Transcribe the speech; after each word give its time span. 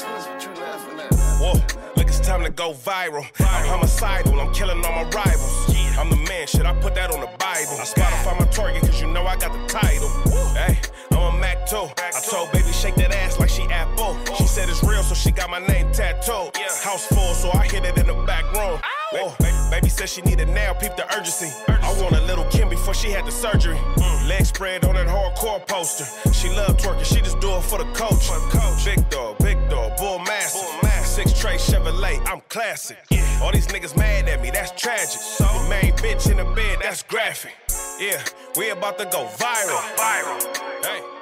Whoa, 0.00 1.54
look, 1.96 2.06
it's 2.06 2.20
time 2.20 2.44
to 2.44 2.50
go 2.50 2.72
viral. 2.72 3.26
I'm 3.40 3.66
homicidal, 3.66 4.40
I'm 4.40 4.54
killing 4.54 4.84
all 4.84 4.92
my 4.92 5.10
rivals. 5.10 5.74
I'm 5.98 6.10
the 6.10 6.16
man, 6.28 6.46
shit, 6.46 6.64
I 6.64 6.72
put 6.80 6.94
that 6.94 7.10
on 7.10 7.20
the 7.20 7.26
Bible. 7.26 7.74
I 7.80 7.84
Spotify 7.84 8.38
my 8.38 8.46
target, 8.46 8.82
cause 8.82 9.00
you 9.00 9.08
know 9.08 9.26
I 9.26 9.36
got 9.36 9.52
the 9.52 9.66
title. 9.66 10.08
Hey, 10.54 10.78
I'm 11.10 11.34
a 11.34 11.38
Mac 11.38 11.66
too. 11.66 11.88
I 11.98 12.20
told 12.30 12.52
baby, 12.52 12.70
shake 12.70 12.94
that 12.96 13.12
ass 13.12 13.40
like 13.40 13.48
she 13.48 13.62
Apple. 13.62 14.16
She 14.36 14.46
said 14.46 14.68
it's 14.68 14.84
real, 14.84 15.02
so 15.02 15.16
she 15.16 15.32
got 15.32 15.50
my 15.50 15.58
name 15.66 15.90
tattooed. 15.90 16.56
House 16.82 17.06
full, 17.06 17.34
so 17.34 17.50
I 17.52 17.66
hit 17.66 17.84
it 17.84 17.98
in 17.98 18.06
the 18.06 18.14
back 18.24 18.44
room. 18.52 18.80
Whoa, 19.10 19.34
baby 19.70 19.88
said 19.88 20.08
she 20.10 20.20
need 20.20 20.38
it 20.38 20.48
now, 20.48 20.74
peep 20.74 20.94
the 20.96 21.06
urgency. 21.16 21.48
I 21.66 21.90
want 22.02 22.14
a 22.14 22.20
little 22.22 22.44
Kim 22.46 22.68
before 22.68 22.92
she 22.92 23.10
had 23.10 23.24
the 23.24 23.30
surgery. 23.30 23.76
Mm. 23.76 24.28
Leg 24.28 24.44
spread 24.44 24.84
on 24.84 24.96
that 24.96 25.06
hardcore 25.06 25.66
poster. 25.66 26.04
She 26.32 26.50
love 26.50 26.76
twerking, 26.76 27.06
she 27.06 27.22
just 27.22 27.40
do 27.40 27.56
it 27.56 27.62
for 27.62 27.78
the 27.78 27.90
coach. 27.94 28.28
coach 28.28 28.84
Big 28.84 29.08
dog, 29.08 29.38
big 29.38 29.56
dog, 29.70 29.96
bull 29.96 30.18
massive. 30.18 30.68
Six 31.06 31.32
tray 31.40 31.56
Chevrolet, 31.56 32.20
I'm 32.28 32.42
classic. 32.50 32.98
All 33.40 33.50
these 33.50 33.66
niggas 33.68 33.96
mad 33.96 34.28
at 34.28 34.42
me, 34.42 34.50
that's 34.50 34.72
tragic. 34.72 35.20
The 35.38 35.66
main 35.70 35.92
bitch 35.94 36.30
in 36.30 36.36
the 36.36 36.44
bed, 36.54 36.80
that's 36.82 37.02
graphic. 37.02 37.54
Yeah, 37.98 38.22
we 38.56 38.68
about 38.70 38.98
to 38.98 39.06
go 39.06 39.26
viral. 39.38 39.80
Viral. 39.96 40.84
Hey. 40.84 41.17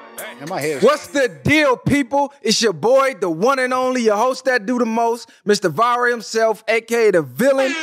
What's 0.83 1.09
the 1.09 1.29
deal, 1.29 1.77
people? 1.77 2.33
It's 2.43 2.61
your 2.63 2.73
boy, 2.73 3.15
the 3.15 3.31
one 3.31 3.59
and 3.59 3.73
only, 3.75 4.03
your 4.03 4.17
host 4.17 4.45
that 4.47 4.67
do 4.67 4.79
the 4.79 4.87
most, 4.87 5.31
Mr. 5.47 5.71
Viral 5.71 6.11
himself, 6.11 6.65
aka 6.69 7.11
the 7.11 7.23
villain. 7.23 7.75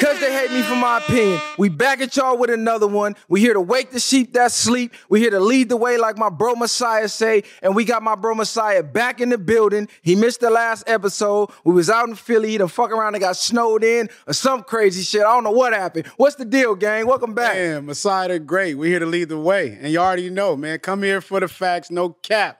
Cause 0.00 0.18
they 0.18 0.32
hate 0.32 0.50
me 0.50 0.62
for 0.62 0.76
my 0.76 0.96
opinion. 0.96 1.38
We 1.58 1.68
back 1.68 2.00
at 2.00 2.16
y'all 2.16 2.38
with 2.38 2.48
another 2.48 2.86
one. 2.86 3.16
We 3.28 3.40
here 3.40 3.52
to 3.52 3.60
wake 3.60 3.90
the 3.90 4.00
sheep 4.00 4.32
that 4.32 4.50
sleep. 4.50 4.94
We 5.10 5.20
here 5.20 5.28
to 5.28 5.40
lead 5.40 5.68
the 5.68 5.76
way, 5.76 5.98
like 5.98 6.16
my 6.16 6.30
bro 6.30 6.54
Messiah 6.54 7.06
say. 7.06 7.42
And 7.60 7.76
we 7.76 7.84
got 7.84 8.02
my 8.02 8.14
bro 8.14 8.34
Messiah 8.34 8.82
back 8.82 9.20
in 9.20 9.28
the 9.28 9.36
building. 9.36 9.88
He 10.00 10.16
missed 10.16 10.40
the 10.40 10.48
last 10.48 10.84
episode. 10.86 11.50
We 11.64 11.74
was 11.74 11.90
out 11.90 12.08
in 12.08 12.14
Philly. 12.14 12.48
He 12.48 12.56
done 12.56 12.68
fuck 12.68 12.90
around 12.90 13.14
and 13.14 13.20
got 13.20 13.36
snowed 13.36 13.84
in 13.84 14.08
or 14.26 14.32
some 14.32 14.62
crazy 14.62 15.02
shit. 15.02 15.20
I 15.20 15.34
don't 15.34 15.44
know 15.44 15.50
what 15.50 15.74
happened. 15.74 16.06
What's 16.16 16.36
the 16.36 16.46
deal, 16.46 16.74
gang? 16.76 17.06
Welcome 17.06 17.34
back. 17.34 17.56
Man, 17.56 17.84
Messiah 17.84 18.38
Great. 18.38 18.76
We're 18.76 18.86
here 18.86 19.00
to 19.00 19.06
lead 19.06 19.28
the 19.28 19.38
way. 19.38 19.76
And 19.82 19.92
you 19.92 19.98
already 19.98 20.30
know, 20.30 20.56
man. 20.56 20.78
Come 20.78 21.02
here 21.02 21.20
for 21.20 21.40
the 21.40 21.48
facts, 21.48 21.90
no 21.90 22.08
cap. 22.08 22.59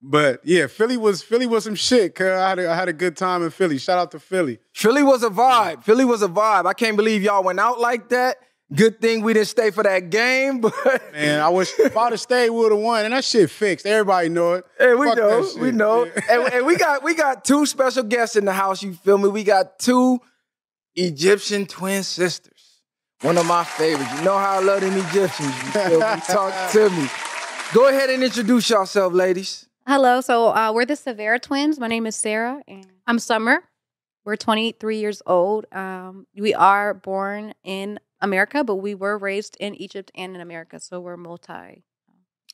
But 0.00 0.40
yeah, 0.44 0.68
Philly 0.68 0.96
was 0.96 1.22
Philly 1.22 1.46
was 1.46 1.64
some 1.64 1.74
shit. 1.74 2.14
Cause 2.14 2.26
I 2.28 2.48
had 2.50 2.58
a, 2.60 2.70
I 2.70 2.74
had 2.76 2.88
a 2.88 2.92
good 2.92 3.16
time 3.16 3.42
in 3.42 3.50
Philly. 3.50 3.78
Shout 3.78 3.98
out 3.98 4.10
to 4.12 4.20
Philly. 4.20 4.58
Philly 4.72 5.02
was 5.02 5.22
a 5.24 5.30
vibe. 5.30 5.82
Philly 5.82 6.04
was 6.04 6.22
a 6.22 6.28
vibe. 6.28 6.66
I 6.66 6.72
can't 6.72 6.96
believe 6.96 7.22
y'all 7.22 7.42
went 7.42 7.58
out 7.58 7.80
like 7.80 8.08
that. 8.10 8.36
Good 8.72 9.00
thing 9.00 9.22
we 9.22 9.32
didn't 9.32 9.48
stay 9.48 9.70
for 9.70 9.82
that 9.82 10.10
game, 10.10 10.60
but 10.60 10.74
Man, 11.12 11.40
I 11.40 11.48
wish 11.48 11.72
if 11.78 11.96
I'd 11.96 12.12
have 12.12 12.20
stayed, 12.20 12.50
we 12.50 12.58
would 12.58 12.70
have 12.70 12.80
won. 12.80 13.06
And 13.06 13.14
that 13.14 13.24
shit 13.24 13.50
fixed. 13.50 13.86
Everybody 13.86 14.28
know 14.28 14.52
it. 14.54 14.66
Hey, 14.78 14.94
we 14.94 15.06
Fuck 15.08 15.16
know, 15.16 15.48
we 15.58 15.70
know, 15.72 16.04
Yeah. 16.04 16.20
and, 16.30 16.52
and 16.52 16.66
we 16.66 16.76
got 16.76 17.02
we 17.02 17.14
got 17.14 17.44
two 17.44 17.64
special 17.66 18.02
guests 18.02 18.36
in 18.36 18.44
the 18.44 18.52
house. 18.52 18.82
You 18.82 18.92
feel 18.94 19.18
me? 19.18 19.30
We 19.30 19.42
got 19.42 19.78
two 19.78 20.20
Egyptian 20.94 21.66
twin 21.66 22.02
sisters. 22.02 22.82
One 23.22 23.36
of 23.36 23.46
my 23.46 23.64
favorites. 23.64 24.12
You 24.18 24.24
know 24.24 24.38
how 24.38 24.60
I 24.60 24.62
love 24.62 24.80
them 24.80 24.96
Egyptians. 24.96 25.48
You 25.64 25.70
feel 25.72 26.00
me? 26.00 26.20
Talk 26.28 26.70
to 26.72 26.90
me. 26.90 27.08
Go 27.74 27.88
ahead 27.88 28.10
and 28.10 28.22
introduce 28.22 28.70
yourself, 28.70 29.12
ladies. 29.12 29.66
Hello. 29.88 30.20
So 30.20 30.48
uh, 30.54 30.70
we're 30.74 30.84
the 30.84 30.96
Severa 30.96 31.38
twins. 31.40 31.78
My 31.80 31.86
name 31.86 32.06
is 32.06 32.14
Sarah, 32.14 32.60
and 32.68 32.86
I'm 33.06 33.18
Summer. 33.18 33.64
We're 34.26 34.36
23 34.36 34.98
years 34.98 35.22
old. 35.24 35.64
Um, 35.72 36.26
we 36.36 36.52
are 36.52 36.92
born 36.92 37.54
in 37.64 37.98
America, 38.20 38.62
but 38.64 38.74
we 38.76 38.94
were 38.94 39.16
raised 39.16 39.56
in 39.58 39.74
Egypt 39.76 40.10
and 40.14 40.34
in 40.34 40.42
America, 40.42 40.78
so 40.78 41.00
we're 41.00 41.16
multi 41.16 41.84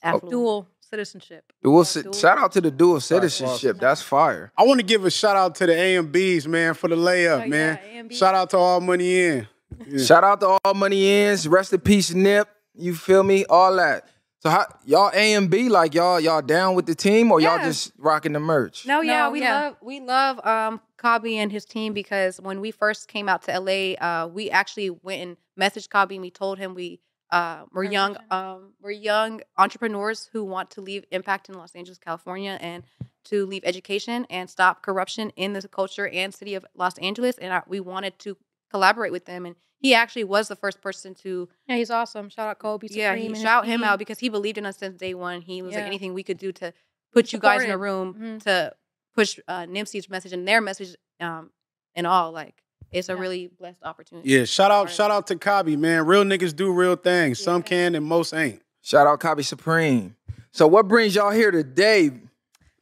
affluent. 0.01 0.31
dual 0.31 0.69
citizenship. 0.81 1.53
Dual, 1.65 1.81
Yeah, 1.81 1.85
ci- 1.85 2.03
dual- 2.03 2.12
shout 2.12 2.39
out 2.39 2.53
to 2.53 2.61
the 2.61 2.71
dual 2.71 3.01
citizenship. 3.01 3.79
That's 3.81 4.01
fire. 4.01 4.53
I 4.57 4.62
want 4.62 4.79
to 4.79 4.87
give 4.87 5.05
a 5.05 5.11
shout 5.11 5.35
out 5.37 5.57
to 5.57 5.67
the 5.67 5.77
AMBs, 5.77 6.47
man, 6.47 6.75
for 6.75 6.87
the 6.87 6.95
layup, 6.97 7.47
Oh, 7.47 7.49
man. 7.49 7.81
A&B. 7.83 8.15
Shout 8.15 8.37
out 8.37 8.50
to 8.50 8.59
all 8.59 8.81
money 8.81 9.21
in. 9.21 9.49
Yeah. 9.89 10.05
Shout 10.05 10.23
out 10.23 10.39
to 10.43 10.56
all 10.65 10.75
money 10.75 11.25
ins. 11.25 11.49
Rest 11.49 11.73
in 11.73 11.81
peace, 11.81 12.15
Nip. 12.15 12.49
You 12.77 12.94
feel 12.94 13.25
me? 13.25 13.44
All 13.47 13.75
that. 13.75 14.06
So 14.44 14.50
how 14.50 14.66
y'all 14.84 15.10
A 15.15 15.32
and 15.32 15.49
B 15.49 15.71
like 15.71 15.94
y'all 15.94 16.21
y'all 16.21 16.43
down 16.43 16.75
with 16.75 16.84
the 16.84 16.94
team 16.94 17.32
or 17.32 17.41
y'all 17.41 17.56
Yeah. 17.56 17.65
just 17.65 17.93
rocking 17.97 18.34
the 18.34 18.41
merch? 18.41 18.84
No, 18.87 19.00
yeah, 19.00 19.25
No, 19.25 19.31
we 19.31 19.41
yeah. 19.41 19.55
love 19.55 19.77
we 19.81 20.00
love 20.00 20.44
um 20.47 20.82
Kobe 20.99 21.37
and 21.37 21.50
his 21.50 21.65
team 21.65 21.94
because 21.94 22.38
when 22.43 22.60
we 22.60 22.71
first 22.71 23.09
came 23.09 23.27
out 23.27 23.41
to 23.44 23.59
LA, 23.59 23.94
uh, 23.94 24.27
we 24.28 24.50
actually 24.50 24.91
went 24.91 25.22
and 25.22 25.37
messaged 25.59 25.88
Kobe 25.88 26.16
and 26.16 26.21
we 26.22 26.31
told 26.31 26.59
him 26.59 26.75
we 26.75 27.00
uh, 27.31 27.62
we're 27.72 27.84
young 27.84 28.19
um, 28.31 28.75
we're 28.82 28.91
young 28.91 29.41
entrepreneurs 29.56 30.28
who 30.34 30.44
want 30.44 30.71
to 30.72 30.82
leave 30.82 31.06
impact 31.11 31.49
in 31.49 31.55
Los 31.55 31.75
Angeles, 31.75 31.97
California, 31.97 32.59
and 32.61 32.82
to 33.25 33.47
leave 33.47 33.62
education 33.65 34.26
and 34.28 34.50
stop 34.50 34.82
corruption 34.82 35.31
in 35.37 35.55
the 35.55 35.66
culture 35.66 36.06
and 36.09 36.34
city 36.34 36.55
of 36.55 36.66
Los 36.75 36.99
Angeles. 36.99 37.38
And 37.38 37.50
I, 37.50 37.62
we 37.66 37.81
wanted 37.81 38.19
to 38.19 38.37
collaborate 38.71 39.11
with 39.11 39.25
them, 39.25 39.47
and 39.47 39.56
he 39.84 39.95
actually 39.95 40.25
was 40.25 40.49
the 40.49 40.56
first 40.56 40.81
person 40.81 41.15
to 41.17 41.49
Yeah, 41.69 41.77
he's 41.77 41.91
awesome. 41.91 42.28
Shout 42.31 42.49
out 42.49 42.59
Kobe. 42.59 42.87
yeah, 42.91 43.11
Supreme 43.11 43.21
he 43.21 43.27
and 43.27 43.34
his 43.37 43.43
shout 43.43 43.67
him 43.67 43.81
team. 43.81 43.84
out 43.89 43.99
because 43.99 44.19
he 44.19 44.28
believed 44.31 44.56
in 44.59 44.65
us 44.67 44.78
since 44.78 44.97
day 44.97 45.12
one. 45.15 45.43
He 45.43 45.61
was 45.62 45.75
like 45.75 45.84
anything 45.84 46.15
we 46.15 46.22
could 46.22 46.39
do 46.39 46.53
to 46.53 46.72
put 47.12 47.33
you 47.33 47.39
guys 47.39 47.62
in 47.62 47.69
a 47.71 47.72
Supported. 47.75 47.78
room 47.93 48.15
Mhm. 48.15 48.43
to 48.44 48.75
push 49.15 49.39
uh, 49.47 49.61
Nipsey's 49.67 50.09
message 50.09 50.33
and 50.33 50.49
their 50.49 50.61
message 50.61 50.97
um, 51.21 51.50
and 51.94 52.06
all. 52.06 52.33
Like 52.33 52.62
it's 52.91 53.09
a 53.09 53.12
Yeah. 53.12 53.19
really 53.21 53.47
blessed 53.49 53.83
opportunity. 53.83 54.28
Yeah, 54.31 54.44
shout 54.44 54.71
out, 54.71 54.91
shout 54.91 55.11
out 55.11 55.27
to 55.28 55.37
Kobe, 55.37 55.77
man. 55.77 56.06
Real 56.06 56.25
niggas 56.25 56.56
do 56.56 56.73
real 56.73 56.97
things. 56.97 57.39
Some 57.39 57.62
can 57.62 57.94
and 57.94 58.05
most 58.06 58.33
ain't. 58.33 58.62
Shout 58.83 59.06
out 59.06 59.21
Kobe 59.21 59.43
Supreme. 59.43 60.17
So 60.50 60.67
what 60.67 60.89
brings 60.89 61.15
y'all 61.15 61.31
here 61.31 61.50
today? 61.50 62.11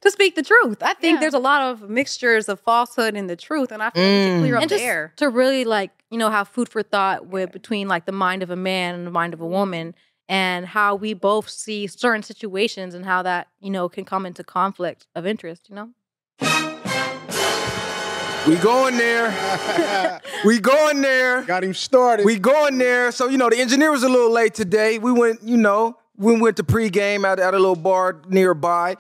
To 0.03 0.11
speak 0.11 0.35
the 0.35 0.43
truth, 0.43 0.83
I 0.83 0.95
think 0.95 1.15
Yeah. 1.17 1.21
there's 1.21 1.35
a 1.35 1.39
lot 1.39 1.63
of 1.63 1.89
mixtures 1.89 2.49
of 2.49 2.59
falsehood 2.61 3.15
and 3.15 3.31
the 3.31 3.37
truth, 3.37 3.71
and 3.71 3.81
I 3.83 3.91
feel 3.91 4.03
like 4.03 4.11
we 4.13 4.19
Mm. 4.19 4.25
should 4.33 4.41
clear 4.41 4.57
up 4.57 4.63
and 4.63 4.71
the 4.71 4.75
just 4.75 4.85
air. 4.85 5.13
to 5.17 5.29
really 5.29 5.65
like 5.65 5.91
you 6.11 6.19
know 6.19 6.29
have 6.31 6.49
food 6.49 6.69
for 6.69 6.83
thought 6.83 7.27
with 7.29 7.53
between 7.53 7.87
like 7.89 8.05
the 8.05 8.12
mind 8.12 8.43
of 8.43 8.51
a 8.51 8.57
man 8.57 8.97
and 8.97 9.07
the 9.07 9.11
mind 9.12 9.33
of 9.33 9.41
a 9.41 9.47
woman 9.47 9.95
and 10.29 10.67
how 10.67 10.95
we 10.97 11.15
both 11.15 11.49
see 11.49 11.87
certain 11.87 12.23
situations 12.25 12.95
and 12.95 13.05
how 13.07 13.23
that 13.23 13.47
you 13.61 13.71
know 13.71 13.89
can 13.89 14.05
come 14.05 14.27
into 14.27 14.43
conflict 14.43 15.07
of 15.15 15.25
interest 15.25 15.69
you 15.69 15.77
know 15.77 15.91
We 18.47 18.57
going 18.57 18.97
there. 18.97 19.31
We 20.45 20.59
going 20.59 21.01
there. 21.03 21.43
Got 21.43 21.62
him 21.62 21.73
started. 21.75 22.27
We 22.27 22.37
going 22.41 22.77
there. 22.79 23.12
So 23.12 23.29
you 23.29 23.39
know 23.39 23.49
the 23.49 23.59
engineer 23.61 23.93
was 23.93 24.03
a 24.03 24.09
little 24.09 24.33
late 24.33 24.53
today. 24.55 24.99
We 24.99 25.12
went, 25.12 25.41
you 25.45 25.57
know, 25.57 25.97
we 26.17 26.37
went 26.41 26.57
to 26.57 26.65
pregame 26.65 27.25
at, 27.25 27.39
at 27.39 27.55
a 27.55 27.59
little 27.59 27.77
bar 27.77 28.21
nearby, 28.29 28.97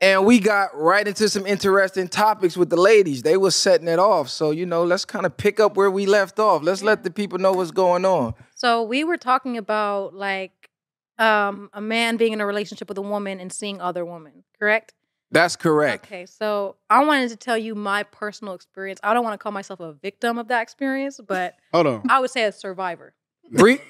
and 0.00 0.26
we 0.26 0.38
got 0.40 0.76
right 0.76 1.06
into 1.06 1.28
some 1.28 1.46
interesting 1.46 2.08
topics 2.08 2.56
with 2.56 2.68
the 2.70 2.76
ladies. 2.76 3.22
They 3.22 3.36
were 3.36 3.50
setting 3.50 3.88
it 3.88 3.98
off. 3.98 4.28
So 4.28 4.50
you 4.50 4.66
know, 4.66 4.84
let's 4.84 5.04
kind 5.04 5.24
of 5.26 5.36
pick 5.36 5.58
up 5.60 5.76
where 5.76 5.90
we 5.90 6.06
left 6.06 6.38
off. 6.38 6.62
Let's 6.62 6.82
let 6.82 7.02
the 7.02 7.10
people 7.10 7.38
know 7.38 7.52
what's 7.52 7.70
going 7.70 8.04
on. 8.04 8.34
so 8.54 8.82
we 8.82 9.04
were 9.04 9.16
talking 9.16 9.56
about 9.56 10.14
like 10.14 10.70
um 11.18 11.70
a 11.72 11.80
man 11.80 12.16
being 12.18 12.32
in 12.32 12.40
a 12.40 12.46
relationship 12.46 12.88
with 12.88 12.98
a 12.98 13.02
woman 13.02 13.40
and 13.40 13.50
seeing 13.52 13.80
other 13.80 14.04
women 14.04 14.44
correct 14.58 14.92
That's 15.30 15.56
correct. 15.56 16.04
Okay, 16.06 16.26
so 16.26 16.76
I 16.90 17.04
wanted 17.04 17.30
to 17.30 17.36
tell 17.36 17.58
you 17.58 17.74
my 17.74 18.02
personal 18.04 18.54
experience. 18.54 19.00
I 19.02 19.12
don't 19.14 19.24
want 19.24 19.34
to 19.34 19.38
call 19.42 19.50
myself 19.52 19.80
a 19.80 19.92
victim 19.94 20.38
of 20.38 20.48
that 20.48 20.62
experience, 20.62 21.18
but 21.26 21.56
Hold 21.72 21.86
on. 21.86 22.02
I 22.08 22.20
would 22.20 22.30
say 22.30 22.44
a 22.44 22.52
survivor. 22.52 23.14
Brief, 23.50 23.80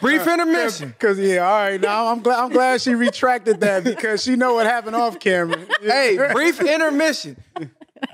brief 0.00 0.26
uh, 0.26 0.32
intermission. 0.32 0.94
Cause 0.98 1.18
yeah, 1.18 1.38
all 1.38 1.58
right. 1.58 1.80
Now 1.80 2.06
I'm 2.06 2.20
glad 2.20 2.38
I'm 2.38 2.50
glad 2.50 2.80
she 2.80 2.94
retracted 2.94 3.60
that 3.60 3.84
because 3.84 4.22
she 4.22 4.36
know 4.36 4.54
what 4.54 4.66
happened 4.66 4.96
off 4.96 5.18
camera. 5.18 5.58
hey, 5.82 6.16
brief 6.32 6.60
intermission. 6.60 7.36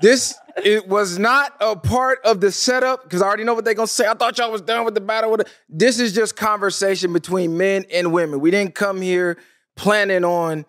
This 0.01 0.35
it 0.63 0.87
was 0.87 1.19
not 1.19 1.53
a 1.59 1.75
part 1.75 2.19
of 2.23 2.41
the 2.41 2.51
setup 2.51 3.03
because 3.03 3.21
I 3.21 3.27
already 3.27 3.43
know 3.43 3.53
what 3.53 3.65
they're 3.65 3.73
gonna 3.73 3.87
say. 3.87 4.07
I 4.07 4.13
thought 4.13 4.37
y'all 4.37 4.51
was 4.51 4.61
done 4.61 4.85
with 4.85 4.95
the 4.95 5.01
battle. 5.01 5.31
With 5.31 5.41
the, 5.41 5.49
this 5.69 5.99
is 5.99 6.13
just 6.13 6.35
conversation 6.35 7.13
between 7.13 7.57
men 7.57 7.85
and 7.91 8.11
women. 8.13 8.39
We 8.39 8.51
didn't 8.51 8.75
come 8.75 9.01
here 9.01 9.37
planning 9.75 10.23
on. 10.23 10.65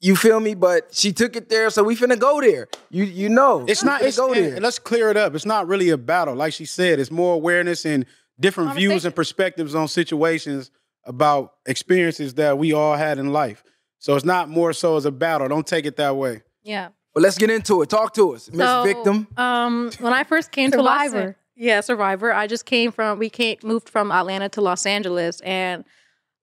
You 0.00 0.14
feel 0.14 0.38
me? 0.38 0.54
But 0.54 0.94
she 0.94 1.12
took 1.12 1.34
it 1.34 1.48
there, 1.48 1.70
so 1.70 1.82
we 1.82 1.96
finna 1.96 2.18
go 2.18 2.40
there. 2.40 2.68
You 2.90 3.04
you 3.04 3.28
know, 3.28 3.64
It's 3.66 3.82
not. 3.82 4.02
It's, 4.02 4.16
go 4.16 4.32
and 4.32 4.44
there. 4.44 4.60
let's 4.60 4.78
clear 4.78 5.10
it 5.10 5.16
up. 5.16 5.34
It's 5.34 5.46
not 5.46 5.66
really 5.66 5.90
a 5.90 5.98
battle, 5.98 6.34
like 6.34 6.52
she 6.52 6.64
said. 6.64 7.00
It's 7.00 7.10
more 7.10 7.34
awareness 7.34 7.84
and 7.84 8.06
different 8.40 8.74
views 8.74 9.04
and 9.04 9.14
perspectives 9.14 9.74
on 9.74 9.88
situations 9.88 10.70
about 11.04 11.54
experiences 11.66 12.34
that 12.34 12.58
we 12.58 12.72
all 12.72 12.94
had 12.96 13.18
in 13.18 13.32
life. 13.32 13.62
So 13.98 14.14
it's 14.14 14.24
not 14.24 14.48
more 14.48 14.72
so 14.72 14.96
as 14.96 15.04
a 15.04 15.10
battle. 15.10 15.48
Don't 15.48 15.66
take 15.66 15.86
it 15.86 15.96
that 15.96 16.16
way. 16.16 16.42
Yeah. 16.62 16.88
But 17.14 17.22
let's 17.22 17.38
get 17.38 17.50
into 17.50 17.82
it. 17.82 17.88
Talk 17.88 18.14
to 18.14 18.34
us, 18.34 18.50
Miss 18.50 18.60
So, 18.60 18.84
Victim. 18.84 19.26
Um, 19.36 19.90
when 20.00 20.12
I 20.12 20.22
first 20.24 20.52
came 20.52 20.70
to 20.70 20.82
Los 20.82 21.06
Survivor. 21.10 21.36
yeah, 21.56 21.80
survivor. 21.80 22.32
I 22.32 22.46
just 22.46 22.64
came 22.64 22.92
from 22.92 23.18
we 23.18 23.28
came 23.30 23.56
moved 23.64 23.88
from 23.88 24.12
Atlanta 24.12 24.48
to 24.50 24.60
Los 24.60 24.86
Angeles, 24.86 25.40
and 25.40 25.84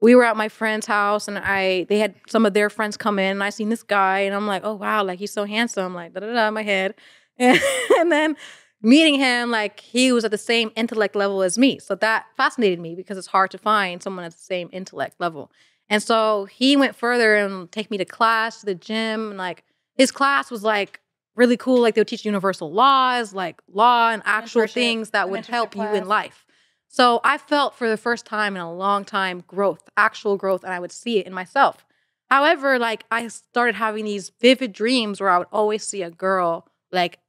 we 0.01 0.15
were 0.15 0.25
at 0.25 0.36
my 0.36 0.50
friend's 0.50 0.86
house, 0.88 1.30
and 1.30 1.38
I 1.39 1.83
they 1.88 2.00
had 2.00 2.15
some 2.27 2.45
of 2.45 2.53
their 2.53 2.69
friends 2.69 2.97
come 2.97 3.19
in, 3.19 3.31
and 3.31 3.44
I 3.44 3.51
seen 3.51 3.69
this 3.69 3.83
guy, 3.83 4.21
and 4.21 4.36
I'm 4.36 4.47
like, 4.47 4.63
oh 4.65 4.74
wow, 4.74 5.03
like 5.03 5.19
he's 5.19 5.31
so 5.31 5.45
handsome, 5.45 5.94
like 5.94 6.13
da 6.13 6.19
da 6.19 6.33
da 6.33 6.47
in 6.50 6.53
my 6.53 6.63
head, 6.63 6.95
and, 7.38 7.57
and 8.00 8.12
then 8.12 8.36
meeting 8.85 9.15
him, 9.15 9.51
like 9.51 9.79
he 9.79 10.11
was 10.11 10.23
at 10.23 10.31
the 10.31 10.37
same 10.37 10.71
intellect 10.75 11.15
level 11.15 11.41
as 11.41 11.57
me, 11.57 11.79
so 11.79 11.95
that 11.95 12.25
fascinated 12.37 12.79
me 12.79 12.95
because 12.95 13.17
it's 13.17 13.27
hard 13.27 13.51
to 13.51 13.57
find 13.57 14.01
someone 14.01 14.23
at 14.25 14.31
the 14.31 14.37
same 14.37 14.69
intellect 14.71 15.15
level, 15.19 15.51
and 15.89 16.01
so 16.01 16.45
he 16.45 16.75
went 16.77 16.95
further 16.95 17.35
and 17.35 17.71
take 17.71 17.91
me 17.91 17.97
to 17.97 18.05
class, 18.05 18.59
to 18.59 18.65
the 18.65 18.75
gym, 18.75 19.29
and 19.29 19.37
like 19.37 19.63
his 19.95 20.11
class 20.11 20.49
was 20.49 20.63
like 20.63 21.01
really 21.35 21.57
cool. 21.57 21.81
Like 21.81 21.95
they 21.95 22.01
would 22.01 22.07
teach 22.07 22.25
universal 22.25 22.71
laws, 22.71 23.33
like 23.33 23.61
law 23.71 24.11
and 24.11 24.21
actual 24.25 24.67
things 24.67 25.11
that 25.11 25.29
would 25.29 25.45
help 25.45 25.75
you 25.75 25.83
in 25.83 26.07
life. 26.07 26.45
So 26.87 27.19
I 27.23 27.37
felt 27.37 27.75
for 27.75 27.89
the 27.89 27.97
first 27.97 28.25
time 28.25 28.55
in 28.55 28.61
a 28.61 28.73
long 28.73 29.03
time 29.03 29.43
growth, 29.47 29.89
actual 29.97 30.37
growth, 30.37 30.63
and 30.63 30.73
I 30.73 30.79
would 30.79 30.93
see 30.93 31.19
it 31.19 31.27
in 31.27 31.33
myself. 31.33 31.85
However, 32.29 32.79
like 32.79 33.03
I 33.11 33.27
started 33.27 33.75
having 33.75 34.05
these 34.05 34.31
vivid 34.41 34.73
dreams 34.73 35.19
where 35.19 35.29
I 35.29 35.37
would 35.37 35.47
always 35.51 35.83
see 35.83 36.01
a 36.01 36.09
girl 36.09 36.67
like 36.91 37.19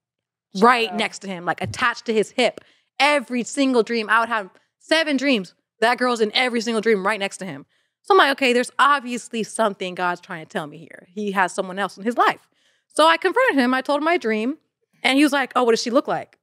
right 0.61 0.87
Shadow. 0.87 0.99
next 0.99 1.19
to 1.21 1.29
him, 1.29 1.45
like 1.45 1.63
attached 1.63 2.07
to 2.07 2.15
his 2.15 2.31
hip. 2.31 2.61
Every 2.99 3.43
single 3.43 3.83
dream, 3.83 4.09
I 4.09 4.21
would 4.21 4.29
have 4.29 4.51
seven 4.79 5.17
dreams. 5.17 5.55
That 5.81 5.99
girl's 5.99 6.21
in 6.21 6.33
every 6.35 6.61
single 6.61 6.81
dream 6.81 7.07
right 7.07 7.21
next 7.21 7.37
to 7.39 7.45
him. 7.45 7.67
So 8.03 8.15
I'm 8.15 8.19
like, 8.19 8.33
okay, 8.33 8.53
there's 8.53 8.71
obviously 8.79 9.43
something 9.43 9.95
God's 9.95 10.21
trying 10.21 10.45
to 10.45 10.49
tell 10.49 10.67
me 10.67 10.79
here. 10.79 11.09
He 11.11 11.33
has 11.33 11.53
someone 11.53 11.79
else 11.79 11.99
in 11.99 12.05
his 12.05 12.17
life. 12.17 12.47
So 12.87 13.07
I 13.07 13.17
confronted 13.17 13.59
him. 13.59 13.75
I 13.75 13.83
told 13.83 13.99
him 13.99 14.05
my 14.05 14.17
dream, 14.17 14.59
and 15.03 15.19
he 15.19 15.25
was 15.25 15.33
like, 15.33 15.53
"Oh, 15.57 15.65
what 15.65 15.73
does 15.73 15.83
she 15.83 15.91
look 15.91 16.09
like? 16.09 16.39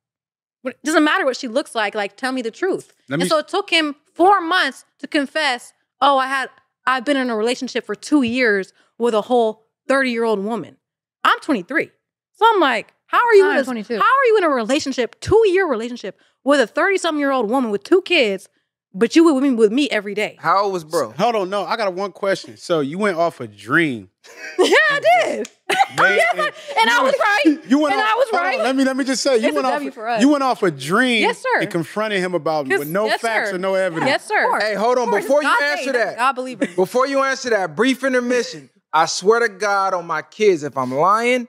It 0.65 0.77
doesn't 0.83 1.04
matter 1.04 1.25
what 1.25 1.38
she 1.38 1.48
looks 1.48 1.74
like. 1.74 1.95
Like, 1.95 2.15
tell 2.15 2.31
me 2.31 2.42
the 2.42 2.51
truth." 2.51 2.94
Me- 3.10 3.15
and 3.15 3.27
so 3.27 3.39
it 3.39 3.48
took 3.48 3.69
him 3.69 3.95
four 4.13 4.42
months 4.42 4.86
to 5.00 5.07
confess, 5.07 5.74
"Oh, 6.01 6.18
I 6.18 6.27
had 6.27 6.50
I've 6.86 7.06
been 7.06 7.18
in 7.18 7.30
a 7.30 7.36
relationship 7.36 7.86
for 7.86 7.95
two 7.95 8.21
years 8.24 8.74
with 8.98 9.13
a 9.13 9.21
whole 9.21 9.65
thirty 9.88 10.12
year 10.12 10.25
old 10.25 10.39
woman. 10.44 10.77
I'm 11.24 11.39
23, 11.39 11.89
so 12.33 12.45
I'm 12.54 12.60
like, 12.60 12.94
how 13.13 13.25
are 13.27 13.33
you 13.36 13.45
in 13.50 13.51
I'm 13.56 13.62
a 13.62 13.63
22. 13.63 13.95
how 13.95 14.01
are 14.01 14.25
you 14.27 14.38
in 14.38 14.44
a 14.44 14.50
relationship, 14.50 15.19
two 15.21 15.42
year 15.48 15.68
relationship 15.68 16.19
with 16.44 16.60
a 16.60 16.68
30 16.68 16.98
something 16.98 17.19
year 17.19 17.31
old 17.31 17.50
woman 17.50 17.69
with 17.71 17.83
two 17.83 18.01
kids, 18.01 18.50
but 18.94 19.15
you 19.15 19.24
with 19.33 19.42
me 19.44 19.51
with 19.51 19.71
me 19.71 19.89
every 19.89 20.13
day? 20.13 20.38
How 20.39 20.63
old 20.63 20.74
was 20.74 20.83
bro? 20.83 21.12
Hold 21.12 21.36
on, 21.36 21.50
no, 21.50 21.63
I 21.65 21.77
got 21.77 21.88
a 21.88 21.92
one 21.92 22.12
question. 22.12 22.57
So 22.57 22.80
you 22.81 22.98
went 22.98 23.18
off 23.18 23.39
a 23.39 23.48
dream. 23.48 24.10
yeah, 24.60 24.75
I 24.92 25.00
did. 25.25 25.50
man, 25.98 26.19
and 26.38 26.89
I 26.89 27.01
was 27.04 27.13
right. 27.19 27.60
You 27.68 27.80
went 27.80 27.94
And 27.94 28.01
off, 28.01 28.07
I 28.10 28.15
was 28.15 28.27
hold 28.31 28.42
on, 28.42 28.48
right. 28.48 28.60
let 28.60 28.75
me 28.75 28.83
let 28.83 28.95
me 28.98 29.04
just 29.04 29.21
say 29.24 29.38
you 29.38 29.48
It's 29.48 29.56
went 29.56 29.65
a 29.65 29.69
off 29.69 29.74
W 29.75 29.92
for 29.92 30.07
us. 30.07 30.21
you 30.21 30.30
went 30.30 30.44
off 30.44 30.63
a 30.63 30.71
dream 30.71 31.21
Yes, 31.21 31.39
sir. 31.39 31.62
and 31.62 31.69
confronted 31.69 32.19
him 32.19 32.33
about 32.33 32.69
'Cause- 32.69 32.80
with 32.80 32.89
no 32.89 33.06
yes, 33.06 33.21
facts 33.21 33.50
sir. 33.50 33.56
or 33.56 33.60
no 33.60 33.74
evidence. 33.75 34.07
Yes, 34.10 34.25
sir. 34.27 34.60
Hey, 34.60 34.75
hold 34.75 34.98
on. 34.98 35.12
Before 35.12 35.42
you 35.42 35.50
God 35.50 35.63
answer 35.63 35.92
made 35.92 35.95
that, 36.00 36.18
God 36.18 36.33
believe 36.33 36.62
in 36.62 36.69
me. 36.69 36.75
Before 36.75 37.06
you 37.07 37.21
answer 37.24 37.50
that, 37.51 37.75
brief 37.75 38.04
intermission. 38.04 38.69
I 38.94 39.06
swear 39.07 39.39
to 39.39 39.50
God 39.50 39.94
on 39.95 40.06
my 40.06 40.21
kids, 40.21 40.63
if 40.63 40.77
I'm 40.77 40.94
lying, 40.94 41.48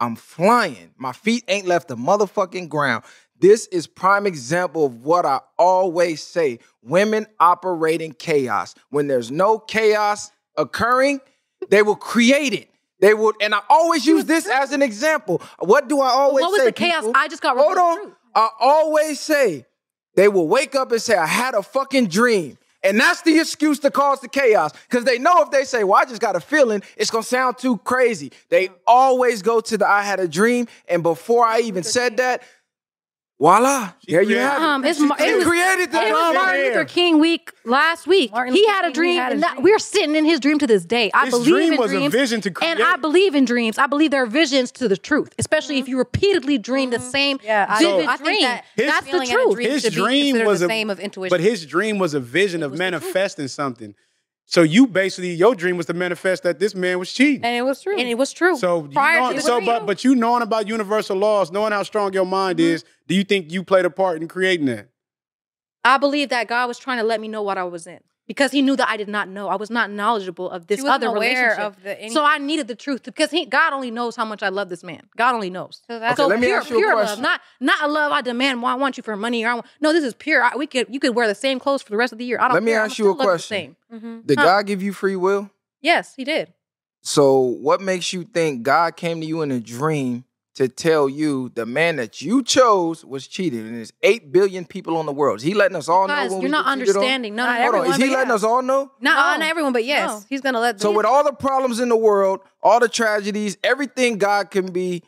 I'm 0.00 0.16
flying. 0.16 0.92
My 0.96 1.12
feet 1.12 1.44
ain't 1.46 1.66
left 1.66 1.88
the 1.88 1.96
motherfucking 1.96 2.68
ground. 2.68 3.04
This 3.38 3.66
is 3.68 3.86
prime 3.86 4.26
example 4.26 4.86
of 4.86 5.04
what 5.04 5.24
I 5.24 5.40
always 5.58 6.22
say. 6.22 6.58
Women 6.82 7.26
operate 7.38 8.02
in 8.02 8.12
chaos. 8.12 8.74
When 8.90 9.06
there's 9.06 9.30
no 9.30 9.58
chaos 9.58 10.30
occurring, 10.56 11.20
they 11.68 11.82
will 11.82 11.96
create 11.96 12.52
it. 12.52 12.70
They 13.00 13.14
will, 13.14 13.32
and 13.40 13.54
I 13.54 13.60
always 13.70 14.06
use 14.06 14.26
this 14.26 14.46
as 14.46 14.72
an 14.72 14.82
example. 14.82 15.40
What 15.58 15.88
do 15.88 16.00
I 16.00 16.08
always 16.08 16.42
say? 16.42 16.46
What 16.46 16.52
was 16.52 16.60
say? 16.60 16.66
the 16.66 16.72
chaos? 16.72 17.00
people? 17.00 17.12
I 17.16 17.28
just 17.28 17.42
got 17.42 17.56
Hold 17.56 17.78
on. 17.78 18.12
I 18.34 18.48
always 18.60 19.18
say 19.18 19.64
they 20.16 20.28
will 20.28 20.48
wake 20.48 20.74
up 20.74 20.92
and 20.92 21.00
say, 21.00 21.16
I 21.16 21.26
had 21.26 21.54
a 21.54 21.62
fucking 21.62 22.08
dream. 22.08 22.58
And 22.82 22.98
that's 22.98 23.22
the 23.22 23.38
excuse 23.38 23.78
to 23.80 23.90
cause 23.90 24.20
the 24.20 24.28
chaos. 24.28 24.72
Because 24.88 25.04
they 25.04 25.18
know 25.18 25.42
if 25.42 25.50
they 25.50 25.64
say, 25.64 25.84
Well, 25.84 26.00
I 26.00 26.04
just 26.04 26.20
got 26.20 26.36
a 26.36 26.40
feeling, 26.40 26.82
it's 26.96 27.10
gonna 27.10 27.22
sound 27.22 27.58
too 27.58 27.78
crazy. 27.78 28.32
They 28.48 28.70
always 28.86 29.42
go 29.42 29.60
to 29.60 29.78
the 29.78 29.88
I 29.88 30.02
had 30.02 30.20
a 30.20 30.28
dream. 30.28 30.66
And 30.88 31.02
before 31.02 31.44
I 31.44 31.60
even 31.60 31.82
said 31.82 32.16
that, 32.18 32.42
voila, 33.40 33.92
there 34.06 34.22
you 34.22 34.36
have 34.36 34.60
it. 34.60 34.64
Um, 34.64 34.84
it's 34.84 34.98
She 34.98 35.06
Mar- 35.06 35.18
She 35.18 35.24
it 35.24 35.36
was, 35.36 35.44
created 35.46 35.90
the 35.92 35.98
it 35.98 36.02
was 36.02 36.10
drama. 36.10 36.34
Martin 36.34 36.62
Luther 36.66 36.84
King 36.84 37.18
week 37.18 37.52
last 37.64 38.06
week. 38.06 38.30
Martin 38.32 38.54
he 38.54 38.66
had 38.66 38.84
a 38.84 38.88
King, 38.88 38.90
he 38.90 38.92
dream, 38.94 39.16
had 39.18 39.32
and 39.32 39.42
his 39.44 39.52
that, 39.54 39.62
we're 39.62 39.78
sitting 39.78 40.14
in 40.14 40.24
his 40.24 40.38
dream 40.40 40.58
to 40.58 40.66
this 40.66 40.84
day. 40.84 41.10
I 41.14 41.24
His 41.24 41.34
believe 41.34 41.46
dream 41.54 41.72
in 41.72 41.78
was 41.80 41.90
a 41.90 41.94
dreams, 41.96 42.12
vision 42.12 42.40
to 42.42 42.50
create. 42.50 42.70
and 42.70 42.82
I 42.82 42.96
believe 42.96 43.34
in 43.34 43.44
dreams. 43.46 43.78
I 43.78 43.86
believe 43.86 44.10
there 44.10 44.22
are 44.22 44.26
visions 44.26 44.70
to 44.72 44.88
the 44.88 44.96
truth, 44.96 45.30
especially 45.38 45.78
if 45.78 45.88
you 45.88 45.96
repeatedly 45.98 46.58
dream 46.58 46.90
the 46.90 47.00
same 47.00 47.38
Yeah, 47.42 47.66
I, 47.68 47.78
vivid 47.82 48.06
I 48.06 48.16
dream. 48.18 48.26
think 48.26 48.42
that 48.42 48.64
His 48.76 48.86
That's 48.86 49.06
the 49.06 49.10
feeling 49.12 49.28
and 49.30 49.38
a 49.38 49.42
truth. 49.42 49.54
dream 49.56 49.70
his 49.70 49.82
dream 49.90 50.24
considered 50.34 50.46
was 50.46 50.60
the 50.60 50.66
a 50.66 50.68
same 50.68 50.90
of 50.90 51.00
intuition. 51.00 51.30
But 51.34 51.40
his 51.40 51.66
dream 51.66 51.98
was 51.98 52.14
a 52.14 52.20
vision 52.20 52.62
of 52.62 52.72
was 52.72 52.78
the 52.78 52.90
truth. 52.90 53.02
manifesting 53.02 53.48
something. 53.48 53.94
So 54.50 54.62
you 54.62 54.88
basically 54.88 55.30
your 55.30 55.54
dream 55.54 55.76
was 55.76 55.86
to 55.86 55.94
manifest 55.94 56.42
that 56.42 56.58
this 56.58 56.74
man 56.74 56.98
was 56.98 57.12
cheating. 57.12 57.44
and 57.44 57.56
it 57.56 57.62
was 57.62 57.82
true. 57.82 57.96
and 57.96 58.08
it 58.08 58.18
was 58.18 58.32
true. 58.32 58.56
So, 58.56 58.82
you 58.82 58.88
prior 58.88 59.20
know, 59.20 59.32
to 59.34 59.40
so 59.40 59.60
the 59.60 59.66
but 59.66 59.76
dream. 59.76 59.86
but 59.86 60.04
you 60.04 60.16
knowing 60.16 60.42
about 60.42 60.66
universal 60.66 61.16
laws, 61.16 61.52
knowing 61.52 61.70
how 61.70 61.84
strong 61.84 62.12
your 62.12 62.26
mind 62.26 62.58
mm-hmm. 62.58 62.74
is, 62.74 62.84
do 63.06 63.14
you 63.14 63.22
think 63.22 63.52
you 63.52 63.62
played 63.62 63.84
a 63.84 63.90
part 63.90 64.20
in 64.20 64.26
creating 64.26 64.66
that? 64.66 64.88
I 65.84 65.98
believe 65.98 66.30
that 66.30 66.48
God 66.48 66.66
was 66.66 66.80
trying 66.80 66.98
to 66.98 67.04
let 67.04 67.20
me 67.20 67.28
know 67.28 67.42
what 67.42 67.58
I 67.58 67.64
was 67.64 67.86
in 67.86 68.00
because 68.30 68.52
He 68.52 68.62
knew 68.62 68.76
that 68.76 68.88
I 68.88 68.96
did 68.96 69.08
not 69.08 69.28
know. 69.28 69.48
I 69.48 69.56
was 69.56 69.70
not 69.70 69.90
knowledgeable 69.90 70.48
of 70.48 70.68
this 70.68 70.84
other 70.84 71.08
aware 71.08 71.18
relationship. 71.18 71.58
of 71.66 71.82
the 71.82 72.00
any- 72.00 72.14
so 72.14 72.24
I 72.24 72.38
needed 72.38 72.68
the 72.68 72.76
truth 72.76 73.02
because 73.02 73.32
He, 73.32 73.44
God 73.44 73.72
only 73.72 73.90
knows 73.90 74.14
how 74.14 74.24
much 74.24 74.40
I 74.44 74.50
love 74.50 74.68
this 74.68 74.84
man. 74.84 75.02
God 75.16 75.34
only 75.34 75.50
knows. 75.50 75.82
So 75.90 75.98
that's 75.98 76.20
Okay, 76.20 76.28
let 76.28 76.38
me 76.38 76.46
pure, 76.46 76.58
ask 76.58 76.70
you 76.70 76.76
a 76.76 76.78
pure 76.78 76.94
love, 76.94 77.18
not 77.20 77.40
not 77.58 77.82
a 77.82 77.88
love 77.88 78.12
I 78.12 78.20
demand. 78.22 78.62
Well, 78.62 78.70
I 78.70 78.76
want 78.76 78.96
you 78.96 79.02
for 79.02 79.16
money, 79.16 79.44
or 79.44 79.48
I 79.48 79.54
want, 79.54 79.66
no. 79.80 79.92
This 79.92 80.04
is 80.04 80.14
pure. 80.14 80.44
I, 80.44 80.54
we 80.54 80.68
could 80.68 80.86
you 80.88 81.00
could 81.00 81.16
wear 81.16 81.26
the 81.26 81.34
same 81.34 81.58
clothes 81.58 81.82
for 81.82 81.90
the 81.90 81.96
rest 81.96 82.12
of 82.12 82.18
the 82.20 82.24
year. 82.24 82.38
I 82.40 82.44
don't. 82.46 82.54
Let 82.54 82.62
me 82.62 82.70
care. 82.70 82.82
ask 82.84 83.00
I'ma 83.00 83.04
you 83.04 83.10
a 83.10 83.14
still 83.14 83.14
the 83.16 83.24
question. 83.24 83.76
same. 83.90 84.00
Mhm. 84.00 84.26
Did 84.26 84.38
Huh. 84.38 84.44
God 84.44 84.66
give 84.66 84.80
you 84.80 84.92
free 84.92 85.16
will? 85.16 85.50
Yes, 85.80 86.14
He 86.14 86.22
did. 86.22 86.52
So 87.02 87.40
what 87.40 87.80
makes 87.80 88.12
you 88.12 88.22
think 88.24 88.62
God 88.62 88.94
came 88.96 89.20
to 89.20 89.26
you 89.26 89.42
in 89.42 89.50
a 89.50 89.58
dream 89.58 90.24
to 90.56 90.68
tell 90.68 91.08
you 91.08 91.50
the 91.54 91.64
man 91.64 91.96
that 91.96 92.20
you 92.20 92.42
chose 92.42 93.04
was 93.04 93.26
cheating? 93.26 93.60
And 93.60 93.76
there's 93.76 93.92
eight 94.02 94.32
billion 94.32 94.64
people 94.64 94.96
on 94.96 95.06
the 95.06 95.12
world. 95.12 95.38
Is 95.38 95.42
he 95.42 95.54
letting 95.54 95.76
us 95.76 95.88
all 95.88 96.06
know 96.08 96.14
Guys, 96.14 96.30
when 96.30 96.40
you're 96.40 96.48
we 96.48 96.52
not 96.52 96.64
get 96.64 96.86
cheated 96.86 96.96
on? 96.96 97.02
understanding. 97.02 97.34
No, 97.36 97.44
Not 97.46 97.58
not 97.58 97.62
Hold 97.74 97.74
on, 97.86 97.90
is 97.92 97.96
he 97.96 98.10
letting 98.10 98.28
yeah. 98.28 98.34
us 98.34 98.42
all 98.44 98.62
know? 98.62 98.90
not 99.00 99.16
No. 99.16 99.34
on 99.34 99.42
everyone, 99.48 99.72
but 99.72 99.84
yes, 99.84 100.08
No. 100.10 100.22
he's 100.28 100.40
gonna 100.40 100.60
let. 100.60 100.80
So 100.80 100.90
the- 100.90 100.96
with 100.96 101.06
all 101.06 101.24
the 101.24 101.32
problems 101.32 101.80
in 101.80 101.88
the 101.88 101.96
world, 101.96 102.40
all 102.62 102.80
the 102.80 102.88
tragedies, 102.88 103.56
everything 103.64 104.18
God 104.18 104.50
can 104.50 104.72
be 104.72 105.02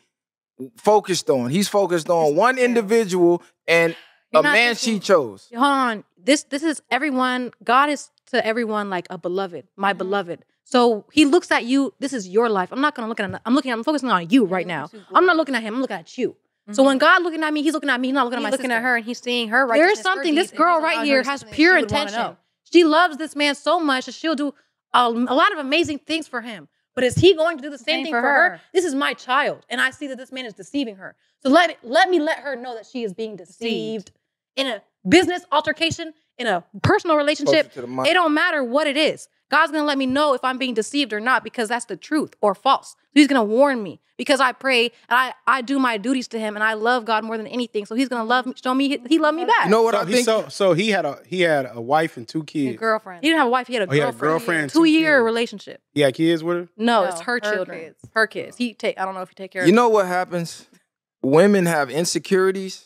focused 0.77 1.29
on, 1.29 1.49
He's 1.49 1.67
focused 1.67 2.09
on 2.09 2.35
one 2.35 2.57
individual 2.57 3.41
and 3.67 3.95
You're 4.31 4.39
a 4.41 4.43
man 4.43 4.75
thinking- 4.75 4.93
she 4.95 4.99
chose. 4.99 5.49
Hold 5.51 5.63
on. 5.63 6.03
This 6.17 6.43
this 6.43 6.63
is 6.63 6.81
everyone. 6.89 7.51
God 7.63 7.89
is 7.89 8.09
to 8.31 8.45
everyone 8.45 8.89
like 8.89 9.07
a 9.09 9.17
beloved, 9.17 9.67
my 9.75 9.91
Mm-hmm. 9.91 9.97
beloved. 9.97 10.45
So 10.63 11.05
He 11.11 11.25
looks 11.25 11.51
at 11.51 11.65
you. 11.65 11.93
This 11.99 12.13
is 12.13 12.27
your 12.27 12.49
life. 12.49 12.71
I'm 12.71 12.81
not 12.81 12.95
gonna 12.95 13.07
look 13.07 13.19
at. 13.19 13.41
I'm 13.45 13.55
looking. 13.55 13.71
I'm 13.71 13.83
focusing 13.83 14.09
on 14.09 14.29
you 14.29 14.45
right 14.45 14.67
now. 14.67 14.89
I'm 15.13 15.25
not 15.25 15.35
looking 15.35 15.55
at 15.55 15.63
him. 15.63 15.75
I'm 15.75 15.81
looking 15.81 15.97
at 15.97 16.17
you. 16.17 16.35
So 16.71 16.81
mm-hmm. 16.81 16.87
when 16.87 16.97
God 16.97 17.23
looking 17.23 17.43
at 17.43 17.51
me, 17.51 17.61
He's 17.61 17.73
looking 17.73 17.89
at 17.89 17.99
me. 17.99 18.07
He's 18.07 18.15
not 18.15 18.25
looking 18.25 18.39
he's 18.39 18.45
at 18.45 18.49
my 18.49 18.51
looking 18.51 18.63
sister. 18.65 18.77
at 18.77 18.83
her 18.83 18.95
and 18.95 19.05
he's 19.05 19.21
seeing 19.21 19.49
her. 19.49 19.67
There's 19.67 19.79
righteousness, 19.79 19.97
her 19.97 20.03
something. 20.03 20.35
This 20.35 20.51
girl 20.51 20.81
right 20.81 21.05
here 21.05 21.21
has 21.23 21.43
pure 21.43 21.77
she 21.77 21.83
would 21.83 21.91
wanna 21.91 22.03
intention. 22.03 22.37
She 22.71 22.83
loves 22.83 23.17
this 23.17 23.35
man 23.35 23.55
so 23.55 23.79
much 23.79 24.05
that 24.05 24.15
she'll 24.15 24.35
do 24.35 24.53
a, 24.93 25.07
a 25.07 25.09
lot 25.09 25.51
of 25.51 25.59
amazing 25.59 25.99
things 25.99 26.27
for 26.27 26.41
him. 26.41 26.67
But 26.95 27.03
is 27.03 27.15
he 27.15 27.33
going 27.35 27.57
to 27.57 27.63
do 27.63 27.69
the 27.69 27.77
same, 27.77 28.03
thing 28.03 28.13
for 28.13 28.21
her? 28.21 28.61
This 28.71 28.85
is 28.85 28.93
my 28.93 29.13
child, 29.13 29.65
and 29.67 29.81
I 29.81 29.89
see 29.89 30.07
that 30.07 30.17
this 30.17 30.31
man 30.31 30.45
is 30.45 30.53
deceiving 30.53 30.95
her. 30.97 31.15
So 31.41 31.49
let 31.49 31.69
me, 31.69 31.75
let 31.81 32.09
me 32.09 32.19
let 32.19 32.39
her 32.39 32.55
know 32.55 32.75
that 32.75 32.85
she 32.85 33.03
is 33.03 33.13
being 33.13 33.35
deceived 33.35 34.11
in 34.55 34.67
a 34.67 34.81
business 35.07 35.43
altercation, 35.51 36.13
in 36.37 36.47
a 36.47 36.63
personal 36.83 37.17
relationship. 37.17 37.73
Closer 37.73 37.81
to 37.81 37.81
the 37.81 37.87
mic. 37.87 38.07
It 38.07 38.13
don't 38.13 38.33
matter 38.33 38.63
what 38.63 38.85
it 38.85 38.95
is. 38.95 39.27
God's 39.53 39.71
gonna 39.71 39.85
let 39.85 39.97
me 39.97 40.05
know 40.07 40.33
if 40.33 40.43
I'm 40.43 40.57
being 40.57 40.73
deceived 40.73 41.13
or 41.13 41.19
not 41.19 41.43
because 41.43 41.69
that's 41.69 41.85
the 41.85 41.95
truth 41.95 42.33
or 42.41 42.55
false. 42.55 42.95
He's 43.13 43.27
gonna 43.27 43.43
warn 43.43 43.83
me 43.83 44.01
because 44.17 44.39
I 44.39 44.51
pray 44.51 44.85
and 44.85 44.91
I, 45.23 45.33
I 45.45 45.61
do 45.61 45.77
my 45.79 45.97
duties 45.97 46.27
to 46.29 46.39
Him 46.39 46.55
and 46.55 46.63
I 46.63 46.73
love 46.73 47.05
God 47.05 47.23
more 47.23 47.37
than 47.37 47.45
anything. 47.47 47.85
So 47.85 47.93
He's 47.95 48.09
gonna 48.09 48.23
love 48.23 48.45
me, 48.47 48.53
show 48.63 48.73
me 48.73 48.87
He, 48.89 48.99
he 49.07 49.19
loved 49.19 49.37
me 49.37 49.45
back. 49.45 49.65
You 49.65 49.71
know 49.71 49.83
what 49.83 49.93
so, 49.93 50.01
I 50.01 50.05
he, 50.05 50.13
think? 50.13 50.25
so 50.25 50.47
so 50.49 50.73
he 50.73 50.89
had 50.89 51.05
a 51.05 51.19
he 51.27 51.41
had 51.41 51.69
a 51.71 51.79
wife 51.79 52.17
and 52.17 52.27
two 52.27 52.39
Your 52.39 52.45
kids. 52.45 52.79
girlfriend. 52.79 53.23
he 53.23 53.29
didn't 53.29 53.39
have 53.39 53.47
a 53.47 53.51
wife. 53.51 53.67
He 53.67 53.73
had 53.75 53.83
a 53.83 53.89
Oh, 53.89 53.93
he 53.93 53.99
had 53.99 54.09
a 54.09 54.11
girlfriend. 54.11 54.29
girlfriend 54.39 54.69
Two 54.71 54.79
two 54.79 54.85
year 54.85 55.17
kids. 55.19 55.25
relationship. 55.25 55.81
He 55.93 56.01
had 56.01 56.13
kids 56.15 56.43
with 56.43 56.57
her. 56.57 56.69
No, 56.75 57.03
No, 57.03 57.09
it's 57.09 57.21
her, 57.21 57.33
her 57.33 57.39
children. 57.39 57.79
kids. 57.79 57.99
Her 58.13 58.25
kids. 58.27 58.57
He 58.57 58.73
take. 58.73 58.99
I 58.99 59.05
don't 59.05 59.13
know 59.13 59.21
if 59.21 59.29
he 59.29 59.35
take 59.35 59.51
care 59.51 59.61
of. 59.61 59.67
You 59.67 59.73
know 59.73 59.89
what 59.89 60.07
happens? 60.07 60.67
Women 61.21 61.65
have 61.67 61.89
insecurities 61.89 62.85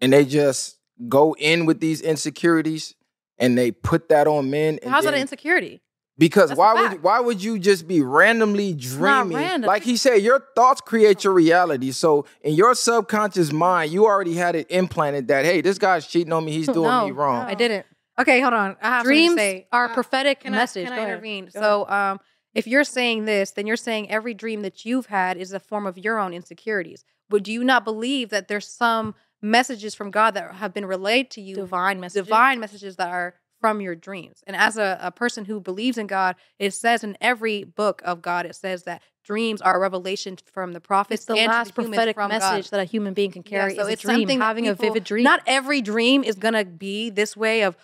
and 0.00 0.12
they 0.12 0.24
just 0.24 0.76
go 1.08 1.34
in 1.38 1.66
with 1.66 1.80
these 1.80 2.00
insecurities 2.00 2.94
and 3.38 3.56
they 3.58 3.70
put 3.70 4.08
that 4.08 4.26
on 4.26 4.50
men. 4.50 4.78
And 4.82 4.90
How's 4.90 5.04
that 5.04 5.14
an 5.14 5.20
insecurity? 5.20 5.80
Because 6.18 6.50
That's 6.50 6.58
why 6.58 6.74
would 6.74 6.90
fact. 6.90 7.02
why 7.02 7.20
would 7.20 7.42
you 7.42 7.58
just 7.58 7.86
be 7.86 8.02
randomly 8.02 8.72
not 8.72 8.80
dreaming? 8.80 9.36
random. 9.36 9.68
Like 9.68 9.84
he 9.84 9.96
said, 9.96 10.16
your 10.16 10.44
thoughts 10.56 10.80
create 10.80 11.22
your 11.22 11.32
reality. 11.32 11.92
So 11.92 12.26
in 12.42 12.54
your 12.54 12.74
subconscious 12.74 13.52
mind, 13.52 13.92
you 13.92 14.04
already 14.06 14.34
had 14.34 14.56
it 14.56 14.68
implanted 14.70 15.28
that 15.28 15.44
hey, 15.44 15.60
this 15.60 15.78
guy's 15.78 16.06
cheating 16.06 16.32
on 16.32 16.44
me. 16.44 16.52
He's 16.52 16.66
doing 16.78 16.82
No, 16.90 17.04
me 17.06 17.12
wrong. 17.12 17.46
I 17.46 17.54
didn't. 17.54 17.86
Okay, 18.18 18.40
hold 18.40 18.52
on. 18.54 18.76
I 18.82 18.88
have 18.88 19.02
something 19.06 19.14
to 19.14 19.26
Dreams 19.26 19.34
say. 19.36 19.68
are 19.70 19.86
Uh, 19.90 19.94
prophetic 19.94 20.40
Can 20.40 20.52
message. 20.52 20.86
I, 20.86 20.88
can 20.88 20.96
Go 20.96 21.02
I 21.02 21.04
ahead. 21.04 21.12
intervene? 21.14 21.44
Go 21.54 21.60
so, 21.60 21.88
um, 21.88 22.20
if 22.52 22.66
you're 22.66 22.82
saying 22.82 23.26
this, 23.26 23.52
then 23.52 23.68
you're 23.68 23.76
saying 23.76 24.10
every 24.10 24.34
dream 24.34 24.62
that 24.62 24.84
you've 24.84 25.06
had 25.06 25.36
is 25.36 25.52
a 25.52 25.60
form 25.60 25.86
of 25.86 25.96
your 25.96 26.18
own 26.18 26.34
insecurities. 26.34 27.04
But 27.30 27.44
do 27.44 27.52
you 27.52 27.62
not 27.62 27.84
believe 27.84 28.30
that 28.30 28.48
there's 28.48 28.66
some 28.66 29.14
messages 29.40 29.94
from 29.94 30.10
God 30.10 30.32
that 30.34 30.52
have 30.56 30.74
been 30.74 30.86
relayed 30.86 31.30
to 31.32 31.40
you, 31.40 31.54
divine 31.54 32.00
messages. 32.00 32.26
divine 32.26 32.58
messages 32.58 32.96
that 32.96 33.08
are 33.10 33.34
from 33.60 33.80
your 33.80 33.94
dreams? 33.94 34.42
And 34.46 34.54
as 34.56 34.76
a, 34.76 34.98
a 35.00 35.10
person 35.10 35.44
who 35.44 35.60
believes 35.60 35.98
in 35.98 36.06
God, 36.06 36.36
it 36.58 36.72
says 36.74 37.02
in 37.04 37.16
every 37.20 37.64
book 37.64 38.02
of 38.04 38.22
God, 38.22 38.46
it 38.46 38.54
says 38.54 38.84
that 38.84 39.02
dreams 39.24 39.60
are 39.60 39.76
a 39.76 39.78
revelation 39.80 40.36
from 40.52 40.72
the 40.72 40.80
prophets 40.80 41.20
It's 41.22 41.26
the 41.26 41.34
and 41.34 41.50
last 41.50 41.76
humans 41.76 41.94
prophetic 41.96 42.16
from 42.16 42.30
God. 42.30 42.38
message 42.38 42.70
that 42.70 42.80
a 42.80 42.84
human 42.84 43.14
being 43.14 43.30
can 43.30 43.42
carry. 43.42 43.74
Yeah, 43.74 43.82
so 43.82 43.86
is 43.88 43.94
it's 43.94 44.04
a 44.04 44.06
dream, 44.08 44.18
something 44.20 44.38
that 44.38 44.44
having 44.44 44.68
a 44.68 44.74
vivid 44.74 45.04
dream. 45.04 45.24
Not 45.24 45.42
every 45.46 45.82
dream 45.82 46.24
is 46.24 46.36
gonna 46.36 46.64
be 46.64 47.10
this 47.10 47.36
way 47.36 47.62
of 47.62 47.76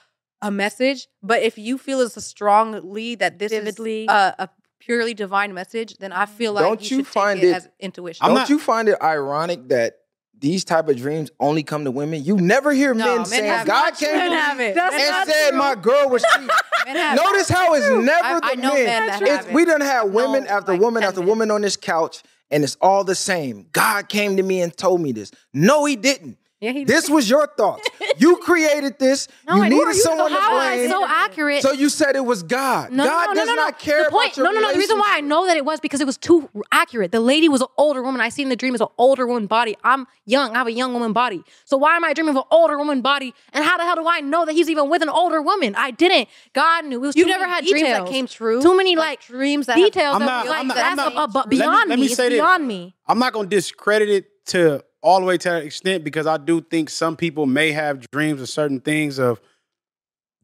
a 0.42 0.50
message, 0.50 1.06
but 1.22 1.42
if 1.42 1.56
you 1.58 1.78
feel 1.78 2.00
as 2.00 2.14
strongly 2.24 3.14
that 3.16 3.38
this 3.38 3.50
Vividly. 3.52 4.04
is 4.04 4.10
a, 4.10 4.34
a 4.38 4.48
purely 4.78 5.14
divine 5.14 5.54
message, 5.54 5.96
then 5.98 6.12
I 6.12 6.26
feel 6.26 6.52
like 6.52 6.64
Don't 6.64 6.90
you, 6.90 6.98
you 6.98 7.04
should 7.04 7.06
find 7.12 7.40
take 7.40 7.48
it, 7.48 7.50
it- 7.52 7.56
as 7.56 7.68
intuition. 7.80 8.22
I'm 8.24 8.30
Don't 8.30 8.38
not- 8.40 8.48
you 8.50 8.58
find 8.58 8.88
it 8.88 8.98
ironic 9.02 9.68
that 9.68 9.98
these 10.44 10.62
type 10.62 10.88
of 10.90 10.96
dreams 10.98 11.30
only 11.40 11.62
come 11.62 11.84
to 11.84 11.90
women? 11.90 12.22
You 12.22 12.36
never 12.36 12.70
hear 12.72 12.92
No, 12.92 13.06
men 13.06 13.16
men 13.16 13.24
saying 13.24 13.66
God 13.66 13.94
came 13.94 14.10
to 14.10 14.54
me 14.56 14.64
it. 14.66 14.76
And 14.76 15.26
said 15.26 15.48
it. 15.48 15.54
my 15.54 15.74
girl 15.74 16.10
was 16.10 16.22
cheating. 16.34 16.48
Men 16.86 16.96
have 16.96 17.18
it. 17.18 17.22
Notice 17.22 17.48
how 17.48 17.72
it's 17.72 17.88
never 17.88 18.26
I- 18.44 18.54
the 18.54 18.66
I 18.66 18.74
men. 18.74 19.22
It's- 19.22 19.46
we 19.54 19.64
done 19.64 19.80
have 19.80 20.10
women 20.10 20.46
after 20.46 20.72
like, 20.72 20.82
woman 20.82 21.02
after 21.02 21.20
men. 21.20 21.28
woman 21.30 21.50
on 21.50 21.62
this 21.62 21.78
couch, 21.78 22.22
and 22.50 22.62
it's 22.62 22.76
all 22.82 23.04
the 23.04 23.14
same. 23.14 23.64
God 23.72 24.10
came 24.10 24.36
to 24.36 24.42
me 24.42 24.60
and 24.60 24.76
told 24.76 25.00
me 25.00 25.12
this. 25.12 25.30
No, 25.54 25.86
he 25.86 25.96
didn't. 25.96 26.36
Yeah, 26.60 26.72
he 26.72 26.84
This 26.84 27.10
was 27.10 27.28
your 27.28 27.46
thoughts. 27.46 27.86
You 28.16 28.36
created 28.42 28.98
this. 28.98 29.28
No, 29.46 29.56
you 29.56 29.64
needed 29.64 29.84
know. 29.86 29.92
someone 29.92 30.30
so 30.30 30.34
to 30.36 30.40
how 30.40 30.60
is 30.60 30.76
blame. 30.76 30.84
it 30.86 30.90
so 30.92 31.04
accurate? 31.06 31.62
So 31.62 31.72
you 31.72 31.88
said 31.90 32.16
it 32.16 32.24
was 32.24 32.42
God. 32.42 32.90
No, 32.90 33.04
God 33.04 33.26
no, 33.26 33.32
no, 33.32 33.34
does 33.40 33.48
no, 33.48 33.54
no. 33.54 33.62
not 33.64 33.78
care 33.78 34.04
the 34.04 34.10
point, 34.10 34.28
about 34.28 34.36
your 34.38 34.46
No, 34.46 34.52
no, 34.52 34.60
no. 34.68 34.72
The 34.72 34.78
reason 34.78 34.98
why 34.98 35.12
I 35.16 35.20
know 35.20 35.46
that 35.46 35.56
it 35.58 35.64
was 35.64 35.80
because 35.80 36.00
it 36.00 36.06
was 36.06 36.16
too 36.16 36.48
accurate. 36.72 37.12
The 37.12 37.20
lady 37.20 37.48
was 37.50 37.60
an 37.60 37.66
older 37.76 38.02
woman. 38.02 38.20
I 38.22 38.30
seen 38.30 38.48
the 38.48 38.56
dream 38.56 38.74
as 38.74 38.80
an 38.80 38.86
older 38.96 39.26
woman 39.26 39.46
body. 39.46 39.76
I'm 39.84 40.06
young. 40.24 40.52
I 40.54 40.58
have 40.58 40.66
a 40.68 40.72
young 40.72 40.94
woman 40.94 41.12
body. 41.12 41.42
So 41.66 41.76
why 41.76 41.96
am 41.96 42.04
I 42.04 42.14
dreaming 42.14 42.30
of 42.30 42.36
an 42.36 42.48
older 42.50 42.78
woman 42.78 43.02
body? 43.02 43.34
And 43.52 43.62
how 43.64 43.76
the 43.76 43.82
hell 43.82 43.96
do 43.96 44.06
I 44.08 44.20
know 44.20 44.46
that 44.46 44.52
he's 44.52 44.70
even 44.70 44.88
with 44.88 45.02
an 45.02 45.10
older 45.10 45.42
woman? 45.42 45.74
I 45.74 45.90
didn't. 45.90 46.28
God 46.54 46.86
knew. 46.86 46.96
It 47.02 47.06
was 47.08 47.16
You 47.16 47.24
too 47.24 47.30
never 47.30 47.42
many 47.44 47.52
had 47.52 47.64
dreams 47.66 47.88
that 47.88 48.06
came 48.06 48.26
true. 48.26 48.62
Too 48.62 48.76
many 48.76 48.96
like, 48.96 49.20
dreams 49.26 49.66
that 49.66 49.76
details. 49.76 50.14
I'm 50.14 50.20
that 50.20 50.26
not- 50.26 50.46
like, 50.46 50.60
I'm 50.60 50.66
not- 50.68 50.76
that's 50.76 50.88
I'm 51.00 51.14
not- 51.14 51.14
a- 51.14 51.18
a- 51.18 51.38
let 51.40 51.48
me- 51.48 51.58
beyond 51.58 51.88
let 51.90 51.98
me. 51.98 52.02
me 52.02 52.06
It's 52.06 52.14
say 52.16 52.28
this. 52.30 52.38
beyond 52.38 52.66
me. 52.66 52.94
I'm 53.06 53.18
not 53.18 53.32
gonna 53.34 53.48
discredit 53.48 54.08
it 54.08 54.46
to 54.46 54.82
all 55.04 55.20
the 55.20 55.26
way 55.26 55.36
to 55.36 55.50
that 55.50 55.62
extent 55.64 56.02
because 56.02 56.26
I 56.26 56.38
do 56.38 56.62
think 56.62 56.88
some 56.88 57.14
people 57.14 57.44
may 57.44 57.72
have 57.72 58.10
dreams 58.10 58.40
of 58.40 58.48
certain 58.48 58.80
things 58.80 59.18
of 59.18 59.38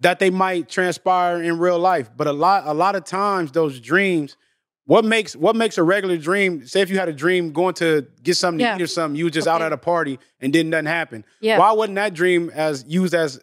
that 0.00 0.18
they 0.18 0.28
might 0.28 0.68
transpire 0.68 1.42
in 1.42 1.58
real 1.58 1.78
life. 1.78 2.10
But 2.14 2.26
a 2.26 2.32
lot 2.32 2.66
a 2.66 2.74
lot 2.74 2.94
of 2.94 3.04
times 3.04 3.52
those 3.52 3.80
dreams, 3.80 4.36
what 4.84 5.02
makes 5.04 5.34
what 5.34 5.56
makes 5.56 5.78
a 5.78 5.82
regular 5.82 6.18
dream, 6.18 6.66
say 6.66 6.82
if 6.82 6.90
you 6.90 6.98
had 6.98 7.08
a 7.08 7.12
dream 7.14 7.52
going 7.52 7.72
to 7.76 8.06
get 8.22 8.36
something 8.36 8.60
Yeah. 8.60 8.72
to 8.76 8.80
eat 8.80 8.84
or 8.84 8.86
something, 8.86 9.16
you 9.16 9.24
was 9.24 9.32
just 9.32 9.48
out 9.48 9.62
at 9.62 9.72
a 9.72 9.78
party 9.78 10.18
and 10.40 10.52
didn't 10.52 10.70
nothing 10.70 10.86
happen. 10.86 11.24
Yeah. 11.40 11.58
Why 11.58 11.72
wasn't 11.72 11.96
that 11.96 12.12
dream 12.12 12.50
as 12.54 12.84
used 12.86 13.14
as 13.14 13.40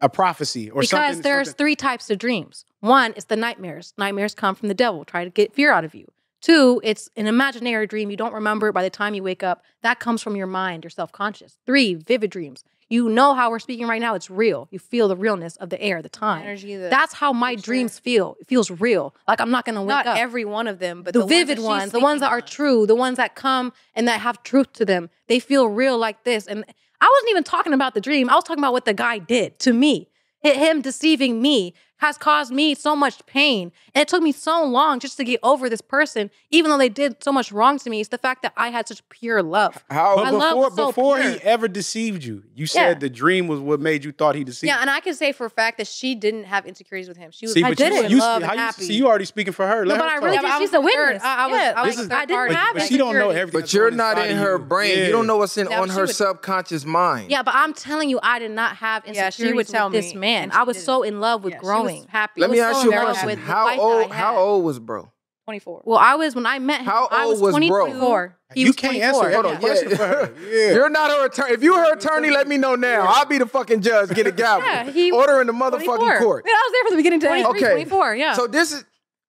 a 0.00 0.08
prophecy 0.08 0.68
or 0.68 0.80
because 0.80 0.90
something? 0.90 1.08
Because 1.10 1.20
there's 1.22 1.46
something- 1.48 1.58
three 1.58 1.76
types 1.76 2.10
of 2.10 2.18
dreams. 2.18 2.64
One 2.80 3.12
is 3.12 3.26
the 3.26 3.36
nightmares. 3.36 3.94
Nightmares 3.96 4.34
come 4.34 4.56
from 4.56 4.66
the 4.68 4.74
devil, 4.74 5.04
try 5.04 5.22
to 5.22 5.30
get 5.30 5.54
fear 5.54 5.72
out 5.72 5.84
of 5.84 5.94
you. 5.94 6.10
Two, 6.44 6.78
it's 6.84 7.08
an 7.16 7.26
imaginary 7.26 7.86
dream. 7.86 8.10
You 8.10 8.18
don't 8.18 8.34
remember 8.34 8.68
it 8.68 8.74
by 8.74 8.82
the 8.82 8.90
time 8.90 9.14
you 9.14 9.22
wake 9.22 9.42
up. 9.42 9.62
That 9.80 9.98
comes 9.98 10.20
from 10.20 10.36
your 10.36 10.46
mind, 10.46 10.84
your 10.84 10.90
self 10.90 11.10
conscious. 11.10 11.56
Three, 11.64 11.94
vivid 11.94 12.30
dreams. 12.30 12.64
You 12.90 13.08
know 13.08 13.32
how 13.32 13.48
we're 13.48 13.58
speaking 13.58 13.88
right 13.88 14.00
now. 14.00 14.14
It's 14.14 14.28
real. 14.28 14.68
You 14.70 14.78
feel 14.78 15.08
the 15.08 15.16
realness 15.16 15.56
of 15.56 15.70
the 15.70 15.80
air, 15.80 16.02
the 16.02 16.10
time. 16.10 16.42
energy. 16.42 16.76
The, 16.76 16.90
That's 16.90 17.14
how 17.14 17.32
my 17.32 17.54
dreams 17.54 17.98
feel. 17.98 18.36
It 18.42 18.46
feels 18.46 18.70
real. 18.70 19.14
Like 19.26 19.40
I'm 19.40 19.50
not 19.50 19.64
gonna 19.64 19.80
wake 19.80 19.88
not 19.88 20.06
up. 20.06 20.18
every 20.18 20.44
one 20.44 20.68
of 20.68 20.80
them, 20.80 21.02
but 21.02 21.14
the, 21.14 21.20
the, 21.20 21.26
vivid 21.26 21.60
ones, 21.60 21.66
ones, 21.66 21.92
the 21.92 22.00
ones 22.00 22.20
that 22.20 22.30
are 22.30 22.42
true, 22.42 22.86
the 22.86 22.94
ones 22.94 23.16
that 23.16 23.36
come 23.36 23.72
and 23.94 24.06
that 24.06 24.20
have 24.20 24.42
truth 24.42 24.70
to 24.74 24.84
them. 24.84 25.08
They 25.28 25.38
feel 25.38 25.68
real 25.68 25.96
like 25.96 26.24
this. 26.24 26.46
And 26.46 26.62
I 27.00 27.10
wasn't 27.10 27.30
even 27.30 27.44
talking 27.44 27.72
about 27.72 27.94
the 27.94 28.02
dream. 28.02 28.28
I 28.28 28.34
was 28.34 28.44
talking 28.44 28.62
about 28.62 28.74
what 28.74 28.84
the 28.84 28.92
guy 28.92 29.18
did 29.18 29.58
to 29.60 29.72
me. 29.72 30.10
Him 30.42 30.82
deceiving 30.82 31.40
me 31.40 31.72
has 31.98 32.18
caused 32.18 32.52
me 32.52 32.74
so 32.74 32.94
much 32.96 33.24
pain. 33.26 33.72
And 33.94 34.02
it 34.02 34.08
took 34.08 34.22
me 34.22 34.32
so 34.32 34.64
long 34.64 34.98
just 34.98 35.16
to 35.16 35.24
get 35.24 35.40
over 35.42 35.68
this 35.70 35.80
person, 35.80 36.30
even 36.50 36.70
though 36.70 36.76
they 36.78 36.88
did 36.88 37.22
so 37.22 37.32
much 37.32 37.52
wrong 37.52 37.78
to 37.78 37.88
me. 37.88 38.00
It's 38.00 38.08
the 38.10 38.18
fact 38.18 38.42
that 38.42 38.52
I 38.56 38.68
had 38.70 38.88
such 38.88 39.08
pure 39.08 39.42
love. 39.42 39.82
How 39.88 40.16
But 40.16 40.24
My 40.24 40.30
love 40.30 40.50
before 40.50 40.64
was 40.64 40.74
so 40.74 40.86
before 40.88 41.18
pure. 41.18 41.30
he 41.30 41.36
ever 41.42 41.68
deceived 41.68 42.24
you, 42.24 42.42
you 42.54 42.66
said 42.66 42.88
Yeah. 42.88 42.94
the 42.98 43.08
dream 43.10 43.46
was 43.46 43.60
what 43.60 43.80
made 43.80 44.04
you 44.04 44.12
thought 44.12 44.34
he 44.34 44.44
deceived. 44.44 44.68
Yeah, 44.68 44.74
you. 44.76 44.80
and 44.82 44.90
I 44.90 45.00
can 45.00 45.14
say 45.14 45.32
for 45.32 45.46
a 45.46 45.50
fact 45.50 45.78
that 45.78 45.86
she 45.86 46.14
didn't 46.14 46.44
have 46.44 46.66
insecurities 46.66 47.08
with 47.08 47.16
him. 47.16 47.30
She 47.30 47.46
was 47.46 47.54
See, 47.54 47.62
I 47.62 47.70
but 47.70 47.78
did 47.78 47.92
you, 47.92 48.02
it. 48.02 48.10
you, 48.10 48.18
love 48.18 48.42
how 48.42 48.50
and 48.50 48.60
happy. 48.60 48.82
see, 48.84 48.94
you 48.94 49.06
already 49.06 49.24
speaking 49.24 49.52
for 49.52 49.66
her. 49.66 49.86
Let 49.86 49.94
No, 49.96 50.00
but 50.02 50.10
her 50.10 50.16
I 50.16 50.24
really 50.24 50.36
talk. 50.38 50.46
think 50.46 50.62
she's 50.62 50.74
a 50.74 50.80
witness. 50.80 51.22
I- 51.22 51.36
I 51.36 51.46
was- 51.46 51.58
Yeah. 51.60 51.72
I 51.76 51.82
was 51.86 51.96
This 51.96 52.04
is- 52.06 52.10
I 52.10 52.20
didn't 52.26 52.36
party. 52.36 52.54
have 52.54 52.74
but 52.74 52.82
she 52.88 52.96
don't 52.98 53.14
know 53.14 53.30
everything. 53.30 53.60
But 53.60 53.72
you're 53.72 53.90
not 53.92 54.18
in 54.18 54.36
her 54.36 54.58
brain. 54.58 54.94
brain. 54.94 55.06
You 55.06 55.12
don't 55.12 55.26
know 55.28 55.36
what's 55.36 55.56
in 55.56 55.68
Yeah, 55.70 55.80
on 55.80 55.88
her 55.90 56.06
subconscious 56.08 56.84
mind. 56.84 57.30
Yeah, 57.30 57.42
but 57.42 57.54
I'm 57.54 57.72
telling 57.72 58.10
you, 58.10 58.18
I 58.22 58.38
did 58.40 58.50
not 58.50 58.76
have 58.78 59.04
Yeah, 59.06 59.26
insecurities 59.26 59.36
she 59.50 59.52
would 59.54 59.68
tell 59.68 59.88
with 59.90 60.02
this 60.02 60.14
man. 60.14 60.50
I 60.52 60.64
was 60.64 60.82
so 60.82 61.02
in 61.02 61.20
love 61.20 61.44
with 61.44 61.52
Yeah, 61.54 61.58
she 61.60 61.64
growing. 61.64 61.83
Was 61.84 62.06
happy. 62.08 62.40
Let 62.40 62.50
me 62.50 62.60
ask 62.60 62.84
you 62.84 62.92
a 62.92 63.00
question. 63.00 63.26
with 63.26 63.38
How 63.38 63.64
life 63.66 63.76
that 63.76 63.82
I 63.82 63.84
old? 63.84 64.12
How 64.12 64.36
old 64.38 64.64
was 64.64 64.78
bro? 64.78 65.10
24. 65.44 65.82
Well, 65.84 65.98
I 65.98 66.14
was 66.14 66.34
when 66.34 66.46
I 66.46 66.58
met 66.58 66.80
him. 66.80 66.86
How 66.86 67.06
I 67.10 67.24
old 67.24 67.32
was 67.32 67.40
was 67.42 67.50
22. 67.52 67.70
bro? 67.70 68.00
Four. 68.00 68.36
He 68.54 68.62
you 68.62 68.66
was 68.68 68.76
can't 68.76 68.96
24. 68.96 69.06
answer 69.26 69.34
Hold 69.34 69.46
every 69.46 69.56
on, 69.56 69.60
question 69.60 69.90
yeah. 69.90 69.96
for 69.96 70.06
her. 70.06 70.34
Yeah. 70.50 70.74
You're 70.74 70.88
not 70.88 71.10
her 71.10 71.26
attorney. 71.26 71.52
If 71.52 71.62
you're 71.62 71.78
her 71.78 71.92
attorney, 71.94 72.30
let 72.30 72.48
me 72.48 72.56
know 72.56 72.76
now. 72.76 73.04
I'll 73.06 73.26
be 73.26 73.36
the 73.38 73.46
fucking 73.46 73.82
judge. 73.82 74.08
Get 74.10 74.26
a 74.26 74.32
gavel. 74.32 74.66
Yeah, 74.66 74.90
he- 74.90 75.12
Order 75.12 75.42
in 75.42 75.46
the 75.46 75.52
motherfucking 75.52 75.84
24. 75.84 76.18
court. 76.18 76.44
Yeah, 76.46 76.52
I 76.52 76.62
was 76.66 76.72
there 76.72 76.84
from 76.84 76.90
the 76.92 76.96
beginning 76.96 77.20
to 77.20 77.30
end. 77.30 77.44
23, 77.44 77.66
Okay. 77.68 77.72
24, 77.84 78.16
yeah. 78.16 78.32
So 78.34 78.46
this 78.46 78.72
is 78.72 78.84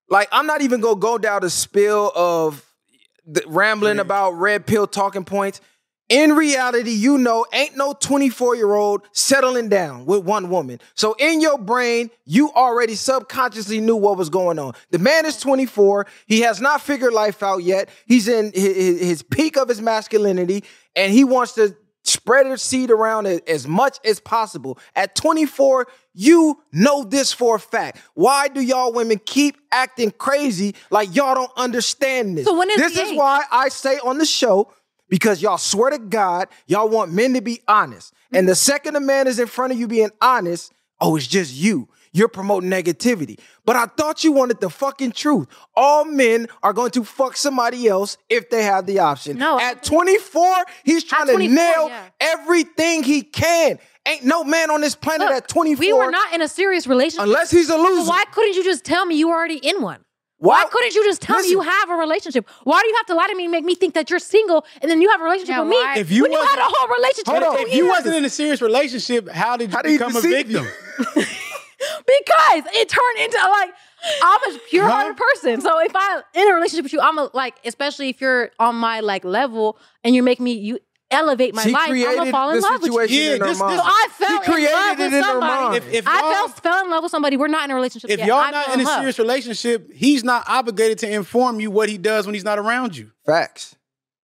like 0.09 0.29
I'm 0.31 0.47
not 0.47 0.61
even 0.61 0.79
gonna 0.79 0.95
go 0.99 1.17
down 1.17 1.41
the 1.41 1.49
spill 1.49 2.11
of 2.15 2.63
the 3.25 3.43
rambling 3.47 3.99
about 3.99 4.31
red 4.33 4.65
pill 4.65 4.87
talking 4.87 5.25
points. 5.25 5.59
In 6.07 6.33
reality, 6.33 6.91
you 6.91 7.17
know, 7.17 7.47
ain't 7.51 7.75
no 7.75 7.93
24 7.93 8.55
year 8.55 8.73
old 8.75 9.01
settling 9.11 9.69
down 9.69 10.05
with 10.05 10.23
one 10.23 10.49
woman. 10.49 10.79
So 10.93 11.15
in 11.17 11.41
your 11.41 11.57
brain, 11.57 12.11
you 12.25 12.51
already 12.51 12.93
subconsciously 12.93 13.81
knew 13.81 13.95
what 13.95 14.15
was 14.15 14.29
going 14.29 14.59
on. 14.59 14.73
The 14.91 14.99
man 14.99 15.25
is 15.25 15.39
24. 15.39 16.05
He 16.27 16.41
has 16.41 16.61
not 16.61 16.81
figured 16.81 17.13
life 17.13 17.41
out 17.41 17.63
yet. 17.63 17.89
He's 18.05 18.27
in 18.27 18.51
his, 18.53 19.23
peak 19.23 19.57
of 19.57 19.67
his 19.67 19.81
masculinity, 19.81 20.63
and 20.95 21.11
he 21.11 21.23
wants 21.23 21.53
to 21.53 21.75
spread 22.03 22.45
his 22.45 22.61
seed 22.61 22.91
around 22.91 23.25
as 23.25 23.67
much 23.67 23.97
as 24.05 24.19
possible. 24.19 24.77
At 24.95 25.15
24, 25.15 25.87
you 26.13 26.61
know 26.71 27.03
this 27.03 27.33
for 27.33 27.55
a 27.55 27.59
fact. 27.59 27.99
Why 28.13 28.47
do 28.47 28.61
y'all 28.61 28.93
women 28.93 29.19
keep 29.25 29.57
acting 29.71 30.11
crazy 30.11 30.75
like 30.91 31.15
y'all 31.15 31.33
don't 31.33 31.51
understand 31.57 32.37
this? 32.37 32.45
So 32.45 32.55
when 32.55 32.69
is 32.69 32.77
this 32.77 32.93
is 32.93 33.09
age? 33.11 33.17
why 33.17 33.43
I 33.51 33.69
say 33.69 33.97
on 33.97 34.19
the 34.19 34.25
show, 34.25 34.71
because 35.09 35.41
y'all 35.41 35.57
swear 35.57 35.91
to 35.91 35.99
God, 35.99 36.47
y'all 36.67 36.89
want 36.89 37.11
men 37.11 37.33
to 37.33 37.41
be 37.41 37.61
honest. 37.67 38.13
And 38.31 38.47
the 38.47 38.55
second 38.55 38.95
a 38.95 38.99
man 38.99 39.27
is 39.27 39.39
in 39.39 39.47
front 39.47 39.73
of 39.73 39.79
you 39.79 39.87
being 39.87 40.11
honest, 40.21 40.73
oh, 40.99 41.15
it's 41.15 41.27
just 41.27 41.53
you. 41.53 41.87
You're 42.11 42.29
promoting 42.29 42.69
negativity. 42.69 43.37
But 43.65 43.75
I 43.75 43.87
thought 43.87 44.23
you 44.23 44.31
wanted 44.31 44.61
the 44.61 44.69
fucking 44.69 45.11
truth. 45.11 45.47
All 45.75 46.05
men 46.05 46.47
are 46.63 46.71
going 46.71 46.91
to 46.91 47.03
fuck 47.03 47.35
somebody 47.35 47.89
else 47.89 48.17
if 48.29 48.49
they 48.49 48.63
have 48.63 48.85
the 48.85 48.99
option. 48.99 49.37
No, 49.37 49.59
At 49.59 49.83
24, 49.83 50.63
he's 50.85 51.03
trying 51.03 51.27
to 51.27 51.37
nail 51.37 51.89
yeah. 51.89 52.05
everything 52.21 53.03
he 53.03 53.21
can. 53.21 53.79
Ain't 54.07 54.23
no 54.23 54.45
man 54.45 54.71
on 54.71 54.79
this 54.79 54.95
planet 54.95 55.27
Look, 55.27 55.35
at 55.35 55.47
24 55.49 55.79
we 55.79 55.91
were 55.91 56.09
not 56.09 56.33
in 56.33 56.41
a 56.41 56.47
serious 56.47 56.87
relationship. 56.87 57.25
unless 57.25 57.51
he's 57.51 57.69
a 57.69 57.75
loser. 57.75 58.03
So 58.05 58.09
why 58.09 58.23
couldn't 58.31 58.53
you 58.53 58.63
just 58.63 58.85
tell 58.85 59.05
me 59.05 59.15
you 59.15 59.27
were 59.27 59.35
already 59.35 59.57
in 59.57 59.81
one? 59.81 59.99
Why- 60.45 60.63
Why 60.63 60.69
couldn't 60.71 60.93
you 60.95 61.03
just 61.03 61.21
tell 61.21 61.37
Listen. 61.37 61.49
me 61.49 61.51
you 61.51 61.61
have 61.61 61.89
a 61.89 61.95
relationship? 61.95 62.47
Why 62.63 62.81
do 62.81 62.87
you 62.87 62.95
have 62.95 63.05
to 63.07 63.15
lie 63.15 63.27
to 63.27 63.35
me 63.35 63.45
and 63.45 63.51
make 63.51 63.65
me 63.65 63.75
think 63.75 63.93
that 63.95 64.09
you're 64.09 64.19
single 64.19 64.65
and 64.81 64.89
then 64.89 65.01
you 65.01 65.09
have 65.11 65.21
a 65.21 65.23
relationship 65.23 65.55
Yeah, 65.55 65.61
with 65.61 65.69
me? 65.69 65.99
If 66.01 66.11
you 66.11 66.21
when 66.23 66.31
you 66.31 66.41
had 66.41 66.59
a 66.59 66.63
whole 66.73 66.87
relationship 66.97 67.27
Hold 67.27 67.43
for 67.43 67.49
on, 67.49 67.67
If 67.67 67.73
you 67.73 67.85
years. 67.85 67.89
wasn't 67.89 68.15
in 68.15 68.25
a 68.25 68.29
serious 68.29 68.61
relationship, 68.61 69.29
how 69.29 69.57
did 69.57 69.71
you 69.71 69.75
How 69.75 69.81
did 69.81 69.91
he 69.91 69.97
become 69.97 70.15
a 70.15 70.21
victim? 70.21 70.65
because 71.05 72.63
it 72.73 72.89
turned 72.89 73.17
into 73.19 73.37
like 73.37 73.69
I'm 74.21 74.53
a 74.55 74.59
pure 74.69 74.87
hearted 74.87 75.17
person. 75.17 75.61
So 75.61 75.79
if 75.81 75.91
I'm 75.95 76.21
in 76.35 76.47
a 76.49 76.53
relationship 76.53 76.83
with 76.83 76.93
you, 76.93 77.01
I'm 77.01 77.17
a 77.17 77.29
like, 77.33 77.55
especially 77.65 78.09
if 78.09 78.21
you're 78.21 78.51
on 78.59 78.75
my 78.75 78.99
like 78.99 79.25
level 79.25 79.77
and 80.03 80.13
you 80.15 80.21
make 80.23 80.39
me 80.39 80.53
you 80.53 80.79
elevate 81.15 81.55
my 81.55 81.63
she 81.63 81.71
life, 81.71 81.89
I'm 81.89 82.15
gonna 82.17 82.31
fall 82.31 82.51
in 82.51 82.61
love 82.61 82.81
with 82.81 82.91
you. 82.91 82.99
situation 82.99 83.15
Yeah, 83.17 83.33
in 83.35 83.41
her 83.41 83.47
this- 83.47 83.57
this- 83.59 83.77
So 83.77 83.81
I 83.83 84.07
fell 84.11 84.29
she 84.43 84.51
created 84.51 84.69
in 84.69 84.73
love 84.73 84.99
it 84.99 84.99
with 85.15 85.23
somebody. 85.25 85.77
If- 85.77 85.93
if 85.93 86.07
I 86.07 86.19
fell, 86.33 86.47
fell 86.49 86.83
in 86.85 86.91
love 86.91 87.03
with 87.03 87.11
somebody. 87.11 87.37
We're 87.37 87.47
not 87.47 87.65
in 87.65 87.71
a 87.71 87.75
relationship 87.75 88.09
If 88.09 88.19
yet. 88.19 88.27
y'all 88.27 88.39
I 88.39 88.51
not 88.51 88.65
fell 88.65 88.73
in 88.75 88.79
a 88.81 88.83
love. 88.83 88.99
serious 88.99 89.19
relationship, 89.19 89.89
he's 89.93 90.23
not 90.23 90.43
obligated 90.47 90.99
to 90.99 91.09
inform 91.09 91.59
you 91.59 91.71
what 91.71 91.89
he 91.89 91.97
does 91.97 92.25
when 92.25 92.33
he's 92.35 92.43
not 92.43 92.59
around 92.59 92.95
you. 92.97 93.11
Facts. 93.25 93.75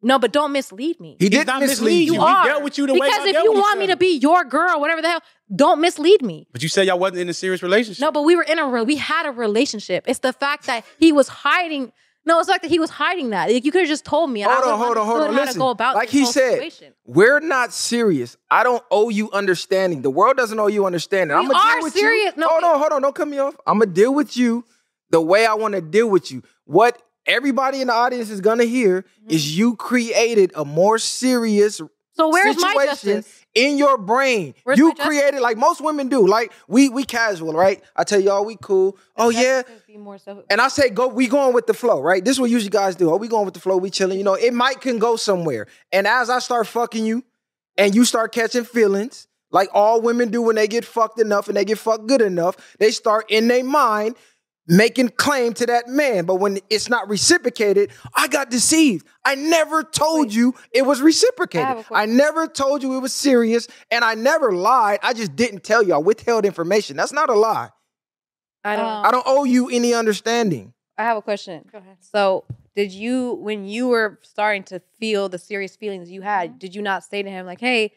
No, 0.04 0.18
but 0.18 0.32
don't 0.32 0.52
mislead 0.52 1.00
me. 1.00 1.16
He 1.20 1.30
did 1.30 1.46
not 1.46 1.62
mislead 1.62 2.08
you. 2.08 2.14
you. 2.16 2.20
You 2.20 2.26
He 2.28 2.44
dealt 2.48 2.64
with 2.64 2.78
you 2.80 2.88
the 2.88 2.94
way 2.94 3.02
because 3.02 3.18
y'all 3.20 3.28
if 3.28 3.34
dealt 3.34 3.44
you 3.46 3.52
with 3.52 3.62
want 3.62 3.80
me 3.80 3.86
to 3.88 3.96
be 3.96 4.18
your 4.18 4.44
girl, 4.44 4.80
whatever 4.80 5.00
the 5.00 5.08
hell, 5.10 5.22
don't 5.56 5.80
mislead 5.80 6.24
me. 6.24 6.48
But 6.52 6.64
you 6.64 6.70
said 6.70 6.88
y'all 6.88 6.98
wasn't 6.98 7.20
in 7.20 7.30
a 7.30 7.36
serious 7.36 7.62
relationship. 7.62 8.02
No, 8.02 8.12
but 8.12 8.24
we 8.24 8.36
were 8.36 8.42
in 8.42 8.58
a 8.58 8.68
real. 8.68 8.84
We 8.84 8.96
had 8.96 9.28
a 9.28 9.32
relationship. 9.32 10.06
It's 10.08 10.18
the 10.20 10.34
fact 10.34 10.66
that 10.66 10.84
he 10.98 11.12
was 11.12 11.28
hiding. 11.28 11.92
No, 12.24 12.40
it's 12.40 12.48
like 12.50 12.62
that 12.62 12.70
he 12.70 12.80
was 12.80 12.92
hiding 12.92 13.32
that. 13.32 13.50
Like, 13.50 13.66
you 13.66 13.72
could 13.72 13.82
have 13.82 13.88
just 13.88 14.06
told 14.06 14.30
me. 14.30 14.42
Hold 14.42 14.64
I 14.64 14.72
on, 14.72 14.78
hold 14.78 14.98
on, 14.98 15.06
hold 15.08 15.22
on. 15.24 15.36
Listen, 15.36 15.60
go 15.60 15.70
about 15.70 15.96
like 15.96 16.10
he 16.10 16.26
said, 16.26 16.52
situation. 16.52 16.94
we're 17.06 17.40
not 17.40 17.74
serious. 17.74 18.38
I 18.52 18.64
don't 18.64 18.84
owe 18.92 19.10
you 19.10 19.32
understanding. 19.32 20.04
The 20.04 20.12
world 20.12 20.38
doesn't 20.38 20.60
owe 20.60 20.68
you 20.68 20.86
understanding. 20.86 21.36
We 21.36 21.42
I'm 21.44 21.48
gonna 21.50 21.58
are 21.60 21.74
deal 21.78 21.84
with 21.84 21.94
serious. 21.94 22.34
you. 22.36 22.42
No, 22.42 22.48
hold 22.50 22.64
on, 22.64 22.80
hold 22.80 22.92
on. 22.92 23.02
Don't 23.02 23.16
cut 23.16 23.28
me 23.28 23.40
off. 23.40 23.56
I'm 23.66 23.80
gonna 23.80 23.92
deal 23.92 24.14
with 24.14 24.38
you 24.38 24.64
the 25.10 25.20
way 25.22 25.46
I 25.48 25.56
want 25.56 25.74
to 25.74 25.82
deal 25.82 26.10
with 26.10 26.32
you. 26.32 26.44
What 26.66 27.02
everybody 27.26 27.82
in 27.82 27.88
the 27.88 27.94
audience 27.94 28.30
is 28.30 28.40
gonna 28.42 28.66
hear 28.66 29.02
Mm-hmm. 29.02 29.32
is 29.32 29.58
you 29.58 29.76
created 29.76 30.52
a 30.56 30.64
more 30.66 30.98
serious 31.00 31.82
So 32.14 32.30
where's 32.30 32.56
my 32.58 32.74
situation 32.74 32.86
justice? 33.20 33.41
In 33.54 33.78
your 33.78 33.98
brain. 33.98 34.54
Where's 34.64 34.78
you 34.78 34.94
created 34.94 35.42
like 35.42 35.58
most 35.58 35.82
women 35.82 36.08
do. 36.08 36.26
Like 36.28 36.52
we 36.68 36.90
we 36.90 37.04
casual, 37.04 37.54
right? 37.54 37.84
I 37.96 38.04
tell 38.04 38.20
y'all 38.20 38.46
we 38.46 38.58
cool. 38.62 38.98
Oh 39.18 39.30
yeah. 39.30 39.64
Be 39.88 39.98
more 39.98 40.18
so- 40.18 40.44
And 40.50 40.62
I 40.62 40.68
say 40.70 40.90
go, 40.90 41.08
we 41.08 41.28
going 41.28 41.54
with 41.54 41.68
the 41.68 41.74
flow, 41.74 42.02
right? 42.02 42.24
This 42.24 42.34
is 42.38 42.40
what 42.40 42.50
usually 42.50 42.70
guys 42.70 42.96
do. 42.96 43.12
Oh, 43.12 43.18
we 43.18 43.28
going 43.28 43.46
with 43.46 43.54
the 43.54 43.60
flow, 43.60 43.78
we 43.78 43.90
chilling. 43.90 44.18
You 44.18 44.24
know, 44.24 44.36
it 44.36 44.54
might 44.54 44.80
can 44.82 45.00
go 45.00 45.16
somewhere. 45.16 45.68
And 45.92 46.08
as 46.08 46.30
I 46.30 46.40
start 46.40 46.68
fucking 46.68 47.06
you, 47.06 47.24
and 47.78 47.96
you 47.96 48.06
start 48.06 48.32
catching 48.34 48.64
feelings, 48.64 49.28
like 49.50 49.70
all 49.74 50.02
women 50.02 50.30
do 50.30 50.42
when 50.42 50.56
they 50.56 50.68
get 50.68 50.86
fucked 50.86 51.20
enough 51.20 51.48
and 51.48 51.58
they 51.58 51.66
get 51.66 51.78
fucked 51.78 52.08
good 52.08 52.22
enough, 52.22 52.56
they 52.80 52.92
start 52.92 53.26
in 53.30 53.48
their 53.48 53.64
mind 53.64 54.16
making 54.68 55.10
claim 55.10 55.54
to 55.54 55.66
that 55.66 55.88
man. 55.88 56.26
But 56.26 56.36
when 56.36 56.60
it's 56.70 56.90
not 56.90 57.10
reciprocated, 57.10 57.92
I 58.16 58.28
got 58.28 58.50
deceived. 58.50 59.06
I 59.26 59.36
never 59.36 59.84
told 59.84 60.34
you 60.34 60.54
it 60.72 60.84
was 60.84 61.02
reciprocated. 61.02 61.68
I, 61.68 61.82
question. 61.84 62.18
never 62.18 62.48
told 62.48 62.84
you 62.84 62.96
it 62.98 63.00
was 63.02 63.14
serious, 63.14 63.68
and 63.90 64.04
I 64.04 64.14
never 64.16 64.52
lied. 64.52 65.00
I 65.04 65.14
just 65.14 65.36
didn't 65.36 65.64
tell 65.64 65.84
you. 65.84 65.94
I 65.94 65.98
withheld 65.98 66.46
information. 66.46 66.98
That's 66.98 67.14
not 67.14 67.30
a 67.30 67.36
lie. 67.36 67.70
I 68.64 68.76
don't. 68.76 68.86
Um, 68.86 69.06
I 69.06 69.12
don't 69.12 69.24
owe 69.26 69.44
you 69.44 69.70
any 69.70 69.94
understanding. 69.94 70.74
I 70.98 71.04
have 71.04 71.18
a 71.18 71.22
question. 71.22 71.66
Go 71.72 71.80
ahead. 71.80 71.98
So, 72.00 72.44
did 72.76 72.92
you, 72.92 73.34
when 73.36 73.66
you 73.66 73.88
were 73.88 74.20
starting 74.22 74.64
to 74.66 74.82
feel 75.00 75.30
the 75.30 75.40
serious 75.40 75.76
feelings 75.76 76.12
you 76.12 76.20
Mm-hmm. 76.22 76.28
had, 76.30 76.60
did 76.60 76.76
you 76.76 76.82
not 76.84 77.04
say 77.04 77.24
to 77.24 77.30
him 77.30 77.46
like, 77.48 77.60
"Hey, 77.60 77.94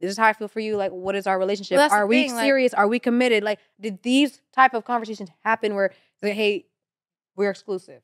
this 0.00 0.10
is 0.10 0.16
how 0.18 0.26
I 0.26 0.32
feel 0.32 0.48
for 0.48 0.60
you. 0.60 0.76
Like, 0.76 0.90
what 0.90 1.14
is 1.14 1.26
our 1.26 1.38
relationship? 1.38 1.76
Well, 1.76 1.90
Are 1.92 2.06
we 2.06 2.24
thing, 2.24 2.34
like- 2.34 2.44
serious? 2.44 2.74
Are 2.74 2.88
we 2.88 2.98
committed? 2.98 3.42
Like, 3.44 3.58
did 3.80 4.02
these 4.02 4.40
type 4.52 4.74
of 4.74 4.84
conversations 4.84 5.28
happen 5.44 5.74
where, 5.74 5.92
like, 6.22 6.32
hey, 6.34 6.66
we're 7.36 7.50
exclusive? 7.50 8.02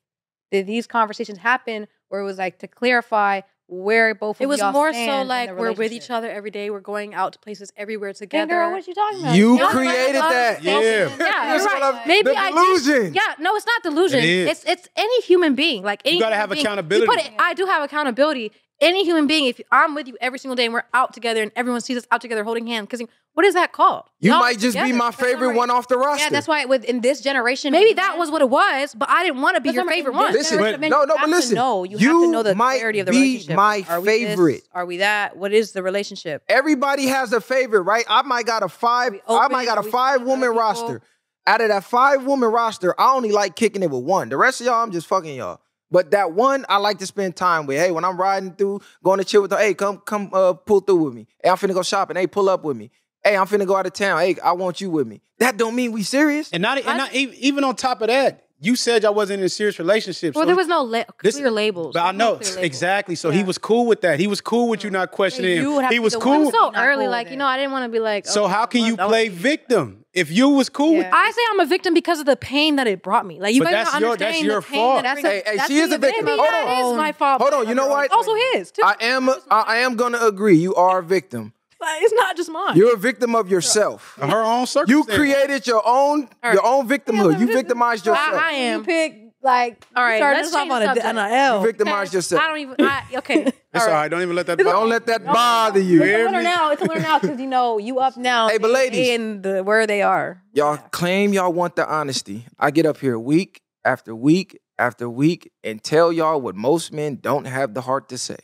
Did 0.50 0.66
these 0.66 0.86
conversations 0.86 1.38
happen 1.38 1.88
where 2.08 2.20
it 2.20 2.24
was 2.24 2.38
like 2.38 2.58
to 2.60 2.68
clarify 2.68 3.40
where 3.66 4.14
both? 4.14 4.40
It 4.40 4.44
of 4.44 4.50
was 4.50 4.60
y'all 4.60 4.72
more 4.72 4.92
stand 4.92 5.26
so 5.26 5.28
like 5.28 5.56
we're 5.56 5.72
with 5.72 5.90
each 5.90 6.10
other 6.10 6.30
every 6.30 6.50
day. 6.50 6.70
We're 6.70 6.80
going 6.80 7.14
out 7.14 7.32
to 7.32 7.38
places 7.38 7.72
everywhere 7.76 8.10
Hey, 8.10 8.14
together. 8.14 8.52
girl, 8.54 8.70
what 8.70 8.86
you 8.86 8.94
talking 8.94 9.20
about? 9.20 9.34
You 9.36 9.58
Yeah, 9.58 9.70
created 9.70 10.18
like, 10.20 10.30
that. 10.30 10.62
Yeah. 10.62 10.80
Yeah, 10.80 11.16
That's 11.16 11.64
you're 11.64 11.72
right. 11.72 11.82
I'm- 11.82 12.06
Maybe 12.08 12.30
the 12.30 12.36
I 12.38 12.50
did. 12.50 12.54
delusion. 12.84 13.14
Yeah, 13.14 13.22
no, 13.40 13.56
it's 13.56 13.66
not 13.66 13.82
delusion. 13.82 14.18
It 14.20 14.24
is. 14.26 14.48
It's 14.50 14.64
it's 14.66 14.88
any 14.96 15.22
human 15.22 15.54
being. 15.54 15.82
Like 15.82 16.02
any 16.04 16.16
You 16.16 16.22
gotta 16.22 16.36
have 16.36 16.50
being. 16.50 16.60
accountability. 16.64 17.06
You 17.10 17.10
put 17.18 17.24
it, 17.26 17.32
I 17.38 17.54
do 17.54 17.66
have 17.66 17.82
accountability. 17.82 18.52
Any 18.84 19.04
human 19.04 19.26
being, 19.26 19.46
if 19.46 19.60
I'm 19.72 19.94
with 19.94 20.06
you 20.08 20.16
every 20.20 20.38
single 20.38 20.56
day 20.56 20.66
and 20.66 20.74
we're 20.74 20.84
out 20.92 21.14
together 21.14 21.42
and 21.42 21.50
everyone 21.56 21.80
sees 21.80 21.96
us 21.96 22.06
out 22.10 22.20
together 22.20 22.44
holding 22.44 22.66
hands, 22.66 22.86
because 22.86 23.02
what 23.32 23.46
is 23.46 23.54
that 23.54 23.72
called? 23.72 24.04
You 24.20 24.30
Y'all 24.30 24.40
might 24.40 24.58
just 24.58 24.76
be 24.76 24.92
my 24.92 25.10
favorite 25.10 25.48
right. 25.48 25.56
one 25.56 25.70
off 25.70 25.88
the 25.88 25.96
roster. 25.96 26.24
Yeah, 26.24 26.30
that's 26.30 26.46
why 26.46 26.66
with 26.66 26.84
in 26.84 27.00
this 27.00 27.20
generation, 27.22 27.72
Maybe 27.72 27.94
that 27.94 28.16
was 28.18 28.30
what 28.30 28.42
it 28.42 28.50
was, 28.50 28.94
but 28.94 29.08
I 29.08 29.24
didn't 29.24 29.40
want 29.40 29.56
to 29.56 29.62
be 29.62 29.70
But 29.70 29.74
your 29.74 29.88
favorite 29.88 30.14
one. 30.14 30.32
Listen, 30.32 30.58
generation 30.58 30.74
of 30.74 30.80
men, 30.82 30.90
no, 30.90 31.04
no, 31.04 31.16
but 31.18 31.28
listen, 31.30 31.54
no, 31.56 31.84
You, 31.84 31.96
have 31.96 32.00
you 32.02 32.26
to 32.26 32.30
know 32.30 32.42
the 32.42 32.54
might 32.54 32.76
clarity 32.78 33.00
of 33.00 33.06
the 33.06 33.12
be 33.12 33.18
relationship. 33.18 33.56
my 33.56 33.86
Are 33.88 34.00
we 34.00 34.06
favorite. 34.06 34.52
This? 34.52 34.68
Are 34.72 34.84
we 34.86 34.96
that? 34.98 35.36
What 35.36 35.52
is 35.52 35.72
the 35.72 35.82
relationship? 35.82 36.44
Everybody 36.48 37.06
has 37.06 37.32
a 37.32 37.40
favorite, 37.40 37.82
right? 37.82 38.04
I 38.08 38.20
might 38.22 38.44
got 38.44 38.62
a 38.62 38.68
five. 38.68 39.12
we 39.12 39.20
I 39.26 39.48
might 39.48 39.64
got 39.64 39.78
a 39.78 39.82
five 39.82 40.22
woman 40.22 40.50
roster. 40.50 41.00
Out 41.46 41.60
of 41.60 41.68
that 41.68 41.84
five 41.84 42.24
woman 42.24 42.50
roster, 42.50 42.98
I 42.98 43.14
only 43.14 43.30
like 43.32 43.56
kicking 43.56 43.82
it 43.82 43.90
with 43.90 44.04
one. 44.04 44.28
The 44.28 44.36
rest 44.36 44.60
of 44.60 44.66
y'all, 44.66 44.82
I'm 44.82 44.92
just 44.92 45.06
fucking 45.06 45.36
y'all. 45.36 45.60
But 45.94 46.10
that 46.10 46.32
one, 46.32 46.66
I 46.68 46.78
like 46.78 46.98
to 46.98 47.06
spend 47.06 47.36
time 47.36 47.66
with. 47.66 47.78
Hey, 47.78 47.92
when 47.92 48.04
I'm 48.04 48.16
riding 48.20 48.50
through, 48.50 48.80
going 49.04 49.20
to 49.20 49.24
chill 49.24 49.42
with 49.42 49.50
them. 49.52 49.60
Hey, 49.60 49.74
come, 49.74 49.98
come, 49.98 50.28
uh, 50.32 50.52
pull 50.54 50.80
through 50.80 50.96
with 51.04 51.14
me. 51.14 51.28
Hey, 51.40 51.48
I'm 51.50 51.56
finna 51.56 51.72
go 51.72 51.84
shopping. 51.84 52.16
Hey, 52.16 52.26
pull 52.26 52.48
up 52.48 52.64
with 52.64 52.76
me. 52.76 52.90
Hey, 53.22 53.36
I'm 53.36 53.46
finna 53.46 53.64
go 53.64 53.76
out 53.76 53.86
of 53.86 53.92
town. 53.92 54.18
Hey, 54.18 54.34
I 54.42 54.52
want 54.54 54.80
you 54.80 54.90
with 54.90 55.06
me. 55.06 55.20
That 55.38 55.56
don't 55.56 55.76
mean 55.76 55.92
we 55.92 56.02
serious. 56.02 56.50
And 56.52 56.62
not, 56.62 56.78
and 56.78 56.98
not 56.98 57.14
e- 57.14 57.32
even 57.38 57.62
on 57.62 57.76
top 57.76 58.02
of 58.02 58.08
that, 58.08 58.42
you 58.58 58.74
said 58.74 59.04
y'all 59.04 59.14
wasn't 59.14 59.38
in 59.38 59.46
a 59.46 59.48
serious 59.48 59.78
relationship. 59.78 60.34
Well, 60.34 60.42
so 60.42 60.46
there 60.46 60.56
was 60.56 60.66
no 60.66 60.82
la- 60.82 61.04
this- 61.22 61.36
clear 61.36 61.48
labels. 61.52 61.92
But 61.94 62.00
I 62.00 62.06
There's 62.10 62.18
no 62.18 62.56
know 62.56 62.62
exactly. 62.64 63.14
So 63.14 63.30
he 63.30 63.44
was 63.44 63.56
cool 63.58 63.86
with 63.86 64.00
that. 64.00 64.18
He 64.18 64.26
was 64.26 64.40
cool 64.40 64.68
with 64.68 64.82
you 64.82 64.90
not 64.90 65.12
questioning 65.12 65.58
you 65.58 65.76
him. 65.76 65.82
have 65.82 65.90
He 65.92 65.98
to 65.98 66.02
was 66.02 66.14
be 66.14 66.18
It 66.18 66.22
cool. 66.22 66.40
was 66.40 66.50
so 66.52 66.72
early, 66.74 67.04
cool 67.04 67.10
like 67.12 67.30
you 67.30 67.36
know, 67.36 67.46
I 67.46 67.56
didn't 67.56 67.70
want 67.70 67.84
to 67.84 67.88
be 67.88 68.00
like. 68.00 68.26
So 68.26 68.44
oh, 68.44 68.48
how 68.48 68.66
can 68.66 68.84
you 68.84 68.96
play 68.96 69.28
victim 69.28 70.03
if 70.14 70.30
you 70.30 70.48
was 70.48 70.68
cool 70.68 70.92
with? 70.94 71.02
Yeah. 71.06 71.10
I 71.14 71.30
say 71.30 71.40
I'm 71.52 71.60
a 71.60 71.66
victim 71.66 71.92
because 71.94 72.20
of 72.20 72.26
the 72.26 72.36
pain 72.36 72.76
that 72.76 72.86
it 72.86 73.02
brought 73.02 73.26
me. 73.26 73.40
Like 73.40 73.54
you 73.54 73.60
But 73.62 73.70
guys 73.72 73.84
that's 73.86 73.92
not 73.94 74.00
your- 74.00 74.10
understanding 74.12 74.42
that's 74.42 74.52
your 74.52 74.60
the 74.60 74.66
pain 74.66 74.78
fault. 74.80 75.02
that 75.02 75.14
That's 75.16 75.24
it 75.24 75.26
a, 75.26 75.30
Hey, 75.30 75.42
hey, 75.46 75.56
that's 75.56 75.68
she 75.68 75.78
is 75.78 75.92
a 75.92 75.98
victim. 75.98 76.24
Maybe 76.24 76.36
Hold 76.38 76.48
that 76.50 76.66
on. 76.84 76.92
is 76.92 76.96
my 76.96 77.12
fault. 77.12 77.40
Hold 77.42 77.54
on, 77.54 77.68
you 77.68 77.74
know 77.74 77.88
what? 77.88 78.06
It's 78.06 78.14
also 78.14 78.34
his. 78.52 78.70
Too. 78.70 78.82
I 78.84 78.94
am, 79.00 79.28
I, 79.28 79.34
I 79.50 79.76
am 79.78 79.96
gonna 79.96 80.18
agree. 80.24 80.56
You 80.56 80.74
are 80.76 81.00
a 81.00 81.02
victim. 81.02 81.52
Like, 81.80 82.00
it's 82.02 82.14
not 82.14 82.34
just 82.36 82.50
mine. 82.50 82.76
You're 82.76 82.94
a 82.94 82.98
victim 82.98 83.34
of 83.34 83.50
yourself. 83.50 84.16
Her 84.18 84.42
own 84.42 84.66
circumstances. 84.66 84.88
You 85.12 85.18
created 85.18 85.66
your 85.66 85.82
own, 85.84 86.28
your 86.42 86.64
own 86.64 86.88
victimhood. 86.88 87.38
You 87.40 87.46
victimized 87.46 88.06
yourself. 88.06 88.34
I, 88.34 88.50
I 88.50 88.52
am. 88.52 88.80
You 88.80 88.84
pick 88.86 89.23
like 89.44 89.86
All 89.94 90.02
right, 90.02 90.18
started 90.18 90.36
let's 90.38 90.48
us 90.48 90.54
off 90.54 90.60
change 90.62 90.72
on 90.72 90.78
the 90.80 90.84
a, 90.84 90.88
subject. 90.88 91.06
on 91.06 91.18
a 91.18 91.28
L. 91.34 91.60
You 91.60 91.66
victimized 91.66 92.14
yourself. 92.14 92.42
I 92.42 92.48
don't 92.48 92.58
even. 92.58 92.76
I, 92.80 93.04
okay. 93.18 93.42
It's 93.44 93.84
all 93.84 93.88
right. 93.88 94.08
Don't 94.08 94.22
even 94.22 94.34
let 94.34 94.46
that. 94.46 94.58
Don't 94.58 94.88
let 94.88 95.06
that 95.06 95.24
bother 95.24 95.80
you. 95.80 96.02
You 96.02 96.02
It's 96.04 96.22
a 96.22 96.24
winner 96.26 96.38
me? 96.38 96.44
now. 96.44 96.70
It's 96.72 96.82
a 96.82 96.86
winner 96.86 97.00
now 97.00 97.18
because 97.18 97.38
you 97.38 97.46
know 97.46 97.78
you 97.78 97.98
up 98.00 98.16
now. 98.16 98.48
Hey, 98.48 98.58
but 98.58 98.70
ladies- 98.70 98.98
they 98.98 99.14
in 99.14 99.42
the 99.42 99.62
where 99.62 99.86
they 99.86 100.02
are. 100.02 100.42
Y'all 100.52 100.76
claim 100.76 101.32
y'all 101.32 101.52
want 101.52 101.76
the 101.76 101.86
honesty. 101.88 102.46
I 102.58 102.70
get 102.70 102.86
up 102.86 102.98
here 102.98 103.18
week 103.18 103.60
after 103.84 104.14
week 104.14 104.58
after 104.78 105.08
week 105.08 105.52
and 105.62 105.82
tell 105.82 106.12
y'all 106.12 106.40
what 106.40 106.56
most 106.56 106.92
men 106.92 107.18
don't 107.20 107.44
have 107.46 107.74
the 107.74 107.82
heart 107.82 108.08
to 108.08 108.18
say. 108.18 108.38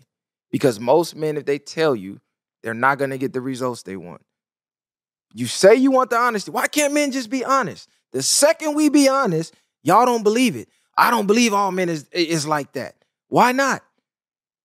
Because 0.50 0.78
most 0.80 1.14
men, 1.16 1.36
if 1.36 1.44
they 1.46 1.58
tell 1.58 1.94
you, 1.96 2.20
they're 2.62 2.74
not 2.74 2.98
gonna 2.98 3.18
get 3.18 3.32
the 3.32 3.40
results 3.40 3.82
they 3.84 3.96
want. 3.96 4.20
You 5.32 5.46
say 5.46 5.76
you 5.76 5.92
want 5.92 6.10
the 6.10 6.16
honesty. 6.16 6.50
Why 6.50 6.66
can't 6.66 6.92
men 6.92 7.12
just 7.12 7.30
be 7.30 7.44
honest? 7.44 7.88
The 8.12 8.22
second 8.22 8.74
we 8.74 8.88
be 8.88 9.08
honest, 9.08 9.54
y'all 9.84 10.04
don't 10.04 10.24
believe 10.24 10.56
it. 10.56 10.68
I 11.00 11.10
don't 11.10 11.26
believe 11.26 11.54
all 11.54 11.72
men 11.72 11.88
is, 11.88 12.06
is 12.12 12.46
like 12.46 12.72
that. 12.72 12.94
Why 13.28 13.52
not? 13.52 13.82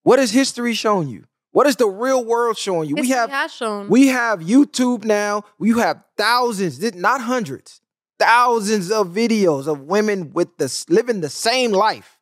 What 0.03 0.19
has 0.19 0.31
history 0.31 0.73
shown 0.73 1.07
you? 1.07 1.23
What 1.51 1.65
is 1.65 1.77
the 1.77 1.87
real 1.87 2.25
world 2.25 2.57
showing 2.57 2.89
you? 2.89 2.95
we 2.95 3.07
History 3.07 3.17
have 3.17 3.29
has 3.29 3.53
shown. 3.53 3.87
we 3.87 4.07
have 4.07 4.41
YouTube 4.41 5.05
now. 5.05 5.45
You 5.61 5.79
have 5.79 6.03
thousands, 6.17 6.93
not 6.93 7.21
hundreds, 7.21 7.79
thousands 8.19 8.91
of 8.91 9.07
videos 9.07 9.65
of 9.65 9.79
women 9.83 10.33
with 10.33 10.57
the 10.57 10.85
living 10.89 11.21
the 11.21 11.29
same 11.29 11.71
life, 11.71 12.19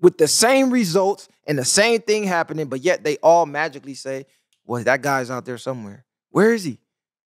with 0.00 0.16
the 0.16 0.28
same 0.28 0.70
results 0.70 1.28
and 1.48 1.58
the 1.58 1.64
same 1.64 2.00
thing 2.02 2.22
happening, 2.22 2.68
but 2.68 2.82
yet 2.82 3.02
they 3.02 3.16
all 3.16 3.46
magically 3.46 3.94
say, 3.94 4.26
"Well, 4.64 4.84
that 4.84 5.02
guy's 5.02 5.28
out 5.28 5.44
there 5.44 5.58
somewhere. 5.58 6.04
Where 6.30 6.54
is 6.54 6.62
he? 6.62 6.78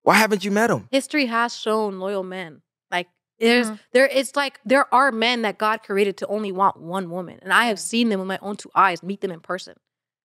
Why 0.02 0.14
haven't 0.14 0.42
you 0.42 0.50
met 0.50 0.70
him?" 0.70 0.88
history 0.90 1.26
has 1.26 1.54
shown 1.54 1.98
loyal 1.98 2.22
men. 2.22 2.62
There's 3.40 3.70
Mhm. 3.70 3.78
there 3.92 4.06
it's 4.12 4.36
like 4.36 4.60
there 4.64 4.92
are 4.94 5.10
men 5.10 5.42
that 5.42 5.58
God 5.58 5.82
created 5.82 6.16
to 6.18 6.26
only 6.26 6.52
want 6.52 6.76
one 6.78 7.10
woman. 7.10 7.38
And 7.42 7.52
I 7.52 7.64
have 7.66 7.78
seen 7.80 8.08
them 8.10 8.20
with 8.20 8.28
my 8.28 8.38
own 8.42 8.56
two 8.56 8.70
eyes, 8.74 9.02
meet 9.02 9.20
them 9.22 9.30
in 9.30 9.40
person. 9.40 9.74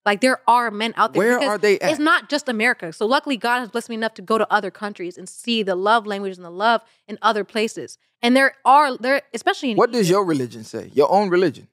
Like 0.05 0.21
there 0.21 0.41
are 0.47 0.69
men 0.69 0.93
out 0.97 1.13
there. 1.13 1.19
Where 1.39 1.39
are 1.49 1.57
they 1.57 1.79
at? 1.79 1.89
It's 1.91 1.99
not 1.99 2.29
just 2.29 2.47
America. 2.47 2.93
So 2.93 3.05
luckily 3.07 3.37
God 3.37 3.59
has 3.61 3.69
blessed 3.69 3.89
me 3.89 3.95
enough 3.95 4.13
to 4.15 4.21
go 4.21 4.37
to 4.37 4.51
other 4.53 4.69
countries 4.69 5.17
and 5.17 5.27
see 5.27 5.63
the 5.63 5.75
love 5.75 6.05
language 6.05 6.35
and 6.35 6.45
the 6.45 6.51
love 6.51 6.81
in 7.07 7.17
other 7.21 7.43
places. 7.43 7.97
And 8.21 8.35
there 8.35 8.55
are 8.65 8.97
there 8.97 9.21
especially 9.33 9.71
in 9.71 9.77
What 9.77 9.91
does 9.91 10.01
Egypt, 10.01 10.11
your 10.11 10.25
religion 10.25 10.63
say? 10.63 10.91
Your 10.93 11.11
own 11.11 11.29
religion. 11.29 11.67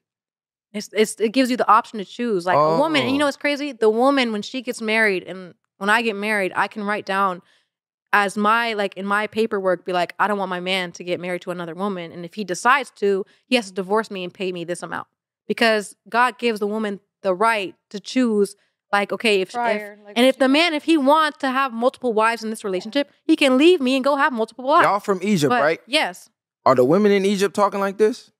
it's, 0.71 0.89
it's 0.93 1.15
it 1.19 1.29
gives 1.29 1.51
you 1.51 1.57
the 1.57 1.67
option 1.67 1.99
to 1.99 2.05
choose. 2.05 2.45
Like 2.47 2.57
a 2.57 2.77
woman, 2.79 3.01
and 3.03 3.11
you 3.11 3.17
Oh. 3.17 3.19
know 3.19 3.25
what's 3.25 3.37
crazy? 3.37 3.73
The 3.73 3.89
woman 3.89 4.31
when 4.31 4.41
she 4.41 4.61
gets 4.63 4.81
married 4.81 5.23
and 5.23 5.53
when 5.77 5.89
I 5.91 6.01
get 6.01 6.15
married, 6.15 6.51
I 6.55 6.67
can 6.67 6.83
write 6.83 7.05
down 7.05 7.41
as 8.13 8.37
my 8.37 8.73
like 8.73 8.95
in 8.95 9.05
my 9.05 9.27
paperwork 9.27 9.83
be 9.83 9.91
like, 9.91 10.13
I 10.19 10.27
don't 10.27 10.37
want 10.37 10.49
my 10.49 10.59
man 10.59 10.91
to 10.93 11.03
get 11.03 11.19
married 11.19 11.41
to 11.41 11.51
another 11.51 11.73
woman. 11.73 12.11
And 12.11 12.23
if 12.23 12.35
he 12.35 12.43
decides 12.43 12.91
to, 12.91 13.25
he 13.47 13.55
has 13.55 13.67
to 13.67 13.73
divorce 13.73 14.11
me 14.11 14.23
and 14.23 14.33
pay 14.33 14.51
me 14.51 14.63
this 14.63 14.83
amount. 14.83 15.07
Because 15.47 15.95
God 16.07 16.37
gives 16.37 16.59
the 16.59 16.67
woman 16.67 17.01
the 17.21 17.33
right 17.33 17.75
to 17.89 17.99
choose, 17.99 18.55
like, 18.93 19.11
okay, 19.11 19.41
if, 19.41 19.49
if 19.49 19.55
like 19.55 19.81
and 20.15 20.25
if 20.25 20.37
the 20.37 20.47
man, 20.47 20.73
if 20.73 20.83
he 20.83 20.95
wants 20.95 21.39
to 21.39 21.49
have 21.49 21.73
multiple 21.73 22.13
wives 22.13 22.43
in 22.43 22.51
this 22.51 22.63
relationship, 22.63 23.11
he 23.25 23.35
can 23.35 23.57
leave 23.57 23.81
me 23.81 23.95
and 23.95 24.03
go 24.03 24.15
have 24.15 24.31
multiple 24.31 24.63
wives. 24.63 24.85
Y'all 24.85 24.99
from 24.99 25.19
Egypt, 25.23 25.49
But, 25.49 25.61
right? 25.61 25.81
Yes. 25.87 26.29
Are 26.65 26.75
the 26.75 26.85
women 26.85 27.11
in 27.11 27.25
Egypt 27.25 27.55
talking 27.55 27.79
like 27.79 27.97
this? 27.97 28.31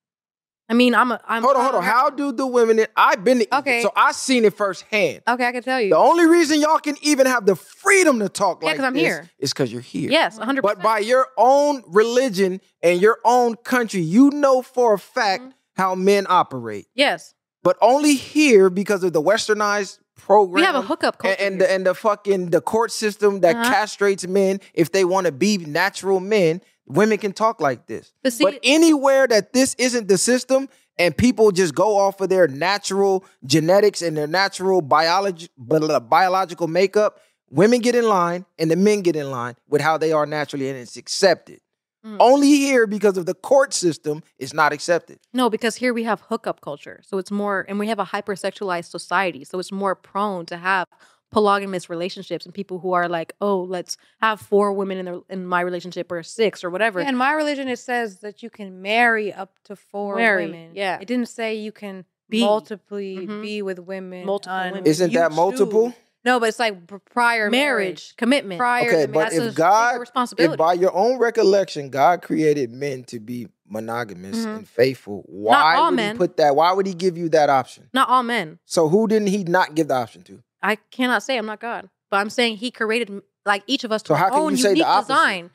I 0.73 0.75
mean, 0.75 0.95
I'm 0.95 1.11
a 1.11 1.21
I'm 1.27 1.43
Hold 1.43 1.55
on, 1.55 1.61
hold 1.63 1.75
on. 1.75 1.83
How 1.83 2.09
do 2.09 2.31
the 2.31 2.47
women 2.47 2.79
in 2.79 2.87
I've 2.95 3.23
been 3.23 3.37
to 3.37 3.43
Egypt, 3.43 3.59
Okay. 3.59 3.81
so 3.83 3.91
I 3.95 4.11
seen 4.11 4.43
it 4.43 4.55
firsthand. 4.55 5.21
Okay, 5.27 5.45
I 5.47 5.51
can 5.51 5.61
tell 5.61 5.79
you. 5.79 5.91
The 5.91 5.97
only 5.97 6.25
reason 6.25 6.59
y'all 6.59 6.79
can 6.79 6.95
even 7.03 7.27
have 7.27 7.45
the 7.45 7.55
freedom 7.55 8.17
to 8.19 8.27
talk 8.27 8.63
Yeah, 8.63 8.69
like 8.69 8.77
'cause 8.77 8.85
I'm 8.85 8.93
this 8.95 9.03
here. 9.03 9.29
is 9.37 9.53
because 9.53 9.71
you're 9.71 9.81
here. 9.81 10.09
Yes, 10.09 10.39
100 10.39 10.63
But 10.63 10.81
by 10.81 10.97
your 10.97 11.27
own 11.37 11.83
religion 11.87 12.59
and 12.81 12.99
your 12.99 13.19
own 13.23 13.55
country, 13.57 14.01
you 14.01 14.31
know 14.31 14.63
for 14.63 14.95
a 14.95 14.99
fact 14.99 15.43
Mm-hmm. 15.43 15.51
how 15.81 15.93
men 15.93 16.25
operate. 16.27 16.87
Yes. 16.95 17.35
But 17.61 17.77
only 17.79 18.15
here 18.15 18.71
because 18.71 19.03
of 19.03 19.13
the 19.13 19.21
westernized 19.21 19.99
program. 20.15 20.55
We 20.55 20.63
have 20.63 20.75
a 20.75 20.81
hookup 20.81 21.17
culture. 21.19 21.35
and, 21.39 21.53
and 21.53 21.61
the 21.61 21.71
and 21.71 21.85
the 21.85 21.93
fucking 21.93 22.49
the 22.49 22.61
court 22.61 22.91
system 22.91 23.41
that 23.41 23.55
Uh-huh. 23.55 23.71
castrates 23.73 24.27
men 24.27 24.59
if 24.73 24.91
they 24.91 25.05
want 25.05 25.25
to 25.27 25.31
be 25.31 25.57
natural 25.57 26.19
men. 26.19 26.61
Women 26.85 27.17
can 27.17 27.33
talk 27.33 27.61
like 27.61 27.87
this. 27.87 28.13
But 28.23 28.33
see- 28.33 28.43
but 28.43 28.59
anywhere 28.63 29.27
that 29.27 29.53
this 29.53 29.75
isn't 29.77 30.07
the 30.07 30.17
system 30.17 30.67
and 30.97 31.15
people 31.15 31.51
just 31.51 31.73
go 31.73 31.97
off 31.97 32.21
of 32.21 32.29
their 32.29 32.47
natural 32.47 33.25
genetics 33.45 34.01
and 34.01 34.15
their 34.15 34.27
natural 34.27 34.81
biology, 34.81 35.47
biological 35.57 36.67
makeup, 36.67 37.19
women 37.49 37.79
get 37.79 37.95
in 37.95 38.07
line 38.07 38.45
and 38.59 38.69
the 38.69 38.75
men 38.75 39.01
get 39.01 39.15
in 39.15 39.31
line 39.31 39.55
with 39.67 39.81
how 39.81 39.97
they 39.97 40.11
are 40.11 40.25
naturally 40.25 40.69
and 40.69 40.77
it's 40.77 40.97
accepted. 40.97 41.59
Mm. 42.05 42.17
Only 42.19 42.49
here 42.49 42.85
because 42.85 43.17
of 43.17 43.25
the 43.25 43.33
court 43.33 43.73
system 43.73 44.23
it's 44.37 44.53
not 44.53 44.73
accepted. 44.73 45.19
No, 45.33 45.49
because 45.49 45.77
here 45.77 45.93
we 45.93 46.03
have 46.03 46.19
hookup 46.21 46.59
culture. 46.59 46.99
So 47.03 47.17
it's 47.17 47.31
more, 47.31 47.65
and 47.69 47.79
we 47.79 47.87
have 47.87 47.97
a 47.99 48.05
hypersexualized 48.05 48.89
society. 48.89 49.45
So 49.45 49.57
it's 49.57 49.71
more 49.71 49.95
prone 49.95 50.45
to 50.47 50.57
have 50.57 50.87
polygamous 51.33 51.89
relationships 51.89 52.45
and 52.45 52.53
people 52.53 52.79
who 52.79 52.93
are 52.93 53.09
like, 53.09 53.33
oh, 53.41 53.61
let's 53.61 53.97
have 54.21 54.39
four 54.39 54.71
women 54.73 54.97
in, 54.99 55.05
the, 55.05 55.23
in 55.29 55.45
my 55.45 55.61
relationship 55.61 56.11
or 56.11 56.23
six 56.23 56.63
or 56.63 56.69
whatever. 56.69 57.01
Yeah, 57.01 57.09
in 57.09 57.17
my 57.17 57.33
religion, 57.33 57.67
it 57.67 57.79
says 57.79 58.19
that 58.19 58.41
you 58.43 58.49
can 58.49 58.81
marry 58.81 59.33
up 59.33 59.51
to 59.65 59.75
four 59.75 60.15
Marry, 60.15 60.45
women. 60.45 60.71
yeah. 60.75 60.99
It 61.01 61.07
didn't 61.07 61.27
say 61.29 61.55
you 61.55 61.71
can 61.71 62.05
Be. 62.29 62.39
multiply 62.41 63.15
Mhm. 63.25 63.41
be 63.41 63.61
with 63.61 63.79
women. 63.79 64.25
Multiple 64.25 64.57
women. 64.63 64.85
Isn't 64.85 65.11
you 65.11 65.19
that 65.19 65.31
multiple? 65.31 65.89
choose. 65.91 65.99
No, 66.25 66.39
but 66.39 66.47
it's 66.47 66.59
like 66.59 66.75
prior 67.11 67.49
marriage, 67.49 68.15
commitment. 68.15 68.57
Prior 68.57 68.87
Okay, 68.87 69.05
to 69.07 69.11
but 69.11 69.19
That's 69.23 69.35
a 69.35 69.37
if 69.39 69.43
bigger 69.43 69.55
God, 69.57 69.95
if 69.95 69.99
responsibility. 70.01 70.55
by 70.55 70.71
your 70.73 70.95
own 70.95 71.17
recollection, 71.19 71.89
God 71.89 72.21
created 72.21 72.71
men 72.71 73.03
to 73.05 73.19
be 73.19 73.49
monogamous 73.67 74.45
Mhm. 74.45 74.55
and 74.55 74.67
faithful, 74.67 75.23
why 75.27 75.75
all 75.75 75.89
would 75.89 75.95
men. 75.97 76.15
he 76.15 76.17
put 76.17 76.37
that? 76.37 76.55
Why 76.55 76.71
would 76.71 76.85
he 76.85 76.93
give 76.93 77.17
you 77.17 77.27
that 77.29 77.49
option? 77.49 77.89
Not 77.93 78.07
all 78.07 78.23
men. 78.23 78.59
So 78.65 78.87
who 78.87 79.07
didn't 79.07 79.27
he 79.29 79.43
not 79.43 79.75
give 79.75 79.89
the 79.89 79.95
option 79.95 80.21
to? 80.23 80.41
I 80.63 80.77
cannot 80.91 81.21
say 81.23 81.37
I'm 81.37 81.45
not 81.45 81.59
God, 81.59 81.89
but 82.09 82.17
I'm 82.17 82.29
saying 82.31 82.57
He 82.57 82.71
created 82.71 83.21
like 83.45 83.63
each 83.67 83.83
of 83.83 83.91
us 83.91 84.01
to 84.03 84.07
So 84.09 84.15
how 84.15 84.25
our 84.31 84.33
own 84.33 84.51
you 84.51 84.57
say 84.57 84.69
unique 84.69 84.87
design. 85.01 85.51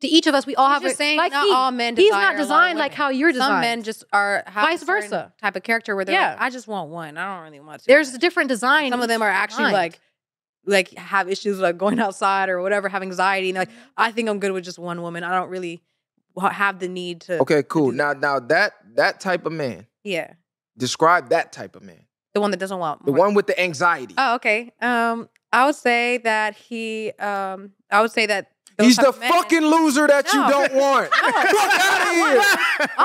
To 0.00 0.08
each 0.08 0.26
of 0.26 0.34
us, 0.34 0.44
we 0.46 0.54
all 0.54 0.68
He's 0.68 0.74
have 0.74 0.82
just 0.82 0.94
a, 0.94 0.96
saying 0.96 1.18
like 1.18 1.32
not 1.32 1.46
he- 1.46 1.52
all 1.52 1.70
men 1.70 1.96
He's 1.96 2.10
not 2.10 2.18
a 2.18 2.22
lot 2.24 2.34
of 2.34 2.38
designed 2.40 2.78
like 2.78 2.94
how 2.94 3.08
you're 3.10 3.32
designed. 3.32 3.50
Some 3.52 3.60
men 3.60 3.82
just 3.82 4.04
are 4.12 4.42
have 4.46 4.64
Vice 4.66 4.82
a 4.82 4.86
versa. 4.86 5.32
type 5.40 5.56
of 5.56 5.62
character 5.62 5.96
where 5.96 6.04
they're 6.04 6.14
Yeah. 6.14 6.30
like, 6.30 6.40
I 6.40 6.50
just 6.50 6.68
want 6.68 6.90
one. 6.90 7.16
I 7.16 7.34
don't 7.34 7.44
really 7.44 7.60
want 7.60 7.80
to. 7.80 7.86
There's 7.86 8.12
a 8.14 8.18
different 8.18 8.48
design. 8.48 8.90
some 8.90 9.00
of 9.02 9.08
them 9.08 9.22
are 9.22 9.28
actually 9.30 9.64
Mind. 9.64 9.74
like 9.74 10.00
like 10.66 10.90
have 10.98 11.28
issues 11.28 11.58
like 11.58 11.76
going 11.78 11.98
outside 12.06 12.48
or 12.48 12.60
whatever, 12.62 12.88
have 12.88 13.02
anxiety, 13.02 13.48
and 13.50 13.56
they're 13.56 13.62
like 13.62 13.70
mm-hmm. 13.70 13.88
I 13.96 14.12
think 14.12 14.28
I'm 14.28 14.38
good 14.40 14.52
with 14.52 14.64
just 14.64 14.78
one 14.78 15.00
woman. 15.02 15.24
I 15.24 15.32
don't 15.38 15.48
really 15.50 15.82
have 16.40 16.80
the 16.80 16.88
need 16.88 17.22
to. 17.22 17.38
Okay, 17.40 17.62
cool. 17.62 17.90
do 17.90 17.96
Now, 17.96 18.12
now 18.12 18.40
that 18.40 18.72
that 18.96 19.20
type 19.20 19.46
of 19.46 19.52
man. 19.52 19.86
Yeah, 20.02 20.34
Describe 20.76 21.30
that 21.30 21.52
type 21.52 21.76
of 21.76 21.82
man. 21.82 22.03
The 22.34 22.40
one 22.40 22.50
that 22.50 22.58
doesn't 22.58 22.78
want 22.78 23.04
The 23.06 23.12
more. 23.12 23.26
one 23.26 23.34
with 23.34 23.46
the 23.46 23.58
anxiety. 23.58 24.14
Oh, 24.18 24.34
okay. 24.36 24.72
Um, 24.82 25.28
I 25.52 25.66
would 25.66 25.76
say 25.76 26.18
that 26.18 26.56
he. 26.56 27.12
Um, 27.18 27.72
I 27.90 28.00
would 28.02 28.10
say 28.12 28.26
that 28.26 28.50
He's 28.80 28.96
the 28.96 29.12
fucking 29.12 29.60
loser 29.62 30.08
that 30.08 30.26
you 30.32 30.40
don't 30.48 30.74
want. 30.84 31.08
Fuck 31.14 31.24
out 31.30 32.00
of 32.02 32.08
here. 32.08 32.42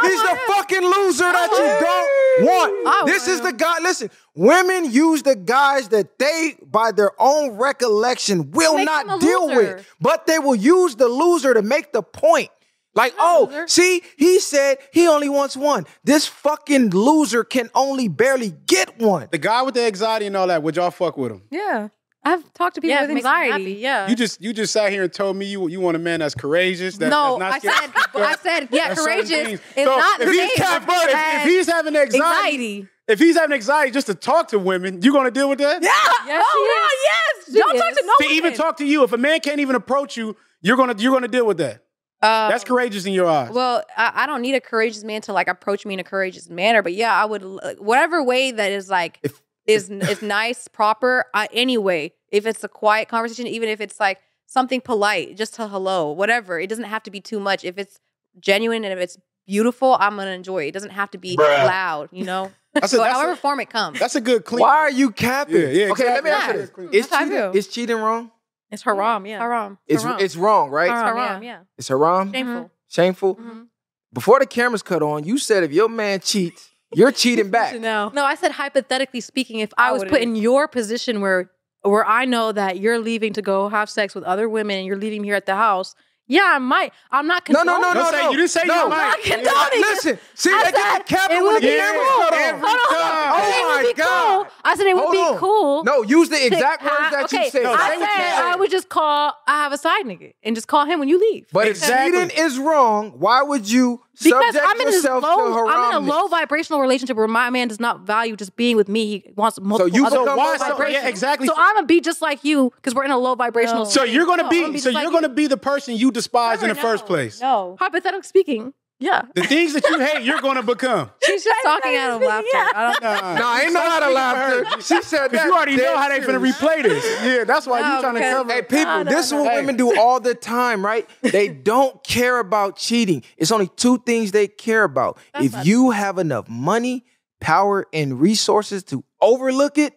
He's 0.01 0.21
the 0.23 0.29
him. 0.31 0.37
fucking 0.47 0.81
loser 0.81 1.31
that 1.31 1.49
you 1.51 1.57
don't 1.85 2.47
I 2.47 3.01
want. 3.03 3.05
This 3.07 3.27
want 3.27 3.31
is 3.33 3.41
the 3.41 3.49
him. 3.49 3.57
guy. 3.57 3.75
Listen, 3.83 4.09
women 4.33 4.91
use 4.91 5.21
the 5.21 5.35
guys 5.35 5.89
that 5.89 6.17
they, 6.17 6.55
by 6.65 6.91
their 6.91 7.11
own 7.19 7.51
recollection, 7.51 8.49
will 8.49 8.77
Make 8.77 8.85
not 8.87 9.19
deal 9.21 9.45
loser. 9.47 9.75
with. 9.75 9.95
But 10.01 10.25
they 10.25 10.39
will 10.39 10.55
use 10.55 10.95
the 10.95 11.07
loser 11.07 11.53
to 11.53 11.61
make 11.61 11.93
the 11.93 12.01
point. 12.01 12.49
Like, 12.95 13.13
oh, 13.19 13.65
see, 13.67 14.02
he 14.17 14.39
said 14.39 14.78
he 14.91 15.08
only 15.08 15.30
wants 15.30 15.56
one. 15.56 15.86
This 16.04 16.25
fucking 16.25 16.89
loser 16.89 17.43
can 17.43 17.69
only 17.75 18.08
barely 18.08 18.52
get 18.65 18.99
one. 18.99 19.28
The 19.32 19.38
guy 19.38 19.62
with 19.62 19.75
the 19.75 19.82
anxiety 19.86 20.25
and 20.25 20.36
all 20.36 20.47
that, 20.47 20.63
would 20.63 20.75
y'all 20.75 20.91
fuck 20.91 21.15
with 21.15 21.32
him? 21.32 21.43
Yeah, 21.52 21.89
I've 22.23 22.52
talked 22.54 22.75
to 22.75 22.82
people 22.82 22.95
yeah, 22.95 23.02
with 23.08 23.12
it 23.12 23.23
happy. 23.23 23.47
anxiety. 23.52 23.71
Yeah. 23.73 24.10
You 24.10 24.15
just 24.15 24.41
you 24.41 24.52
just 24.54 24.73
sat 24.73 24.91
here 24.91 25.04
and 25.04 25.13
told 25.13 25.38
me 25.38 25.45
you 25.45 25.67
you 25.69 25.80
want 25.80 25.95
a 25.95 25.99
man 25.99 26.19
that's 26.19 26.36
courageous. 26.36 26.97
That, 26.97 27.10
no, 27.10 27.38
that's 27.39 27.63
I 27.63 27.67
not 27.67 27.82
said, 27.84 27.91
scared. 27.91 28.25
I 28.25 28.36
said, 28.36 28.69
yeah, 28.71 28.95
courageous. 28.95 29.32
It's 29.32 29.62
So 29.75 29.86
not 29.95 30.19
the 30.19 30.25
if 30.25 30.30
same 30.36 30.49
he's, 30.49 30.60
if, 30.60 30.84
if- 30.84 31.36
if 31.38 31.43
he's 31.43 31.67
having 31.67 31.95
anxiety, 31.95 32.17
anxiety. 32.19 32.88
if 33.08 33.19
he's 33.19 33.38
having 33.38 33.54
anxiety 33.54 33.91
just 33.91 34.08
to 34.08 34.15
talk 34.15 34.49
to 34.49 34.60
women, 34.60 35.02
you 35.04 35.13
gonna 35.13 35.32
deal 35.32 35.47
with 35.47 35.60
that? 35.60 35.82
Yeah. 35.84 35.89
Yes, 36.25 36.43
oh, 36.45 36.52
she 36.52 36.60
wow, 36.60 36.88
is. 36.88 37.04
yes. 37.04 37.54
She 37.54 37.60
Don't 37.60 37.78
talk 37.78 37.97
to 37.97 38.04
no 38.06 38.28
To 38.28 38.34
even 38.34 38.54
talk 38.56 38.78
to 38.78 38.86
you, 38.86 39.04
if 39.04 39.13
a 39.13 39.17
man 39.17 39.39
can't 39.39 39.60
even 39.60 39.75
approach 39.75 40.17
you, 40.17 40.36
you're 40.62 40.75
gonna 40.78 40.95
you're 40.97 41.13
gonna 41.13 41.28
deal 41.30 41.45
with 41.45 41.58
that. 41.60 41.84
Uh, 42.21 42.49
That's 42.49 42.63
courageous 42.65 43.05
in 43.05 43.13
your 43.13 43.27
eyes. 43.27 43.49
Well, 43.51 43.84
I, 43.95 44.12
I 44.13 44.25
don't 44.25 44.41
need 44.41 44.55
a 44.55 44.60
courageous 44.62 45.03
man 45.03 45.21
to 45.21 45.34
like 45.34 45.47
approach 45.47 45.86
me 45.86 45.93
in 45.93 45.99
a 45.99 46.03
courageous 46.03 46.49
manner, 46.49 46.82
but 46.82 46.93
yeah, 46.93 47.13
I 47.13 47.25
would 47.25 47.43
whatever 47.79 48.21
way 48.23 48.51
that 48.51 48.71
is 48.71 48.89
like 48.89 49.19
If- 49.23 49.41
is 49.65 49.89
is 49.89 50.21
nice, 50.21 50.67
proper. 50.67 51.25
Uh, 51.34 51.47
anyway, 51.53 52.12
if 52.29 52.45
it's 52.45 52.63
a 52.63 52.67
quiet 52.67 53.08
conversation, 53.08 53.47
even 53.47 53.69
if 53.69 53.79
it's 53.79 53.99
like 53.99 54.19
something 54.47 54.82
polite, 54.82 55.38
just 55.38 55.58
a 55.60 55.67
hello, 55.67 56.12
whatever. 56.12 56.60
It 56.60 56.67
doesn't 56.67 56.86
have 56.86 57.03
to 57.03 57.12
be 57.12 57.21
too 57.21 57.39
much. 57.39 57.63
If 57.63 57.77
it's 57.77 57.99
genuine 58.39 58.84
and 58.84 58.91
if 58.91 58.99
it's 58.99 59.17
beautiful, 59.47 59.95
I'm 59.99 60.15
gonna 60.17 60.32
enjoy 60.32 60.65
it. 60.65 60.69
It 60.69 60.73
doesn't 60.73 60.89
have 60.91 61.12
to 61.12 61.17
be 61.17 61.36
loud, 61.38 62.10
you 62.12 62.25
know. 62.25 62.51
That's 62.73 62.93
a, 62.93 62.97
so 62.97 63.01
that's, 63.01 63.13
however 63.15 63.32
a, 63.32 63.36
form 63.36 63.60
it 63.62 63.71
comes. 63.71 63.99
that's 63.99 64.13
a 64.15 64.21
good 64.21 64.45
clean. 64.45 64.62
Why 64.62 64.75
are 64.75 64.91
you 64.91 65.10
capping? 65.10 65.55
Yeah, 65.55 65.67
yeah, 65.69 65.91
okay, 65.91 66.03
let 66.05 66.23
me 66.23 66.29
exactly. 66.29 66.62
ask 66.62 66.77
you 66.77 66.88
this. 66.89 66.93
Is 66.93 67.10
That's 67.10 67.15
how 67.15 67.17
I 67.17 67.23
cheating, 67.23 67.38
feel. 67.39 67.51
is 67.58 67.67
cheating 67.67 67.95
wrong? 67.97 68.32
It's 68.71 68.84
haram. 68.84 69.25
Yeah. 69.25 69.39
haram. 69.39 69.77
It's, 69.88 70.03
Haram. 70.03 70.19
it's 70.19 70.36
wrong, 70.36 70.69
right? 70.69 70.89
Haram, 70.89 71.17
haram, 71.17 71.43
yeah. 71.43 71.60
It's 71.77 71.88
haram? 71.88 72.32
Shameful. 72.32 72.71
Shameful? 72.88 73.36
Mhm. 73.36 73.67
Before 74.13 74.39
the 74.39 74.45
cameras 74.45 74.82
cut 74.82 75.01
on, 75.01 75.23
you 75.23 75.38
said 75.38 75.63
if 75.63 75.71
your 75.71 75.89
man 75.89 76.19
cheats, 76.19 76.69
you're 76.93 77.12
cheating 77.12 77.49
back. 77.51 77.75
No. 77.79 78.10
No, 78.13 78.25
I 78.25 78.36
said 78.36 78.51
hypothetically 78.51 79.21
speaking, 79.21 79.60
if 79.60 79.71
I, 79.77 79.89
I 79.89 79.91
was 79.91 80.03
put 80.05 80.21
in 80.21 80.36
your 80.36 80.67
position 80.67 81.21
where 81.21 81.51
where 81.82 82.05
I 82.05 82.25
know 82.25 82.51
that 82.51 82.79
you're 82.79 82.99
leaving 82.99 83.32
to 83.34 83.41
go 83.41 83.69
have 83.69 83.89
sex 83.89 84.13
with 84.13 84.23
other 84.25 84.49
women 84.49 84.77
and 84.79 84.86
you're 84.86 84.97
leaving 84.97 85.21
me 85.21 85.29
here 85.29 85.36
at 85.36 85.45
the 85.45 85.55
house, 85.55 85.95
yeah, 86.29 86.53
I 86.55 86.59
might. 86.59 86.93
I'm 87.11 87.27
not 87.27 87.43
No, 87.49 87.59
condoning. 87.59 87.81
no, 87.81 87.87
no, 87.89 87.93
Don't 88.01 88.11
no, 88.13 88.21
no. 88.23 88.31
you 88.31 88.37
didn't 88.37 88.51
say 88.51 88.61
no. 88.65 88.83
you 88.83 88.89
might. 88.89 89.01
I'm 89.01 89.43
not 89.43 89.43
condoning. 89.43 89.81
Listen, 89.81 90.19
see, 90.35 90.51
I 90.53 90.63
they 90.63 90.71
get 90.71 90.77
said 90.93 90.99
the 90.99 91.03
capping 91.03 91.37
it 91.37 91.43
when 91.43 91.53
would 91.53 91.63
the 91.63 91.67
be 91.67 91.75
cameras 91.75 92.07
cool. 92.07 92.23
cut 92.23 92.33
on. 92.33 92.39
Every 92.39 92.61
Hold 92.69 92.79
on. 92.79 92.95
time. 92.95 93.33
I 93.33 93.41
said 93.41 93.49
it 93.49 93.63
Oh 93.65 93.67
would 93.67 93.75
my 93.75 93.81
be 93.89 93.93
God. 93.97 94.45
cool. 94.45 94.53
I 94.63 94.75
said 94.77 94.85
it 94.87 94.93
would 94.95 95.01
Hold 95.03 95.11
be 95.11 95.17
on. 95.19 95.37
cool. 95.37 95.83
No, 95.83 96.01
use 96.03 96.29
the 96.29 96.45
exact 96.45 96.83
words 96.83 96.95
have- 96.95 97.11
that 97.11 97.23
okay, 97.25 97.43
you 97.45 97.49
said. 97.51 97.63
No, 97.63 97.73
I 97.73 97.77
say 97.89 97.93
you 97.95 97.99
said 97.99 98.09
said. 98.15 98.43
I 98.45 98.55
would 98.55 98.71
just 98.71 98.87
call. 98.89 99.33
I 99.47 99.63
have 99.63 99.73
a 99.73 99.77
side 99.77 100.05
nigga 100.05 100.33
and 100.43 100.55
just 100.55 100.67
call 100.67 100.85
him 100.85 100.99
when 100.99 101.09
you 101.09 101.19
leave. 101.19 101.47
But 101.51 101.67
if 101.67 101.77
Exactly. 101.77 102.21
cheating 102.21 102.37
is 102.45 102.57
wrong, 102.59 103.11
why 103.17 103.41
would 103.41 103.69
you 103.69 104.01
because 104.23 104.43
subject 104.53 104.65
I'm 104.67 104.79
in 104.82 104.86
this 104.88 104.95
yourself 104.95 105.23
low, 105.23 105.36
to 105.36 105.41
I'm 105.41 105.65
in 105.65 105.69
a 105.69 105.91
haramness? 105.91 106.10
low 106.10 106.27
vibrational 106.27 106.82
relationship 106.82 107.15
where 107.17 107.27
my 107.27 107.49
man 107.49 107.67
does 107.67 107.79
not 107.79 108.01
value 108.01 108.36
just 108.36 108.55
being 108.55 108.75
with 108.75 108.89
me. 108.89 109.05
He 109.05 109.32
wants 109.36 109.60
multiple. 109.62 109.93
you 109.93 110.05
other 110.05 110.19
become 110.19 110.38
why- 110.38 110.51
low 110.51 110.58
so- 110.58 110.67
vibrational. 110.69 111.03
yeah, 111.03 111.08
exactly. 111.10 111.47
So 111.47 111.53
I'm 111.58 111.75
gonna 111.75 111.88
be 111.88 112.01
just 112.01 112.21
like 112.21 112.43
you 112.43 112.71
because 112.75 112.93
we're 112.95 113.05
in 113.05 113.12
a 113.12 113.17
low 113.17 113.36
vibrational. 113.36 113.84
No. 113.86 113.89
So 113.89 114.03
you're 114.03 114.25
gonna 114.25 114.43
No, 114.43 114.49
be, 114.49 114.58
I'm 114.58 114.62
gonna 114.63 114.73
be 114.73 114.79
so 114.79 114.91
just 114.91 115.01
you're 115.03 115.12
like 115.12 115.21
gonna 115.21 115.34
be 115.34 115.47
the 115.47 115.58
person 115.58 115.95
you 115.95 116.12
despise 116.12 116.62
in 116.62 116.67
the 116.69 116.75
Never, 116.75 116.88
first 116.88 117.05
place. 117.05 117.39
No. 117.41 117.75
hypothetically 117.79 118.23
speaking. 118.27 118.73
Yeah. 119.01 119.21
The 119.33 119.43
things 119.43 119.73
that 119.73 119.83
you 119.89 119.97
hate, 119.99 120.23
you're 120.23 120.41
gonna 120.41 120.62
become. 120.62 121.09
She's 121.23 121.43
just 121.43 121.59
talking 121.63 121.95
out 121.95 122.12
of 122.17 122.21
laughter. 122.21 122.47
Yeah. 122.53 122.71
I 122.75 122.91
don't 122.91 123.03
Nah, 123.03 123.35
No, 123.39 123.47
I 123.47 123.62
ain't 123.62 123.73
know 123.73 123.79
how 123.79 123.99
to 124.01 124.09
laugh. 124.12 124.83
She 124.85 125.01
said 125.01 125.29
Because 125.29 125.31
that. 125.31 125.45
you 125.45 125.53
already 125.55 125.75
know 125.77 125.97
how 125.97 126.09
they 126.09 126.19
finna 126.19 126.25
serious. 126.53 126.57
replay 126.57 126.83
this. 126.83 127.21
Yeah, 127.23 127.43
that's 127.45 127.65
why 127.65 127.79
No, 127.79 127.88
you 127.88 127.97
oh, 127.97 128.01
trying 128.01 128.15
to 128.15 128.19
cover. 128.21 128.53
Hey, 128.53 128.62
people, 128.62 128.83
No, 128.85 129.03
no, 129.03 129.12
this 129.12 129.27
is 129.27 129.33
what 129.33 129.49
Hey. 129.51 129.55
women 129.62 129.77
do 129.77 129.97
all 129.97 130.19
the 130.19 130.35
time, 130.35 130.83
right? 130.85 131.07
They 131.21 131.47
don't 131.47 132.03
care 132.03 132.39
about 132.39 132.75
cheating. 132.75 133.23
It's 133.38 133.51
only 133.53 133.69
two 133.77 133.99
things 133.99 134.31
they 134.31 134.47
care 134.47 134.83
about. 134.83 135.17
That's 135.33 135.45
if 135.45 135.53
not- 135.53 135.65
you 135.65 135.91
have 135.91 136.17
enough 136.17 136.49
money, 136.49 137.05
power, 137.39 137.88
and 137.93 138.19
resources 138.19 138.83
to 138.85 139.05
overlook 139.21 139.77
it, 139.77 139.93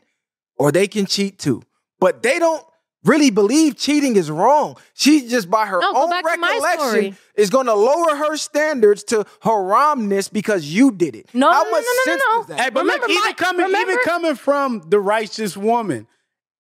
or 0.57 0.71
they 0.71 0.87
can 0.87 1.07
cheat 1.07 1.41
too. 1.41 1.63
But 1.99 2.23
they 2.23 2.39
don't 2.39 2.65
really 3.05 3.31
believe 3.31 3.77
cheating 3.77 4.17
is 4.17 4.31
wrong. 4.31 4.77
She 4.95 5.27
just 5.29 5.51
by 5.51 5.67
her 5.67 5.81
No, 5.81 5.93
own 5.95 6.11
back 6.11 6.25
to 6.25 6.37
my 6.39 6.59
recollection 6.63 7.17
is 7.37 7.51
going 7.51 7.67
to 7.67 7.75
lower 7.75 8.15
her 8.17 8.37
standards 8.37 9.03
to 9.05 9.25
haramness 9.43 10.29
because 10.29 10.65
you 10.67 10.91
did 10.93 11.17
it. 11.17 11.29
No, 11.35 11.51
How 11.51 11.63
no, 11.65 11.71
much 11.71 11.85
no, 11.85 11.93
no, 11.93 12.03
sense 12.05 12.23
no, 12.29 12.39
does 12.39 12.49
no. 12.49 12.55
that? 12.57 12.61
Hey, 12.63 12.71
but 12.71 12.81
Remember 12.81 13.03
look, 13.09 13.11
even 13.11 13.25
my- 13.25 13.33
coming, 13.33 13.67
even 13.71 13.99
coming 14.05 14.35
from 14.37 14.83
the 14.89 15.01
righteous 15.01 15.57
woman, 15.57 16.07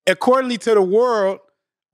accordingly 0.06 0.58
to 0.58 0.74
the 0.74 0.82
world, 0.82 1.38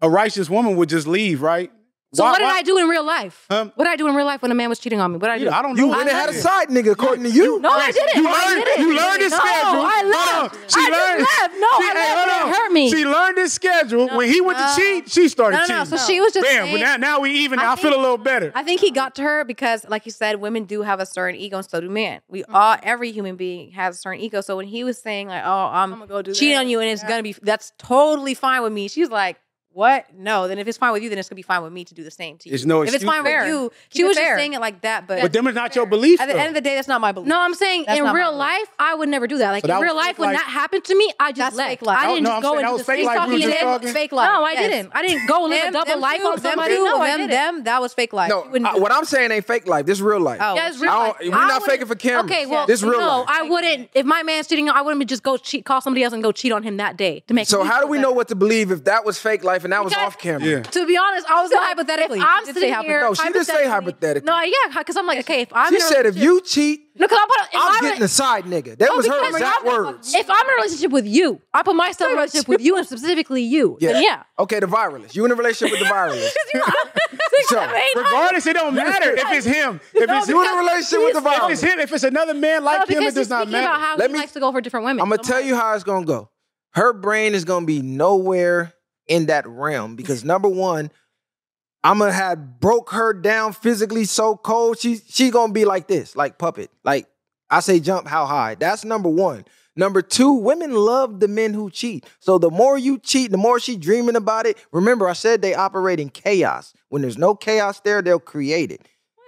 a 0.01 0.09
righteous 0.09 0.49
woman 0.49 0.77
would 0.77 0.89
just 0.89 1.07
leave, 1.07 1.43
right? 1.43 1.71
So 2.15 2.25
Why- 2.25 2.31
what 2.31 2.39
did 2.39 2.45
why- 2.45 2.57
I 2.57 2.63
do 2.63 2.79
in 2.79 2.89
real 2.89 3.05
life? 3.05 3.45
Um, 3.51 3.71
what 3.75 3.85
did 3.85 3.91
I 3.91 3.97
do 3.97 4.09
in 4.09 4.15
real 4.15 4.25
life 4.25 4.41
when 4.41 4.51
a 4.51 4.55
man 4.55 4.71
was 4.71 4.79
cheating 4.79 4.99
on 4.99 5.13
me? 5.13 5.19
What 5.19 5.27
did 5.29 5.33
I 5.35 5.39
do? 5.41 5.45
Yeah, 5.45 5.59
I 5.59 5.61
don't 5.61 5.77
You 5.77 5.89
know. 5.89 5.97
went 5.97 6.09
and 6.09 6.17
had 6.19 6.31
a 6.31 6.33
side 6.33 6.69
nigga, 6.69 6.93
according 6.93 7.25
to 7.25 7.31
you. 7.31 7.61
No, 7.61 7.69
I 7.71 7.93
didn't. 7.93 8.17
You 8.23 8.27
I 8.27 8.33
learned, 8.49 8.65
didn't. 8.65 8.81
you 8.89 8.97
learned 8.97 9.23
his 9.23 9.33
no, 9.33 9.39
schedule. 9.39 9.83
I 9.85 10.01
Hold 10.01 10.07
left. 10.11 10.55
on. 10.55 10.61
She 10.69 10.81
I 10.81 10.87
just 10.89 10.91
learned. 10.91 11.21
left. 11.21 11.55
No, 11.61 11.69
she, 11.77 11.85
I 11.85 11.93
hey, 11.93 12.15
left. 12.15 12.31
hold 12.41 12.51
It 12.51 12.57
hurt 12.57 12.73
me. 12.73 12.91
She 12.91 13.05
learned 13.05 13.37
his 13.39 13.53
schedule. 13.53 14.09
when 14.17 14.29
he 14.31 14.41
went 14.41 14.59
no. 14.59 14.67
to 14.75 14.81
cheat, 14.81 15.11
she 15.11 15.29
started 15.29 15.57
No, 15.57 15.61
no, 15.61 15.67
cheating. 15.67 15.91
no. 15.91 15.97
So 15.99 16.07
she 16.07 16.21
was 16.23 16.33
just 16.33 16.47
Bam. 16.47 16.65
saying- 16.69 16.81
now, 16.81 16.97
now 16.97 17.21
we 17.21 17.31
even. 17.33 17.59
I 17.59 17.73
I, 17.73 17.77
feel 17.77 17.95
a 17.95 18.01
little 18.01 18.17
better. 18.17 18.53
I 18.55 18.63
think 18.63 18.81
he 18.81 18.91
got 18.91 19.15
to 19.17 19.23
her 19.23 19.45
because, 19.45 19.85
like 19.91 20.07
you 20.07 20.13
said, 20.13 20.37
women 20.41 20.65
do 20.65 20.81
have 20.81 21.01
a 21.01 21.07
certain 21.07 21.39
ego, 21.39 21.59
and 21.59 21.69
so 21.69 21.79
do 21.79 21.91
men. 21.91 22.23
We 22.29 22.41
Mm-hmm. 22.43 22.55
all, 22.57 22.77
every 22.83 23.13
human 23.13 23.37
being 23.37 23.73
has 23.73 23.97
a 23.97 23.99
certain 23.99 24.21
ego. 24.23 24.41
So 24.41 24.57
when 24.57 24.67
he 24.67 24.83
was 24.83 24.97
saying 24.99 25.29
like, 25.29 25.43
"Oh, 25.45 25.69
I'm, 25.71 25.93
I'ma 25.93 26.07
go 26.07 26.23
do 26.23 26.33
cheating 26.33 26.55
that. 26.55 26.61
on 26.61 26.69
you," 26.71 26.81
and 26.81 26.89
it's 26.89 27.03
gonna 27.03 27.23
be 27.23 27.35
that's 27.43 27.75
totally 27.77 28.33
fine 28.33 28.63
with 28.63 28.73
me. 28.73 28.89
She's 28.89 29.11
like, 29.11 29.37
"What? 29.79 30.07
No." 30.17 30.49
Then 30.49 30.59
if 30.59 30.67
it's 30.67 30.77
fine 30.79 30.93
with 30.93 31.03
you, 31.03 31.09
then 31.09 31.19
it's 31.19 31.29
gonna 31.29 31.37
be 31.37 31.43
fine 31.43 31.63
with 31.63 31.73
me 31.73 31.85
to 31.85 31.95
do 31.95 32.03
the 32.03 32.11
same 32.11 32.37
to 32.39 32.49
you. 32.49 32.51
There's 32.53 32.67
no 32.67 32.83
if 32.83 32.89
it's 32.89 32.97
excuse 32.97 33.11
fine 33.13 33.23
for 33.23 33.31
with 33.31 33.41
that. 33.41 33.47
you, 33.49 33.71
Keep 33.91 33.97
she 33.97 34.03
it 34.03 34.07
was 34.09 34.17
fair. 34.17 34.29
just 34.31 34.39
saying 34.41 34.53
it 34.55 34.61
like 34.61 34.81
that. 34.83 35.07
But, 35.07 35.23
but 35.23 35.33
them 35.33 35.47
is 35.47 35.55
not 35.55 35.75
your 35.77 35.87
belief. 35.87 36.21
at 36.21 36.27
the 36.27 36.33
though. 36.35 36.39
end 36.41 36.49
of 36.49 36.55
the 36.55 36.61
day, 36.61 36.75
that's 36.75 36.89
not 36.89 37.01
my 37.01 37.13
belief. 37.13 37.29
No, 37.29 37.41
I'm 37.41 37.55
saying 37.55 37.85
That's 37.87 37.99
in 37.99 38.05
not 38.05 38.13
my 38.13 38.19
real 38.19 38.35
life, 38.37 38.69
I 38.79 38.95
would 38.95 39.09
never 39.09 39.27
do 39.27 39.39
that. 39.39 39.53
Like 39.53 39.63
So 39.63 39.69
that 39.69 39.75
in 39.75 39.81
was 39.81 39.87
real 39.87 39.97
life, 39.97 40.07
fake 40.09 40.19
when 40.19 40.29
life. 40.33 40.39
that 40.41 40.47
happened 40.51 40.85
to 40.85 40.95
me, 40.97 41.13
I 41.21 41.31
just 41.31 41.39
That's 41.39 41.57
left. 41.57 41.71
fake 41.71 41.83
life. 41.83 41.99
I 41.99 42.07
didn't 42.09 42.23
no, 42.25 42.31
just 42.31 42.37
I'm 42.37 42.43
go 42.43 42.49
saying 42.55 42.61
into 42.61 42.73
was 42.73 42.81
the 42.81 42.85
fake 42.85 42.97
same 42.99 43.07
life. 43.07 43.15
We 43.15 43.19
talking 43.19 43.33
were 43.33 43.39
just 43.39 43.49
and 43.49 43.55
then- 43.69 43.79
talking. 43.81 43.93
fake 43.93 44.13
life. 44.13 44.31
No, 44.33 44.45
I 44.45 44.53
Yes. 44.53 44.71
didn't. 44.71 44.93
I 44.95 45.07
didn't 45.07 45.27
go 45.29 45.43
live 45.45 45.63
Them- 45.63 45.69
a 45.69 45.73
double 45.85 46.01
life 46.01 46.21
too, 46.21 46.27
on 46.29 46.41
somebody. 46.41 46.75
too, 46.75 46.85
No, 46.85 47.01
I 47.01 47.07
them, 47.09 47.19
didn't. 47.19 47.31
them, 47.31 47.65
that 47.65 47.81
was 47.81 47.95
fake 47.95 48.13
life. 48.13 48.29
No, 48.31 48.43
She 48.43 48.49
wouldn't 48.49 48.71
I- 48.71 48.75
do 48.75 48.81
what 48.83 48.89
that. 48.91 48.99
I'm 48.99 49.05
saying 49.05 49.31
ain't 49.31 49.47
fake 49.47 49.69
life. 49.69 49.87
This 49.87 50.01
real 50.01 50.21
life. 50.21 50.41
Oh, 50.43 50.55
Yeah, 50.55 50.69
it's 50.69 50.79
I 50.79 50.81
real 50.81 50.93
don't- 50.93 51.03
life. 51.09 51.17
we're 51.21 51.27
I 51.27 51.31
not 51.31 51.47
wouldn't- 51.47 51.65
faking 51.71 51.87
for 51.87 51.95
cameras. 51.95 52.25
Okay, 52.25 52.47
well, 52.47 52.67
This 52.67 52.83
real 52.83 53.01
no, 53.01 53.19
life. 53.21 53.27
I 53.31 53.43
wouldn't. 53.43 53.91
If 53.95 54.07
my 54.07 54.23
man's 54.23 54.47
cheating, 54.49 54.69
I 54.69 54.83
wouldn't 54.83 55.07
just 55.09 55.23
go 55.23 55.37
cheat, 55.37 55.65
call 55.65 55.81
somebody 55.81 56.03
else 56.05 56.13
and 56.15 56.23
go 56.23 56.33
cheat 56.33 56.53
on 56.53 56.63
him 56.63 56.77
that 56.79 56.97
day 56.97 57.23
to 57.29 57.35
make. 57.35 57.47
So 57.47 57.63
me 57.63 57.69
how 57.69 57.77
do 57.77 57.81
feel 57.83 57.89
we 57.91 57.99
better. 57.99 58.09
know 58.09 58.13
what 58.13 58.29
to 58.29 58.35
believe 58.35 58.71
if 58.71 58.85
that 58.85 59.05
was 59.05 59.19
fake 59.19 59.45
life 59.45 59.65
and 59.65 59.68
that 59.73 59.85
was 59.85 59.93
Because- 59.93 60.07
off 60.07 60.19
camera? 60.19 60.47
Yeah. 60.49 60.63
To 60.63 60.87
be 60.87 60.97
honest, 60.97 61.27
I 61.31 61.43
was 61.43 61.51
said 61.51 61.57
like, 61.59 61.69
hypothetically. 61.69 62.21
I'm 62.21 62.47
She 62.47 62.53
sitting 62.53 62.75
here, 62.83 63.01
No, 63.01 63.15
she 63.15 63.33
did 63.33 63.47
say 63.47 63.67
hypothetically. 63.67 64.27
No, 64.27 64.41
yeah, 64.43 64.79
because 64.79 64.97
I'm 64.97 65.07
like, 65.07 65.19
okay, 65.21 65.43
if 65.43 65.49
I'm 65.53 65.71
She 65.71 65.77
in 65.77 65.83
a 65.83 65.85
said 65.85 66.07
if 66.07 66.17
you 66.17 66.41
cheat, 66.43 66.81
no, 66.97 67.07
because 67.07 67.19
I'm, 67.21 67.29
if 67.31 67.49
I'm 67.55 67.73
I'm 67.77 67.81
getting 67.83 67.97
in- 67.99 68.03
a 68.03 68.09
side 68.09 68.45
nigga. 68.45 68.77
That 68.79 68.89
No, 68.91 68.97
was 68.97 69.07
her 69.07 69.29
exact 69.29 69.65
I'm- 69.65 69.85
words. 69.85 70.15
If 70.15 70.29
I'm 70.29 70.45
in 70.47 70.53
a 70.53 70.57
relationship 70.57 70.91
with 70.91 71.07
you, 71.07 71.41
I 71.55 71.63
put 71.63 71.77
myself 71.77 72.11
in 72.11 72.17
a 72.17 72.21
relationship 72.21 72.49
with 72.49 72.61
you 72.61 72.77
and 72.77 72.87
specifically 72.87 73.43
you. 73.43 73.79
Yeah. 73.81 73.93
Then 73.93 74.03
yeah. 74.03 74.23
Okay, 74.39 74.59
the 74.61 74.67
viralist. 74.67 75.15
You 75.15 75.25
in 75.25 75.31
a 75.31 75.35
relationship 75.35 75.79
with 75.79 75.89
the 75.89 75.95
viralist. 75.95 76.33
So, 77.47 77.57
Regardless, 77.97 78.47
it 78.47 78.55
don't 78.55 78.75
matter 78.75 79.13
if 79.13 79.25
it's 79.31 79.47
him. 79.47 79.81
If 79.95 80.11
it's 80.11 80.29
you 80.29 80.43
in 80.43 80.55
a 80.55 80.59
relationship 80.59 80.99
with 81.05 81.15
the 81.15 81.21
if 81.31 81.51
it's 81.51 81.63
viralist. 81.63 81.73
him, 81.73 81.79
if 81.81 81.93
it's 81.93 82.05
another 82.05 82.35
man 82.35 82.61
No, 82.63 82.67
like 82.67 82.89
him, 82.89 83.03
it 83.03 83.15
does 83.15 83.31
not 83.31 83.43
speaking 83.47 83.61
about 83.61 83.73
matter. 83.79 83.85
how 83.85 83.97
Let 83.97 84.11
he 84.11 84.15
me- 84.15 84.19
likes 84.19 84.33
to 84.33 84.41
go 84.41 84.53
for 84.53 84.61
different 84.61 84.85
women. 84.85 85.01
I'm 85.01 85.09
gonna 85.09 85.23
So 85.25 85.33
tell 85.33 85.41
you 85.41 85.55
how 85.55 85.73
it's 85.75 85.85
gonna 85.85 86.05
go. 86.05 86.31
Her 86.75 86.93
brain 86.93 87.35
is 87.35 87.45
gonna 87.45 87.65
be 87.65 87.81
nowhere 87.81 88.75
in 89.09 89.27
that 89.27 89.47
realm 89.47 89.97
because 89.97 90.25
number 90.25 90.49
one, 90.49 90.91
I'm 91.83 91.99
gonna 91.99 92.13
have 92.13 92.61
broke 92.61 92.91
her 92.91 93.13
down 93.13 93.53
physically 93.53 94.05
so 94.05 94.37
cold. 94.37 94.79
She 94.79 94.97
she 95.09 95.31
gonna 95.31 95.53
be 95.53 95.65
like 95.65 95.89
this, 95.89 96.15
like 96.17 96.39
puppet. 96.39 96.71
Like 96.85 97.07
I 97.51 97.61
say, 97.61 97.81
jump 97.81 98.07
how 98.07 98.27
high. 98.27 98.55
That's 98.55 98.85
number 98.85 99.09
one. 99.09 99.45
Number 99.77 100.03
two, 100.03 100.33
women 100.33 100.75
love 100.75 101.21
the 101.21 101.29
men 101.29 101.55
who 101.55 101.71
cheat. 101.71 102.05
So 102.19 102.37
the 102.39 102.51
more 102.51 102.77
you 102.77 102.99
cheat, 102.99 103.31
the 103.31 103.37
more 103.37 103.61
she 103.61 103.77
dreaming 103.77 104.17
about 104.17 104.45
it. 104.45 104.59
Remember, 104.73 105.09
I 105.09 105.13
said 105.13 105.41
they 105.41 105.55
operate 105.55 106.01
in 106.01 106.11
chaos. 106.11 106.75
When 106.89 107.01
there's 107.01 107.17
no 107.17 107.37
chaos 107.37 107.79
there, 107.81 108.03
they'll 108.03 108.19
create 108.19 108.73
it. 108.73 108.83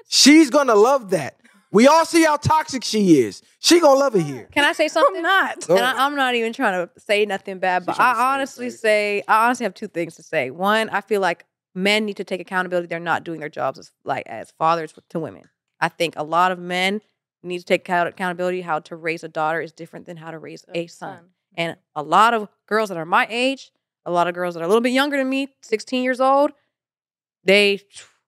She's 0.08 0.50
gonna 0.50 0.74
love 0.74 1.10
that. 1.10 1.39
We 1.72 1.86
all 1.86 2.04
see 2.04 2.24
how 2.24 2.36
toxic 2.36 2.82
she 2.82 3.20
is. 3.20 3.42
She 3.60 3.80
gonna 3.80 3.98
love 3.98 4.16
it 4.16 4.22
here. 4.22 4.48
Can 4.52 4.64
I 4.64 4.72
say 4.72 4.88
something? 4.88 5.16
I'm 5.16 5.22
not. 5.22 5.68
And. 5.68 5.78
I, 5.80 6.04
I'm 6.04 6.16
not 6.16 6.34
even 6.34 6.52
trying 6.52 6.86
to 6.86 7.00
say 7.00 7.24
nothing 7.26 7.58
bad, 7.58 7.86
but 7.86 7.96
trying 7.96 8.14
say 8.14 8.20
I 8.20 8.34
honestly 8.34 8.66
anything. 8.66 8.78
say 8.78 9.22
I 9.28 9.46
honestly 9.46 9.64
have 9.64 9.74
two 9.74 9.86
things 9.86 10.16
to 10.16 10.22
say. 10.22 10.50
One, 10.50 10.88
I 10.90 11.00
feel 11.00 11.20
like 11.20 11.46
men 11.74 12.04
need 12.04 12.16
to 12.16 12.24
take 12.24 12.40
accountability. 12.40 12.88
They're 12.88 12.98
not 12.98 13.22
doing 13.22 13.38
their 13.38 13.48
jobs 13.48 13.78
as 13.78 13.92
like 14.04 14.26
as 14.26 14.50
fathers 14.58 14.94
to 15.10 15.20
women. 15.20 15.44
I 15.80 15.88
think 15.88 16.14
a 16.16 16.24
lot 16.24 16.50
of 16.50 16.58
men 16.58 17.00
need 17.42 17.58
to 17.58 17.64
take 17.64 17.88
accountability. 17.88 18.62
How 18.62 18.80
to 18.80 18.96
raise 18.96 19.22
a 19.22 19.28
daughter 19.28 19.60
is 19.60 19.72
different 19.72 20.06
than 20.06 20.16
how 20.16 20.32
to 20.32 20.38
raise 20.38 20.64
a 20.74 20.88
son. 20.88 21.30
And 21.56 21.76
a 21.94 22.02
lot 22.02 22.34
of 22.34 22.48
girls 22.66 22.88
that 22.88 22.98
are 22.98 23.04
my 23.04 23.26
age, 23.30 23.70
a 24.04 24.10
lot 24.10 24.26
of 24.26 24.34
girls 24.34 24.54
that 24.54 24.60
are 24.60 24.64
a 24.64 24.68
little 24.68 24.80
bit 24.80 24.92
younger 24.92 25.16
than 25.16 25.28
me, 25.28 25.48
16 25.62 26.02
years 26.02 26.20
old, 26.20 26.52
they 27.44 27.80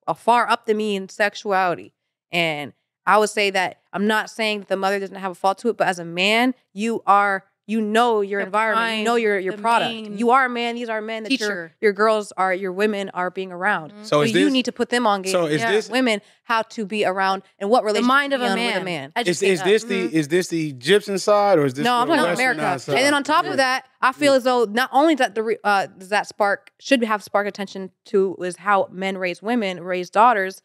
are 0.07 0.15
far 0.15 0.49
up 0.49 0.65
than 0.65 0.77
me 0.77 0.95
in 0.95 1.09
sexuality. 1.09 1.93
And 2.31 2.73
I 3.05 3.17
would 3.17 3.29
say 3.29 3.49
that 3.51 3.81
I'm 3.91 4.07
not 4.07 4.29
saying 4.29 4.59
that 4.61 4.69
the 4.69 4.77
mother 4.77 4.99
doesn't 4.99 5.15
have 5.17 5.31
a 5.31 5.35
fault 5.35 5.57
to 5.59 5.69
it, 5.69 5.77
but 5.77 5.87
as 5.87 5.99
a 5.99 6.05
man, 6.05 6.55
you 6.73 7.01
are 7.05 7.45
you 7.65 7.79
know 7.79 8.19
your 8.19 8.41
The 8.41 8.45
environment, 8.47 8.97
you 8.97 9.03
know 9.05 9.15
your 9.15 9.39
your 9.39 9.55
product. 9.55 9.93
You 10.19 10.31
are 10.31 10.45
a 10.45 10.49
man. 10.49 10.75
These 10.75 10.89
are 10.89 10.99
men 10.99 11.23
that 11.23 11.29
your 11.31 11.37
teacher. 11.39 11.75
your 11.79 11.93
girls 11.93 12.33
are 12.35 12.53
your 12.53 12.73
women 12.73 13.09
are 13.13 13.31
being 13.31 13.53
around. 13.53 13.93
Mhm. 13.93 14.05
So 14.05 14.19
is 14.19 14.33
you 14.33 14.43
this 14.45 14.51
need 14.53 14.65
to 14.65 14.73
put 14.73 14.89
them 14.89 15.07
on 15.07 15.21
game. 15.21 15.31
So 15.31 15.45
is 15.45 15.61
Yeah. 15.61 15.71
this- 15.71 15.89
women 15.89 16.19
how 16.43 16.63
to 16.63 16.85
be 16.85 17.05
around 17.05 17.41
and 17.59 17.69
what 17.69 17.85
relationship 17.85 18.03
The 18.03 18.07
mind 18.07 18.33
of 18.33 18.41
a 18.41 18.45
on 18.47 18.49
with 18.51 18.57
man. 18.57 18.81
a 18.81 18.83
man. 18.83 19.13
is, 19.25 19.41
is 19.41 19.63
this 19.63 19.85
Mm-hmm. 19.85 20.07
the 20.11 20.17
is 20.17 20.27
this 20.27 20.49
the 20.49 20.69
Egyptian 20.71 21.17
side 21.17 21.57
or 21.57 21.65
is 21.65 21.73
this 21.73 21.85
No, 21.85 21.93
I'm 21.95 22.09
the 22.09 22.15
talking 22.17 22.31
about 22.33 22.37
America. 22.37 22.79
side? 22.79 22.95
And 22.97 23.05
then 23.05 23.13
on 23.13 23.23
top 23.23 23.45
Yeah. 23.45 23.51
of 23.51 23.57
that, 23.57 23.85
I 24.01 24.11
feel 24.11 24.33
as 24.33 24.43
though 24.43 24.65
not 24.65 24.89
only 24.91 25.15
that 25.15 25.33
the 25.33 25.57
uh, 25.63 25.85
does 25.85 26.09
that 26.09 26.27
spark 26.27 26.71
should 26.81 27.01
have 27.05 27.23
spark 27.23 27.47
attention 27.47 27.91
to 28.07 28.35
is 28.41 28.57
how 28.57 28.89
men 28.91 29.17
raise 29.17 29.41
women, 29.41 29.81
raise 29.81 30.09
daughters, 30.09 30.61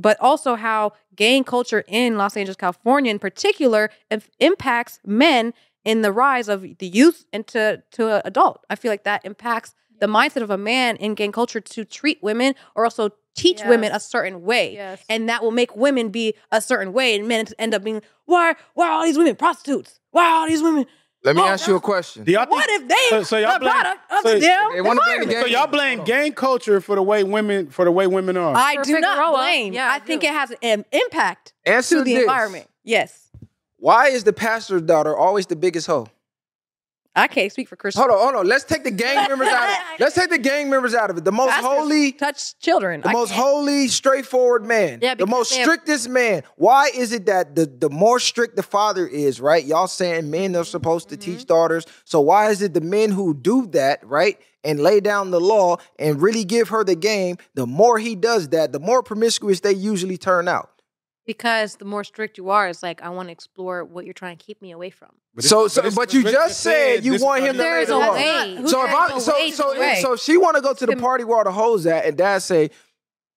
but 0.00 0.16
also 0.20 0.54
how 0.54 0.92
gang 1.14 1.44
culture 1.44 1.84
in 1.86 2.16
Los 2.16 2.36
Angeles, 2.36 2.56
California, 2.56 3.10
in 3.10 3.18
particular, 3.18 3.90
if 4.10 4.30
impacts 4.40 4.98
men 5.04 5.52
in 5.84 6.02
the 6.02 6.12
rise 6.12 6.48
of 6.48 6.62
the 6.62 6.86
youth 6.86 7.24
into 7.32 7.82
to 7.92 8.26
adult. 8.26 8.64
I 8.70 8.74
feel 8.76 8.90
like 8.90 9.04
that 9.04 9.24
impacts 9.24 9.74
the 9.98 10.06
mindset 10.06 10.42
of 10.42 10.50
a 10.50 10.58
man 10.58 10.96
in 10.96 11.14
gang 11.14 11.32
culture 11.32 11.60
to 11.60 11.84
treat 11.84 12.22
women 12.22 12.54
or 12.74 12.84
also 12.84 13.10
teach 13.36 13.60
women 13.64 13.92
a 13.92 14.00
certain 14.00 14.42
way 14.42 14.74
Yes. 14.74 15.02
and 15.08 15.28
that 15.28 15.42
will 15.42 15.52
make 15.52 15.74
women 15.76 16.08
be 16.10 16.34
a 16.50 16.60
certain 16.60 16.92
way, 16.92 17.14
and 17.14 17.28
men 17.28 17.46
end 17.58 17.74
up 17.74 17.84
being 17.84 18.02
why 18.26 18.54
why 18.74 18.88
are 18.88 18.92
all 18.92 19.04
these 19.04 19.16
women 19.18 19.36
prostitutes? 19.36 20.00
Why 20.10 20.24
are 20.24 20.40
all 20.42 20.48
these 20.48 20.62
women? 20.62 20.86
Let 21.22 21.36
me 21.36 21.42
Oh, 21.42 21.46
ask 21.46 21.66
you 21.68 21.76
a 21.76 21.80
question. 21.80 22.24
Do 22.24 22.32
y'all 22.32 22.44
think, 22.46 22.52
What 22.52 22.70
if 22.70 22.88
they 22.88 22.94
so, 23.10 23.22
so 23.24 23.36
y'all 23.38 23.54
the 23.54 23.58
blame, 23.60 23.72
product 23.72 24.12
of 24.12 24.18
so, 24.22 24.34
the 24.34 24.40
damn 24.40 24.72
They 24.72 24.80
wanna 24.80 25.00
blame 25.04 25.28
gang. 25.28 25.40
so 25.42 25.46
y'all 25.46 25.66
blame 25.66 26.04
gang 26.04 26.32
culture 26.32 26.80
for 26.80 26.96
the 26.96 27.02
way 27.02 27.24
women 27.24 27.68
for 27.68 27.84
the 27.84 27.90
way 27.92 28.06
women 28.06 28.36
are. 28.38 28.54
I 28.56 28.76
For 28.76 28.84
do 28.84 29.00
not 29.00 29.32
blame. 29.34 29.72
yeah, 29.74 29.90
I 29.90 29.96
I 29.96 29.98
think 29.98 30.24
it 30.24 30.30
has 30.30 30.52
an 30.62 30.84
impact 30.92 31.52
Answer 31.66 31.98
to 31.98 32.04
the 32.04 32.14
this. 32.14 32.22
environment. 32.22 32.68
Yes, 32.84 33.28
Why 33.76 34.06
is 34.08 34.24
the 34.24 34.32
pastor's 34.32 34.82
daughter 34.82 35.14
always 35.16 35.46
the 35.46 35.56
biggest 35.56 35.86
hoe? 35.86 36.06
I 37.16 37.26
can't 37.26 37.50
speak 37.50 37.68
for 37.68 37.74
Christian. 37.76 38.00
Hold 38.02 38.12
on, 38.12 38.18
hold 38.22 38.34
on. 38.36 38.46
Let's 38.46 38.62
take 38.64 38.84
the 38.84 38.90
gang 38.92 39.16
members 39.28 39.48
out 39.48 39.68
of 39.68 39.76
Let's 39.98 40.14
take 40.14 40.30
the 40.30 40.38
gang 40.38 40.70
members 40.70 40.94
out 40.94 41.10
of 41.10 41.16
it. 41.18 41.24
The 41.24 41.32
most 41.32 41.50
Pastors 41.50 41.66
holy, 41.66 42.12
touch 42.12 42.58
children. 42.60 43.00
the 43.00 43.08
I 43.08 43.12
most 43.12 43.30
can't. 43.32 43.42
holy, 43.42 43.88
straightforward 43.88 44.64
man. 44.64 45.00
Yeah, 45.02 45.16
the 45.16 45.26
most 45.26 45.52
have- 45.54 45.64
strictest 45.64 46.08
man. 46.08 46.44
Why 46.56 46.88
is 46.94 47.12
it 47.12 47.26
that 47.26 47.56
the, 47.56 47.66
the 47.66 47.90
more 47.90 48.20
strict 48.20 48.54
the 48.56 48.62
father 48.62 49.06
is, 49.06 49.40
right? 49.40 49.64
Y'all 49.64 49.88
saying 49.88 50.30
men 50.30 50.54
are 50.56 50.64
supposed 50.64 51.08
to 51.08 51.16
Mm-hmm. 51.16 51.36
teach 51.38 51.46
daughters. 51.46 51.84
So 52.04 52.20
why 52.20 52.50
is 52.50 52.62
it 52.62 52.74
the 52.74 52.80
men 52.80 53.10
who 53.10 53.34
do 53.34 53.66
that, 53.68 54.06
right? 54.06 54.38
And 54.62 54.78
lay 54.78 55.00
down 55.00 55.30
the 55.32 55.40
law 55.40 55.78
and 55.98 56.22
really 56.22 56.44
give 56.44 56.68
her 56.68 56.84
the 56.84 56.94
game, 56.94 57.38
the 57.54 57.66
more 57.66 57.98
he 57.98 58.14
does 58.14 58.50
that, 58.50 58.72
the 58.72 58.78
more 58.80 59.02
promiscuous 59.02 59.60
they 59.60 59.72
usually 59.72 60.16
turn 60.18 60.46
out. 60.48 60.69
Because 61.34 61.76
the 61.76 61.84
more 61.84 62.02
strict 62.02 62.38
you 62.38 62.50
are, 62.50 62.66
it's 62.68 62.82
like 62.82 63.00
I 63.02 63.10
want 63.10 63.28
to 63.28 63.32
explore 63.32 63.84
what 63.84 64.04
you're 64.04 64.14
trying 64.22 64.36
to 64.36 64.44
keep 64.44 64.60
me 64.60 64.72
away 64.72 64.90
from. 64.90 65.10
But 65.34 65.42
this- 65.42 65.50
So, 65.50 65.68
so 65.68 65.80
this- 65.82 65.94
but 65.94 66.12
you 66.12 66.24
just 66.24 66.60
said 66.60 67.04
you 67.04 67.18
want 67.22 67.42
him 67.44 67.52
to 67.52 67.58
There 67.58 67.76
lay 67.76 67.82
is 67.82 67.90
a 67.90 67.98
way. 67.98 68.62
So 68.66 68.84
if 68.84 68.92
I 68.92 69.18
so 69.20 69.32
way 69.34 69.50
so 69.52 69.78
way? 69.78 69.98
so 70.02 70.14
if 70.14 70.20
she 70.20 70.36
want 70.36 70.56
to 70.56 70.62
go 70.62 70.72
to 70.74 70.86
the 70.86 70.96
party 70.96 71.22
where 71.22 71.38
all 71.38 71.44
the 71.44 71.52
hoes 71.52 71.86
at, 71.86 72.04
and 72.04 72.16
dad 72.16 72.38
say, 72.42 72.70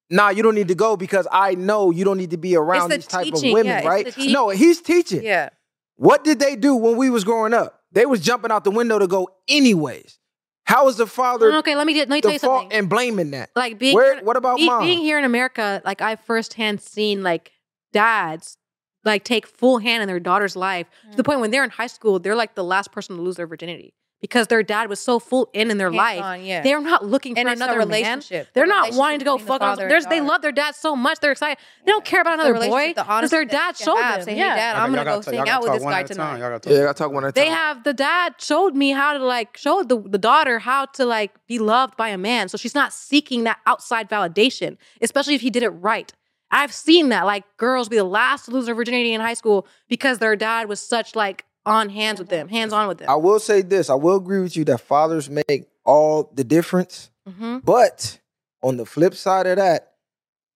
"Nah, 0.09 0.29
you 0.29 0.41
don't 0.41 0.55
need 0.55 0.69
to 0.69 0.75
go 0.75 0.97
because 0.97 1.27
I 1.31 1.53
know 1.53 1.91
you 1.91 2.03
don't 2.03 2.17
need 2.17 2.31
to 2.31 2.37
be 2.37 2.55
around 2.55 2.89
the 2.89 2.95
these 2.97 3.05
type 3.07 3.25
teaching, 3.25 3.49
of 3.51 3.53
women, 3.53 3.83
yeah, 3.83 3.87
right?" 3.87 4.17
No, 4.17 4.49
he's 4.49 4.81
teaching. 4.81 5.21
Yeah, 5.23 5.49
What 5.95 6.23
did 6.23 6.39
they 6.39 6.55
do 6.55 6.75
when 6.75 6.97
we 6.97 7.11
was 7.11 7.23
growing 7.23 7.53
up? 7.53 7.81
They 7.91 8.07
was 8.07 8.19
jumping 8.21 8.49
out 8.49 8.63
the 8.63 8.71
window 8.71 8.97
to 8.97 9.05
go 9.07 9.29
anyways. 9.47 10.17
How 10.65 10.87
is 10.87 10.95
the 10.95 11.05
father 11.05 11.51
mm, 11.51 11.59
okay, 11.59 11.75
let 11.75 11.85
me 11.85 11.93
let 11.93 12.09
me 12.09 12.21
tell 12.21 12.31
you 12.31 12.39
something. 12.39 12.71
and 12.73 12.89
blaming 12.89 13.31
that? 13.31 13.49
like 13.55 13.77
being 13.77 13.93
Where- 13.95 14.15
here- 14.15 14.23
what 14.23 14.37
about 14.37 14.57
be- 14.57 14.65
mom? 14.65 14.81
being 14.83 14.99
here 14.99 15.19
in 15.19 15.25
America? 15.25 15.81
Like 15.85 16.01
I 16.01 16.15
firsthand 16.15 16.81
seen 16.81 17.21
like 17.21 17.51
dads 17.93 18.57
like 19.05 19.23
take 19.23 19.45
full 19.47 19.79
hand 19.79 20.01
in 20.01 20.07
their 20.07 20.19
daughter's 20.19 20.55
life 20.55 20.87
to 21.11 21.17
the 21.17 21.23
mm. 21.23 21.25
point 21.25 21.39
when 21.41 21.51
they're 21.51 21.63
in 21.63 21.69
high 21.69 21.87
school, 21.87 22.19
they're 22.19 22.35
like 22.35 22.55
the 22.55 22.63
last 22.63 22.91
person 22.91 23.15
to 23.15 23.21
lose 23.21 23.35
their 23.35 23.47
virginity 23.47 23.93
because 24.21 24.47
their 24.47 24.63
dad 24.63 24.87
was 24.87 25.01
so 25.01 25.19
full 25.19 25.49
in 25.51 25.69
in 25.69 25.77
their 25.77 25.91
life. 25.91 26.21
Hands-on, 26.21 26.45
yeah. 26.45 26.61
They're 26.63 26.79
not 26.79 27.05
looking 27.05 27.37
And 27.37 27.45
for 27.45 27.51
it's 27.51 27.59
a 27.59 27.63
another 27.65 27.79
man. 27.79 27.87
relationship. 27.89 28.47
They're 28.53 28.63
The 28.63 28.69
not 28.69 28.75
relationship 28.83 28.99
wanting 28.99 29.19
to 29.19 29.25
go 29.25 29.33
between 29.35 29.45
the 29.45 29.59
fuck 29.59 29.61
on. 29.61 29.77
There's, 29.89 30.05
they 30.05 30.21
love 30.21 30.41
their 30.41 30.53
dad 30.53 30.75
so 30.75 30.95
much. 30.95 31.19
They're 31.19 31.33
excited. 31.33 31.57
They 31.85 31.91
don't 31.91 32.05
care 32.05 32.21
about 32.21 32.35
another 32.35 32.53
relationship, 32.53 32.95
boy 32.95 33.01
the 33.01 33.03
because 33.03 33.09
honesty 33.09 33.35
their 33.35 33.43
dad 33.45 33.75
they 33.75 33.83
showed 33.83 33.97
have. 33.97 34.15
them. 34.19 34.23
Say, 34.23 34.31
hey, 34.35 34.39
yeah. 34.39 34.55
dad, 34.55 34.75
I'm 34.77 34.93
gonna 34.93 35.03
go 35.03 35.21
hang 35.29 35.49
out 35.49 35.63
with 35.63 35.73
this 35.73 35.83
guy 35.83 35.99
at 35.99 36.05
a 36.11 36.13
time. 36.15 36.37
tonight. 36.37 36.39
Y'all 36.39 36.57
gotta 36.57 36.69
Yeah, 36.69 36.75
I 36.75 36.79
one 36.79 36.85
gotta 36.87 36.97
talk 36.97 37.11
one 37.11 37.23
at 37.25 37.27
a 37.27 37.31
time. 37.33 37.43
They 37.43 37.49
have 37.49 37.83
the 37.83 37.93
dad 37.93 38.35
showed 38.39 38.75
me 38.75 38.91
how 38.91 39.11
to 39.17 39.25
like 39.25 39.57
show 39.57 39.83
the 39.83 39.99
the 39.99 40.17
daughter 40.17 40.59
how 40.59 40.85
to 40.85 41.05
like 41.05 41.33
be 41.47 41.59
loved 41.59 41.97
by 41.97 42.07
a 42.07 42.17
man, 42.17 42.47
so 42.47 42.57
she's 42.57 42.75
not 42.75 42.93
seeking 42.93 43.43
that 43.43 43.59
outside 43.67 44.09
validation, 44.09 44.77
especially 45.01 45.35
if 45.35 45.41
he 45.41 45.49
did 45.49 45.63
it 45.63 45.69
right. 45.71 46.13
I've 46.53 46.71
seen 46.71 47.09
that 47.09 47.25
like 47.25 47.43
girls 47.57 47.89
be 47.89 47.97
the 47.97 48.03
last 48.03 48.45
to 48.45 48.51
lose 48.51 48.67
their 48.67 48.75
virginity 48.75 49.11
in 49.13 49.19
high 49.19 49.33
school 49.33 49.67
because 49.89 50.19
their 50.19 50.35
dad 50.35 50.69
was 50.69 50.79
such 50.79 51.15
like 51.15 51.45
on 51.65 51.89
hands 51.89 52.19
with 52.19 52.29
them, 52.29 52.47
hands 52.47 52.73
on 52.73 52.87
with 52.87 52.99
them. 52.99 53.09
I 53.09 53.15
will 53.15 53.39
say 53.39 53.61
this. 53.63 53.89
I 53.89 53.95
will 53.95 54.17
agree 54.17 54.39
with 54.39 54.55
you 54.55 54.63
that 54.65 54.81
fathers 54.81 55.29
make 55.29 55.67
all 55.83 56.31
the 56.33 56.43
difference. 56.43 57.09
hmm 57.27 57.57
But 57.57 58.19
on 58.61 58.77
the 58.77 58.85
flip 58.85 59.15
side 59.15 59.47
of 59.47 59.57
that, 59.57 59.93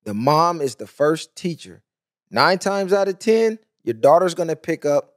the 0.03 0.13
mom 0.13 0.61
is 0.61 0.75
the 0.75 0.87
first 0.87 1.35
teacher. 1.35 1.83
Nine 2.29 2.59
times 2.59 2.93
out 2.93 3.07
of 3.07 3.19
10, 3.19 3.57
your 3.83 3.93
daughter's 3.93 4.35
gonna 4.35 4.55
pick 4.55 4.85
up 4.85 5.15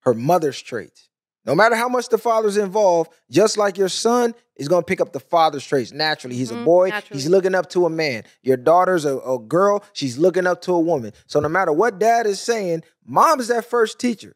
her 0.00 0.14
mother's 0.14 0.60
traits. 0.62 1.08
No 1.46 1.54
matter 1.54 1.74
how 1.74 1.88
much 1.88 2.08
the 2.08 2.18
father's 2.18 2.56
involved, 2.56 3.10
just 3.30 3.58
like 3.58 3.76
your 3.76 3.88
son 3.90 4.34
is 4.56 4.66
gonna 4.68 4.82
pick 4.82 5.00
up 5.00 5.12
the 5.12 5.20
father's 5.20 5.64
traits 5.66 5.92
naturally. 5.92 6.36
He's 6.36 6.50
a 6.50 6.54
Mhm, 6.56 6.64
boy, 6.64 6.88
naturally. 6.88 7.20
he's 7.20 7.28
looking 7.28 7.54
up 7.54 7.68
to 7.70 7.84
a 7.86 7.90
man. 7.90 8.24
Your 8.42 8.56
daughter's 8.56 9.04
a, 9.04 9.18
a 9.18 9.38
girl, 9.38 9.82
she's 9.92 10.16
looking 10.16 10.46
up 10.46 10.62
to 10.62 10.72
a 10.72 10.80
woman. 10.80 11.12
So 11.26 11.40
no 11.40 11.48
matter 11.48 11.72
what 11.72 11.98
dad 11.98 12.26
is 12.26 12.40
saying, 12.40 12.82
mom 13.04 13.40
is 13.40 13.48
that 13.48 13.64
first 13.66 13.98
teacher. 13.98 14.34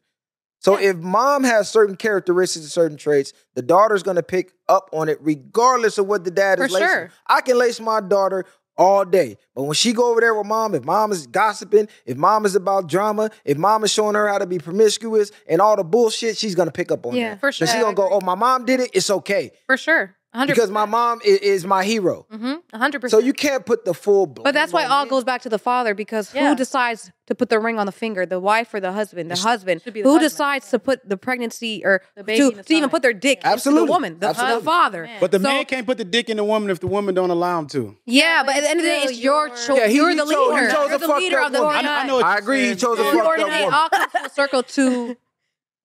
So 0.61 0.77
if 0.77 0.97
mom 0.97 1.45
has 1.45 1.69
certain 1.69 1.95
characteristics 1.95 2.65
and 2.65 2.71
certain 2.71 2.97
traits, 2.97 3.31
the 3.55 3.61
daughter's 3.61 4.03
gonna 4.03 4.21
pick 4.23 4.51
up 4.67 4.89
on 4.91 5.07
it 5.09 5.17
regardless 5.21 5.97
of 5.97 6.05
what 6.05 6.25
the 6.25 6.31
dad 6.31 6.59
is 6.59 6.67
For 6.67 6.73
lacing. 6.73 6.87
sure. 6.89 7.11
I 7.27 7.41
can 7.41 7.57
lace 7.57 7.79
my 7.79 8.01
daughter 8.01 8.43
all 8.79 9.03
day. 9.05 9.37
But 9.53 9.63
when 9.63 9.73
she 9.75 9.91
go 9.93 10.09
over 10.09 10.21
there 10.21 10.33
with 10.33 10.47
mom, 10.47 10.73
if 10.73 10.83
mom 10.85 11.11
is 11.11 11.27
gossiping, 11.27 11.87
if 12.05 12.17
mom 12.17 12.45
is 12.45 12.55
about 12.55 12.87
drama, 12.87 13.29
if 13.43 13.57
mom 13.57 13.83
is 13.83 13.91
showing 13.91 14.15
her 14.15 14.27
how 14.29 14.37
to 14.39 14.47
be 14.47 14.57
promiscuous 14.57 15.31
and 15.47 15.61
all 15.61 15.75
the 15.75 15.83
bullshit, 15.83 16.37
she's 16.37 16.55
gonna 16.55 16.71
pick 16.71 16.91
up 16.91 17.05
on 17.05 17.13
Yeah, 17.13 17.31
that. 17.31 17.41
for 17.41 17.51
sure. 17.51 17.67
she's 17.67 17.75
gonna 17.75 17.93
go, 17.93 18.07
oh, 18.09 18.21
my 18.21 18.35
mom 18.35 18.65
did 18.65 18.79
it, 18.79 18.89
it's 18.93 19.09
okay. 19.09 19.51
For 19.67 19.75
sure, 19.77 20.15
hundred 20.33 20.53
Because 20.55 20.69
my 20.69 20.85
mom 20.85 21.19
is, 21.25 21.39
is 21.39 21.65
my 21.65 21.83
hero. 21.83 22.25
mm-hmm, 22.31 22.77
hundred 22.77 23.01
percent. 23.01 23.19
So 23.21 23.25
you 23.25 23.33
can't 23.33 23.65
put 23.65 23.83
the 23.85 23.93
full 23.93 24.27
blame 24.27 24.43
But 24.43 24.53
that's 24.53 24.71
why 24.71 24.85
on 24.85 24.91
all 24.91 25.03
men. 25.05 25.09
goes 25.09 25.23
back 25.23 25.41
to 25.43 25.49
the 25.49 25.57
father 25.59 25.93
because 25.95 26.33
Yeah. 26.33 26.49
who 26.49 26.55
decides 26.55 27.11
to 27.27 27.35
put 27.35 27.49
the 27.49 27.59
ring 27.59 27.77
on 27.79 27.85
the 27.85 27.91
finger, 27.91 28.25
the 28.25 28.39
wife 28.39 28.73
or 28.73 28.79
the 28.79 28.91
husband? 28.91 29.29
The 29.31 29.35
husband. 29.37 29.81
should 29.83 29.93
be 29.93 30.01
the 30.01 30.07
Who 30.09 30.15
husband. 30.15 30.29
decides 30.31 30.69
to 30.71 30.79
put 30.79 31.07
the 31.07 31.17
pregnancy 31.17 31.81
or 31.85 32.01
The 32.15 32.23
baby 32.23 32.39
to, 32.39 32.49
in 32.51 32.57
the 32.57 32.63
to 32.63 32.73
even 32.73 32.79
stomach. 32.81 32.91
put 32.91 33.01
their 33.01 33.13
dick 33.13 33.37
into 33.39 33.47
Absolutely. 33.49 33.85
the 33.87 33.91
woman? 33.91 34.13
The, 34.13 34.19
the 34.19 34.27
Absolutely. 34.29 34.65
father. 34.65 35.03
Man. 35.03 35.17
But 35.19 35.31
the 35.31 35.39
So- 35.39 35.43
man 35.43 35.65
can't 35.65 35.85
put 35.87 35.97
the 35.97 36.05
dick 36.05 36.29
in 36.29 36.37
the 36.37 36.43
woman 36.43 36.69
if 36.69 36.79
the 36.79 36.87
woman 36.87 37.15
don't 37.15 37.29
allow 37.31 37.59
him 37.59 37.67
to. 37.69 37.95
Yeah, 38.05 38.43
but 38.43 38.47
but 38.47 38.55
at 38.57 38.61
the 38.63 38.69
end 38.69 38.79
of 38.79 38.83
the 38.85 38.89
day, 38.91 39.03
it's 39.03 39.19
your 39.19 39.49
choice. 39.49 39.69
Yeah, 39.69 39.87
he- 39.87 39.95
you're 39.95 40.09
he 40.09 40.15
the 40.15 40.21
chose- 40.23 40.31
he 40.31 40.35
leader. 40.37 40.71
chose 40.71 40.87
You're 40.87 40.95
a 40.95 40.97
the 40.99 41.07
fucked 41.07 41.19
leader 41.19 41.39
up 41.39 41.47
of 41.47 41.53
the 41.53 41.59
woman. 41.61 41.75
I, 41.75 41.77
organization. 41.79 42.03
I 42.03 42.07
know. 42.07 42.15
What 42.15 42.25
I 42.25 42.29
you're 42.33 42.39
agree, 42.39 42.59
he 42.59 42.65
saying. 42.65 42.77
chose 42.77 42.99
a 42.99 43.03
Yeah. 43.03 43.11
fucked 43.11 43.23
The 43.37 43.43
up 43.43 43.49
organi- 43.49 43.59
woman. 43.65 43.73
all 43.73 43.89
comes 43.89 44.11
full 44.11 44.29
circle 44.29 44.63
to 44.63 45.17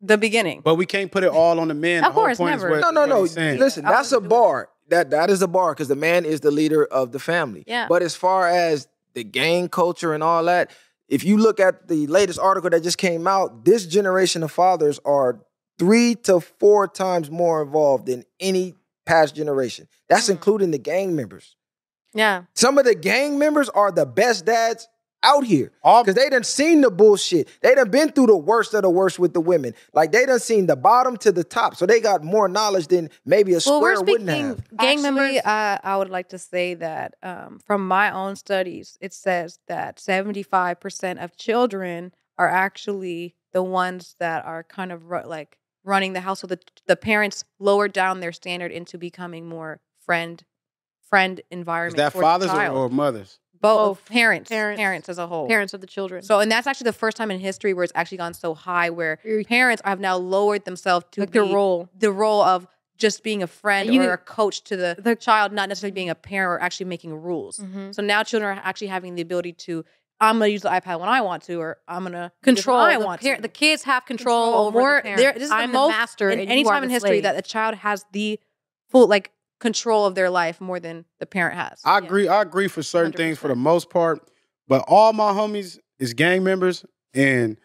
the 0.06 0.18
beginning. 0.18 0.60
But 0.62 0.74
we 0.76 0.86
can't 0.86 1.10
put 1.10 1.24
it 1.24 1.30
all 1.30 1.58
on 1.60 1.68
the 1.68 1.74
man. 1.74 2.04
Of 2.04 2.14
the 2.14 2.20
course, 2.20 2.38
point 2.38 2.50
never. 2.52 2.70
what- 2.70 2.80
No, 2.80 2.90
no, 2.90 3.06
no. 3.06 3.20
Listen, 3.22 3.84
that's 3.84 4.12
a 4.12 4.16
wouldn't 4.16 4.30
do 4.30 4.36
it. 4.36 4.38
bar. 4.38 4.68
That 4.88 5.10
that 5.10 5.30
is 5.30 5.40
a 5.42 5.48
bar 5.48 5.72
because 5.72 5.88
the 5.88 5.96
man 5.96 6.24
is 6.24 6.40
the 6.40 6.50
leader 6.50 6.84
of 6.84 7.12
the 7.12 7.18
family. 7.18 7.64
Yeah. 7.66 7.86
But 7.88 8.02
as 8.02 8.14
far 8.14 8.48
as 8.48 8.86
the 9.14 9.24
gang 9.24 9.68
culture 9.68 10.12
and 10.12 10.22
all 10.22 10.44
that, 10.44 10.70
if 11.08 11.24
you 11.24 11.38
look 11.38 11.58
at 11.58 11.88
the 11.88 12.06
latest 12.06 12.38
article 12.38 12.68
that 12.70 12.82
just 12.82 12.98
came 12.98 13.26
out, 13.26 13.64
this 13.64 13.86
generation 13.86 14.42
of 14.42 14.52
fathers 14.52 15.00
are 15.04 15.40
three 15.78 16.14
to 16.16 16.40
four 16.40 16.86
times 16.86 17.30
more 17.30 17.62
involved 17.62 18.06
than 18.06 18.24
any 18.40 18.74
past 19.06 19.34
generation. 19.34 19.88
That's 20.08 20.26
Mhm. 20.26 20.30
including 20.32 20.70
the 20.70 20.78
gang 20.78 21.14
members. 21.16 21.56
Yeah. 22.12 22.42
Some 22.54 22.78
of 22.78 22.84
the 22.84 22.94
gang 22.94 23.38
members 23.38 23.68
are 23.70 23.90
the 23.90 24.06
best 24.06 24.44
dads 24.44 24.86
out 25.24 25.44
here. 25.44 25.72
Because 25.82 26.14
they 26.14 26.28
done 26.28 26.44
seen 26.44 26.82
the 26.82 26.90
bullshit. 26.90 27.48
They 27.62 27.74
done 27.74 27.90
been 27.90 28.12
through 28.12 28.26
the 28.26 28.36
worst 28.36 28.74
of 28.74 28.82
the 28.82 28.90
worst 28.90 29.18
with 29.18 29.32
the 29.34 29.40
women. 29.40 29.74
Like 29.92 30.12
they 30.12 30.26
done 30.26 30.38
seen 30.38 30.66
the 30.66 30.76
bottom 30.76 31.16
to 31.18 31.32
the 31.32 31.42
top. 31.42 31.74
So 31.76 31.86
they 31.86 32.00
got 32.00 32.22
more 32.22 32.48
knowledge 32.48 32.86
than 32.88 33.10
maybe 33.24 33.52
a 33.52 33.60
Well, 33.66 33.78
square 33.80 34.00
wouldn't 34.02 34.28
have. 34.28 34.56
gang 34.76 34.98
Actually, 34.98 35.02
members. 35.02 35.36
uh, 35.44 35.78
I 35.82 35.96
would 35.96 36.10
like 36.10 36.28
to 36.28 36.38
say 36.38 36.74
that 36.74 37.14
um, 37.22 37.58
from 37.64 37.88
my 37.88 38.10
own 38.12 38.36
studies, 38.36 38.98
it 39.00 39.12
says 39.12 39.58
that 39.66 39.96
75% 39.96 41.22
of 41.22 41.36
children 41.36 42.12
are 42.38 42.48
actually 42.48 43.34
the 43.52 43.62
ones 43.62 44.16
that 44.18 44.44
are 44.44 44.62
kind 44.62 44.92
of 44.92 45.10
ru- 45.10 45.26
like 45.26 45.58
running 45.84 46.12
the 46.12 46.20
household. 46.20 46.50
The, 46.50 46.60
the 46.86 46.96
parents 46.96 47.44
lower 47.58 47.88
down 47.88 48.20
their 48.20 48.32
standard 48.32 48.72
into 48.72 48.98
becoming 48.98 49.48
more 49.48 49.80
friend 50.04 50.42
friend 51.08 51.40
environment. 51.50 51.98
Is 51.98 52.04
that 52.04 52.12
for 52.12 52.22
fathers 52.22 52.50
or, 52.50 52.54
child. 52.54 52.76
or 52.76 52.88
mothers? 52.88 53.38
Both 53.64 53.98
Both. 54.00 54.08
parents, 54.10 54.48
Parents. 54.50 54.78
parents, 54.78 55.08
as 55.08 55.18
a 55.18 55.26
whole. 55.26 55.48
parents 55.48 55.72
of 55.74 55.80
the 55.80 55.86
children. 55.86 56.22
So, 56.22 56.38
and 56.40 56.50
that's 56.52 56.66
actually 56.66 56.84
the 56.84 56.92
first 57.04 57.16
time 57.16 57.30
in 57.30 57.40
history 57.40 57.72
where 57.74 57.84
it's 57.84 57.92
actually 57.96 58.18
gone 58.18 58.34
so 58.34 58.54
high, 58.54 58.90
where 58.90 59.18
parents 59.48 59.82
have 59.84 60.00
now 60.00 60.16
lowered 60.16 60.64
themselves 60.64 61.06
to 61.12 61.20
like 61.22 61.30
their 61.32 61.44
role. 61.44 61.88
the 61.98 62.12
role 62.12 62.42
of 62.42 62.66
just 62.96 63.24
being 63.24 63.42
a 63.42 63.46
friend 63.48 63.92
You- 63.92 64.02
or 64.04 64.12
a 64.12 64.18
coach 64.18 64.62
to 64.64 64.76
the, 64.76 64.96
the- 64.98 65.16
child, 65.16 65.52
not 65.52 65.68
necessarily 65.68 65.92
being 65.92 66.10
a 66.10 66.14
parent 66.14 66.60
or 66.60 66.64
actually 66.64 66.86
making 66.86 67.12
rules. 67.14 67.58
Mhm. 67.58 67.94
So 67.94 68.02
now 68.02 68.22
children 68.22 68.56
are 68.56 68.60
actually 68.62 68.86
having 68.88 69.16
the 69.16 69.22
ability 69.22 69.52
to, 69.66 69.84
I'm 70.20 70.36
gonna 70.38 70.46
use 70.48 70.62
the 70.62 70.68
iPad 70.68 71.00
when 71.00 71.08
I 71.08 71.20
want 71.22 71.42
to, 71.44 71.56
or 71.60 71.78
I'm 71.88 72.04
gonna 72.04 72.32
Control. 72.42 72.78
I 72.78 72.98
the, 72.98 73.04
want 73.04 73.20
par- 73.20 73.34
to. 73.36 73.42
the 73.42 73.48
kids 73.48 73.82
have 73.82 74.06
control, 74.06 74.68
Control 74.70 74.84
over 74.84 75.02
the 75.04 75.32
this 75.34 75.42
is 75.42 75.50
I'm 75.50 75.72
the 75.72 75.78
most 75.78 75.90
master. 75.90 76.30
in 76.30 76.38
any 76.38 76.62
time 76.62 76.84
in 76.84 76.90
history 76.90 77.08
slave. 77.18 77.22
that 77.24 77.36
a 77.36 77.42
child 77.42 77.74
has 77.76 78.04
the 78.12 78.38
full 78.90 79.08
like 79.08 79.32
control 79.64 80.04
of 80.04 80.14
their 80.14 80.28
life 80.28 80.60
more 80.60 80.78
than 80.78 81.06
the 81.20 81.26
parent 81.26 81.56
has. 81.56 81.80
I 81.86 81.98
Yeah. 81.98 82.04
agree. 82.04 82.28
I 82.28 82.42
agree 82.42 82.68
for 82.68 82.82
certain 82.82 83.12
things 83.12 83.38
for 83.38 83.48
the 83.48 83.54
most 83.56 83.88
part, 83.88 84.30
but 84.68 84.84
all 84.86 85.14
my 85.14 85.32
homies 85.32 85.78
is 85.98 86.12
gang 86.12 86.44
members, 86.44 86.84
and 87.14 87.56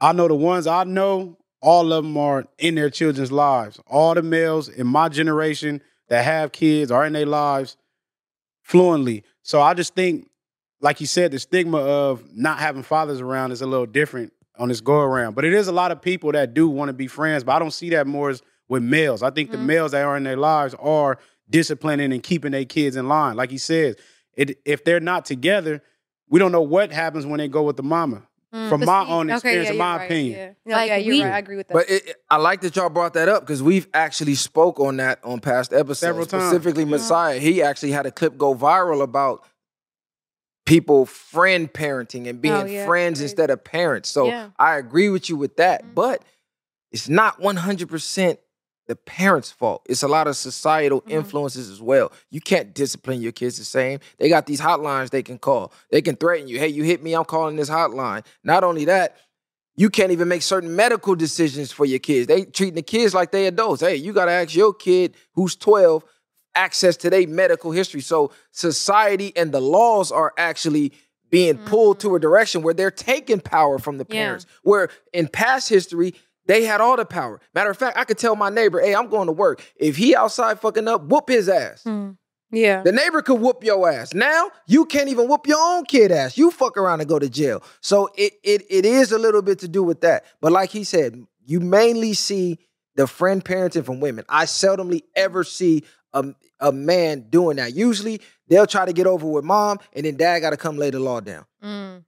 I 0.00 0.12
know 0.12 0.26
the 0.26 0.34
ones 0.34 0.66
I 0.66 0.82
know. 0.84 1.38
All 1.62 1.92
of 1.92 2.02
them 2.04 2.16
are 2.18 2.44
in 2.58 2.74
their 2.74 2.90
children's 2.90 3.30
lives. 3.32 3.78
All 3.86 4.14
the 4.14 4.20
males 4.22 4.68
in 4.68 4.86
my 4.86 5.08
generation 5.08 5.80
that 6.08 6.24
have 6.24 6.50
kids 6.52 6.90
are 6.90 7.06
in 7.06 7.12
their 7.14 7.24
lives 7.24 7.76
fluently. 8.62 9.22
So 9.42 9.62
I 9.62 9.74
just 9.74 9.94
think, 9.94 10.28
like 10.80 11.00
you 11.00 11.06
said, 11.06 11.30
the 11.30 11.38
stigma 11.38 11.78
of 11.78 12.22
not 12.34 12.58
having 12.58 12.82
fathers 12.82 13.20
around 13.20 13.52
is 13.52 13.62
a 13.62 13.66
little 13.66 13.86
different 13.86 14.32
on 14.58 14.68
this 14.68 14.80
go 14.80 14.98
around. 14.98 15.34
But 15.34 15.44
it 15.44 15.52
is 15.54 15.68
a 15.68 15.72
lot 15.72 15.90
of 15.92 16.02
people 16.02 16.32
that 16.32 16.52
do 16.52 16.68
want 16.68 16.88
to 16.90 16.92
be 16.92 17.06
friends, 17.06 17.44
but 17.44 17.52
I 17.52 17.58
don't 17.60 17.70
see 17.72 17.90
that 17.90 18.06
more 18.06 18.30
as 18.30 18.42
with 18.68 18.82
males. 18.82 19.22
I 19.22 19.30
think 19.30 19.50
the 19.50 19.56
Mhm. 19.58 19.66
males 19.66 19.92
that 19.92 20.04
are 20.04 20.16
in 20.16 20.24
their 20.24 20.36
lives 20.36 20.74
are 20.78 21.18
disciplining 21.48 22.12
and 22.12 22.22
keeping 22.22 22.52
their 22.52 22.64
kids 22.64 22.96
in 22.96 23.08
line. 23.08 23.36
Like 23.36 23.50
he 23.50 23.58
says, 23.58 23.96
it, 24.34 24.58
if 24.64 24.84
they're 24.84 25.00
not 25.00 25.24
together, 25.24 25.82
we 26.28 26.38
don't 26.38 26.52
know 26.52 26.62
what 26.62 26.90
happens 26.92 27.26
when 27.26 27.38
they 27.38 27.48
go 27.48 27.62
with 27.62 27.76
the 27.76 27.82
mama. 27.82 28.22
Mm. 28.52 28.68
From 28.68 28.84
my 28.84 29.04
see- 29.04 29.10
own 29.10 29.26
okay, 29.30 29.34
experience, 29.36 29.66
yeah, 29.66 29.72
in 29.72 29.78
my 29.78 29.96
right, 29.96 30.04
opinion. 30.04 30.38
Yeah, 30.38 30.50
No, 30.64 30.74
Like, 30.76 30.88
yeah 30.88 30.96
you're 30.96 31.14
we- 31.16 31.22
right. 31.24 31.32
I 31.34 31.38
agree 31.38 31.56
with 31.56 31.68
that. 31.68 31.74
But 31.74 31.90
it, 31.90 32.16
I 32.30 32.36
like 32.36 32.60
that 32.60 32.76
y'all 32.76 32.88
brought 32.88 33.14
that 33.14 33.28
up 33.28 33.42
because 33.42 33.62
we've 33.62 33.88
actually 33.92 34.36
spoke 34.36 34.78
on 34.78 34.96
that 34.98 35.18
on 35.24 35.40
past 35.40 35.72
episodes. 35.72 35.98
Several 36.00 36.24
times. 36.26 36.44
Specifically, 36.44 36.84
Messiah. 36.84 37.38
He 37.40 37.62
actually 37.62 37.90
had 37.92 38.06
a 38.06 38.12
clip 38.12 38.38
go 38.38 38.54
viral 38.54 39.02
about 39.02 39.44
people 40.66 41.04
friend 41.04 41.70
parenting 41.72 42.28
and 42.28 42.40
being 42.40 42.54
Oh, 42.54 42.64
yeah, 42.64 42.86
friends 42.86 43.18
crazy. 43.18 43.24
instead 43.24 43.50
of 43.50 43.62
parents. 43.64 44.08
So 44.08 44.26
Yeah. 44.26 44.50
I 44.58 44.76
agree 44.76 45.08
with 45.10 45.28
you 45.28 45.36
with 45.36 45.56
that. 45.56 45.84
Mhm. 45.84 45.94
But 45.94 46.22
it's 46.90 47.08
not 47.08 47.40
100% 47.40 48.38
the 48.86 48.96
parents' 48.96 49.50
fault. 49.50 49.82
It's 49.88 50.02
a 50.02 50.08
lot 50.08 50.26
of 50.26 50.36
societal 50.36 51.00
Mhm. 51.02 51.10
influences 51.10 51.70
as 51.70 51.80
well. 51.80 52.12
You 52.30 52.40
can't 52.40 52.74
discipline 52.74 53.20
your 53.22 53.32
kids 53.32 53.56
the 53.58 53.64
same. 53.64 54.00
They 54.18 54.28
got 54.28 54.46
these 54.46 54.60
hotlines 54.60 55.10
they 55.10 55.22
can 55.22 55.38
call. 55.38 55.72
They 55.90 56.02
can 56.02 56.16
threaten 56.16 56.48
you. 56.48 56.58
Hey, 56.58 56.68
you 56.68 56.82
hit 56.82 57.02
me, 57.02 57.14
I'm 57.14 57.24
calling 57.24 57.56
this 57.56 57.70
hotline. 57.70 58.24
Not 58.42 58.62
only 58.64 58.84
that, 58.84 59.16
you 59.76 59.90
can't 59.90 60.12
even 60.12 60.28
make 60.28 60.42
certain 60.42 60.76
medical 60.76 61.14
decisions 61.16 61.72
for 61.72 61.84
your 61.84 61.98
kids. 61.98 62.26
They 62.28 62.44
treating 62.44 62.74
the 62.76 62.82
kids 62.82 63.14
like 63.14 63.32
they 63.32 63.46
adults. 63.46 63.80
Hey, 63.80 63.96
you 63.96 64.12
gotta 64.12 64.30
ask 64.32 64.54
your 64.54 64.72
kid 64.74 65.14
who's 65.34 65.56
12 65.56 66.04
access 66.54 66.96
to 66.98 67.10
their 67.10 67.26
medical 67.26 67.72
history. 67.72 68.00
So 68.00 68.30
society 68.52 69.32
and 69.34 69.50
the 69.52 69.60
laws 69.60 70.12
are 70.12 70.32
actually 70.38 70.92
being 71.30 71.58
pulled 71.58 71.98
to 72.00 72.14
a 72.14 72.20
direction 72.20 72.62
where 72.62 72.74
they're 72.74 72.90
taking 72.92 73.40
power 73.40 73.78
from 73.80 73.98
the 73.98 74.06
Yeah. 74.08 74.14
parents. 74.26 74.46
Where 74.62 74.88
in 75.12 75.26
past 75.26 75.68
history, 75.68 76.14
they 76.46 76.64
had 76.64 76.80
all 76.80 76.96
the 76.96 77.04
power. 77.04 77.40
Matter 77.54 77.70
of 77.70 77.78
fact, 77.78 77.96
I 77.96 78.04
could 78.04 78.18
tell 78.18 78.36
my 78.36 78.50
neighbor, 78.50 78.80
hey, 78.80 78.94
I'm 78.94 79.08
going 79.08 79.26
to 79.26 79.32
work. 79.32 79.62
If 79.76 79.96
he 79.96 80.14
outside 80.14 80.60
fucking 80.60 80.88
up, 80.88 81.04
whoop 81.04 81.28
his 81.28 81.48
ass. 81.48 81.82
Mm. 81.84 82.16
yeah. 82.50 82.82
The 82.82 82.92
neighbor 82.92 83.22
could 83.22 83.40
whoop 83.40 83.64
your 83.64 83.90
ass. 83.90 84.14
Now 84.14 84.50
you 84.66 84.84
can't 84.84 85.08
even 85.08 85.28
whoop 85.28 85.46
your 85.46 85.60
own 85.60 85.84
kid 85.84 86.12
ass. 86.12 86.36
You 86.36 86.50
fuck 86.50 86.76
around 86.76 87.00
and 87.00 87.08
go 87.08 87.18
to 87.18 87.28
jail. 87.28 87.62
So 87.80 88.10
it 88.16 88.34
it 88.42 88.62
it 88.68 88.84
is 88.84 89.12
a 89.12 89.18
little 89.18 89.42
bit 89.42 89.60
to 89.60 89.68
do 89.68 89.82
with 89.82 90.02
that. 90.02 90.24
But 90.40 90.52
like 90.52 90.70
he 90.70 90.84
said, 90.84 91.24
you 91.46 91.60
mainly 91.60 92.14
see 92.14 92.58
the 92.96 93.06
friend 93.06 93.44
parenting 93.44 93.84
from 93.84 94.00
women. 94.00 94.24
I 94.28 94.44
seldomly 94.44 95.02
ever 95.16 95.44
see 95.44 95.84
a, 96.12 96.24
a 96.60 96.72
man 96.72 97.26
doing 97.28 97.56
that. 97.56 97.74
Usually 97.74 98.20
they'll 98.48 98.66
try 98.66 98.84
to 98.84 98.92
get 98.92 99.06
over 99.06 99.26
with 99.26 99.44
mom, 99.44 99.78
and 99.92 100.06
then 100.06 100.16
dad 100.16 100.40
got 100.40 100.50
to 100.50 100.56
come 100.56 100.76
lay 100.76 100.90
the 100.90 101.00
law 101.00 101.20
down. 101.20 101.44
Mm. 101.62 102.04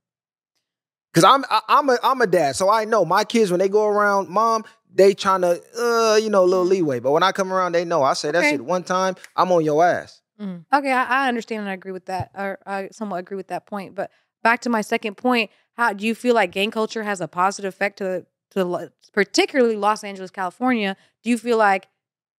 Cause 1.16 1.24
I'm 1.24 1.46
I, 1.48 1.62
I'm 1.66 1.88
a 1.88 1.98
I'm 2.02 2.20
a 2.20 2.26
dad, 2.26 2.56
so 2.56 2.68
I 2.68 2.84
know 2.84 3.06
my 3.06 3.24
kids 3.24 3.50
when 3.50 3.58
they 3.58 3.70
go 3.70 3.86
around 3.86 4.28
mom, 4.28 4.66
they 4.94 5.14
trying 5.14 5.40
to 5.40 5.62
uh 5.78 6.16
you 6.16 6.28
know 6.28 6.44
a 6.44 6.44
little 6.44 6.66
leeway. 6.66 7.00
But 7.00 7.12
when 7.12 7.22
I 7.22 7.32
come 7.32 7.50
around, 7.54 7.72
they 7.72 7.86
know 7.86 8.02
I 8.02 8.12
say 8.12 8.30
that 8.32 8.38
Okay. 8.40 8.50
shit 8.50 8.62
one 8.62 8.82
time, 8.84 9.16
I'm 9.34 9.50
on 9.50 9.64
your 9.64 9.82
ass. 9.82 10.20
Mm. 10.38 10.66
Okay, 10.70 10.92
I, 10.92 11.24
I 11.24 11.28
understand 11.28 11.60
and 11.60 11.70
I 11.70 11.72
agree 11.72 11.92
with 11.92 12.04
that, 12.04 12.32
or 12.36 12.58
I 12.66 12.90
somewhat 12.92 13.16
agree 13.20 13.38
with 13.38 13.46
that 13.48 13.64
point. 13.64 13.94
But 13.94 14.10
back 14.42 14.60
to 14.60 14.68
my 14.68 14.82
second 14.82 15.16
point, 15.16 15.50
how 15.72 15.94
do 15.94 16.06
you 16.06 16.14
feel 16.14 16.34
like 16.34 16.52
gang 16.52 16.70
culture 16.70 17.02
has 17.02 17.22
a 17.22 17.28
positive 17.28 17.70
effect 17.70 17.96
to 18.00 18.26
to 18.50 18.92
particularly 19.14 19.76
Los 19.76 20.04
Angeles, 20.04 20.30
California? 20.30 20.98
Do 21.22 21.30
you 21.30 21.38
feel 21.38 21.56
like 21.56 21.88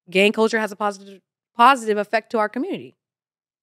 gang 0.08 0.34
culture 0.34 0.60
has 0.60 0.72
a 0.72 0.76
positive 0.76 1.22
positive 1.56 1.98
effect 1.98 2.30
to 2.34 2.38
our 2.38 2.48
community? 2.48 2.96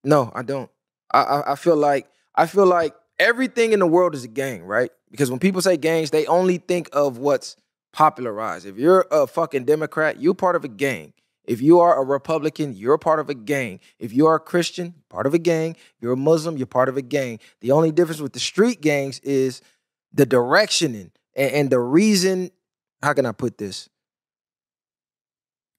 No, 0.03 0.33
I 0.35 0.43
don't. 0.43 0.69
I, 1.13 1.21
I 1.23 1.53
I 1.53 1.55
feel 1.55 1.77
like 1.77 2.09
I 2.35 2.47
feel 2.47 2.67
like 2.67 2.97
everything 3.19 3.73
in 3.73 3.79
the 3.79 3.87
world 3.87 4.15
is 4.15 4.25
a 4.25 4.29
gang, 4.29 4.65
right? 4.65 4.91
Because 5.11 5.31
when 5.31 5.41
people 5.41 5.61
say 5.61 5.77
gangs, 5.77 6.11
they 6.11 6.27
only 6.27 6.59
think 6.59 6.89
of 6.93 7.19
what's 7.19 7.57
popularized. 7.93 8.67
If 8.67 8.77
you're 8.77 9.07
a 9.11 9.27
fucking 9.27 9.65
Democrat, 9.65 10.21
you're 10.21 10.35
part 10.35 10.57
of 10.57 10.65
a 10.65 10.69
gang. 10.69 11.13
If 11.45 11.61
you 11.61 11.81
are 11.81 12.01
a 12.01 12.05
Republican, 12.05 12.75
you're 12.75 12.99
part 12.99 13.21
of 13.21 13.29
a 13.29 13.35
gang. 13.35 13.81
If 13.99 14.13
you 14.13 14.27
are 14.27 14.37
a 14.37 14.41
Christian, 14.41 14.95
part 15.11 15.27
of 15.27 15.35
a 15.35 15.39
gang. 15.39 15.77
You're 16.01 16.13
a 16.13 16.17
Muslim, 16.17 16.57
you're 16.57 16.67
part 16.67 16.89
of 16.89 16.97
a 16.97 17.03
gang. 17.03 17.39
The 17.61 17.71
only 17.73 17.93
difference 17.93 18.21
with 18.21 18.33
the 18.33 18.41
street 18.41 18.81
gangs 18.81 19.19
is 19.21 19.61
the 20.13 20.25
directioning 20.25 21.11
and, 21.37 21.53
and 21.53 21.71
the 21.71 21.81
reason. 21.81 22.51
How 23.03 23.13
can 23.13 23.27
I 23.27 23.33
put 23.33 23.59
this? 23.59 23.91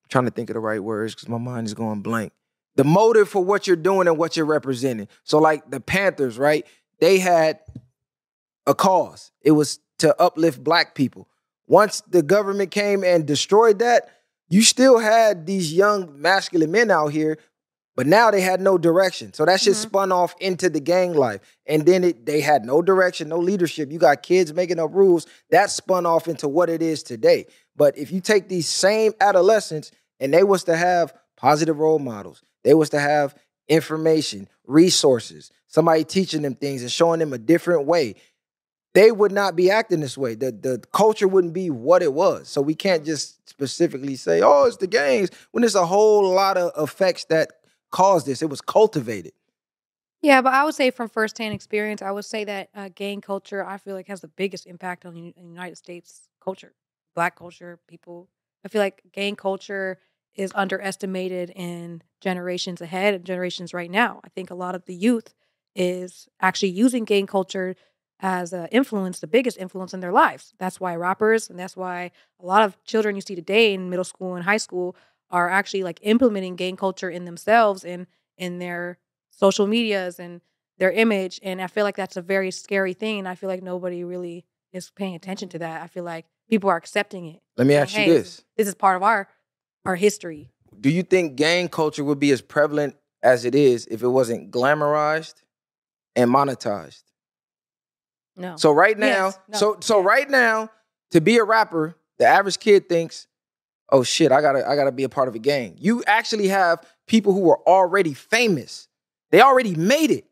I'm 0.03 0.09
trying 0.09 0.25
to 0.25 0.31
think 0.31 0.51
of 0.51 0.53
the 0.53 0.59
right 0.59 0.83
words 0.83 1.15
because 1.15 1.27
my 1.27 1.39
mind 1.39 1.65
is 1.65 1.73
going 1.73 2.01
blank 2.01 2.31
the 2.75 2.83
motive 2.83 3.29
for 3.29 3.43
what 3.43 3.67
you're 3.67 3.75
doing 3.75 4.07
and 4.07 4.17
what 4.17 4.37
you're 4.37 4.45
representing. 4.45 5.07
So, 5.23 5.39
like 5.39 5.69
the 5.69 5.79
Panthers, 5.79 6.37
right? 6.37 6.65
They 6.99 7.19
had 7.19 7.59
a 8.65 8.73
cause. 8.73 9.31
It 9.41 9.51
was 9.51 9.79
to 9.99 10.19
uplift 10.21 10.63
black 10.63 10.95
people. 10.95 11.27
Once 11.67 12.01
the 12.01 12.21
government 12.21 12.71
came 12.71 13.03
and 13.03 13.25
destroyed 13.25 13.79
that, 13.79 14.09
you 14.49 14.61
still 14.61 14.99
had 14.99 15.45
these 15.45 15.73
young 15.73 16.21
masculine 16.21 16.71
men 16.71 16.91
out 16.91 17.07
here, 17.07 17.37
but 17.95 18.05
now 18.05 18.29
they 18.29 18.41
had 18.41 18.61
no 18.61 18.77
direction. 18.77 19.33
So 19.33 19.45
that 19.45 19.59
shit 19.61 19.73
Mhm. 19.73 19.81
spun 19.81 20.11
off 20.11 20.35
into 20.39 20.69
the 20.69 20.79
gang 20.79 21.13
life. 21.13 21.41
And 21.65 21.85
then 21.85 22.03
it 22.03 22.25
they 22.25 22.41
had 22.41 22.65
no 22.65 22.81
direction, 22.81 23.29
no 23.29 23.39
leadership. 23.39 23.91
You 23.91 23.97
got 23.97 24.21
kids 24.21 24.53
making 24.53 24.79
up 24.79 24.93
rules. 24.93 25.25
That 25.49 25.71
spun 25.71 26.05
off 26.05 26.27
into 26.27 26.47
what 26.47 26.69
it 26.69 26.81
is 26.81 27.01
today. 27.01 27.47
But 27.75 27.97
if 27.97 28.11
you 28.11 28.21
take 28.21 28.47
these 28.47 28.69
same 28.69 29.13
adolescents 29.19 29.91
and 30.19 30.33
they 30.33 30.43
was 30.43 30.63
to 30.65 30.75
have 30.75 31.13
positive 31.35 31.79
role 31.79 31.99
models, 31.99 32.43
they 32.63 32.73
was 32.73 32.89
to 32.91 32.99
have 32.99 33.35
information, 33.67 34.47
resources, 34.67 35.51
somebody 35.67 36.03
teaching 36.03 36.41
them 36.41 36.55
things 36.55 36.81
and 36.81 36.91
showing 36.91 37.19
them 37.19 37.33
a 37.33 37.37
different 37.37 37.85
way. 37.85 38.15
They 38.93 39.11
would 39.11 39.31
not 39.31 39.55
be 39.55 39.69
acting 39.69 39.99
this 39.99 40.17
way. 40.17 40.35
The 40.35 40.51
the 40.51 40.81
culture 40.93 41.27
wouldn't 41.27 41.53
be 41.53 41.69
what 41.69 42.01
it 42.01 42.13
was. 42.13 42.47
So 42.47 42.61
we 42.61 42.75
can't 42.75 43.05
just 43.05 43.49
specifically 43.49 44.15
say, 44.15 44.41
"Oh, 44.41 44.65
it's 44.65 44.77
the 44.77 44.87
gangs," 44.87 45.29
when 45.51 45.61
there's 45.61 45.75
a 45.75 45.85
whole 45.85 46.29
lot 46.33 46.57
of 46.57 46.71
effects 46.81 47.25
that 47.25 47.51
caused 47.91 48.25
this. 48.25 48.41
It 48.41 48.49
was 48.49 48.61
cultivated. 48.61 49.33
Yeah, 50.21 50.41
but 50.41 50.53
I 50.53 50.63
would 50.63 50.73
say 50.73 50.89
from 50.91 51.09
firsthand 51.09 51.53
experience, 51.53 52.01
I 52.01 52.09
would 52.11 52.25
say 52.25 52.45
that 52.45 52.69
uh, 52.73 52.89
gang 52.95 53.21
culture, 53.21 53.63
I 53.63 53.77
feel 53.77 53.93
like 53.93 54.07
has 54.07 54.21
the 54.21 54.27
biggest 54.27 54.65
impact 54.65 55.05
on 55.05 55.13
the 55.13 55.33
United 55.37 55.77
States 55.77 56.29
culture, 56.41 56.73
Black 57.13 57.35
culture, 57.35 57.79
people. 57.87 58.27
I 58.65 58.69
feel 58.69 58.81
like 58.81 59.03
gang 59.11 59.35
culture 59.35 59.99
is 60.35 60.51
underestimated 60.55 61.49
in 61.55 62.01
generations 62.21 62.81
ahead 62.81 63.13
and 63.13 63.23
generations 63.25 63.73
right 63.73 63.89
now. 63.91 64.19
I 64.23 64.29
think 64.29 64.49
a 64.49 64.55
lot 64.55 64.75
of 64.75 64.85
the 64.85 64.95
youth 64.95 65.33
is 65.75 66.27
actually 66.41 66.69
using 66.69 67.05
gang 67.05 67.27
culture 67.27 67.75
as 68.19 68.53
an 68.53 68.67
influence, 68.67 69.19
the 69.19 69.27
biggest 69.27 69.57
influence 69.57 69.93
in 69.93 69.99
their 69.99 70.11
lives. 70.11 70.53
That's 70.57 70.79
why 70.79 70.95
rappers 70.95 71.49
and 71.49 71.59
that's 71.59 71.75
why 71.75 72.11
a 72.41 72.45
lot 72.45 72.63
of 72.63 72.81
children 72.83 73.15
you 73.15 73.21
see 73.21 73.35
today 73.35 73.73
in 73.73 73.89
middle 73.89 74.05
school 74.05 74.35
and 74.35 74.45
high 74.45 74.57
school 74.57 74.95
are 75.29 75.49
actually 75.49 75.83
like 75.83 75.99
implementing 76.01 76.55
gang 76.55 76.77
culture 76.77 77.09
in 77.09 77.25
themselves 77.25 77.83
and 77.83 78.07
in 78.37 78.59
their 78.59 78.99
social 79.31 79.67
medias 79.67 80.19
and 80.19 80.41
their 80.77 80.91
image. 80.91 81.39
And 81.43 81.61
I 81.61 81.67
feel 81.67 81.83
like 81.83 81.95
that's 81.97 82.17
a 82.17 82.21
very 82.21 82.51
scary 82.51 82.93
thing. 82.93 83.19
And 83.19 83.27
I 83.27 83.35
feel 83.35 83.49
like 83.49 83.63
nobody 83.63 84.03
really 84.03 84.45
is 84.71 84.91
paying 84.91 85.15
attention 85.15 85.49
to 85.49 85.59
that. 85.59 85.81
I 85.81 85.87
feel 85.87 86.03
like 86.03 86.25
people 86.49 86.69
are 86.69 86.77
accepting 86.77 87.25
it. 87.25 87.41
Let 87.57 87.67
me 87.67 87.75
ask 87.75 87.93
you 87.93 88.03
"Hey, 88.03 88.09
this. 88.13 88.43
This 88.57 88.67
is 88.67 88.75
part 88.75 88.95
of 88.95 89.03
our 89.03 89.27
our 89.85 89.95
history. 89.95 90.49
Do 90.79 90.89
you 90.89 91.03
think 91.03 91.35
gang 91.35 91.69
culture 91.69 92.03
would 92.03 92.19
be 92.19 92.31
as 92.31 92.41
prevalent 92.41 92.95
as 93.23 93.45
it 93.45 93.55
is 93.55 93.87
if 93.87 94.03
it 94.03 94.07
wasn't 94.07 94.51
glamorized 94.51 95.35
and 96.15 96.29
monetized? 96.29 97.03
No. 98.35 98.57
So 98.57 98.71
right 98.71 98.97
now, 98.97 99.25
Yes, 99.27 99.39
no, 99.49 99.57
so 99.57 99.77
so 99.79 99.99
right 100.01 100.29
now, 100.29 100.69
to 101.11 101.21
be 101.21 101.37
a 101.37 101.43
rapper, 101.43 101.95
the 102.19 102.25
average 102.25 102.59
kid 102.59 102.89
thinks, 102.89 103.27
"Oh 103.89 104.03
shit, 104.03 104.31
I 104.31 104.41
gotta 104.41 104.67
I 104.67 104.75
gotta 104.75 104.91
be 104.91 105.03
a 105.03 105.09
part 105.09 105.27
of 105.29 105.35
a 105.35 105.39
gang." 105.39 105.75
You 105.79 106.03
actually 106.05 106.49
have 106.49 106.85
people 107.07 107.33
who 107.33 107.49
are 107.49 107.61
already 107.65 108.13
famous. 108.13 108.87
They 109.31 109.41
already 109.41 109.75
made 109.75 110.11
it. 110.11 110.25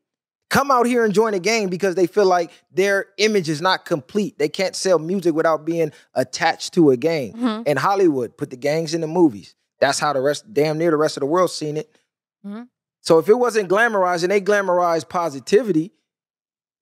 Come 0.53 0.69
out 0.69 0.85
here 0.85 1.03
and 1.03 1.15
join 1.15 1.33
a 1.33 1.39
gang 1.39 1.67
because 1.67 1.95
they 1.95 2.05
feel 2.05 2.27
like 2.27 2.51
their 2.71 3.07
image 3.17 3.49
is 3.49 3.59
not 3.59 3.85
complete. 3.85 4.37
They 4.37 4.49
can't 4.49 4.75
sell 4.75 4.99
music 4.99 5.33
without 5.33 5.65
being 5.65 5.91
attached 6.13 6.75
to 6.75 6.91
a 6.91 6.95
gang. 6.95 7.33
Mhm. 7.33 7.63
And 7.65 7.79
Hollywood 7.79 8.37
put 8.37 8.51
the 8.51 8.55
gangs 8.55 8.93
in 8.93 9.01
the 9.01 9.07
movies. 9.07 9.55
That's 9.79 9.97
how 9.97 10.13
the 10.13 10.21
rest, 10.21 10.53
damn 10.53 10.77
near 10.77 10.91
the 10.91 10.97
rest 10.97 11.17
of 11.17 11.21
the 11.21 11.25
world 11.25 11.49
seen 11.49 11.75
it. 11.75 11.97
Mhm. 12.45 12.67
So 13.01 13.17
if 13.17 13.27
it 13.29 13.33
wasn't 13.33 13.67
glamorized 13.67 14.21
and 14.21 14.31
they 14.31 14.39
glamorized 14.41 15.09
positivity, 15.09 15.91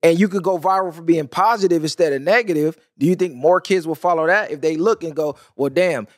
and 0.04 0.20
you 0.20 0.28
could 0.28 0.44
go 0.44 0.58
viral 0.58 0.94
for 0.94 1.02
being 1.02 1.30
positive 1.30 1.82
instead 1.82 2.12
of 2.12 2.22
negative, 2.22 2.76
do 2.98 3.06
you 3.06 3.16
think 3.16 3.36
more 3.36 3.62
kids 3.62 3.88
will 3.88 3.96
follow 3.96 4.28
that 4.28 4.52
if 4.52 4.60
they 4.60 4.76
look 4.76 5.02
and 5.02 5.16
go, 5.16 5.38
well, 5.56 5.70
damn, 5.70 6.10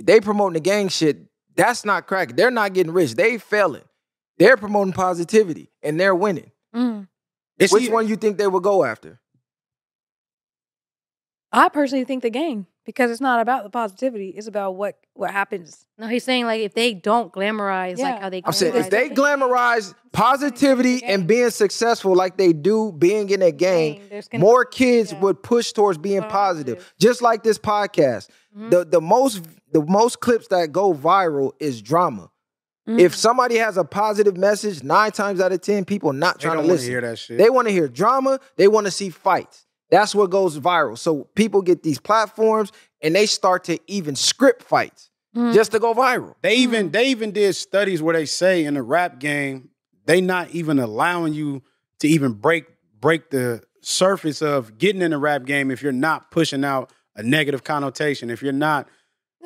they 0.00 0.20
promoting 0.20 0.54
the 0.54 0.60
gang 0.60 0.86
shit, 0.86 1.18
that's 1.56 1.84
not 1.84 2.06
crack. 2.06 2.36
They're 2.36 2.52
not 2.52 2.74
getting 2.74 2.92
rich. 2.92 3.16
They 3.16 3.38
failing. 3.38 3.82
They're 4.38 4.56
promoting 4.56 4.92
positivity 4.92 5.72
and 5.82 5.98
they're 5.98 6.14
winning. 6.14 6.52
Mm. 6.76 7.08
It's 7.58 7.72
Which 7.72 7.88
one 7.88 8.06
you 8.08 8.16
think 8.16 8.36
they 8.38 8.46
would 8.46 8.62
go 8.62 8.84
after? 8.84 9.18
I 11.52 11.68
personally 11.68 12.04
think 12.04 12.22
the 12.22 12.30
gang 12.30 12.66
because 12.84 13.10
it's 13.10 13.20
not 13.20 13.40
about 13.40 13.64
the 13.64 13.70
positivity. 13.70 14.28
It's 14.30 14.46
about 14.46 14.76
what 14.76 14.98
what 15.14 15.30
happens. 15.30 15.86
No, 15.96 16.06
he's 16.06 16.24
saying 16.24 16.44
like 16.44 16.60
if 16.60 16.74
they 16.74 16.92
don't 16.92 17.32
glamorize 17.32 17.96
Yeah. 17.98 18.10
like 18.10 18.20
how 18.20 18.28
they. 18.28 18.42
I'm 18.44 18.52
saying 18.52 18.74
glamorize 18.74 18.80
if 18.84 18.90
they 18.90 19.06
it. 19.06 19.14
glamorize 19.14 19.94
positivity 20.12 21.02
and 21.04 21.26
being 21.26 21.48
successful 21.50 22.14
like 22.14 22.36
they 22.36 22.52
do 22.52 22.92
being 22.92 23.30
in 23.30 23.40
a 23.42 23.52
gang, 23.52 23.94
Gang, 23.94 24.08
there's 24.10 24.28
gonna- 24.28 24.42
more 24.44 24.64
kids 24.66 25.12
yeah. 25.12 25.20
would 25.20 25.42
push 25.42 25.72
towards 25.72 25.96
being 25.98 26.22
Positive. 26.22 26.76
positive. 26.78 26.94
Just 27.00 27.22
like 27.22 27.42
this 27.42 27.58
podcast. 27.58 28.28
Mhm. 28.56 28.70
The 28.70 28.84
the 28.84 29.00
most 29.00 29.42
the 29.72 29.82
most 29.86 30.20
clips 30.20 30.48
that 30.48 30.72
go 30.72 30.92
viral 30.92 31.52
is 31.58 31.80
drama. 31.80 32.30
Mm. 32.88 33.00
If 33.00 33.14
somebody 33.16 33.56
has 33.56 33.76
a 33.76 33.84
positive 33.84 34.36
message, 34.36 34.82
nine 34.84 35.10
times 35.12 35.40
out 35.40 35.52
of 35.52 35.60
ten, 35.60 35.84
people 35.84 36.12
not 36.12 36.38
they 36.38 36.44
trying 36.44 36.56
don't 36.58 36.66
to 36.66 36.72
listen. 36.72 36.88
hear 36.90 37.00
that 37.00 37.18
shit. 37.18 37.38
They 37.38 37.50
want 37.50 37.66
to 37.68 37.72
hear 37.72 37.88
drama. 37.88 38.38
They 38.56 38.68
want 38.68 38.86
to 38.86 38.90
see 38.92 39.10
fights. 39.10 39.66
That's 39.90 40.14
what 40.14 40.30
goes 40.30 40.58
viral. 40.58 40.96
So 40.98 41.24
people 41.34 41.62
get 41.62 41.82
these 41.82 41.98
platforms 41.98 42.72
and 43.02 43.14
they 43.14 43.26
start 43.26 43.64
to 43.64 43.78
even 43.86 44.14
script 44.16 44.62
fights 44.62 45.10
Mhm. 45.36 45.52
just 45.54 45.72
to 45.72 45.78
go 45.78 45.94
viral. 45.94 46.34
They 46.42 46.56
even 46.56 46.90
they 46.90 47.08
even 47.08 47.32
did 47.32 47.54
studies 47.54 48.02
where 48.02 48.14
they 48.14 48.24
say 48.26 48.64
in 48.64 48.74
the 48.74 48.82
rap 48.82 49.18
game 49.18 49.70
they 50.06 50.20
not 50.20 50.50
even 50.50 50.78
allowing 50.78 51.34
you 51.34 51.62
to 52.00 52.08
even 52.08 52.32
break 52.34 52.66
break 53.00 53.30
the 53.30 53.62
surface 53.82 54.42
of 54.42 54.78
getting 54.78 55.02
in 55.02 55.10
the 55.10 55.18
rap 55.18 55.44
game 55.44 55.70
if 55.70 55.82
you're 55.82 55.92
not 55.92 56.30
pushing 56.30 56.64
out 56.64 56.90
a 57.14 57.22
negative 57.22 57.62
connotation, 57.64 58.30
if 58.30 58.42
you're 58.42 58.52
not 58.52 58.88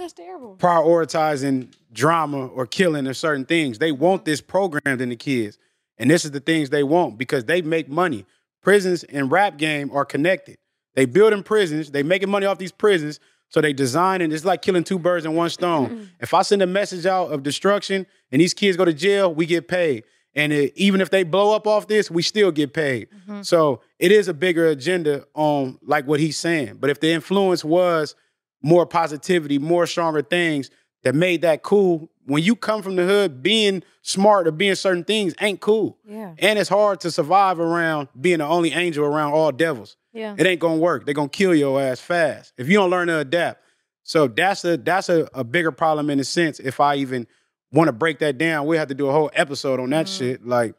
That's 0.00 0.14
terrible. 0.14 0.56
prioritizing 0.58 1.74
drama 1.92 2.46
or 2.46 2.66
killing 2.66 3.06
or 3.06 3.14
certain 3.14 3.44
things. 3.44 3.78
They 3.78 3.92
want 3.92 4.24
this 4.24 4.40
programmed 4.40 5.00
in 5.00 5.10
the 5.10 5.16
kids. 5.16 5.58
And 5.98 6.10
this 6.10 6.24
is 6.24 6.30
the 6.30 6.40
things 6.40 6.70
they 6.70 6.82
want 6.82 7.18
because 7.18 7.44
they 7.44 7.60
make 7.60 7.88
money. 7.88 8.24
Prisons 8.62 9.04
and 9.04 9.30
rap 9.30 9.58
game 9.58 9.90
are 9.92 10.06
connected. 10.06 10.56
They 10.94 11.04
building 11.04 11.42
prisons, 11.42 11.90
they 11.90 12.02
making 12.02 12.30
money 12.30 12.46
off 12.46 12.58
these 12.58 12.72
prisons, 12.72 13.20
so 13.50 13.60
they 13.60 13.72
design 13.72 14.22
and 14.22 14.32
it's 14.32 14.44
like 14.44 14.62
killing 14.62 14.84
two 14.84 14.98
birds 14.98 15.26
in 15.26 15.34
one 15.34 15.50
stone. 15.50 16.08
if 16.20 16.32
I 16.32 16.42
send 16.42 16.62
a 16.62 16.66
message 16.66 17.04
out 17.04 17.32
of 17.32 17.42
destruction 17.42 18.06
and 18.32 18.40
these 18.40 18.54
kids 18.54 18.76
go 18.76 18.84
to 18.86 18.94
jail, 18.94 19.32
we 19.32 19.44
get 19.44 19.68
paid. 19.68 20.04
And 20.34 20.52
it, 20.52 20.72
even 20.76 21.00
if 21.00 21.10
they 21.10 21.24
blow 21.24 21.54
up 21.54 21.66
off 21.66 21.88
this, 21.88 22.10
we 22.10 22.22
still 22.22 22.52
get 22.52 22.72
paid. 22.72 23.08
Mm-hmm. 23.10 23.42
So 23.42 23.82
it 23.98 24.12
is 24.12 24.28
a 24.28 24.34
bigger 24.34 24.68
agenda 24.68 25.26
on 25.34 25.78
like 25.82 26.06
what 26.06 26.20
he's 26.20 26.38
saying. 26.38 26.78
But 26.80 26.90
if 26.90 27.00
the 27.00 27.10
influence 27.10 27.64
was 27.64 28.14
more 28.62 28.86
positivity, 28.86 29.58
more 29.58 29.86
stronger 29.86 30.22
things 30.22 30.70
that 31.02 31.14
made 31.14 31.42
that 31.42 31.62
cool. 31.62 32.10
When 32.26 32.42
you 32.42 32.54
come 32.54 32.82
from 32.82 32.96
the 32.96 33.04
hood, 33.06 33.42
being 33.42 33.82
smart 34.02 34.46
or 34.46 34.50
being 34.52 34.74
certain 34.74 35.02
things 35.04 35.34
ain't 35.40 35.60
cool. 35.60 35.98
Yeah. 36.06 36.34
And 36.38 36.58
it's 36.58 36.68
hard 36.68 37.00
to 37.00 37.10
survive 37.10 37.58
around 37.58 38.08
being 38.20 38.38
the 38.38 38.46
only 38.46 38.72
angel 38.72 39.04
around 39.04 39.32
all 39.32 39.50
devils. 39.50 39.96
Yeah. 40.12 40.34
It 40.38 40.46
ain't 40.46 40.60
gonna 40.60 40.76
work. 40.76 41.04
They're 41.06 41.14
gonna 41.14 41.28
kill 41.28 41.54
your 41.54 41.80
ass 41.80 42.00
fast 42.00 42.52
if 42.58 42.68
you 42.68 42.74
don't 42.74 42.90
learn 42.90 43.08
to 43.08 43.18
adapt. 43.18 43.62
So 44.04 44.28
that's 44.28 44.64
a 44.64 44.76
that's 44.76 45.08
a, 45.08 45.28
a 45.34 45.42
bigger 45.44 45.72
problem 45.72 46.10
in 46.10 46.20
a 46.20 46.24
sense. 46.24 46.60
If 46.60 46.80
I 46.80 46.96
even 46.96 47.26
want 47.72 47.88
to 47.88 47.92
break 47.92 48.18
that 48.18 48.36
down, 48.38 48.66
we 48.66 48.76
have 48.76 48.88
to 48.88 48.94
do 48.94 49.08
a 49.08 49.12
whole 49.12 49.30
episode 49.34 49.80
on 49.80 49.90
that 49.90 50.06
Mhm. 50.06 50.18
shit. 50.18 50.46
Like 50.46 50.74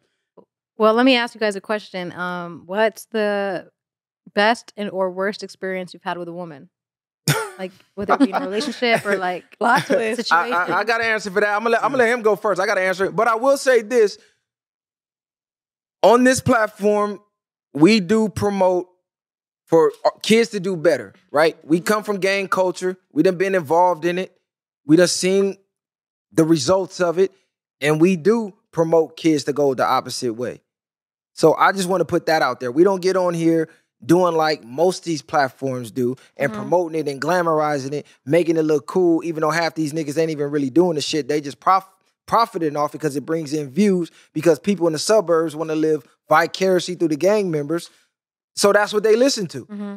Well, 0.77 0.93
let 0.93 1.05
me 1.05 1.15
ask 1.15 1.33
you 1.33 1.39
guys 1.39 1.55
a 1.55 1.61
question. 1.61 2.11
Um, 2.13 2.63
what's 2.65 3.05
the 3.05 3.69
best 4.33 4.73
and 4.77 4.89
or 4.89 5.11
worst 5.11 5.43
experience 5.43 5.93
you've 5.93 6.03
had 6.03 6.17
with 6.17 6.27
a 6.27 6.33
woman? 6.33 6.69
Like 7.57 7.71
whether 7.95 8.13
it 8.13 8.19
be 8.19 8.29
in 8.29 8.35
a 8.35 8.39
relationship 8.45 9.05
or 9.05 9.17
like 9.17 9.57
Plot 9.59 9.85
twist. 9.85 10.31
I. 10.31 10.49
I, 10.49 10.79
I 10.79 10.83
got 10.83 10.99
to 10.99 11.05
answer 11.05 11.31
for 11.31 11.41
that. 11.41 11.55
I'm 11.55 11.63
gonna 11.63 11.71
let, 11.71 11.83
I'm 11.83 11.91
gonna 11.91 12.03
let 12.03 12.13
him 12.13 12.21
go 12.21 12.35
first. 12.35 12.59
I 12.59 12.65
got 12.65 12.75
to 12.75 12.81
answer 12.81 13.05
it, 13.05 13.15
but 13.15 13.27
I 13.27 13.35
will 13.35 13.57
say 13.57 13.81
this: 13.81 14.17
on 16.03 16.23
this 16.23 16.41
platform, 16.41 17.19
we 17.73 17.99
do 17.99 18.29
promote 18.29 18.87
for 19.65 19.91
uh, 20.05 20.09
kids 20.21 20.49
to 20.49 20.59
do 20.59 20.75
better. 20.75 21.13
Right? 21.31 21.57
We 21.65 21.79
come 21.79 22.03
from 22.03 22.19
gang 22.19 22.47
culture. 22.47 22.97
We 23.11 23.23
done 23.23 23.37
been 23.37 23.55
involved 23.55 24.05
in 24.05 24.17
it. 24.17 24.35
We 24.85 24.95
done 24.95 25.07
seen 25.07 25.57
the 26.31 26.43
results 26.43 26.99
of 27.01 27.19
it, 27.19 27.31
and 27.79 27.99
we 28.01 28.15
do 28.15 28.53
promote 28.71 29.17
kids 29.17 29.43
to 29.45 29.53
go 29.53 29.73
the 29.73 29.85
opposite 29.85 30.33
way. 30.33 30.61
So 31.33 31.53
I 31.55 31.71
just 31.71 31.87
want 31.87 32.01
to 32.01 32.05
put 32.05 32.25
that 32.27 32.41
out 32.41 32.59
there. 32.59 32.71
We 32.71 32.83
don't 32.83 33.01
get 33.01 33.15
on 33.15 33.33
here 33.33 33.69
doing 34.05 34.35
like 34.35 34.63
most 34.63 34.99
of 34.99 35.05
these 35.05 35.21
platforms 35.21 35.91
do 35.91 36.15
and 36.37 36.51
Mhm. 36.51 36.55
promoting 36.55 36.99
it 36.99 37.07
and 37.11 37.21
glamorizing 37.21 37.93
it, 37.93 38.05
making 38.25 38.57
it 38.57 38.63
look 38.63 38.87
cool, 38.87 39.23
even 39.23 39.41
though 39.41 39.51
half 39.51 39.75
these 39.75 39.93
niggas 39.93 40.17
ain't 40.17 40.31
even 40.31 40.49
really 40.51 40.69
doing 40.69 40.95
the 40.95 41.01
shit. 41.01 41.27
They 41.27 41.39
just 41.41 41.59
prof- 41.59 41.85
profiting 42.25 42.75
off 42.75 42.91
it 42.95 42.99
because 42.99 43.15
it 43.15 43.25
brings 43.25 43.53
in 43.53 43.69
views 43.69 44.09
because 44.33 44.57
people 44.59 44.87
in 44.87 44.93
the 44.93 44.99
suburbs 44.99 45.55
want 45.55 45.69
to 45.69 45.75
live 45.75 46.03
vicariously 46.29 46.95
through 46.95 47.09
the 47.09 47.15
gang 47.17 47.51
members. 47.51 47.89
So 48.55 48.71
that's 48.73 48.93
what 48.93 49.03
they 49.03 49.15
listen 49.15 49.47
to. 49.47 49.63
hmm 49.65 49.95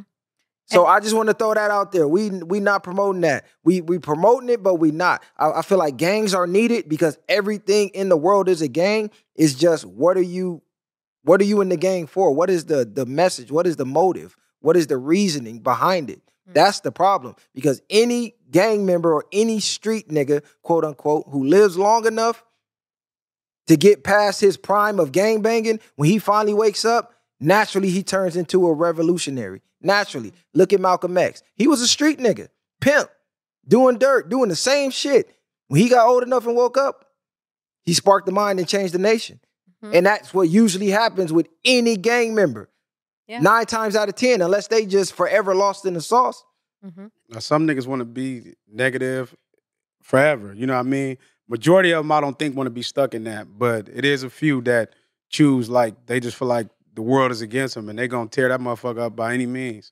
So 0.67 0.87
I 0.87 0.99
just 1.01 1.15
want 1.15 1.29
to 1.29 1.35
throw 1.35 1.53
that 1.55 1.71
out 1.71 1.93
there. 1.93 2.09
We 2.09 2.31
we 2.31 2.59
not 2.61 2.83
promoting 2.83 3.21
that. 3.23 3.45
We 3.65 3.81
we 3.83 3.99
promoting 3.99 4.49
it, 4.49 4.63
but 4.63 4.77
we 4.77 4.91
not. 4.91 5.23
I, 5.37 5.53
I 5.53 5.63
feel 5.63 5.79
like 5.79 5.97
gangs 5.97 6.35
are 6.35 6.47
needed 6.47 6.89
because 6.89 7.19
everything 7.29 7.89
in 7.91 8.09
the 8.09 8.17
world 8.17 8.49
is 8.49 8.63
a 8.63 8.69
gang. 8.69 9.11
It's 9.37 9.55
just 9.55 9.85
what 9.85 10.17
are 10.17 10.23
you 10.23 10.63
what 11.25 11.41
are 11.41 11.45
you 11.45 11.61
in 11.61 11.71
the 11.71 11.77
gang 11.77 12.07
for? 12.07 12.33
What 12.33 12.51
is 12.51 12.67
the 12.67 12.85
the 12.85 13.07
message? 13.07 13.51
What 13.51 13.67
is 13.67 13.77
the 13.77 13.87
motive? 13.87 14.37
What 14.61 14.77
is 14.77 14.87
the 14.87 14.97
reasoning 14.97 15.59
behind 15.59 16.11
it? 16.11 16.21
Mm. 16.49 16.55
That's 16.55 16.81
the 16.81 16.93
problem. 16.93 17.35
Because 17.55 17.83
any 17.91 18.35
gang 18.51 18.87
member 18.87 19.13
or 19.13 19.25
any 19.33 19.61
street 19.61 20.09
nigga, 20.09 20.43
quote 20.63 20.85
unquote, 20.85 21.27
who 21.29 21.45
lives 21.45 21.77
long 21.77 22.07
enough 22.07 22.45
to 23.67 23.77
get 23.77 24.05
past 24.05 24.41
his 24.41 24.57
prime 24.57 25.01
of 25.01 25.13
gang 25.13 25.41
banging, 25.43 25.81
when 25.97 26.11
he 26.11 26.19
finally 26.19 26.55
wakes 26.55 26.85
up, 26.85 27.15
naturally 27.41 27.89
he 27.89 28.03
turns 28.03 28.37
into 28.37 28.67
a 28.67 28.73
revolutionary. 28.73 29.63
Naturally. 29.81 30.31
Mm. 30.31 30.35
Look 30.55 30.73
at 30.73 30.81
Malcolm 30.81 31.17
X. 31.17 31.43
He 31.57 31.67
was 31.67 31.81
a 31.81 31.89
street 31.89 32.19
nigga, 32.19 32.49
pimp, 32.81 33.09
doing 33.67 33.99
dirt, 33.99 34.29
doing 34.29 34.49
the 34.51 34.57
same 34.57 34.91
shit. 34.91 35.31
When 35.69 35.81
he 35.81 35.89
got 35.89 36.07
old 36.07 36.23
enough 36.23 36.47
and 36.47 36.55
woke 36.57 36.77
up, 36.77 37.07
he 37.83 37.95
sparked 37.95 38.27
the 38.27 38.33
mind 38.33 38.59
and 38.59 38.69
changed 38.69 38.95
the 38.95 38.99
nation. 38.99 39.41
Mhm. 39.85 39.95
And 39.95 40.07
that's 40.07 40.33
what 40.33 40.49
usually 40.49 40.89
happens 40.89 41.33
with 41.33 41.49
any 41.65 41.97
gang 41.97 42.35
member. 42.35 42.71
Yeah. 43.27 43.41
Nine 43.41 43.67
times 43.67 43.97
out 43.97 44.09
of 44.09 44.15
10, 44.15 44.41
unless 44.43 44.69
they 44.69 44.87
just 44.87 45.13
forever 45.15 45.55
lost 45.55 45.85
in 45.87 45.95
the 45.95 46.01
sauce. 46.01 46.45
hmm 46.83 47.07
now 47.31 47.39
some 47.39 47.67
niggas 47.67 47.87
want 47.87 48.01
to 48.01 48.05
be 48.05 48.55
negative 48.71 49.35
forever. 50.03 50.53
You 50.55 50.67
know 50.67 50.75
what 50.75 50.81
I 50.81 50.83
mean? 50.83 51.17
Majority 51.49 51.93
of 51.93 52.05
them 52.05 52.13
I 52.13 52.21
don't 52.21 52.39
think 52.39 52.55
want 52.57 52.67
to 52.67 52.71
be 52.71 52.83
stuck 52.83 53.15
in 53.15 53.25
that, 53.25 53.59
but 53.59 53.89
it 53.89 54.05
is 54.05 54.23
a 54.23 54.31
few 54.31 54.61
that 54.63 54.95
choose 55.31 55.69
like 55.71 56.07
they 56.07 56.21
just 56.21 56.37
feel 56.37 56.49
like 56.49 56.69
the 56.95 57.03
world 57.03 57.33
is 57.33 57.41
against 57.41 57.75
them 57.75 57.89
and 57.89 57.99
they 57.99 58.07
gonna 58.09 58.29
tear 58.29 58.49
that 58.49 58.61
motherfucker 58.61 58.99
up 59.01 59.17
by 59.17 59.33
any 59.35 59.47
means. 59.47 59.91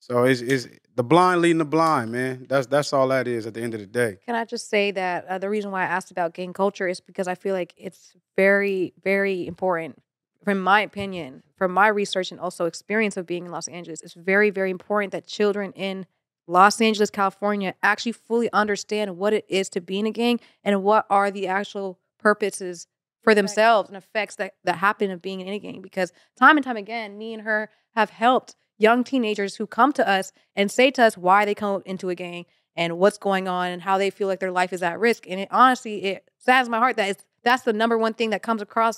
So 0.00 0.24
it's, 0.24 0.40
it's 0.42 0.68
the 0.96 1.04
blind 1.04 1.40
leading 1.40 1.58
the 1.58 1.64
blind, 1.64 2.12
man. 2.12 2.46
That's 2.48 2.66
that's 2.66 2.92
all 2.92 3.08
that 3.08 3.26
is 3.26 3.46
at 3.46 3.54
the 3.54 3.62
end 3.62 3.74
of 3.74 3.80
the 3.80 3.86
day. 3.86 4.18
Can 4.26 4.34
I 4.34 4.44
just 4.44 4.68
say 4.68 4.90
that 4.92 5.26
uh, 5.26 5.38
the 5.38 5.50
reason 5.50 5.70
why 5.70 5.82
I 5.82 5.86
asked 5.86 6.10
about 6.10 6.34
gang 6.34 6.52
culture 6.52 6.86
is 6.86 7.00
because 7.00 7.26
I 7.26 7.34
feel 7.34 7.54
like 7.54 7.74
it's 7.76 8.14
very, 8.36 8.94
very 9.02 9.46
important, 9.46 10.00
from 10.44 10.60
my 10.60 10.80
opinion, 10.80 11.42
from 11.56 11.72
my 11.72 11.88
research 11.88 12.30
and 12.30 12.40
also 12.40 12.66
experience 12.66 13.16
of 13.16 13.26
being 13.26 13.46
in 13.46 13.50
Los 13.50 13.68
Angeles. 13.68 14.02
It's 14.02 14.14
very, 14.14 14.50
very 14.50 14.70
important 14.70 15.12
that 15.12 15.26
children 15.26 15.72
in 15.72 16.06
Los 16.46 16.80
Angeles, 16.80 17.10
California, 17.10 17.74
actually 17.82 18.12
fully 18.12 18.52
understand 18.52 19.16
what 19.16 19.32
it 19.32 19.44
is 19.48 19.68
to 19.70 19.80
be 19.80 19.98
in 19.98 20.06
a 20.06 20.10
gang 20.10 20.40
and 20.62 20.82
what 20.82 21.06
are 21.10 21.30
the 21.30 21.48
actual 21.48 21.98
purposes 22.18 22.86
for 23.22 23.34
themselves 23.34 23.88
and 23.88 23.96
effects 23.96 24.36
that, 24.36 24.54
that 24.64 24.76
happen 24.76 25.10
of 25.10 25.22
being 25.22 25.40
in 25.40 25.48
a 25.48 25.58
gang 25.58 25.80
because 25.80 26.12
time 26.36 26.58
and 26.58 26.64
time 26.64 26.76
again 26.76 27.16
me 27.16 27.32
and 27.32 27.42
her 27.42 27.70
have 27.96 28.10
helped 28.10 28.54
young 28.86 29.00
teenagers 29.12 29.52
who 29.58 29.66
come 29.78 29.92
to 29.98 30.04
us 30.16 30.26
and 30.58 30.70
say 30.78 30.90
to 30.96 31.02
us 31.08 31.14
why 31.26 31.40
they 31.46 31.54
come 31.54 31.82
into 31.92 32.06
a 32.10 32.14
gang 32.24 32.44
and 32.76 32.88
what's 33.00 33.18
going 33.28 33.46
on 33.58 33.66
and 33.72 33.80
how 33.88 33.96
they 33.98 34.10
feel 34.10 34.28
like 34.28 34.40
their 34.40 34.56
life 34.60 34.72
is 34.76 34.82
at 34.90 34.96
risk 35.08 35.20
and 35.30 35.38
it 35.42 35.48
honestly 35.50 35.94
it 36.10 36.18
saddens 36.46 36.68
my 36.68 36.78
heart 36.78 36.96
that 36.96 37.08
it's, 37.12 37.24
that's 37.48 37.62
the 37.68 37.72
number 37.72 37.96
one 38.06 38.14
thing 38.18 38.30
that 38.30 38.42
comes 38.48 38.60
across 38.68 38.96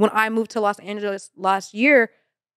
when 0.00 0.10
i 0.12 0.26
moved 0.28 0.50
to 0.54 0.60
los 0.66 0.78
angeles 0.92 1.30
last 1.48 1.68
year 1.74 2.10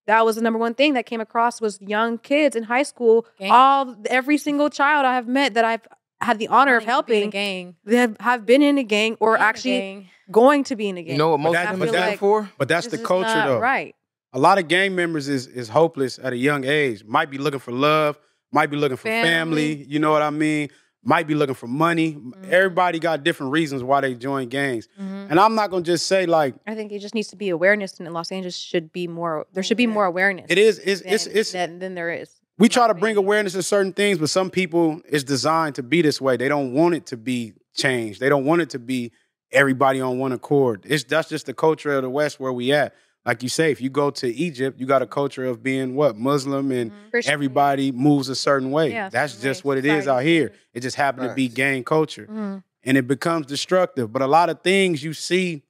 that 0.08 0.24
was 0.28 0.36
the 0.38 0.42
number 0.48 0.60
one 0.68 0.74
thing 0.80 0.92
that 0.98 1.06
came 1.12 1.22
across 1.22 1.60
was 1.66 1.80
young 1.82 2.18
kids 2.32 2.56
in 2.56 2.64
high 2.64 2.84
school 2.92 3.26
Gang. 3.40 3.52
all 3.52 3.96
every 4.20 4.38
single 4.48 4.70
child 4.80 5.06
i 5.06 5.14
have 5.20 5.28
met 5.40 5.54
that 5.54 5.66
i've 5.72 5.86
had 6.28 6.40
the 6.40 6.48
honor 6.58 6.76
of 6.78 6.86
Wanting 6.88 7.04
to 7.04 7.08
be 7.08 7.14
in 7.14 7.18
a 7.18 7.22
helping 7.22 7.30
gang 7.30 7.76
they 7.86 7.98
have, 7.98 8.16
have 8.20 8.42
been 8.52 8.64
in 8.70 8.78
a 8.80 8.84
gang 8.96 9.16
or 9.20 9.36
In 9.36 9.42
a 9.42 9.46
actually 9.46 9.80
gang. 9.80 10.10
going 10.32 10.64
to 10.70 10.76
be 10.76 10.86
in 10.90 10.98
a 10.98 11.04
gang 11.04 11.12
You 11.14 11.18
know 11.24 11.30
what 11.34 11.40
most 11.40 11.54
that- 11.54 11.72
of 11.74 11.80
them 11.80 11.90
but 11.92 12.14
is 12.14 12.20
for? 12.20 12.50
But 12.58 12.68
that's 12.68 12.88
the 12.88 12.98
culture, 12.98 13.44
though. 13.46 13.60
right 13.60 13.94
A 14.34 14.40
lot 14.40 14.58
of 14.58 14.68
gang 14.68 14.96
members 14.96 15.28
is 15.28 15.48
is 15.48 15.70
hopeless 15.70 16.20
at 16.22 16.34
a 16.34 16.38
young 16.38 16.66
age. 16.66 17.04
Might 17.06 17.30
be 17.30 17.38
looking 17.38 17.60
for 17.60 17.72
love. 17.72 18.20
Might 18.52 18.70
be 18.70 18.78
looking 18.78 18.98
for 18.98 19.04
family. 19.04 19.76
Family. 19.76 19.86
You 19.88 20.00
know 20.00 20.12
what 20.12 20.22
I 20.22 20.30
mean? 20.30 20.70
Might 21.04 21.28
be 21.28 21.36
looking 21.36 21.56
for 21.56 21.68
money. 21.68 22.14
Mm-hmm. 22.16 22.46
Everybody 22.52 23.00
got 23.00 23.24
different 23.24 23.54
reasons 23.54 23.84
why 23.84 24.02
they 24.02 24.14
join 24.14 24.50
gangs. 24.50 24.90
Mhm. 25.00 25.32
And 25.32 25.40
I'm 25.40 25.56
not 25.56 25.70
gonna 25.72 25.84
just 25.84 26.08
say 26.08 26.26
like 26.26 26.56
I 26.68 26.76
think 26.76 26.92
it 26.92 27.00
just 27.00 27.16
needs 27.16 27.30
to 27.30 27.36
be 27.38 27.50
awareness, 27.50 27.98
and 28.00 28.08
in 28.08 28.14
Los 28.14 28.32
Angeles 28.32 28.56
should 28.58 28.92
be 28.92 29.08
more. 29.08 29.46
There 29.54 29.64
should 29.64 29.78
be 29.78 29.88
more 29.88 30.06
awareness. 30.06 30.48
it 30.50 30.58
is. 30.58 30.80
It's 30.80 31.02
than, 31.02 31.14
it's 31.14 31.26
it's. 31.28 31.52
than, 31.54 31.80
than 31.80 31.96
there 31.96 32.10
is. 32.12 32.30
we 32.58 32.68
try 32.68 32.88
to 32.88 32.94
bring 32.94 33.14
opinion. 33.14 33.26
awareness 33.26 33.54
to 33.54 33.64
certain 33.64 33.94
things, 33.94 34.18
but 34.18 34.30
some 34.30 34.50
people 34.50 35.02
it's 35.08 35.24
designed 35.24 35.76
to 35.76 35.84
be 35.84 36.02
this 36.02 36.20
way. 36.20 36.36
They 36.36 36.50
don't 36.50 36.74
want 36.74 36.96
it 36.96 37.06
to 37.08 37.18
be 37.18 37.54
changed. 37.76 38.20
They 38.20 38.28
don't 38.28 38.44
want 38.44 38.62
it 38.62 38.70
to 38.72 38.80
be 38.80 39.12
everybody 39.54 40.02
on 40.02 40.20
one 40.20 40.34
accord. 40.34 40.84
It's 40.86 41.06
that's 41.06 41.30
just 41.30 41.46
the 41.46 41.54
culture 41.54 41.94
of 41.94 42.02
the 42.02 42.10
West 42.10 42.40
where 42.40 42.52
we 42.52 42.74
at. 42.74 42.94
Like 43.28 43.44
you 43.44 43.50
say, 43.50 43.72
if 43.72 43.82
you 43.82 43.90
go 43.90 44.10
to 44.10 44.28
Egypt, 44.34 44.80
you 44.80 44.86
got 44.86 45.02
a 45.02 45.06
culture 45.06 45.44
of 45.46 45.62
being 45.62 45.96
what 45.96 46.16
Muslim 46.18 46.72
and 46.72 46.92
Christian. 47.12 47.34
everybody 47.34 47.92
moves 47.92 48.30
a 48.30 48.36
certain 48.36 48.72
way. 48.72 48.92
Yeah, 48.94 49.10
That's 49.10 49.34
certain 49.34 49.44
just 49.50 49.66
way. 49.66 49.68
what 49.76 49.78
it 49.80 49.86
is 49.86 50.08
out 50.08 50.24
here. 50.24 50.54
It 50.74 50.80
just 50.80 50.96
happened 50.96 51.28
to 51.28 51.36
be 51.36 51.50
gang 51.50 51.84
culture. 51.84 52.28
Mhm. 52.32 52.64
And 52.84 52.98
it 52.98 53.06
becomes 53.06 53.46
destructive. 53.46 54.14
But 54.14 54.22
a 54.22 54.28
lot 54.28 54.50
of 54.50 54.62
things 54.62 55.04
you 55.04 55.12
see 55.14 55.64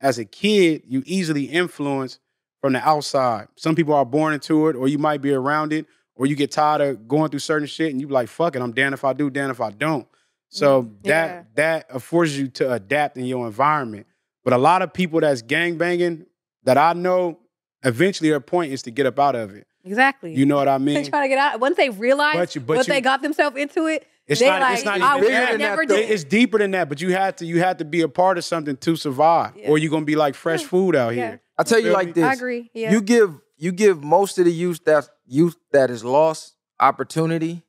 as 0.00 0.18
a 0.18 0.24
kid, 0.24 0.82
you 0.88 1.04
easily 1.06 1.44
influence 1.44 2.18
from 2.60 2.72
the 2.72 2.80
outside. 2.86 3.46
Some 3.56 3.76
people 3.76 3.94
are 3.94 4.04
born 4.04 4.34
into 4.34 4.66
it, 4.68 4.74
or 4.74 4.88
you 4.88 4.98
might 4.98 5.22
be 5.22 5.32
around 5.32 5.72
it, 5.72 5.86
or 6.16 6.26
you 6.26 6.34
get 6.34 6.50
tired 6.50 6.80
of 6.80 7.06
going 7.06 7.30
through 7.30 7.38
certain 7.40 7.68
shit 7.68 7.92
and 7.92 8.00
you 8.00 8.08
be 8.08 8.12
like, 8.12 8.28
fuck 8.28 8.56
it, 8.56 8.60
I'm 8.62 8.72
damned 8.72 8.94
if 8.94 9.04
I 9.04 9.12
do, 9.12 9.30
damned 9.30 9.52
if 9.52 9.60
I 9.60 9.70
don't. 9.70 10.08
So 10.48 10.82
Mm, 10.82 11.02
that 11.04 11.54
that 11.56 11.86
affords 11.90 12.36
you 12.36 12.48
to 12.48 12.72
adapt 12.72 13.16
in 13.16 13.24
your 13.26 13.46
environment. 13.46 14.06
But 14.42 14.52
a 14.52 14.58
lot 14.58 14.82
of 14.82 14.92
people 14.92 15.20
that's 15.20 15.42
gang 15.42 15.78
banging 15.78 16.26
that 16.64 16.78
I 16.78 16.92
know, 16.92 17.38
eventually 17.82 18.30
her 18.30 18.40
point 18.40 18.72
is 18.72 18.82
to 18.82 18.90
get 18.90 19.06
up 19.06 19.18
out 19.18 19.34
of 19.36 19.54
it. 19.54 19.66
Exactly. 19.84 20.34
You 20.34 20.46
know 20.46 20.56
what 20.56 20.68
I 20.68 20.78
they 20.78 20.84
mean? 20.84 21.04
trying 21.06 21.24
to 21.24 21.28
get 21.28 21.38
out. 21.38 21.60
Once 21.60 21.76
they 21.76 21.90
realize 21.90 22.36
But 22.36 22.54
you- 22.54 22.60
but 22.62 22.76
what 22.78 22.86
you- 22.88 22.94
they 22.94 23.00
got 23.00 23.20
themselves 23.22 23.56
into 23.56 23.86
it, 23.86 24.06
It's 24.26 24.40
they 24.40 24.46
not. 24.48 24.60
like, 24.62 24.74
it's 24.76 24.84
not 24.84 25.00
I 25.02 25.16
even 25.18 25.28
bigger 25.28 25.40
than 25.40 25.50
that, 25.50 25.58
never 25.58 25.86
though. 25.86 25.96
did. 25.96 26.10
It's 26.10 26.24
deeper 26.24 26.58
than 26.58 26.70
that, 26.70 26.88
but 26.88 27.00
you 27.02 27.12
have 27.12 27.36
to 27.36 27.44
you 27.46 27.58
have 27.60 27.76
to 27.78 27.84
be 27.84 28.00
a 28.00 28.08
part 28.08 28.38
of 28.38 28.44
something 28.44 28.76
to 28.78 28.96
survive, 28.96 29.52
Yeah. 29.56 29.68
or 29.68 29.76
you're 29.78 29.90
gonna 29.90 30.06
be 30.06 30.16
like 30.16 30.34
fresh 30.34 30.62
Yeah. 30.62 30.68
food 30.68 30.96
out 30.96 31.14
Yeah. 31.14 31.28
here. 31.30 31.40
I 31.58 31.62
tell 31.64 31.78
you 31.78 31.86
Feel 31.86 31.92
like 31.92 32.06
me? 32.08 32.12
this. 32.14 32.24
I 32.24 32.32
agree. 32.32 32.70
Yeah. 32.72 32.90
You 32.92 33.02
give 33.02 33.34
you 33.58 33.70
give 33.72 34.02
most 34.02 34.38
of 34.38 34.46
the 34.46 34.52
youth 34.52 34.82
that 34.86 35.08
youth 35.26 35.56
that 35.72 35.90
is 35.90 36.02
lost 36.04 36.54
opportunity, 36.80 37.62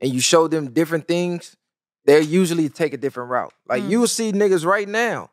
and 0.00 0.10
you 0.12 0.20
show 0.20 0.48
them 0.48 0.70
different 0.72 1.06
things. 1.06 1.56
They 2.06 2.20
usually 2.22 2.68
take 2.70 2.94
a 2.94 2.96
different 2.96 3.30
route. 3.30 3.52
Like 3.68 3.82
Mm. 3.82 3.90
you'll 3.90 4.06
see 4.08 4.32
niggas 4.32 4.64
right 4.64 4.88
now 4.88 5.30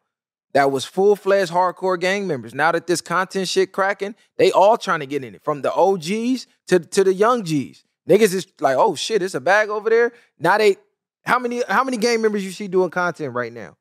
that 0.54 0.72
was 0.72 0.86
full 0.86 1.16
fledged 1.16 1.52
hardcore 1.52 2.00
gang 2.00 2.28
members. 2.28 2.54
Now 2.54 2.72
that 2.72 2.88
this 2.88 3.02
content 3.02 3.48
shit 3.48 3.72
cracking, 3.72 4.16
they 4.38 4.52
all 4.52 4.78
trying 4.78 5.00
to 5.02 5.06
get 5.06 5.24
in 5.24 5.36
it 5.36 5.44
from 5.44 5.62
the 5.62 5.74
OGs 5.74 6.48
to 6.68 6.80
to 6.80 7.04
the 7.04 7.14
young 7.14 7.42
Gs. 7.42 7.84
Niggas 8.08 8.34
is 8.34 8.48
like, 8.60 8.78
oh 8.78 8.96
shit, 8.96 9.22
it's 9.22 9.36
a 9.36 9.42
bag 9.42 9.70
over 9.70 9.90
there. 9.90 10.12
Now 10.40 10.58
they 10.58 10.78
how 11.26 11.40
many 11.40 11.62
how 11.68 11.84
many 11.84 11.98
gang 11.98 12.22
members 12.22 12.44
you 12.44 12.52
see 12.52 12.68
doing 12.68 12.90
content 12.90 13.34
right 13.34 13.54
now? 13.54 13.78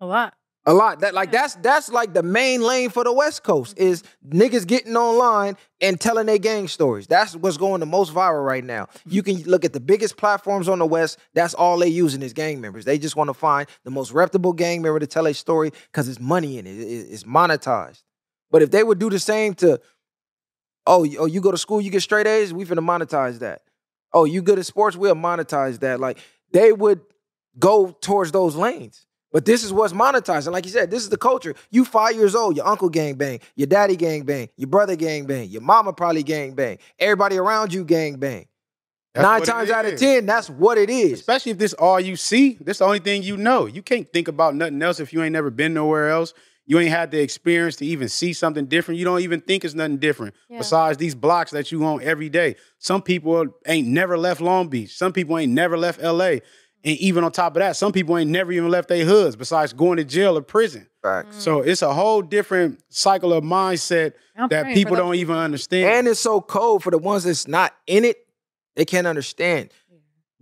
a 0.00 0.06
lot. 0.06 0.34
A 0.68 0.74
lot. 0.74 0.98
That 1.00 1.14
like 1.14 1.30
that's 1.30 1.54
that's 1.56 1.90
like 1.90 2.12
the 2.12 2.24
main 2.24 2.60
lane 2.60 2.90
for 2.90 3.04
the 3.04 3.12
West 3.12 3.44
Coast 3.44 3.78
is 3.78 4.02
niggas 4.28 4.66
getting 4.66 4.96
online 4.96 5.56
and 5.80 6.00
telling 6.00 6.26
their 6.26 6.38
gang 6.38 6.66
stories. 6.66 7.06
That's 7.06 7.36
what's 7.36 7.56
going 7.56 7.78
the 7.78 7.86
most 7.86 8.12
viral 8.12 8.44
right 8.44 8.64
now. 8.64 8.88
You 9.06 9.22
can 9.22 9.42
look 9.44 9.64
at 9.64 9.72
the 9.72 9.78
biggest 9.78 10.16
platforms 10.16 10.68
on 10.68 10.80
the 10.80 10.86
West. 10.86 11.18
That's 11.34 11.54
all 11.54 11.78
they 11.78 11.86
using 11.86 12.20
is 12.20 12.32
gang 12.32 12.60
members. 12.60 12.84
They 12.84 12.98
just 12.98 13.14
want 13.14 13.28
to 13.28 13.34
find 13.34 13.68
the 13.84 13.92
most 13.92 14.10
reputable 14.10 14.52
gang 14.52 14.82
member 14.82 14.98
to 14.98 15.06
tell 15.06 15.26
a 15.28 15.34
story 15.34 15.70
because 15.92 16.08
it's 16.08 16.18
money 16.18 16.58
in 16.58 16.66
it. 16.66 16.76
It- 16.80 17.12
It's 17.12 17.22
monetized. 17.22 18.02
But 18.50 18.62
if 18.62 18.72
they 18.72 18.82
would 18.82 18.98
do 18.98 19.08
the 19.08 19.20
same 19.20 19.54
to, 19.56 19.80
oh, 20.86 21.04
you- 21.04 21.18
oh, 21.20 21.26
you 21.26 21.40
go 21.40 21.50
to 21.52 21.58
school, 21.58 21.80
you 21.80 21.90
get 21.90 22.02
straight 22.02 22.26
A's, 22.26 22.52
we 22.52 22.64
finna 22.64 22.84
monetize 22.84 23.38
that. 23.38 23.62
Oh, 24.12 24.24
you 24.24 24.42
good 24.42 24.58
at 24.58 24.66
sports, 24.66 24.96
we'll 24.96 25.14
monetize 25.14 25.78
that. 25.80 26.00
Like 26.00 26.18
they 26.52 26.72
would 26.72 27.00
go 27.58 27.90
towards 28.00 28.32
those 28.32 28.56
lanes. 28.56 29.06
But 29.36 29.44
this 29.44 29.62
is 29.62 29.70
what's 29.70 29.92
monetized. 29.92 30.46
And 30.46 30.54
like 30.54 30.64
you 30.64 30.70
said, 30.70 30.90
this 30.90 31.02
is 31.02 31.10
the 31.10 31.18
culture. 31.18 31.54
You 31.70 31.84
five 31.84 32.14
years 32.14 32.34
old, 32.34 32.56
your 32.56 32.66
uncle 32.66 32.88
gang 32.88 33.16
bang, 33.16 33.40
your 33.54 33.66
daddy 33.66 33.94
gang 33.94 34.22
bang, 34.22 34.48
your 34.56 34.66
brother 34.66 34.96
gang 34.96 35.26
bang, 35.26 35.50
your 35.50 35.60
mama 35.60 35.92
probably 35.92 36.22
gang 36.22 36.54
bang, 36.54 36.78
everybody 36.98 37.36
around 37.36 37.74
you 37.74 37.84
gang 37.84 38.16
bang. 38.16 38.46
That's 39.12 39.22
Nine 39.22 39.42
times 39.42 39.70
out 39.70 39.84
of 39.84 39.98
ten, 39.98 40.24
that's 40.24 40.48
what 40.48 40.78
it 40.78 40.88
is. 40.88 41.12
Especially 41.12 41.52
if 41.52 41.58
this 41.58 41.74
all 41.74 42.00
you 42.00 42.16
see, 42.16 42.56
this 42.62 42.76
is 42.76 42.78
the 42.78 42.86
only 42.86 42.98
thing 42.98 43.22
you 43.24 43.36
know. 43.36 43.66
You 43.66 43.82
can't 43.82 44.10
think 44.10 44.28
about 44.28 44.54
nothing 44.54 44.80
else 44.80 45.00
if 45.00 45.12
you 45.12 45.22
ain't 45.22 45.34
never 45.34 45.50
been 45.50 45.74
nowhere 45.74 46.08
else. 46.08 46.32
You 46.64 46.78
ain't 46.78 46.90
had 46.90 47.10
the 47.10 47.20
experience 47.20 47.76
to 47.76 47.84
even 47.84 48.08
see 48.08 48.32
something 48.32 48.64
different. 48.64 48.98
You 48.98 49.04
don't 49.04 49.20
even 49.20 49.42
think 49.42 49.66
it's 49.66 49.74
nothing 49.74 49.98
different 49.98 50.34
Yeah. 50.48 50.56
besides 50.58 50.96
these 50.96 51.14
blocks 51.14 51.50
that 51.50 51.70
you 51.70 51.84
on 51.84 52.02
every 52.02 52.30
day. 52.30 52.56
Some 52.78 53.02
people 53.02 53.44
ain't 53.66 53.86
never 53.86 54.16
left 54.16 54.40
Long 54.40 54.68
Beach. 54.68 54.96
Some 54.96 55.12
people 55.12 55.36
ain't 55.36 55.52
never 55.52 55.76
left 55.76 56.00
LA. 56.02 56.36
And 56.86 56.96
even 56.98 57.24
on 57.24 57.32
top 57.32 57.56
of 57.56 57.60
that, 57.60 57.74
some 57.74 57.90
people 57.90 58.16
ain't 58.16 58.30
never 58.30 58.52
even 58.52 58.70
left 58.70 58.88
their 58.88 59.04
hoods 59.04 59.34
besides 59.34 59.72
going 59.72 59.96
to 59.96 60.04
jail 60.04 60.38
or 60.38 60.40
prison. 60.40 60.86
Facts. 61.02 61.42
So 61.42 61.60
it's 61.60 61.82
a 61.82 61.92
whole 61.92 62.22
different 62.22 62.80
cycle 62.90 63.32
of 63.32 63.42
mindset 63.42 64.12
I'm 64.36 64.48
that 64.50 64.72
people 64.72 64.94
don't 64.94 65.10
those 65.10 65.18
even 65.18 65.34
understand. 65.34 65.90
And 65.90 66.06
it's 66.06 66.20
so 66.20 66.40
cold 66.40 66.84
for 66.84 66.92
the 66.92 66.98
ones 66.98 67.24
that's 67.24 67.48
not 67.48 67.74
in 67.88 68.04
it, 68.04 68.18
they 68.76 68.84
can't 68.84 69.08
understand. 69.08 69.72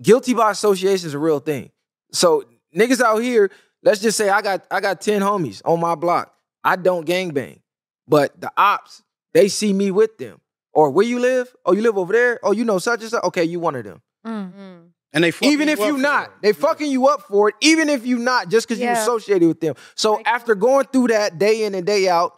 Guilty 0.03 0.35
by 0.35 0.51
association 0.51 1.07
is 1.07 1.15
a 1.15 1.19
real 1.19 1.39
thing. 1.39 1.71
So 2.13 2.45
niggas 2.77 3.01
out 3.01 3.21
here, 3.21 3.51
let's 3.83 4.03
just 4.03 4.19
say 4.19 4.29
I 4.29 4.43
got 4.43 4.67
I 4.71 4.81
got 4.81 5.01
10 5.01 5.23
homies 5.23 5.63
on 5.65 5.81
my 5.81 5.95
block. 5.95 6.35
I 6.63 6.77
don't 6.77 7.07
gangbang. 7.07 7.61
But 8.07 8.39
the 8.39 8.53
ops, 8.55 9.03
they 9.33 9.49
see 9.49 9.73
me 9.73 9.91
with 9.91 10.19
them. 10.19 10.43
Or 10.75 10.91
where 10.91 11.07
you 11.07 11.21
live? 11.21 11.55
Oh, 11.65 11.73
you 11.73 11.81
live 11.81 11.97
over 11.97 12.13
there? 12.13 12.39
Oh, 12.43 12.53
you 12.53 12.67
know 12.67 12.79
such 12.79 13.01
and 13.01 13.11
such? 13.11 13.25
Okay, 13.25 13.45
you 13.45 13.61
one 13.61 13.77
of 13.77 13.85
them. 13.85 14.03
Mm. 14.27 14.91
And 15.15 15.25
they 15.25 15.31
fucking 15.31 15.51
even 15.51 15.69
if 15.71 15.79
you 15.79 15.95
for 15.95 15.99
not, 16.03 16.27
it. 16.27 16.31
they 16.43 16.53
fucking 16.53 16.91
you 16.91 17.07
up 17.09 17.23
for 17.23 17.49
it, 17.49 17.55
even 17.63 17.89
if 17.89 18.05
you 18.05 18.19
not, 18.19 18.51
just 18.51 18.69
because 18.69 18.79
you 18.81 18.87
Yeah. 18.87 19.01
associated 19.03 19.49
with 19.49 19.61
them. 19.61 19.75
So 19.95 20.15
Like- 20.15 20.27
after 20.27 20.55
going 20.55 20.87
through 20.93 21.09
that 21.09 21.39
day 21.39 21.65
in 21.65 21.75
and 21.75 21.87
day 21.87 22.09
out, 22.09 22.37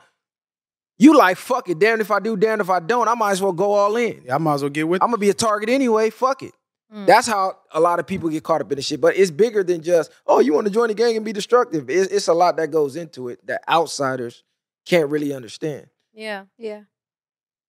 you 0.99 1.17
like, 1.17 1.37
fuck 1.37 1.69
it, 1.69 1.79
damn 1.79 2.01
if 2.01 2.11
I 2.11 2.21
do, 2.21 2.37
damn 2.37 2.61
if 2.61 2.71
I 2.71 2.79
don't, 2.81 3.09
I 3.09 3.15
might 3.15 3.33
as 3.33 3.43
well 3.43 3.53
go 3.53 3.73
all 3.73 3.97
in. 3.97 4.23
Yeah, 4.25 4.37
I 4.37 4.39
might 4.39 4.55
as 4.55 4.63
well 4.63 4.71
get 4.71 4.87
with 4.89 5.03
I'm 5.03 5.09
gonna 5.09 5.19
be 5.19 5.31
a 5.31 5.35
target 5.35 5.69
anyway. 5.69 6.11
Fuck 6.11 6.43
it. 6.43 6.55
Mm. 6.95 7.05
That's 7.07 7.27
how 7.27 7.59
a 7.73 7.81
lot 7.81 7.99
of 7.99 8.07
people 8.07 8.29
get 8.29 8.45
caught 8.45 8.61
up 8.61 8.71
in 8.71 8.77
the 8.77 8.83
shit. 8.83 9.01
But 9.01 9.17
it's 9.17 9.31
bigger 9.33 9.65
than 9.65 9.83
just, 9.83 10.11
oh, 10.27 10.39
you 10.39 10.53
want 10.55 10.69
to 10.69 10.73
join 10.73 10.87
the 10.89 10.95
gang 10.95 11.17
and 11.17 11.25
be 11.25 11.33
destructive. 11.33 11.91
It's, 11.91 12.13
it's 12.13 12.29
a 12.29 12.33
lot 12.33 12.57
that 12.59 12.71
goes 12.71 12.95
into 12.95 13.29
it 13.29 13.45
that 13.47 13.63
outsiders 13.69 14.45
can't 14.87 15.11
really 15.11 15.35
understand. 15.35 15.89
Yeah. 16.15 16.45
Yeah. 16.57 16.83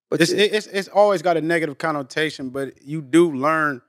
But 0.10 0.22
it's, 0.22 0.32
yeah, 0.32 0.46
it's 0.46 0.68
it's 0.68 0.88
always 0.88 1.22
got 1.22 1.36
a 1.36 1.42
negative 1.42 1.78
connotation, 1.80 2.50
but 2.50 2.82
you 2.82 3.02
do 3.02 3.32
learn 3.34 3.82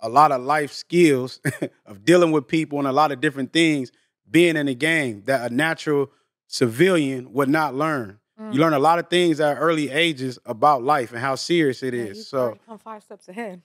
a 0.00 0.08
lot 0.08 0.32
of 0.32 0.42
life 0.42 0.72
skills 0.72 1.40
of 1.86 2.04
dealing 2.04 2.32
with 2.32 2.46
people 2.48 2.78
and 2.78 2.86
a 2.88 2.92
lot 2.92 3.12
of 3.12 3.20
different 3.20 3.52
things 3.52 3.90
being 4.30 4.56
in 4.56 4.66
the 4.66 4.74
game 4.74 5.22
that 5.26 5.50
a 5.50 5.54
natural 5.54 6.10
civilian 6.48 7.32
would 7.32 7.48
not 7.48 7.74
learn. 7.74 8.18
Mm. 8.40 8.52
You 8.54 8.60
learn 8.60 8.74
a 8.74 8.78
lot 8.78 8.98
of 8.98 9.08
things 9.08 9.40
at 9.40 9.56
early 9.56 9.90
ages 9.90 10.38
about 10.44 10.82
life 10.82 11.10
and 11.12 11.20
how 11.20 11.34
serious 11.36 11.82
it 11.82 11.94
Yeah, 11.94 12.02
is. 12.04 12.18
you 12.18 12.22
so 12.24 12.38
already 12.38 12.60
come 12.66 12.78
five 12.78 13.02
steps 13.02 13.28
ahead. 13.28 13.62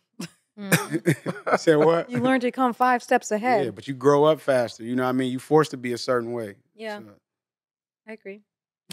I 0.57 1.55
said 1.57 1.75
what? 1.77 2.09
You 2.09 2.19
learn 2.19 2.39
to 2.41 2.51
come 2.51 2.73
five 2.73 3.01
steps 3.03 3.31
ahead. 3.31 3.65
Yeah, 3.65 3.71
but 3.71 3.87
you 3.87 3.93
grow 3.93 4.25
up 4.25 4.39
faster. 4.41 4.83
You 4.83 4.95
know 4.95 5.03
what 5.03 5.09
I 5.09 5.13
mean? 5.13 5.31
You 5.31 5.39
forced 5.39 5.71
to 5.71 5.77
be 5.77 5.93
a 5.93 5.97
certain 5.97 6.31
way. 6.31 6.55
Yeah. 6.75 6.99
So- 6.99 7.05
I 8.07 8.13
agree. 8.13 8.41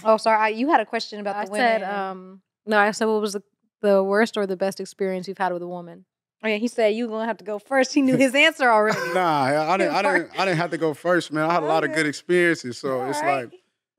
Oh, 0.04 0.16
sorry. 0.16 0.38
I, 0.38 0.48
you 0.48 0.70
had 0.70 0.80
a 0.80 0.86
question 0.86 1.18
about 1.18 1.36
I 1.36 1.44
the 1.46 1.50
women. 1.50 1.80
said, 1.80 1.82
um, 1.82 2.42
no, 2.66 2.78
I 2.78 2.90
said 2.92 3.06
what 3.06 3.20
was 3.20 3.32
the, 3.32 3.42
the 3.80 4.02
worst 4.02 4.36
or 4.36 4.46
the 4.46 4.56
best 4.56 4.80
experience 4.80 5.26
you've 5.26 5.38
had 5.38 5.52
with 5.52 5.62
a 5.62 5.66
woman? 5.68 6.04
Oh, 6.42 6.48
yeah, 6.48 6.56
he 6.56 6.68
said 6.68 6.94
you 6.94 7.08
gonna 7.08 7.26
have 7.26 7.38
to 7.38 7.44
go 7.44 7.58
first. 7.58 7.94
He 7.94 8.02
knew 8.02 8.16
his 8.16 8.34
answer 8.34 8.68
already. 8.70 8.98
Nah, 9.14 9.44
I, 9.44 9.74
I 9.74 9.76
didn't. 9.78 9.94
I 9.94 10.02
didn't. 10.02 10.30
I 10.38 10.44
didn't 10.44 10.58
have 10.58 10.70
to 10.70 10.78
go 10.78 10.94
first, 10.94 11.32
man. 11.32 11.48
I 11.48 11.54
had 11.54 11.62
a 11.62 11.66
lot 11.66 11.84
of 11.84 11.92
good 11.94 12.06
experiences, 12.06 12.78
so 12.78 13.04
it's 13.06 13.18
Alright. 13.18 13.50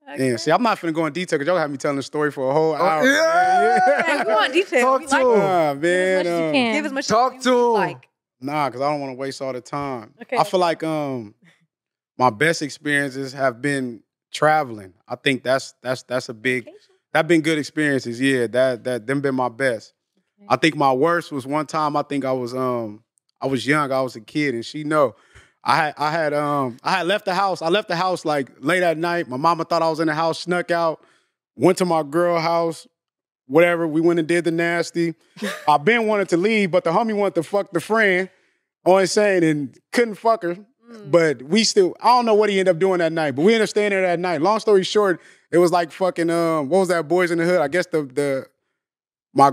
like, 0.08 0.20
yeah. 0.20 0.36
See, 0.38 0.52
I'm 0.52 0.64
not 0.64 0.80
finna 0.80 0.94
go 0.94 1.06
in 1.06 1.14
detail 1.14 1.38
because 1.38 1.48
y'all 1.52 1.58
have 1.60 1.70
me 1.70 1.78
telling 1.78 1.98
the 1.98 2.04
story 2.04 2.32
for 2.32 2.50
a 2.50 2.54
whole 2.54 2.74
hour. 2.76 3.06
yeah. 3.06 3.80
man. 4.08 4.18
Yeah, 4.18 4.24
we 4.26 4.34
want 4.34 4.54
detail. 4.54 4.82
Talk 4.82 5.02
We 5.02 5.08
to 5.08 5.12
like 5.14 5.22
him. 5.22 5.40
Nah, 5.40 5.74
Give 5.74 5.82
man. 5.82 6.26
as 6.26 6.26
much 6.26 6.26
as 6.26 6.40
you 6.40 6.46
um, 6.46 6.54
can. 6.54 6.74
Give 6.74 6.86
as 6.86 6.92
much 6.94 7.08
Talk 7.08 7.36
as 7.36 7.44
to 7.44 7.50
him. 7.68 7.74
like. 7.74 8.10
Nah, 8.42 8.70
because 8.70 8.82
I 8.82 8.90
don't 8.92 9.02
want 9.02 9.12
to 9.12 9.16
waste 9.18 9.42
all 9.42 9.54
the 9.54 9.62
time. 9.62 10.14
Okay. 10.22 10.38
I 10.38 10.44
feel 10.46 10.60
like 10.62 10.82
um 10.84 11.36
my 12.18 12.30
best 12.30 12.62
experiences 12.62 13.34
have 13.34 13.62
been 13.62 14.02
traveling. 14.32 14.94
I 15.08 15.16
think 15.16 15.44
that's 15.44 15.74
that's 15.82 16.04
that's 16.04 16.30
a 16.30 16.34
big 16.34 16.68
that 17.14 17.28
been 17.28 17.42
good 17.42 17.58
experiences. 17.58 18.20
Yeah, 18.22 18.48
that 18.48 18.84
that 18.86 19.06
them 19.08 19.22
been 19.22 19.36
my 19.36 19.50
best. 19.50 19.94
I 20.48 20.56
think 20.56 20.76
my 20.76 20.94
worst 20.94 21.32
was 21.32 21.46
one 21.46 21.66
time. 21.66 21.96
I 21.96 22.04
think 22.04 22.26
I 22.26 22.32
was 22.32 22.54
um 22.54 23.04
I 23.42 23.48
was 23.48 23.66
young. 23.66 23.92
I 23.92 24.02
was 24.02 24.16
a 24.16 24.22
kid, 24.22 24.56
and 24.56 24.66
she 24.66 24.84
know. 24.84 25.16
I 25.64 25.76
had 25.76 25.94
I 25.98 26.12
had 26.12 26.34
um 26.34 26.78
I 26.84 26.92
had 26.92 27.08
left 27.08 27.26
the 27.26 27.34
house. 27.34 27.62
I 27.62 27.70
left 27.70 27.88
the 27.88 27.96
house 27.96 28.26
like 28.26 28.52
late 28.60 28.84
at 28.84 28.98
night. 28.98 29.28
My 29.28 29.38
mama 29.38 29.66
thought 29.66 29.82
I 29.82 29.90
was 29.90 30.00
in 30.00 30.08
the 30.08 30.14
house, 30.14 30.40
snuck 30.40 30.72
out, 30.72 31.04
went 31.56 31.78
to 31.80 31.86
my 31.86 32.04
girl 32.04 32.40
house, 32.40 32.88
whatever. 33.48 33.88
We 33.88 34.02
went 34.02 34.20
and 34.20 34.28
did 34.28 34.46
the 34.46 34.52
nasty. 34.52 35.16
I 35.68 35.78
been 35.78 36.08
wanted 36.08 36.30
to 36.30 36.38
leave, 36.38 36.72
but 36.72 36.84
the 36.84 36.92
homie 36.92 37.16
wanted 37.16 37.36
to 37.36 37.44
fuck 37.44 37.72
the 37.72 37.82
friend. 37.82 38.30
On 38.86 39.06
saying 39.06 39.44
and 39.44 39.78
couldn't 39.92 40.16
fuck 40.16 40.42
her. 40.44 40.58
But 41.12 41.44
we 41.44 41.64
still, 41.64 41.96
I 42.02 42.08
don't 42.08 42.26
know 42.26 42.34
what 42.34 42.50
he 42.50 42.60
ended 42.60 42.76
up 42.76 42.80
doing 42.80 43.00
that 43.00 43.12
night, 43.12 43.36
but 43.36 43.44
we 43.44 43.54
ended 43.54 43.64
up 43.64 43.70
staying 43.70 43.92
there 43.92 44.02
that 44.02 44.20
night. 44.20 44.42
Long 44.42 44.60
story 44.60 44.84
short, 44.84 45.22
it 45.52 45.58
was 45.58 45.72
like 45.72 45.92
fucking 45.92 46.30
um, 46.30 46.70
what 46.70 46.80
was 46.80 46.88
that, 46.88 47.08
Boyz 47.08 47.30
n 47.30 47.38
the 47.38 47.46
Hood? 47.46 47.60
I 47.60 47.68
guess 47.68 47.86
the 47.88 48.04
the 48.04 48.48
my 49.34 49.52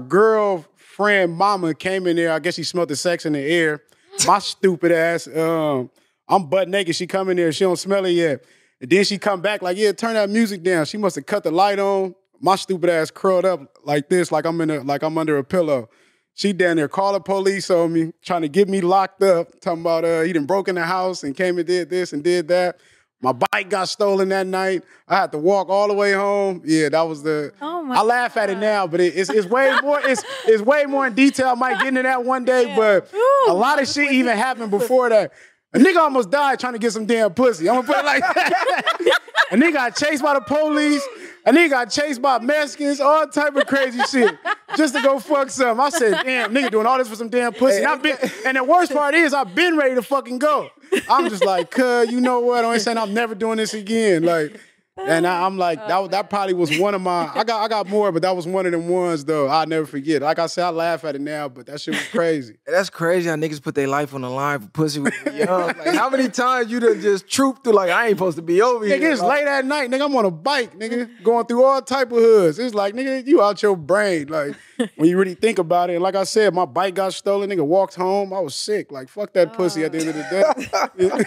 girlfriend 0.96 1.32
mama 1.32 1.74
came 1.74 2.06
in 2.06 2.16
there. 2.16 2.32
I 2.32 2.38
guess 2.38 2.54
she 2.54 2.62
smelled 2.62 2.88
the 2.88 2.96
sex 2.96 3.26
in 3.26 3.34
the 3.34 3.40
air. 3.40 3.82
My 4.26 4.38
stupid 4.38 4.92
ass, 4.92 5.28
um, 5.28 5.90
I'm 6.28 6.48
butt 6.48 6.68
naked. 6.68 6.96
She 6.96 7.06
come 7.06 7.28
in 7.28 7.36
there, 7.36 7.52
she 7.52 7.64
don't 7.64 7.76
smell 7.76 8.04
it 8.06 8.12
yet. 8.12 8.44
And 8.80 8.90
then 8.90 9.04
she 9.04 9.18
come 9.18 9.40
back 9.40 9.62
like, 9.62 9.76
yeah, 9.76 9.92
turn 9.92 10.14
that 10.14 10.30
music 10.30 10.62
down. 10.62 10.86
She 10.86 10.96
must 10.96 11.16
have 11.16 11.26
cut 11.26 11.44
the 11.44 11.50
light 11.50 11.78
on. 11.78 12.14
My 12.40 12.56
stupid 12.56 12.90
ass 12.90 13.10
curled 13.10 13.44
up 13.44 13.76
like 13.84 14.08
this, 14.08 14.30
like 14.30 14.44
I'm 14.44 14.60
in 14.60 14.70
a 14.70 14.80
like 14.80 15.02
I'm 15.02 15.16
under 15.16 15.38
a 15.38 15.44
pillow. 15.44 15.88
She 16.34 16.52
down 16.52 16.76
there 16.76 16.88
call 16.88 17.14
the 17.14 17.20
police 17.20 17.70
on 17.70 17.94
me, 17.94 18.12
trying 18.22 18.42
to 18.42 18.48
get 18.48 18.68
me 18.68 18.82
locked 18.82 19.22
up, 19.22 19.58
talking 19.60 19.80
about 19.80 20.04
uh 20.04 20.20
he 20.20 20.32
done 20.34 20.44
broke 20.44 20.68
in 20.68 20.74
the 20.74 20.84
house 20.84 21.22
and 21.22 21.34
came 21.34 21.56
and 21.56 21.66
did 21.66 21.88
this 21.88 22.12
and 22.12 22.22
did 22.22 22.48
that. 22.48 22.78
My 23.22 23.32
bike 23.32 23.70
got 23.70 23.88
stolen 23.88 24.28
that 24.28 24.46
night. 24.46 24.84
I 25.08 25.16
had 25.16 25.32
to 25.32 25.38
walk 25.38 25.68
all 25.70 25.88
the 25.88 25.94
way 25.94 26.12
home. 26.12 26.62
Yeah, 26.64 26.90
that 26.90 27.02
was 27.02 27.22
the. 27.22 27.52
Oh 27.62 27.82
my 27.82 27.96
I 27.96 28.02
laugh 28.02 28.36
at 28.36 28.50
it 28.50 28.58
now, 28.58 28.86
but 28.86 29.00
it, 29.00 29.16
it's 29.16 29.30
it's 29.30 29.46
way 29.46 29.74
more. 29.82 30.00
It's 30.00 30.22
it's 30.46 30.62
way 30.62 30.84
more 30.84 31.06
in 31.06 31.14
detail. 31.14 31.48
I 31.48 31.54
might 31.54 31.78
get 31.78 31.88
into 31.88 32.02
that 32.02 32.24
one 32.24 32.44
day, 32.44 32.74
but 32.76 33.10
a 33.48 33.54
lot 33.54 33.80
of 33.80 33.88
shit 33.88 34.12
even 34.12 34.36
happened 34.36 34.70
before 34.70 35.08
that. 35.08 35.32
A 35.72 35.78
nigga 35.78 35.96
almost 35.96 36.30
died 36.30 36.60
trying 36.60 36.74
to 36.74 36.78
get 36.78 36.92
some 36.92 37.06
damn 37.06 37.32
pussy. 37.32 37.68
I'm 37.68 37.76
gonna 37.76 37.86
put 37.86 37.96
it 37.98 38.04
like 38.04 38.22
that. 38.22 39.20
a 39.50 39.56
nigga 39.56 39.72
got 39.72 39.96
chased 39.96 40.22
by 40.22 40.34
the 40.34 40.40
police. 40.40 41.06
A 41.44 41.52
nigga 41.52 41.70
got 41.70 41.90
chased 41.90 42.20
by 42.20 42.38
Mexicans, 42.40 43.00
all 43.00 43.26
type 43.28 43.54
of 43.54 43.66
crazy 43.66 44.00
shit, 44.10 44.34
just 44.76 44.94
to 44.94 45.02
go 45.02 45.20
fuck 45.20 45.48
some. 45.48 45.80
I 45.80 45.90
said, 45.90 46.24
damn, 46.24 46.52
nigga 46.52 46.72
doing 46.72 46.86
all 46.86 46.98
this 46.98 47.08
for 47.08 47.14
some 47.14 47.28
damn 47.28 47.52
pussy. 47.52 47.78
And, 47.78 47.86
I 47.86 47.96
been, 47.96 48.16
and 48.44 48.56
the 48.56 48.64
worst 48.64 48.92
part 48.92 49.14
is, 49.14 49.32
I've 49.32 49.54
been 49.54 49.76
ready 49.76 49.94
to 49.94 50.02
fucking 50.02 50.40
go. 50.40 50.70
I'm 51.08 51.28
just 51.28 51.44
like, 51.44 51.70
cuz, 51.70 52.10
you 52.10 52.20
know 52.20 52.40
what? 52.40 52.64
I 52.64 52.72
ain't 52.72 52.82
saying 52.82 52.98
I'm 52.98 53.14
never 53.14 53.34
doing 53.34 53.58
this 53.58 53.74
again. 53.74 54.22
Like, 54.22 54.58
and 54.98 55.26
I, 55.26 55.44
I'm 55.44 55.58
like, 55.58 55.78
that, 55.86 56.10
that 56.10 56.30
probably 56.30 56.54
was 56.54 56.78
one 56.78 56.94
of 56.94 57.00
my. 57.02 57.30
I 57.34 57.44
got 57.44 57.62
I 57.62 57.68
got 57.68 57.88
more, 57.88 58.10
but 58.12 58.22
that 58.22 58.34
was 58.34 58.46
one 58.46 58.64
of 58.66 58.72
them 58.72 58.88
ones 58.88 59.24
though. 59.24 59.46
I'll 59.46 59.66
never 59.66 59.86
forget. 59.86 60.22
Like 60.22 60.38
I 60.38 60.46
said, 60.46 60.64
I 60.64 60.70
laugh 60.70 61.04
at 61.04 61.14
it 61.14 61.20
now, 61.20 61.48
but 61.48 61.66
that 61.66 61.80
shit 61.80 61.94
was 61.94 62.08
crazy. 62.08 62.56
That's 62.66 62.88
crazy 62.88 63.28
how 63.28 63.36
niggas 63.36 63.62
put 63.62 63.74
their 63.74 63.88
life 63.88 64.14
on 64.14 64.22
the 64.22 64.30
line 64.30 64.60
for 64.60 64.68
pussy 64.68 65.00
when 65.00 65.12
you 65.26 65.32
young. 65.44 65.66
Like, 65.66 65.94
how 65.94 66.08
many 66.08 66.28
times 66.28 66.70
you 66.70 66.80
done 66.80 67.00
just 67.00 67.28
trooped 67.28 67.64
through 67.64 67.74
like, 67.74 67.90
I 67.90 68.06
ain't 68.08 68.16
supposed 68.16 68.36
to 68.36 68.42
be 68.42 68.62
over 68.62 68.84
here. 68.86 68.98
Nigga, 68.98 69.12
it's 69.12 69.20
Like, 69.20 69.44
late 69.44 69.48
at 69.48 69.64
night, 69.64 69.90
nigga. 69.90 70.06
I'm 70.06 70.16
on 70.16 70.24
a 70.24 70.30
bike, 70.30 70.78
nigga, 70.78 71.22
going 71.22 71.46
through 71.46 71.64
all 71.64 71.82
type 71.82 72.10
of 72.12 72.18
hoods. 72.18 72.58
It's 72.58 72.74
like, 72.74 72.94
nigga, 72.94 73.26
you 73.26 73.42
out 73.42 73.62
your 73.62 73.76
brain. 73.76 74.28
Like, 74.28 74.54
when 74.96 75.08
you 75.08 75.18
really 75.18 75.34
think 75.34 75.58
about 75.58 75.90
it. 75.90 75.94
And 75.94 76.02
like 76.02 76.14
I 76.16 76.24
said, 76.24 76.54
my 76.54 76.64
bike 76.64 76.94
got 76.94 77.12
stolen, 77.12 77.50
nigga 77.50 77.66
walked 77.66 77.94
home. 77.94 78.32
I 78.32 78.40
was 78.40 78.54
sick. 78.54 78.90
Like, 78.90 79.08
fuck 79.08 79.32
that 79.34 79.52
pussy 79.52 79.84
at 79.84 79.92
the 79.92 79.98
end 79.98 80.08
of 80.08 80.14
the 80.14 80.22
day. 80.22 80.42
Oh. 80.72 81.24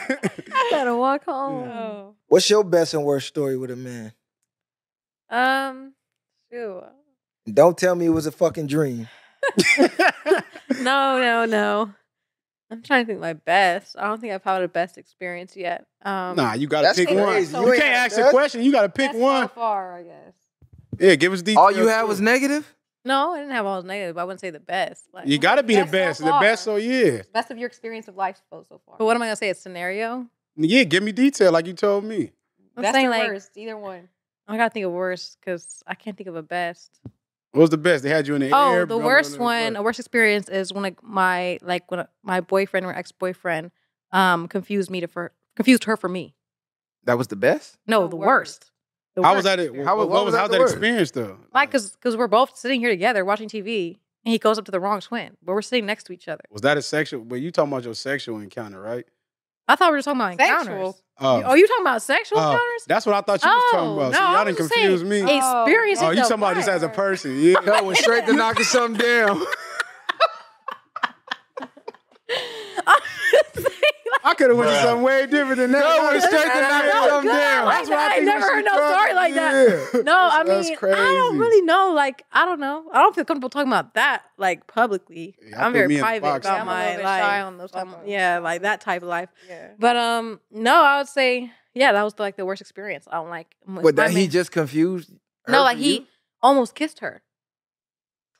I 0.53 0.67
gotta 0.71 0.95
walk 0.95 1.25
home. 1.25 1.69
Oh. 1.69 2.15
What's 2.29 2.49
your 2.49 2.63
best 2.63 2.93
and 2.93 3.03
worst 3.03 3.27
story 3.27 3.57
with 3.57 3.71
a 3.71 3.75
man? 3.75 4.13
Um, 5.29 5.93
shoot. 6.51 6.83
Don't 7.51 7.77
tell 7.77 7.95
me 7.95 8.05
it 8.05 8.09
was 8.09 8.25
a 8.25 8.31
fucking 8.31 8.67
dream. 8.67 9.07
No, 10.81 11.19
no, 11.19 11.45
no. 11.45 11.91
I'm 12.71 12.83
trying 12.83 13.03
to 13.03 13.07
think 13.07 13.19
my 13.19 13.33
best. 13.33 13.95
I 13.97 14.03
don't 14.07 14.21
think 14.21 14.31
I've 14.31 14.43
had 14.43 14.61
a 14.61 14.67
best 14.67 14.97
experience 14.99 15.57
yet. 15.57 15.87
Um, 16.05 16.35
nah, 16.35 16.53
you 16.53 16.67
gotta 16.67 16.85
That's 16.87 16.99
pick 16.99 17.09
one. 17.09 17.17
crazy. 17.25 17.57
You, 17.57 17.65
You 17.65 17.71
can't 17.73 17.83
had 17.83 18.11
ask 18.11 18.17
a 18.19 18.29
question. 18.29 18.61
You 18.63 18.71
gotta 18.71 18.87
pick 18.89 19.07
That's 19.11 19.17
one. 19.17 19.43
so 19.49 19.53
far, 19.55 19.95
I 19.97 20.03
guess. 20.03 20.33
Yeah, 20.99 21.15
give 21.15 21.33
us 21.33 21.41
details. 21.41 21.57
All 21.57 21.71
you 21.71 21.87
had 21.87 22.03
was 22.03 22.21
negative? 22.21 22.71
No, 23.03 23.33
I 23.33 23.39
didn't 23.39 23.53
have 23.53 23.65
all 23.65 23.81
negative. 23.81 24.17
I 24.19 24.23
wouldn't 24.23 24.39
say 24.39 24.51
the 24.51 24.59
best. 24.59 25.05
Like, 25.11 25.27
You 25.27 25.39
gotta 25.39 25.63
be 25.63 25.75
the 25.75 25.85
Best 25.85 26.19
so 26.19 26.25
best. 26.25 26.39
the 26.39 26.39
best, 26.39 26.63
so 26.63 26.75
yeah. 26.75 27.23
Best 27.33 27.49
of 27.49 27.57
your 27.57 27.67
experience 27.67 28.07
of 28.07 28.15
life 28.15 28.39
so 28.51 28.63
so 28.69 28.79
far. 28.85 28.95
but 28.99 29.05
what 29.05 29.15
am 29.15 29.21
I 29.23 29.25
gonna 29.25 29.35
say? 29.35 29.49
A 29.49 29.55
scenario? 29.55 30.27
Yeah, 30.67 30.83
give 30.83 31.03
me 31.03 31.11
detail 31.11 31.51
like 31.51 31.65
you 31.67 31.73
told 31.73 32.03
me. 32.03 32.31
I'm 32.75 32.81
Best 32.83 32.93
saying 32.93 33.07
or 33.07 33.11
like 33.11 33.27
worst, 33.29 33.51
either 33.57 33.77
one. 33.77 34.09
I 34.47 34.57
gotta 34.57 34.69
think 34.71 34.85
of 34.85 34.91
worst 34.91 35.37
because 35.39 35.81
I 35.87 35.95
can't 35.95 36.17
think 36.17 36.27
of 36.27 36.35
a 36.35 36.41
best. 36.43 36.99
What 37.51 37.61
was 37.61 37.69
the 37.69 37.77
best? 37.77 38.03
They 38.03 38.09
had 38.09 38.27
you 38.27 38.35
in 38.35 38.41
the 38.41 38.51
Oh, 38.51 38.73
air. 38.73 38.79
the 38.81 38.87
blah, 38.87 38.97
blah, 38.97 39.05
worst 39.05 39.37
blah, 39.37 39.45
one, 39.45 39.75
a 39.75 39.81
worst 39.81 39.99
experience 39.99 40.49
is 40.49 40.71
when 40.73 40.83
like 40.83 41.01
my 41.03 41.59
like 41.61 41.89
when 41.89 42.05
my 42.23 42.41
boyfriend 42.41 42.85
or 42.85 42.93
ex 42.93 43.11
boyfriend 43.11 43.71
um 44.11 44.47
confused 44.47 44.89
me 44.91 44.99
to 45.01 45.07
for 45.07 45.31
confused 45.55 45.83
her 45.85 45.95
for 45.97 46.09
me. 46.09 46.35
That 47.05 47.17
was 47.17 47.27
the 47.27 47.35
best? 47.35 47.77
No, 47.87 48.01
The 48.03 48.09
the, 48.09 48.15
worst. 48.17 48.27
worst. 48.27 48.71
The 49.15 49.23
How 49.23 49.35
was 49.35 49.43
that? 49.45 49.59
experience. 49.59 49.87
How, 49.87 49.93
How- 49.93 49.97
what, 49.99 50.09
what 50.09 50.25
was, 50.25 50.25
was 50.25 50.33
that 50.33 50.39
how 50.41 50.47
the 50.47 50.57
that 50.57 50.63
experience 50.63 51.11
though? 51.11 51.37
Like, 51.53 51.71
cause, 51.71 51.95
cause 52.01 52.15
we're 52.17 52.27
both 52.27 52.55
sitting 52.57 52.79
here 52.81 52.89
together 52.89 53.23
watching 53.25 53.49
TV, 53.49 53.97
and 54.25 54.31
he 54.31 54.37
goes 54.37 54.57
up 54.59 54.65
to 54.65 54.71
the 54.71 54.79
wrong 54.79 54.99
twin, 54.99 55.35
but 55.43 55.53
we're 55.53 55.61
sitting 55.61 55.85
next 55.85 56.03
to 56.05 56.13
each 56.13 56.27
other. 56.27 56.43
was 56.51 56.61
that 56.61 56.77
a 56.77 56.81
sexual? 56.81 57.23
But 57.25 57.35
you 57.35 57.51
talking 57.51 57.71
about 57.71 57.83
your 57.85 57.93
sexual 57.95 58.39
encounter, 58.39 58.79
right? 58.81 59.05
I 59.69 59.75
thought 59.75 59.91
we 59.91 59.97
were 59.97 60.01
talking 60.01 60.19
about 60.19 60.37
Sexual. 60.37 60.59
encounters. 60.61 61.03
Oh, 61.21 61.43
oh, 61.45 61.53
you 61.53 61.67
talking 61.67 61.83
about 61.83 62.01
sexual 62.01 62.39
oh, 62.39 62.51
encounters? 62.51 62.85
that's 62.87 63.05
what 63.05 63.13
I 63.15 63.21
thought 63.21 63.43
you 63.43 63.49
was 63.49 63.71
talking 63.71 63.87
Oh, 63.89 63.99
about. 63.99 64.11
no, 64.13 64.19
y'all 64.19 64.45
didn't 64.45 64.57
confuse 64.57 64.99
saying, 65.01 65.09
me. 65.09 65.21
Oh. 65.29 65.63
Experiencing 65.63 66.07
Oh, 66.07 66.09
you 66.11 66.15
the 66.15 66.21
talking 66.21 66.37
about 66.37 66.55
just 66.55 66.69
as 66.69 66.81
a 66.81 66.87
fire. 66.87 66.95
person? 66.95 67.39
Yeah. 67.39 67.59
That 67.65 67.85
went 67.85 67.97
straight 67.97 68.25
to 68.27 68.33
knocking 68.33 68.63
something 68.75 68.99
down. 68.99 69.41
I 74.23 74.33
could 74.33 74.49
have 74.49 74.57
went 74.57 74.69
to 74.69 74.81
something 74.81 75.03
way 75.03 75.25
different 75.27 75.57
than 75.57 75.71
that. 75.71 75.79
That 75.81 76.11
went 76.11 76.23
straight 76.23 76.41
to 76.41 76.47
No, 76.47 76.69
knocking 76.69 76.89
no, 76.89 77.07
something 77.07 77.31
no, 77.31 77.37
down. 77.37 77.67
I 77.67 77.71
That's 77.77 77.89
what 77.89 77.99
I 77.99 78.05
I 78.05 78.13
think 78.15 78.25
never 78.25 78.45
heard 78.45 78.65
no 78.65 78.73
story 78.75 79.13
like 79.13 79.33
that. 79.35 79.89
Yeah. 79.93 80.01
No, 80.01 80.17
I 80.31 80.43
mean, 80.43 80.63
that's 80.63 80.83
I 80.83 81.13
don't 81.13 81.37
really 81.39 81.61
know. 81.65 81.93
Like, 81.93 82.25
I 82.31 82.45
don't 82.45 82.59
know. 82.59 82.85
I 82.91 82.99
don't 83.01 83.15
feel 83.15 83.23
comfortable 83.25 83.49
talking 83.49 83.69
about 83.69 83.93
that 83.93 84.23
like 84.37 84.67
publicly. 84.67 85.35
Yeah, 85.41 85.61
I 85.61 85.65
I'm 85.67 85.73
very 85.73 85.87
me 85.87 85.95
in 85.95 85.99
the 85.99 86.03
private 86.03 86.21
box. 86.21 86.45
about 86.45 86.53
Yeah, 86.55 86.59
I'm 86.61 86.65
my 86.67 86.95
life. 87.03 87.21
shy 87.23 87.41
on 87.41 87.57
those 87.57 87.71
type 87.71 87.87
Um, 87.87 87.95
yeah, 88.05 88.39
like 88.39 88.61
that 88.63 88.81
type 88.81 89.01
of 89.03 89.07
life. 89.09 89.29
Yeah. 89.47 89.69
But 89.79 89.95
um, 89.95 90.39
no, 90.51 90.75
I 90.83 90.97
would 90.97 91.07
say 91.07 91.51
yeah, 91.73 91.91
that 91.93 92.03
was 92.03 92.17
like 92.19 92.35
the 92.35 92.45
worst 92.45 92.61
experience. 92.61 93.07
I 93.09 93.15
don't 93.15 93.29
like. 93.29 93.55
with 93.65 93.83
But 93.83 93.95
my 93.95 94.07
that 94.07 94.11
he 94.11 94.27
just 94.27 94.51
confused. 94.51 95.11
her 95.45 95.51
no, 95.53 95.61
like 95.63 95.77
he 95.77 95.99
you? 95.99 96.05
almost 96.41 96.75
kissed 96.75 96.99
her. 96.99 97.21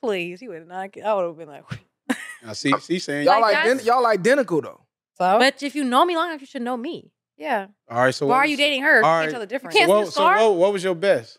Please, 0.02 0.40
he 0.40 0.48
would 0.48 0.66
not. 0.66 0.90
I 1.02 1.14
would 1.14 1.24
have 1.26 1.38
been 1.38 1.48
like. 1.48 1.64
Now, 2.42 2.54
see, 2.54 2.72
see, 2.80 2.98
saying 2.98 3.26
Y'all, 3.26 3.40
Like, 3.42 3.54
ident- 3.54 3.64
that's- 3.64 3.84
y'all 3.84 4.06
identical 4.06 4.62
though. 4.62 4.80
So 5.20 5.38
But 5.38 5.62
if 5.62 5.74
you 5.74 5.84
know 5.84 6.04
me 6.04 6.16
long 6.16 6.30
enough, 6.30 6.40
you 6.40 6.46
should 6.46 6.62
know 6.62 6.76
me. 6.76 7.12
yeah. 7.36 7.66
All 7.90 7.98
right, 8.02 8.14
so 8.14 8.26
Why 8.26 8.36
what 8.36 8.38
are 8.40 8.46
you 8.46 8.56
dating 8.56 8.82
her? 8.82 9.04
All 9.04 9.20
Each 9.22 9.26
right. 9.28 9.34
other 9.36 9.46
different. 9.46 9.74
You 9.74 9.82
You 9.82 9.86
can't 9.86 9.90
can't 9.90 10.04
What, 10.04 10.06
see 10.06 10.12
so 10.14 10.20
scar. 10.22 10.36
what, 10.38 10.54
what 10.56 10.72
was 10.72 10.82
your 10.82 10.94
best? 10.94 11.38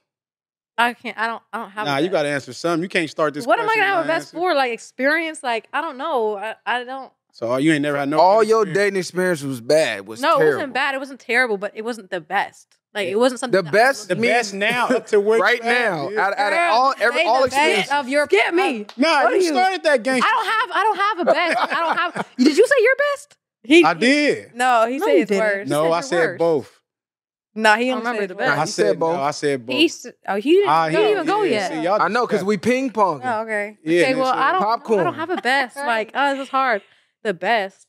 I 0.77 0.93
can't. 0.93 1.17
I 1.17 1.27
don't. 1.27 1.43
I 1.53 1.57
don't 1.59 1.69
have. 1.71 1.86
Nah, 1.86 1.95
that. 1.95 2.03
you 2.03 2.09
got 2.09 2.23
to 2.23 2.29
answer 2.29 2.53
something. 2.53 2.82
You 2.82 2.89
can't 2.89 3.09
start 3.09 3.34
this. 3.34 3.45
What 3.45 3.59
am 3.59 3.69
I 3.69 3.75
gonna 3.75 3.86
have 3.88 4.05
a 4.05 4.07
best 4.07 4.27
answer. 4.27 4.38
for? 4.38 4.55
Like 4.55 4.71
experience? 4.71 5.43
Like 5.43 5.67
I 5.73 5.82
don't 5.82 5.97
know. 5.97 6.38
I, 6.38 6.55
I 6.65 6.84
don't. 6.84 7.11
So 7.34 7.53
uh, 7.53 7.57
you 7.57 7.71
ain't 7.73 7.82
never 7.82 7.97
had 7.97 8.09
no. 8.09 8.19
All 8.19 8.43
your 8.43 8.61
experience. 8.63 8.77
dating 8.77 8.99
experience 8.99 9.43
was 9.43 9.61
bad. 9.61 10.07
Was 10.07 10.21
no, 10.21 10.39
it 10.41 10.45
wasn't 10.45 10.73
bad. 10.73 10.95
It 10.95 10.99
wasn't 10.99 11.19
terrible, 11.19 11.57
but 11.57 11.71
it 11.75 11.84
wasn't 11.84 12.09
the 12.09 12.21
best. 12.21 12.67
Like 12.93 13.07
it 13.09 13.15
wasn't 13.17 13.39
something. 13.41 13.57
The 13.63 13.69
that 13.71 13.73
I 13.73 13.88
was 13.89 13.97
best 13.97 14.07
The 14.09 14.15
looking 14.15 14.29
best 14.32 14.53
now 14.53 14.88
up 14.88 15.07
to 15.07 15.19
where 15.19 15.39
right 15.39 15.61
you 15.63 15.69
at, 15.69 15.91
now. 15.91 16.09
yeah. 16.09 16.21
Out, 16.27 16.38
out 16.38 16.53
of 16.53 16.59
all 16.73 16.93
every 16.99 17.19
say 17.21 17.25
all 17.25 17.43
experience. 17.43 17.91
of 17.91 18.09
your 18.09 18.25
get 18.27 18.53
me. 18.55 18.86
Nah, 18.97 19.29
you 19.29 19.36
you- 19.36 19.41
started 19.51 19.84
that 19.84 20.03
game. 20.03 20.21
I 20.23 20.29
don't 20.32 20.45
have. 20.45 20.71
I 20.73 20.84
don't 20.84 20.97
have 20.97 21.19
a 21.19 21.25
best. 21.59 21.73
I 21.73 21.79
don't 21.79 21.97
have. 22.15 22.27
Did 22.38 22.57
you 22.57 22.65
say 22.67 22.75
your 22.79 22.95
best? 23.13 23.38
He. 23.64 23.84
I 23.84 23.93
did. 23.93 24.55
No, 24.55 24.88
he 24.88 24.97
No, 24.97 25.05
said 25.05 25.14
you 25.14 25.22
it's 25.22 25.30
didn't. 25.30 25.43
worse. 25.43 25.68
No, 25.70 25.91
I 25.91 25.97
your 25.97 26.01
said 26.01 26.38
both. 26.38 26.80
No, 27.53 27.76
he 27.76 27.88
I 27.91 27.95
don't 27.95 27.97
remember 27.99 28.28
the 28.28 28.36
best. 28.36 28.57
I 28.57 28.62
he 28.62 28.72
said 28.72 28.86
said 28.88 28.99
both. 28.99 29.16
No, 29.18 29.22
I 29.22 29.32
said 29.32 29.66
both. 29.66 29.76
He 29.76 29.82
used 29.84 30.07
oh, 30.28 30.36
he 30.36 30.51
didn't 30.51 30.70
Ah, 30.70 30.88
he 30.88 30.95
didn't 30.95 31.12
even 31.12 31.26
go 31.26 31.43
yeah, 31.43 31.51
yet. 31.51 31.72
See, 31.72 31.82
y'all 31.82 32.01
I 32.01 32.07
know 32.07 32.26
because 32.26 32.43
we 32.43 32.57
ping 32.57 32.89
pong. 32.91 33.22
Oh, 33.24 33.41
okay. 33.41 33.78
Yeah, 33.84 34.03
okay, 34.03 34.16
well, 34.16 34.32
said 34.32 34.39
I 34.39 34.51
don't. 34.53 34.62
popcorn. 34.62 35.01
I 35.01 35.03
don't 35.03 35.16
have 35.16 35.30
a 35.32 35.38
best. 35.41 35.76
Like, 35.76 36.12
oh, 36.14 36.36
this 36.36 36.43
is 36.43 36.49
hard. 36.49 36.82
The 37.24 37.34
best. 37.34 37.88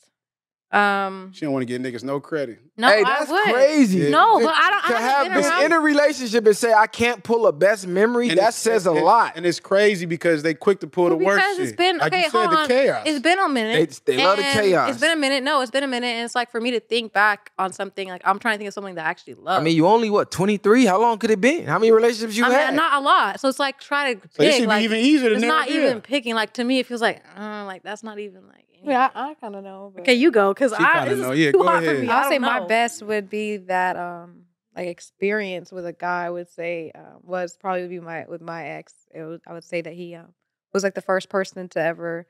Um. 0.73 1.33
She 1.35 1.43
don't 1.45 1.53
want 1.53 1.63
to 1.63 1.67
give 1.67 1.83
niggas 1.83 2.03
no 2.03 2.19
credit. 2.19 2.59
No, 2.79 2.89
hey, 2.89 3.03
I 3.03 3.19
that's 3.19 3.31
would. 3.31 3.45
crazy. 3.53 3.99
Yeah. 3.99 4.09
No, 4.09 4.39
To- 4.39 4.47
but 4.47 4.55
I 4.57 4.71
don't. 4.71 4.83
to 4.87 4.97
I 4.97 5.01
have 5.03 5.11
haven't 5.27 5.33
been 5.35 5.43
been 5.43 5.51
around. 5.53 5.65
in 5.67 5.73
a 5.73 5.81
relationship 5.81 6.47
and 6.47 6.57
say 6.57 6.73
I 6.73 6.87
can't 6.87 7.23
pull 7.23 7.47
a 7.47 7.53
best 7.53 7.87
memory, 7.87 8.29
that 8.29 8.33
it's- 8.39 8.57
says 8.57 8.87
a 8.87 8.93
and- 8.93 9.05
lot. 9.05 9.35
And 9.37 9.45
it's 9.45 9.61
crazy 9.61 10.07
because 10.07 10.43
they 10.43 10.55
quick 10.55 10.81
to 10.81 10.87
pull 10.87 11.05
Well, 11.11 11.19
the 11.19 11.25
worst 11.25 11.37
because 11.45 11.57
shit. 11.59 11.67
it's 11.69 11.77
been 11.77 11.99
like 11.99 12.13
okay. 12.15 12.23
you 12.25 12.31
said, 12.31 12.47
hold 12.47 12.65
the 12.65 12.69
chaos. 12.69 13.03
It's 13.05 13.21
been 13.21 13.39
a 13.39 13.49
minute. 13.51 14.03
They- 14.07 14.17
they 14.17 14.25
love 14.25 14.39
the 14.39 14.43
chaos. 14.45 14.91
It's 14.91 15.01
been 15.01 15.11
a 15.11 15.17
minute. 15.17 15.45
No, 15.45 15.61
it's 15.61 15.71
been 15.71 15.85
a 15.85 15.87
minute, 15.89 16.07
and 16.07 16.25
it's 16.25 16.35
like 16.35 16.51
for 16.51 16.61
me 16.61 16.71
to 16.71 16.81
think 16.81 17.13
back 17.13 17.53
on 17.59 17.73
something. 17.75 18.09
Like 18.09 18.23
I'm 18.25 18.39
trying 18.39 18.55
to 18.55 18.59
think 18.59 18.69
of 18.69 18.75
something 18.75 18.95
that 18.95 19.05
I 19.05 19.11
actually 19.11 19.35
love. 19.35 19.61
I 19.61 19.63
mean, 19.65 19.77
you 19.77 19.87
only 19.87 20.09
what 20.09 20.31
twenty 20.31 20.57
three? 20.57 20.87
How 20.87 20.99
long 20.99 21.19
could 21.19 21.31
it 21.31 21.41
be? 21.43 21.61
How 21.61 21.79
many 21.79 21.93
relationships 21.93 22.35
you 22.35 22.47
I 22.47 22.49
mean, 22.49 22.57
had? 22.59 22.75
not 22.75 22.95
a 22.95 23.05
lot. 23.05 23.39
So 23.41 23.49
it's 23.49 23.59
like 23.59 23.79
try 23.79 24.15
to 24.15 24.21
pick. 24.21 24.31
so 24.33 24.43
this 24.43 24.57
should 24.57 24.69
like, 24.69 24.81
be 24.81 24.85
even 24.85 24.99
easier 25.01 25.29
than 25.29 25.39
it's 25.41 25.47
not 25.47 25.69
even 25.69 26.01
picking. 26.01 26.35
Like 26.35 26.55
to 26.55 26.65
me, 26.65 26.79
it 26.79 26.87
feels 26.87 27.03
like 27.03 27.23
uh, 27.39 27.65
like 27.67 27.83
that's 27.83 28.03
not 28.03 28.19
even 28.19 28.47
like. 28.49 28.65
Yeah, 28.85 29.11
I, 29.15 29.31
I 29.31 29.35
kind 29.35 29.57
of 29.57 29.65
know. 29.65 29.93
But. 29.95 30.03
Okay, 30.03 30.15
you 30.15 30.31
go 30.31 30.53
because 30.53 30.73
I 30.77 31.09
know. 31.15 31.33
Yeah, 31.33 31.53
too 31.53 31.59
go 31.59 31.65
hard 31.65 31.85
ahead. 31.85 31.97
For 31.97 32.03
me. 32.03 32.09
I'll 32.09 32.29
say 32.29 32.39
know. 32.39 32.49
my 32.49 32.67
best 32.67 33.03
would 33.03 33.29
be 33.29 33.59
that 33.59 33.97
um 33.97 34.43
like 34.75 34.89
experience 34.89 35.71
with 35.71 35.87
a 35.87 35.93
guy 35.93 36.27
I 36.27 36.31
would 36.31 36.51
say 36.51 36.93
uh, 36.95 37.19
was 37.23 37.57
probably 37.57 37.87
be 37.89 38.01
my 38.01 38.25
with 38.27 38.41
my 38.41 38.65
ex. 38.65 38.95
Was, 39.15 39.41
I 39.47 39.53
would 39.53 39.65
say 39.65 39.81
that 39.83 39.93
he 39.93 40.15
um, 40.15 40.35
was 40.73 40.83
like 40.83 40.95
the 40.95 41.03
first 41.03 41.29
person 41.29 41.69
to 41.71 41.81
ever 41.81 42.27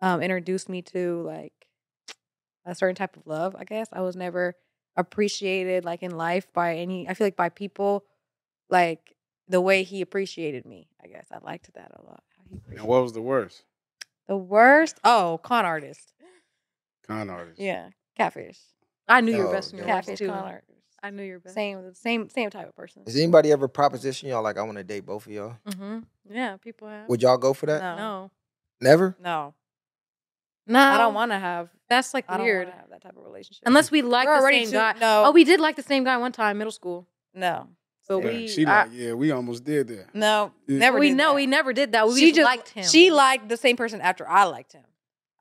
um, 0.00 0.22
introduce 0.22 0.68
me 0.68 0.82
to 0.82 1.22
like 1.22 1.52
a 2.64 2.74
certain 2.74 2.96
type 2.96 3.16
of 3.16 3.26
love. 3.26 3.54
I 3.58 3.64
guess 3.64 3.88
I 3.92 4.00
was 4.00 4.16
never 4.16 4.54
appreciated 4.96 5.84
like 5.84 6.02
in 6.02 6.12
life 6.12 6.52
by 6.52 6.76
any. 6.76 7.08
I 7.08 7.14
feel 7.14 7.26
like 7.26 7.36
by 7.36 7.50
people 7.50 8.04
like 8.70 9.14
the 9.48 9.60
way 9.60 9.82
he 9.82 10.00
appreciated 10.00 10.64
me. 10.64 10.88
I 11.02 11.08
guess 11.08 11.26
I 11.30 11.38
liked 11.44 11.72
that 11.74 11.92
a 11.94 12.02
lot. 12.04 12.22
And 12.70 12.84
what 12.84 13.02
was 13.02 13.12
the 13.12 13.22
worst? 13.22 13.64
The 14.28 14.36
worst? 14.36 14.98
Oh, 15.04 15.38
con 15.42 15.64
artist. 15.64 16.12
Con 17.06 17.28
artist. 17.30 17.60
Yeah, 17.60 17.90
catfish. 18.16 18.58
I 19.06 19.20
knew 19.20 19.36
your 19.36 19.48
oh, 19.48 19.52
best 19.52 19.70
friend. 19.72 19.84
Catfish, 19.86 20.18
too. 20.18 20.28
con 20.28 20.38
artist. 20.44 20.70
I 21.02 21.10
knew 21.10 21.22
your 21.22 21.40
best. 21.40 21.54
Same, 21.54 21.92
same, 21.92 22.30
same 22.30 22.48
type 22.48 22.66
of 22.66 22.74
person. 22.74 23.02
Has 23.06 23.14
anybody 23.16 23.52
ever 23.52 23.68
proposition 23.68 24.30
y'all 24.30 24.42
like 24.42 24.56
I 24.56 24.62
want 24.62 24.78
to 24.78 24.84
date 24.84 25.04
both 25.04 25.26
of 25.26 25.32
y'all? 25.32 25.56
Mm-hmm. 25.68 25.98
Yeah, 26.30 26.56
people 26.56 26.88
have. 26.88 27.08
Would 27.10 27.20
y'all 27.20 27.36
go 27.36 27.52
for 27.52 27.66
that? 27.66 27.82
No. 27.82 27.96
No, 27.96 28.30
Never. 28.80 29.14
no, 29.20 29.54
No, 30.66 30.78
I 30.80 30.96
don't 30.96 31.12
want 31.12 31.32
to 31.32 31.38
have. 31.38 31.68
That's 31.90 32.14
like 32.14 32.24
I 32.26 32.38
don't 32.38 32.46
weird. 32.46 32.68
have 32.68 32.88
that 32.90 33.02
type 33.02 33.16
of 33.18 33.22
relationship. 33.22 33.62
Unless 33.66 33.90
we 33.90 34.00
like 34.00 34.26
We're 34.26 34.40
the 34.40 34.48
same 34.48 34.66
too- 34.68 34.72
guy. 34.72 34.94
No, 34.98 35.24
Oh, 35.26 35.30
we 35.32 35.44
did 35.44 35.60
like 35.60 35.76
the 35.76 35.82
same 35.82 36.04
guy 36.04 36.16
one 36.16 36.32
time, 36.32 36.56
middle 36.56 36.72
school. 36.72 37.06
no. 37.34 37.68
So 38.06 38.20
yeah, 38.20 38.26
we, 38.26 38.48
she 38.48 38.66
like, 38.66 38.90
I, 38.90 38.92
yeah, 38.92 39.12
we 39.14 39.30
almost 39.30 39.64
did 39.64 39.88
that. 39.88 40.14
No, 40.14 40.52
yeah. 40.66 40.78
never. 40.78 40.98
We 40.98 41.10
know 41.10 41.34
we 41.34 41.46
never 41.46 41.72
did 41.72 41.92
that. 41.92 42.06
We 42.06 42.18
she 42.18 42.26
just, 42.26 42.36
just 42.36 42.44
liked 42.44 42.68
him. 42.68 42.84
She 42.84 43.10
liked 43.10 43.48
the 43.48 43.56
same 43.56 43.76
person 43.76 44.00
after 44.00 44.28
I 44.28 44.44
liked 44.44 44.74
him. 44.74 44.84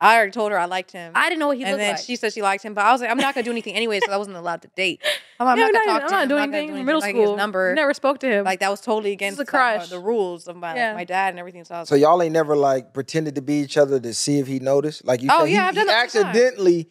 I 0.04 0.18
already 0.18 0.32
told 0.32 0.52
her 0.52 0.60
I 0.60 0.66
liked 0.66 0.92
him. 0.92 1.14
I 1.16 1.30
didn't 1.30 1.40
know 1.40 1.48
what 1.48 1.58
he 1.58 1.64
and 1.64 1.74
looked 1.74 1.82
like. 1.82 1.90
And 1.92 1.98
then 1.98 2.04
she 2.04 2.18
said 2.18 2.34
she 2.34 2.42
liked 2.42 2.64
him, 2.64 2.74
but 2.74 2.84
I 2.84 2.92
was 2.92 3.00
like, 3.00 3.10
I'm 3.10 3.18
not 3.18 3.36
gonna 3.36 3.46
do 3.46 3.52
anything 3.52 3.74
anyway, 3.74 4.02
so 4.06 4.12
I 4.12 4.18
wasn't 4.18 4.36
allowed 4.36 4.62
to 4.64 4.68
date. 4.76 5.02
I'm, 5.40 5.48
I'm 5.48 5.58
no, 5.58 5.68
not, 5.68 5.74
gonna 5.74 5.86
not, 5.86 6.00
talk 6.02 6.10
to 6.10 6.16
I'm 6.16 6.30
him. 6.30 6.38
I'm 6.38 6.52
not 6.52 6.58
anything. 6.58 6.76
do. 6.76 6.84
Middle 6.84 7.00
like, 7.00 7.16
school, 7.16 7.32
his 7.32 7.38
number. 7.38 7.74
Never 7.74 7.94
spoke 7.94 8.20
to 8.20 8.28
him. 8.28 8.44
Like 8.44 8.60
that 8.60 8.70
was 8.70 8.82
totally 8.82 9.14
against 9.14 9.40
uh, 9.40 9.86
the 9.86 10.00
rules 10.00 10.50
of 10.50 10.58
my 10.58 10.76
yeah. 10.76 10.94
my 10.94 11.06
dad 11.06 11.30
and 11.30 11.40
everything. 11.40 11.64
So, 11.64 11.86
so 11.86 11.96
like, 11.96 12.02
y'all 12.02 12.22
ain't 12.22 12.34
never 12.34 12.56
like 12.56 12.94
pretended 12.94 13.36
to 13.36 13.42
be 13.42 13.62
each 13.62 13.78
other 13.78 13.98
to 14.00 14.14
see 14.14 14.40
if 14.40 14.48
he 14.48 14.60
noticed. 14.60 15.06
Like 15.06 15.22
you, 15.22 15.30
oh 15.32 15.46
yeah, 15.46 15.50
he, 15.50 15.58
I've 15.58 15.76
done 15.76 15.88
he 15.88 15.94
that 15.94 16.04
accidentally 16.04 16.90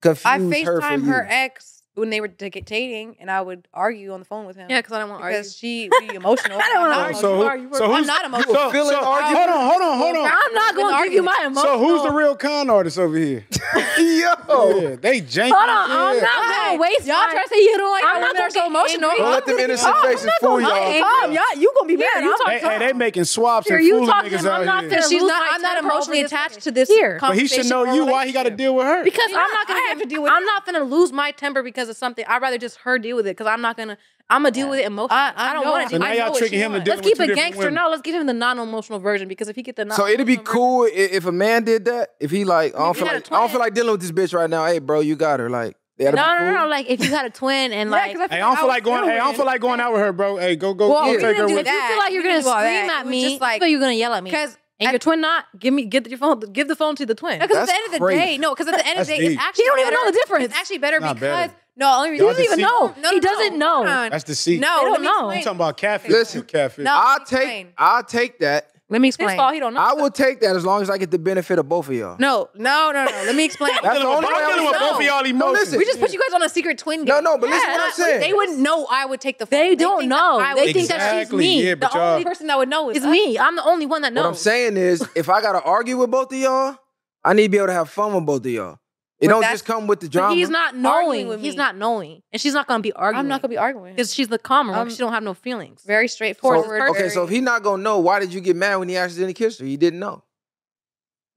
confused 0.00 0.26
I 0.26 0.38
FaceTime 0.38 1.04
her, 1.04 1.12
her 1.12 1.26
ex 1.28 1.73
when 1.94 2.10
they 2.10 2.20
were 2.20 2.28
dictating, 2.28 3.16
and 3.20 3.30
I 3.30 3.40
would 3.40 3.68
argue 3.72 4.12
on 4.12 4.18
the 4.18 4.26
phone 4.26 4.46
with 4.46 4.56
him. 4.56 4.68
Yeah, 4.68 4.80
because 4.80 4.92
I 4.92 4.98
don't 4.98 5.10
want 5.10 5.20
to 5.20 5.24
argue. 5.24 5.38
Because 5.38 5.56
she 5.56 5.88
be 6.00 6.14
emotional. 6.14 6.58
I 6.60 6.68
don't 6.68 6.90
want 6.90 7.14
to 7.14 7.20
so 7.20 7.46
argue. 7.46 7.68
So, 7.72 7.78
so 7.78 7.86
who's, 7.86 7.96
I'm 7.96 8.06
not 8.06 8.24
emotional. 8.24 8.54
So, 8.54 8.70
feeling 8.70 8.90
so, 8.90 9.04
arguing. 9.04 9.36
Hold 9.36 9.50
on, 9.50 9.68
hold 9.68 9.82
on, 9.82 9.98
hold 9.98 10.16
on. 10.16 10.30
I'm 10.32 10.54
not 10.54 10.74
going 10.74 11.04
to 11.04 11.10
give 11.10 11.24
my 11.24 11.38
emotions. 11.46 11.62
So 11.62 11.78
who's 11.78 12.02
the 12.02 12.10
real 12.10 12.34
con 12.36 12.68
artist 12.68 12.98
over 12.98 13.16
here? 13.16 13.46
Yo, 13.98 14.80
yeah, 14.80 14.96
they 14.96 15.20
janky. 15.20 15.54
Hold 15.54 15.70
on, 15.70 16.16
yeah. 16.16 16.26
I'm 16.26 16.48
not 16.48 16.66
going 16.66 16.78
to 16.78 16.82
waste. 16.82 17.06
Y'all 17.06 17.24
trying 17.30 17.42
to 17.42 17.48
say 17.48 17.62
you 17.62 17.78
don't 17.78 17.92
like 17.92 18.04
I'm 18.04 18.20
not 18.20 18.52
so 18.52 18.66
emotional. 18.66 19.10
Don't 19.16 19.30
let 19.30 19.46
them 19.46 19.58
innocent 19.58 19.96
faces 20.02 20.30
fool 20.40 20.60
y'all. 20.60 21.32
Y'all, 21.32 21.42
you 21.56 21.72
gonna 21.76 21.88
be 21.88 21.96
mad? 21.96 22.08
Hey, 22.46 22.58
hey, 22.58 22.78
they 22.78 22.92
making 22.92 23.24
swaps 23.24 23.70
and 23.70 23.78
fooling 23.80 24.08
niggas 24.08 24.46
out 24.46 24.84
here. 24.84 25.02
She's 25.02 25.22
not. 25.22 25.48
I'm 25.52 25.62
not 25.62 25.82
emotionally 25.82 26.22
attached 26.22 26.60
to 26.62 26.70
this. 26.70 26.88
Here, 26.88 27.18
but 27.20 27.36
he 27.36 27.46
should 27.46 27.66
know 27.66 27.94
you. 27.94 28.06
Why 28.06 28.26
he 28.26 28.32
got 28.32 28.44
to 28.44 28.50
deal 28.50 28.74
with 28.74 28.86
her? 28.86 29.02
Because 29.04 29.30
I'm 29.30 29.50
not 29.50 29.66
going 29.66 29.80
to 29.80 29.88
have 29.88 29.98
to 30.00 30.06
deal 30.06 30.22
with. 30.22 30.32
I'm 30.32 30.44
not 30.44 30.66
going 30.66 30.78
to 30.78 30.84
lose 30.84 31.12
my 31.12 31.30
temper 31.30 31.62
because 31.62 31.83
because 31.84 31.96
of 31.96 31.98
something. 31.98 32.24
I'd 32.26 32.42
rather 32.42 32.58
just 32.58 32.78
her 32.78 32.98
deal 32.98 33.16
with 33.16 33.26
it 33.26 33.36
because 33.36 33.46
I'm 33.46 33.60
not 33.60 33.76
gonna. 33.76 33.98
I'm 34.30 34.42
gonna 34.42 34.52
deal 34.52 34.70
with 34.70 34.78
it 34.78 34.86
emotionally. 34.86 35.20
I, 35.20 35.32
I, 35.36 35.50
I 35.50 35.52
don't 35.52 35.64
want 35.66 35.90
to. 35.90 35.96
So 35.96 35.98
now 35.98 36.12
y'all 36.12 36.34
tricking 36.34 36.58
him 36.58 36.72
wants. 36.72 36.86
to 36.86 36.90
Let's 36.90 37.06
keep 37.06 37.18
a 37.18 37.34
gangster. 37.34 37.70
No, 37.70 37.88
let's 37.90 38.00
give 38.00 38.14
him 38.14 38.26
the 38.26 38.32
non-emotional 38.32 38.98
version 38.98 39.28
because 39.28 39.48
if 39.48 39.56
he 39.56 39.62
get 39.62 39.76
the 39.76 39.84
non- 39.84 39.96
so 39.96 40.06
it'd 40.06 40.26
be 40.26 40.38
cool 40.38 40.84
version, 40.84 40.98
if 41.12 41.26
a 41.26 41.32
man 41.32 41.64
did 41.64 41.84
that. 41.84 42.14
If 42.20 42.30
he 42.30 42.44
like, 42.44 42.74
I 42.74 42.78
don't 42.78 42.96
feel 42.96 43.06
like, 43.06 43.30
I 43.30 43.40
don't 43.40 43.50
feel 43.50 43.60
like 43.60 43.74
dealing 43.74 43.92
with 43.92 44.00
this 44.00 44.12
bitch 44.12 44.34
right 44.34 44.48
now. 44.48 44.64
Hey, 44.64 44.78
bro, 44.78 45.00
you 45.00 45.14
got 45.14 45.40
her. 45.40 45.50
Like, 45.50 45.76
no, 45.98 46.06
cool. 46.06 46.14
no, 46.14 46.52
no, 46.52 46.66
Like 46.68 46.88
if 46.88 47.04
you 47.04 47.10
got 47.10 47.26
a 47.26 47.30
twin 47.30 47.72
and 47.72 47.90
like, 47.90 48.14
yeah, 48.14 48.26
I, 48.30 48.34
hey, 48.34 48.36
I, 48.36 48.38
don't 48.40 48.56
feel 48.56 48.68
like 48.68 48.82
going. 48.82 49.04
Hey, 49.04 49.18
I 49.18 49.24
don't 49.24 49.36
feel 49.36 49.44
like 49.44 49.60
going 49.60 49.80
out 49.80 49.92
with 49.92 50.00
her, 50.00 50.12
bro. 50.12 50.38
Hey, 50.38 50.56
go, 50.56 50.72
go. 50.72 50.90
Well, 50.90 51.12
yeah. 51.12 51.18
take 51.18 51.36
her 51.36 51.46
with. 51.46 51.66
That. 51.66 51.66
If 51.66 51.82
you 51.82 51.88
feel 51.88 51.98
like 51.98 52.12
you're 52.12 52.22
gonna 52.22 52.42
scream 52.42 52.90
at 52.90 53.06
me, 53.06 53.22
just 53.28 53.40
like, 53.42 53.62
you're 53.62 53.80
gonna 53.80 53.92
yell 53.92 54.14
at 54.14 54.24
me 54.24 54.30
because 54.30 54.56
and 54.80 54.90
your 54.90 54.98
twin 54.98 55.20
not 55.20 55.46
give 55.58 55.72
me 55.72 55.84
get 55.84 56.08
your 56.08 56.18
phone 56.18 56.40
give 56.52 56.68
the 56.68 56.76
phone 56.76 56.96
to 56.96 57.06
the 57.06 57.14
twin. 57.14 57.38
Because 57.38 57.56
at 57.56 57.66
the 57.66 57.74
end 57.74 57.86
of 57.86 57.92
the 57.92 57.98
crazy. 57.98 58.20
day, 58.20 58.38
no, 58.38 58.54
because 58.54 58.66
at 58.68 58.76
the 58.76 58.86
end 58.86 58.98
of 58.98 59.06
the 59.06 59.12
day, 59.12 59.20
deep. 59.20 59.30
it's 59.32 59.40
actually 59.40 59.64
you 59.64 59.70
don't 59.70 59.80
even 59.80 59.92
better, 59.92 60.04
know 60.04 60.10
the 60.10 60.18
difference. 60.18 60.44
It's 60.46 60.56
actually 60.56 60.78
better 60.78 61.00
not 61.00 61.14
because 61.14 61.48
better. 61.48 61.54
No, 61.76 61.92
only 61.98 62.10
reason 62.10 62.26
Y'all 62.26 62.34
he 62.34 62.42
doesn't 62.44 62.58
deceit? 62.58 62.62
know. 62.62 62.86
No, 62.86 62.94
no, 63.02 63.10
he 63.10 63.20
doesn't 63.20 63.58
no. 63.58 63.82
know. 63.82 63.84
That's 63.84 64.04
the 64.04 64.10
That's 64.10 64.24
deceit. 64.24 64.60
No, 64.60 64.68
I 64.68 64.84
don't 64.84 65.02
know. 65.02 65.10
explain. 65.30 65.38
You 65.38 65.44
talking 65.44 65.56
about 65.56 65.76
catfish? 65.76 66.10
Listen. 66.12 66.42
Catfish. 66.42 66.84
No. 66.84 66.92
I'll 66.94 67.24
take. 67.24 67.72
I'll 67.76 68.04
take 68.04 68.38
that. 68.40 68.70
Let 68.90 69.00
me 69.00 69.08
explain. 69.08 69.36
fault 69.36 69.54
he 69.54 69.60
don't 69.60 69.72
know. 69.74 69.80
I 69.80 69.94
will 69.94 70.10
take 70.10 70.40
that 70.42 70.54
as 70.54 70.64
long 70.64 70.82
as 70.82 70.90
I 70.90 70.98
get 70.98 71.10
the 71.10 71.18
benefit 71.18 71.58
of 71.58 71.68
both 71.68 71.88
of 71.88 71.94
y'all. 71.94 72.16
No, 72.20 72.50
no, 72.54 72.92
no, 72.92 73.04
no. 73.06 73.10
Let 73.10 73.34
me 73.34 73.44
explain. 73.44 73.72
That's 73.82 73.98
the 73.98 74.06
only 74.06 74.26
way 74.26 74.32
I'm 74.36 74.50
dealing 74.54 74.66
with 74.70 74.78
both 74.78 74.96
of 74.96 75.02
y'all 75.02 75.24
emotions. 75.24 75.58
listen. 75.58 75.78
We 75.78 75.84
just 75.86 75.98
put 75.98 76.12
you 76.12 76.20
guys 76.20 76.34
on 76.34 76.42
a 76.42 76.48
secret 76.50 76.78
twin 76.78 77.00
game. 77.00 77.06
No, 77.06 77.20
no, 77.20 77.38
but 77.38 77.48
listen 77.48 77.70
what 77.70 77.80
I'm 77.80 77.92
saying. 77.92 78.20
They 78.20 78.32
wouldn't 78.34 78.58
know 78.58 78.86
I 78.90 79.06
would 79.06 79.20
take 79.22 79.38
the 79.38 79.46
phone. 79.46 79.58
They 79.58 79.74
don't 79.74 80.00
think 80.00 80.10
know. 80.10 80.38
I 80.38 80.54
They 80.54 80.66
would- 80.66 80.74
think 80.74 80.88
that 80.90 81.00
she's 81.12 81.20
Exactly. 81.22 81.38
me. 81.38 81.66
Yeah, 81.66 81.74
but 81.76 81.90
The 81.92 81.98
y'all. 81.98 82.12
only 82.12 82.24
person 82.24 82.46
that 82.48 82.58
would 82.58 82.68
know 82.68 82.90
is 82.90 82.98
It's 82.98 83.06
us. 83.06 83.10
me. 83.10 83.38
I'm 83.38 83.56
the 83.56 83.64
only 83.64 83.86
one 83.86 84.02
that 84.02 84.12
knows. 84.12 84.22
What 84.24 84.28
I'm 84.28 84.34
saying 84.36 84.76
is, 84.76 85.04
if 85.16 85.28
I 85.30 85.40
gotta 85.40 85.62
argue 85.62 85.96
with 85.96 86.10
both 86.10 86.30
of 86.30 86.38
y'all, 86.38 86.76
I 87.24 87.32
need 87.32 87.44
to 87.44 87.48
be 87.48 87.56
able 87.56 87.68
to 87.68 87.72
have 87.72 87.88
fun 87.88 88.14
with 88.14 88.26
both 88.26 88.44
of 88.44 88.52
y'all. 88.52 88.78
It 89.20 89.28
don't 89.28 89.42
just 89.42 89.64
come 89.64 89.86
with 89.86 90.00
the 90.00 90.08
drama. 90.08 90.34
He's 90.34 90.50
not 90.50 90.76
knowing. 90.76 91.38
He's 91.38 91.54
not 91.54 91.76
knowing, 91.76 92.22
and 92.32 92.40
she's 92.40 92.52
not 92.54 92.66
gonna 92.66 92.82
be 92.82 92.92
arguing. 92.92 93.20
I'm 93.20 93.28
not 93.28 93.42
gonna 93.42 93.50
be 93.50 93.58
arguing 93.58 93.94
because 93.94 94.12
she's 94.12 94.28
the 94.28 94.38
calmer. 94.38 94.74
Um, 94.74 94.90
she 94.90 94.98
don't 94.98 95.12
have 95.12 95.22
no 95.22 95.34
feelings. 95.34 95.82
Very 95.86 96.08
straightforward. 96.08 96.64
So, 96.64 96.90
okay, 96.90 97.08
so 97.08 97.24
if 97.24 97.30
he's 97.30 97.42
not 97.42 97.62
gonna 97.62 97.82
know, 97.82 98.00
why 98.00 98.18
did 98.20 98.34
you 98.34 98.40
get 98.40 98.56
mad 98.56 98.76
when 98.76 98.88
he 98.88 98.96
accidentally 98.96 99.34
kissed 99.34 99.60
her? 99.60 99.66
He 99.66 99.76
didn't 99.76 100.00
know. 100.00 100.24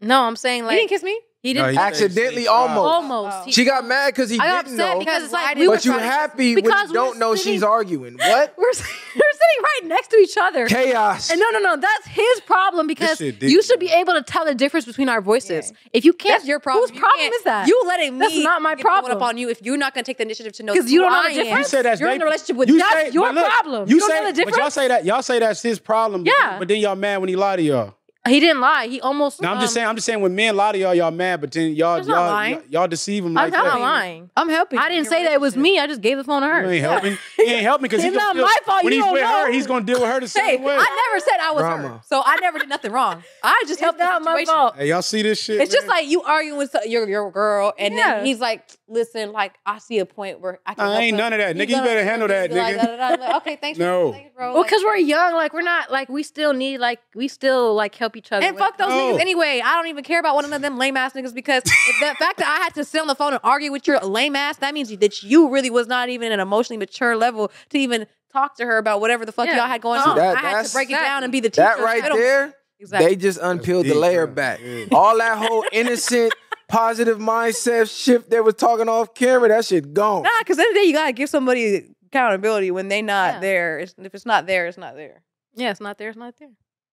No, 0.02 0.24
I'm 0.24 0.36
saying 0.36 0.66
like 0.66 0.74
you 0.74 0.80
didn't 0.80 0.90
kiss 0.90 1.04
me. 1.04 1.20
He 1.44 1.54
didn't 1.54 1.68
no, 1.68 1.72
he 1.72 1.78
accidentally 1.78 2.48
almost. 2.48 2.80
Almost. 2.80 3.52
She 3.52 3.64
got 3.64 3.86
mad 3.86 4.14
because 4.14 4.30
he 4.30 4.40
I 4.40 4.64
didn't 4.64 4.76
know. 4.76 4.98
Because 4.98 5.24
it's 5.24 5.34
like 5.34 5.56
we 5.56 5.68
but 5.68 5.86
you 5.86 5.92
happy 5.92 6.56
when 6.56 6.66
you 6.66 6.94
don't 6.94 7.20
know 7.20 7.36
sitting, 7.36 7.54
she's 7.54 7.64
arguing. 7.64 8.18
What? 8.18 8.56
We're, 8.58 8.66
we're 8.66 8.74
sitting 8.74 9.64
right 9.64 9.82
next 9.86 10.08
to 10.10 10.18
each 10.18 10.36
other. 10.36 10.68
Chaos. 10.68 11.30
And 11.30 11.40
no, 11.40 11.50
no, 11.52 11.60
no. 11.60 11.78
That's 11.78 12.08
his 12.08 12.42
problem 12.42 12.88
because 12.88 13.22
you 13.22 13.62
should 13.62 13.80
be 13.80 13.90
able 13.90 14.14
to 14.14 14.24
tell 14.24 14.46
the 14.46 14.56
difference 14.56 14.86
between 14.86 15.10
our 15.10 15.22
voices. 15.22 15.72
Yeah. 15.72 15.90
If 15.94 16.06
you 16.06 16.14
can't, 16.14 16.40
that's 16.40 16.48
your 16.48 16.60
problem. 16.60 16.90
Whose 16.90 17.00
problem 17.00 17.32
is 17.32 17.44
that? 17.44 17.68
You 17.68 17.84
letting 17.86 18.18
me. 18.18 18.20
That's 18.20 18.38
not 18.40 18.62
my 18.64 18.76
problem. 18.76 19.16
Up 19.16 19.22
on 19.22 19.38
you 19.38 19.50
if 19.50 19.62
you're 19.62 19.78
not 19.78 19.94
going 19.94 20.04
to 20.04 20.10
take 20.10 20.18
the 20.18 20.24
initiative 20.24 20.54
to 20.54 20.64
know 20.64 20.74
because 20.74 20.92
you 20.92 21.02
don't 21.02 21.12
know 21.12 21.24
the 21.24 21.44
difference. 21.44 21.68
You 21.68 21.70
said 21.70 21.86
that's 21.86 22.02
you're 22.02 22.10
in 22.10 22.22
a 22.22 22.26
relationship 22.26 22.56
with 22.56 22.70
you. 22.70 22.80
That's 22.80 23.14
your 23.14 23.32
problem. 23.32 23.88
You 23.88 24.00
say, 24.00 24.34
but 24.44 24.58
y'all 24.58 24.72
say 24.72 24.88
that. 24.88 25.06
Y'all 25.06 25.22
say 25.22 25.40
that's 25.40 25.62
his 25.62 25.80
problem. 25.80 26.26
Yeah. 26.26 26.58
But 26.58 26.68
then 26.68 26.80
y'all 26.80 26.96
mad 26.96 27.18
when 27.18 27.30
he 27.30 27.36
lie 27.36 27.58
to 27.58 27.62
y'all. 27.62 27.97
He 28.28 28.40
didn't 28.40 28.62
lie. 28.62 28.88
He 28.88 29.02
almost. 29.02 29.42
No, 29.42 29.50
I'm 29.50 29.58
um, 29.58 29.62
just 29.62 29.74
saying. 29.74 29.88
I'm 29.88 29.96
just 29.96 30.06
saying. 30.06 30.22
When 30.22 30.36
men 30.36 30.56
lie 30.56 30.74
to 30.74 30.78
y'all, 30.78 30.94
y'all 30.94 31.12
mad, 31.12 31.42
but 31.42 31.52
then 31.52 31.74
y'all 31.74 32.02
y'all, 32.06 32.48
y'all, 32.48 32.62
y'all 32.70 32.88
deceive 32.88 33.26
him. 33.26 33.34
Like 33.34 33.54
I'm 33.54 33.64
not 33.64 33.76
that. 33.76 33.80
lying. 33.82 34.30
I'm 34.36 34.50
helping. 34.50 34.80
I 34.80 34.90
didn't 34.90 35.08
say 35.08 35.24
that 35.24 35.34
it 35.34 35.42
was 35.42 35.56
me. 35.56 35.80
I 35.80 35.88
just 35.88 36.02
gave 36.02 36.18
the 36.18 36.24
phone 36.24 36.42
to 36.42 36.48
her. 36.48 36.64
You 36.64 36.70
ain't 36.70 36.86
helping. 36.86 37.18
he 37.36 37.44
ain't 37.44 37.62
helping 37.64 37.84
because 37.84 38.04
he's 38.04 38.14
not 38.14 38.36
feel, 38.36 38.46
my 38.46 38.56
fault. 38.66 38.84
When 38.84 38.94
you 38.94 39.04
he's 39.04 39.12
with 39.12 39.22
know. 39.22 39.46
her, 39.46 39.52
he's 39.52 39.68
gonna 39.68 39.86
deal 39.86 40.02
with 40.02 40.10
her 40.10 40.20
the 40.20 40.28
same 40.28 40.60
hey, 40.60 40.66
way. 40.66 40.76
I 40.78 41.10
never 41.10 41.26
said 41.26 41.40
I 41.42 41.52
was 41.52 41.62
Drama. 41.62 41.88
her, 41.88 42.02
so 42.06 42.22
I 42.26 42.38
never 42.38 42.60
did 42.60 42.70
nothing 42.70 42.92
wrong. 42.92 43.24
I 43.44 43.64
just 43.68 43.80
helped 43.80 44.00
out 44.02 44.22
my 44.22 44.44
fault. 44.46 44.76
Hey, 44.76 44.90
y'all 44.90 45.02
see 45.02 45.22
this 45.22 45.42
shit? 45.42 45.62
It's 45.62 45.72
man? 45.72 45.82
just 45.82 45.88
like 45.88 46.08
you 46.08 46.22
arguing 46.24 46.58
with 46.58 46.76
your 46.86 47.08
your 47.08 47.32
girl, 47.32 47.74
and 47.78 47.94
yeah. 47.94 48.16
then 48.16 48.26
he's 48.26 48.40
like, 48.40 48.70
"Listen, 48.88 49.32
like 49.32 49.58
I 49.66 49.80
see 49.80 50.00
a 50.00 50.06
point 50.06 50.40
where 50.40 50.60
I 50.66 50.74
can." 50.74 50.86
I 50.86 51.02
ain't 51.02 51.18
none 51.18 51.34
of 51.34 51.40
that, 51.40 51.56
nigga. 51.56 51.70
You 51.70 51.82
better 51.82 52.04
handle 52.04 52.28
that, 52.28 52.52
nigga. 52.52 53.38
Okay, 53.38 53.56
thanks. 53.56 53.78
No, 53.88 54.14
well, 54.38 54.64
because 54.64 54.84
we're 54.84 54.98
young, 54.98 55.34
like 55.34 55.54
we're 55.54 55.62
not 55.62 55.92
like 55.92 56.10
we 56.10 56.24
still 56.24 56.52
need 56.52 56.80
like 56.80 57.00
we 57.16 57.28
still 57.28 57.74
like 57.74 57.96
help 57.96 58.17
each 58.18 58.32
other. 58.32 58.46
And 58.46 58.58
fuck 58.58 58.78
those 58.78 58.92
oh. 58.92 59.14
niggas 59.14 59.22
anyway. 59.22 59.62
I 59.64 59.76
don't 59.76 59.88
even 59.88 60.04
care 60.04 60.20
about 60.20 60.36
one 60.36 60.52
of 60.52 60.62
them 60.62 60.78
lame 60.78 60.98
ass 60.98 61.14
niggas 61.14 61.34
because 61.34 61.64
if 61.66 62.00
the 62.00 62.16
fact 62.20 62.40
that 62.40 62.48
I 62.48 62.64
had 62.64 62.74
to 62.76 62.84
sit 62.84 63.00
on 63.02 63.08
the 63.08 63.16
phone 63.16 63.34
and 63.34 63.42
argue 63.44 63.72
with 63.72 63.88
your 63.88 64.00
lame 64.00 64.36
ass, 64.36 64.58
that 64.58 64.74
means 64.74 64.96
that 64.96 65.24
you 65.24 65.50
really 65.50 65.70
was 65.70 65.88
not 65.88 66.10
even 66.10 66.32
an 66.32 66.40
emotionally 66.40 66.78
mature 66.78 67.16
level 67.16 67.52
to 67.70 67.78
even 67.78 68.08
talk 68.32 68.56
to 68.58 68.66
her 68.66 68.78
about 68.78 69.00
whatever 69.02 69.26
the 69.26 69.32
fuck 69.32 69.48
yeah. 69.48 69.58
y'all 69.58 69.68
had 69.68 69.82
going 69.82 70.02
on. 70.02 70.16
That, 70.18 70.38
I 70.38 70.50
had 70.50 70.66
to 70.66 70.74
break 70.74 70.90
it 70.90 70.94
down 70.94 71.24
and 71.24 71.32
be 71.32 71.40
the 71.40 71.50
teacher. 71.50 71.62
That 71.62 71.80
right 71.80 72.04
there, 72.04 72.54
exactly. 72.80 73.08
they 73.08 73.16
just 73.16 73.40
unpeeled 73.40 73.86
deep, 73.86 73.94
the 73.94 74.00
layer 74.00 74.26
bro. 74.26 74.36
back. 74.36 74.60
Yeah. 74.64 74.86
All 74.92 75.18
that 75.18 75.38
whole 75.38 75.64
innocent. 75.72 76.34
Positive 76.70 77.18
mindset 77.18 77.90
shift 77.90 78.30
they 78.30 78.42
was 78.42 78.56
talking 78.56 78.90
off 78.90 79.14
camera, 79.16 79.48
that 79.48 79.64
shit 79.64 79.94
gone. 79.94 80.24
Nah, 80.24 80.30
because 80.40 80.60
end 80.60 80.68
of 80.68 80.74
the 80.74 80.82
day 80.82 80.88
you 80.88 80.92
gotta 80.92 81.14
give 81.14 81.30
somebody 81.30 81.96
accountability 82.08 82.72
when 82.72 82.90
they 82.90 83.02
not 83.02 83.36
yeah. 83.36 83.40
there. 83.40 83.80
It's, 83.80 83.96
if 83.98 84.14
it's 84.14 84.26
not 84.26 84.48
there, 84.48 84.68
it's 84.68 84.78
not 84.78 84.96
there. 84.96 85.24
Yeah, 85.56 85.72
it's 85.72 85.80
not 85.82 85.98
there. 85.98 86.10
It's 86.10 86.18
not 86.18 86.36
there. 86.38 86.50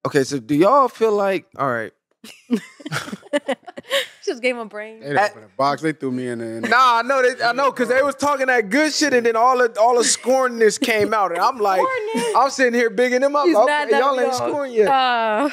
Okay, 0.06 0.24
so 0.24 0.38
do 0.38 0.54
y'all 0.54 0.88
feel 0.88 1.12
like 1.12 1.46
all 1.56 1.70
right? 1.70 1.92
Just 4.24 4.40
gave 4.40 4.54
him 4.54 4.62
a 4.62 4.64
brain. 4.66 5.00
They 5.00 5.08
didn't 5.08 5.30
open 5.30 5.42
a 5.44 5.48
box. 5.56 5.82
They 5.82 5.92
threw 5.92 6.10
me 6.10 6.28
in 6.28 6.38
there. 6.38 6.60
Nah, 6.60 6.98
I 6.98 7.02
know 7.02 7.22
they, 7.22 7.42
I 7.44 7.52
know 7.52 7.70
because 7.70 7.88
they 7.88 8.02
was 8.02 8.14
talking 8.14 8.46
that 8.46 8.70
good 8.70 8.92
shit, 8.92 9.12
and 9.12 9.26
then 9.26 9.36
all 9.36 9.58
the 9.58 9.78
all 9.78 9.96
the 9.96 10.02
scornness 10.02 10.80
came 10.80 11.12
out, 11.12 11.32
and 11.32 11.40
I'm 11.40 11.58
like, 11.58 11.82
I'm 12.36 12.48
sitting 12.50 12.74
here 12.74 12.88
bigging 12.90 13.20
them 13.20 13.36
up. 13.36 13.44
He's 13.44 13.54
y'all 13.54 13.68
ain't 13.68 13.90
dog. 13.90 14.34
scoring 14.34 14.72
yet. 14.72 14.88
Uh, 14.88 15.50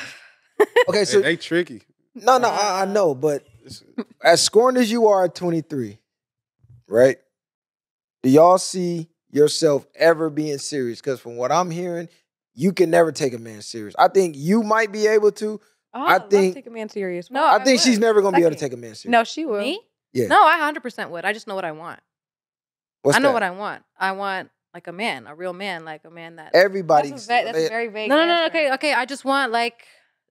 Okay, 0.88 1.06
so 1.06 1.22
they 1.22 1.36
tricky. 1.38 1.82
no, 2.14 2.38
no, 2.38 2.47
I, 2.49 2.84
I 2.84 2.86
know, 2.86 3.16
but 3.16 3.43
as 4.24 4.41
scorned 4.43 4.78
as 4.78 4.91
you 4.91 5.08
are 5.08 5.26
at 5.26 5.34
23, 5.34 5.97
right? 6.88 7.18
Do 8.22 8.30
y'all 8.30 8.60
see 8.60 9.10
yourself 9.32 9.88
ever 9.95 10.30
being 10.30 10.60
serious? 10.60 11.02
Because 11.02 11.20
from 11.20 11.36
what 11.36 11.52
I'm 11.52 11.72
hearing, 11.72 12.10
you 12.54 12.74
can 12.74 12.89
never 12.89 13.12
take 13.12 13.34
a 13.34 13.38
man 13.38 13.62
serious. 13.62 13.95
I 13.97 14.08
think 14.08 14.36
you 14.38 14.64
might 14.64 14.91
be 14.91 15.08
able 15.08 15.32
to. 15.34 15.60
Oh, 15.93 16.06
I, 16.06 16.20
think 16.20 16.56
take 16.56 16.68
a 16.68 16.72
man 16.72 16.89
serious. 16.89 17.30
No, 17.30 17.43
I, 17.43 17.56
I 17.56 17.64
think 17.64 17.80
would. 17.80 17.82
she's 17.82 17.99
never 17.99 18.22
gonna 18.22 18.38
be 18.38 18.43
able 18.43 18.52
to 18.52 18.60
take 18.60 18.74
a 18.74 18.78
man 18.78 18.95
serious. 18.95 19.12
No, 19.12 19.24
she 19.24 19.45
will. 19.45 19.60
Me? 19.60 19.80
Yeah. 20.14 20.28
No, 20.28 20.41
I 20.43 20.58
hundred 20.58 20.82
percent 20.82 21.12
would. 21.12 21.26
I 21.26 21.34
just 21.34 21.47
know 21.47 21.56
what 21.56 21.66
I 21.66 21.72
want. 21.72 21.99
What's 23.02 23.18
I 23.18 23.20
know 23.20 23.30
that? 23.30 23.34
what 23.34 23.43
I 23.43 23.52
want. 23.52 23.84
I 23.97 24.12
want 24.14 24.49
like 24.74 24.88
a 24.88 24.91
man, 24.91 25.28
a 25.28 25.36
real 25.36 25.54
man, 25.54 25.84
like 25.84 26.06
a 26.06 26.10
man 26.10 26.38
that 26.38 26.52
everybody. 26.54 27.10
That's, 27.10 27.28
that's 27.28 27.70
very 27.70 27.88
vague. 27.88 28.10
No, 28.10 28.16
no, 28.18 28.26
no. 28.26 28.34
Answer. 28.34 28.58
Okay, 28.58 28.74
okay. 28.74 28.93
I 28.93 29.06
just 29.06 29.26
want 29.26 29.52
like 29.52 29.86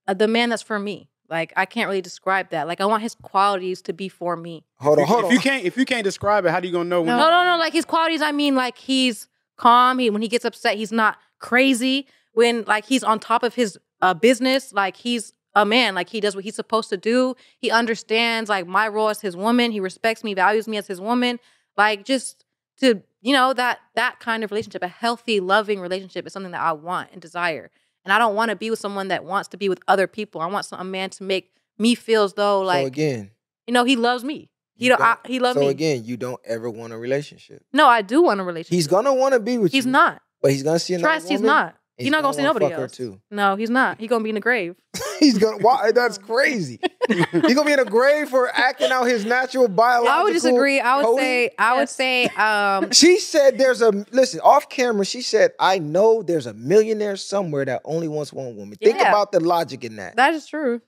uh, 0.08 0.14
the 0.14 0.28
man 0.28 0.48
that's 0.48 0.62
for 0.62 0.78
me. 0.78 1.10
Like 1.28 1.52
I 1.56 1.66
can't 1.66 1.88
really 1.88 2.02
describe 2.02 2.50
that. 2.50 2.66
Like 2.66 2.80
I 2.80 2.86
want 2.86 3.02
his 3.02 3.14
qualities 3.14 3.82
to 3.82 3.92
be 3.92 4.08
for 4.08 4.36
me. 4.36 4.64
Hold 4.78 4.98
on, 4.98 5.06
hold 5.06 5.24
on. 5.24 5.30
If 5.30 5.32
you 5.32 5.40
can't, 5.40 5.64
if 5.64 5.76
you 5.76 5.84
can't 5.84 6.04
describe 6.04 6.44
it, 6.44 6.50
how 6.50 6.60
do 6.60 6.66
you 6.66 6.72
gonna 6.72 6.88
know? 6.88 7.04
no, 7.04 7.16
no, 7.16 7.44
no. 7.44 7.56
Like 7.58 7.72
his 7.72 7.84
qualities. 7.84 8.22
I 8.22 8.32
mean, 8.32 8.54
like 8.56 8.78
he's 8.78 9.28
calm. 9.56 9.98
He 9.98 10.10
when 10.10 10.22
he 10.22 10.28
gets 10.28 10.44
upset, 10.44 10.76
he's 10.76 10.90
not 10.90 11.18
crazy. 11.40 12.06
When 12.32 12.64
like 12.66 12.84
he's 12.84 13.02
on 13.02 13.18
top 13.18 13.42
of 13.42 13.54
his 13.54 13.78
uh, 14.00 14.14
business, 14.14 14.72
like 14.72 14.96
he's 14.96 15.32
a 15.54 15.66
man. 15.66 15.94
Like 15.94 16.08
he 16.08 16.20
does 16.20 16.34
what 16.34 16.44
he's 16.44 16.54
supposed 16.54 16.88
to 16.90 16.96
do. 16.96 17.34
He 17.58 17.70
understands 17.70 18.48
like 18.48 18.66
my 18.66 18.86
role 18.88 19.08
as 19.08 19.20
his 19.20 19.36
woman. 19.36 19.72
He 19.72 19.80
respects 19.80 20.22
me, 20.22 20.34
values 20.34 20.68
me 20.68 20.76
as 20.76 20.86
his 20.86 21.00
woman. 21.00 21.40
Like 21.76 22.04
just 22.04 22.44
to 22.78 23.02
you 23.20 23.32
know 23.32 23.52
that 23.54 23.80
that 23.94 24.20
kind 24.20 24.44
of 24.44 24.50
relationship, 24.50 24.82
a 24.82 24.88
healthy, 24.88 25.40
loving 25.40 25.80
relationship, 25.80 26.26
is 26.26 26.32
something 26.32 26.52
that 26.52 26.62
I 26.62 26.72
want 26.72 27.10
and 27.12 27.20
desire. 27.20 27.70
And 28.04 28.12
I 28.12 28.18
don't 28.18 28.34
want 28.34 28.50
to 28.50 28.56
be 28.56 28.70
with 28.70 28.78
someone 28.78 29.08
that 29.08 29.24
wants 29.24 29.48
to 29.48 29.58
be 29.58 29.68
with 29.68 29.80
other 29.86 30.06
people. 30.06 30.40
I 30.40 30.46
want 30.46 30.64
some, 30.64 30.80
a 30.80 30.84
man 30.84 31.10
to 31.10 31.22
make 31.22 31.50
me 31.78 31.94
feel 31.94 32.24
as 32.24 32.34
though 32.34 32.60
like 32.62 32.84
so 32.84 32.86
again, 32.86 33.30
you 33.66 33.74
know 33.74 33.84
he 33.84 33.96
loves 33.96 34.24
me. 34.24 34.50
He 34.74 34.84
you 34.86 34.90
don't. 34.90 35.00
I, 35.02 35.16
he 35.26 35.38
loves 35.40 35.56
so 35.56 35.60
me. 35.60 35.68
again, 35.68 36.04
you 36.04 36.16
don't 36.16 36.40
ever 36.44 36.70
want 36.70 36.92
a 36.92 36.96
relationship. 36.98 37.64
no, 37.72 37.86
I 37.86 38.02
do 38.02 38.22
want 38.22 38.40
a 38.40 38.44
relationship. 38.44 38.74
He's 38.74 38.86
gonna 38.86 39.12
want 39.12 39.34
to 39.34 39.40
be 39.40 39.58
with 39.58 39.72
He's 39.72 39.84
you. 39.84 39.92
not. 39.92 40.22
But 40.42 40.50
he's 40.52 40.62
gonna 40.62 40.78
see 40.78 40.94
another 40.94 41.08
Trust, 41.14 41.28
he's 41.28 41.40
not. 41.40 41.74
and 41.98 42.04
He's 42.04 42.10
not 42.10 42.22
gonna 42.22 42.34
see 42.34 42.42
wanna 42.42 42.58
nobody 42.60 42.74
else. 42.74 42.92
too. 42.92 43.20
No, 43.30 43.56
he's 43.56 43.68
not. 43.70 44.00
He 44.00 44.06
gonna 44.06 44.24
be 44.24 44.30
in 44.30 44.34
the 44.34 44.40
grave. 44.40 44.74
he's 45.20 45.36
gonna. 45.38 45.58
Why? 45.58 45.92
That's 45.94 46.16
crazy. 46.18 46.80
he's 47.08 47.26
gonna 47.54 47.64
be 47.64 47.72
in 47.72 47.78
a 47.78 47.84
grave 47.84 48.30
for 48.30 48.48
acting 48.54 48.90
out 48.90 49.04
his 49.04 49.24
natural 49.26 49.68
biological. 49.68 50.12
I 50.18 50.22
would 50.22 50.32
disagree. 50.32 50.80
I 50.80 50.96
would 50.96 51.04
coding? 51.04 51.18
say. 51.24 51.50
I 51.58 51.76
would 51.76 51.88
say. 51.90 52.24
Um. 52.28 52.90
She 52.92 53.18
said 53.18 53.58
there's 53.58 53.82
a 53.82 53.90
listen 54.12 54.40
off 54.40 54.68
camera. 54.70 55.04
She 55.04 55.20
said 55.22 55.52
I 55.60 55.78
know 55.78 56.22
there's 56.22 56.46
a 56.46 56.54
millionaire 56.54 57.16
somewhere 57.16 57.64
that 57.66 57.82
only 57.84 58.08
wants 58.08 58.32
one 58.32 58.56
woman. 58.56 58.76
Think 58.82 58.98
about 59.00 59.30
the 59.32 59.40
logic 59.40 59.84
in 59.84 59.96
that. 59.96 60.16
That 60.16 60.32
is 60.34 60.46
true. 60.46 60.80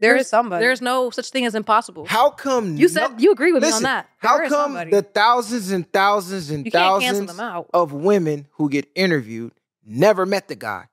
There 0.00 0.12
There's- 0.12 0.26
is 0.26 0.30
somebody. 0.30 0.64
There's 0.64 0.80
no 0.80 1.10
such 1.10 1.30
thing 1.30 1.44
as 1.44 1.54
impossible. 1.54 2.06
How 2.06 2.30
come 2.30 2.76
you 2.76 2.88
said 2.88 3.12
no- 3.12 3.18
you 3.18 3.32
agree 3.32 3.52
with 3.52 3.62
listen, 3.62 3.82
me 3.82 3.88
on 3.88 3.94
that. 3.96 4.08
How 4.18 4.38
come 4.40 4.48
somebody. 4.50 4.90
the 4.90 5.02
thousands 5.02 5.70
and 5.70 5.90
thousands 5.92 6.50
and 6.50 6.64
You 6.64 6.70
thousands 6.70 7.38
of 7.74 7.92
women 7.92 8.46
who 8.52 8.70
get 8.70 8.88
interviewed 8.94 9.52
never 9.84 10.24
met 10.26 10.48
the 10.48 10.56
guy? 10.56 10.88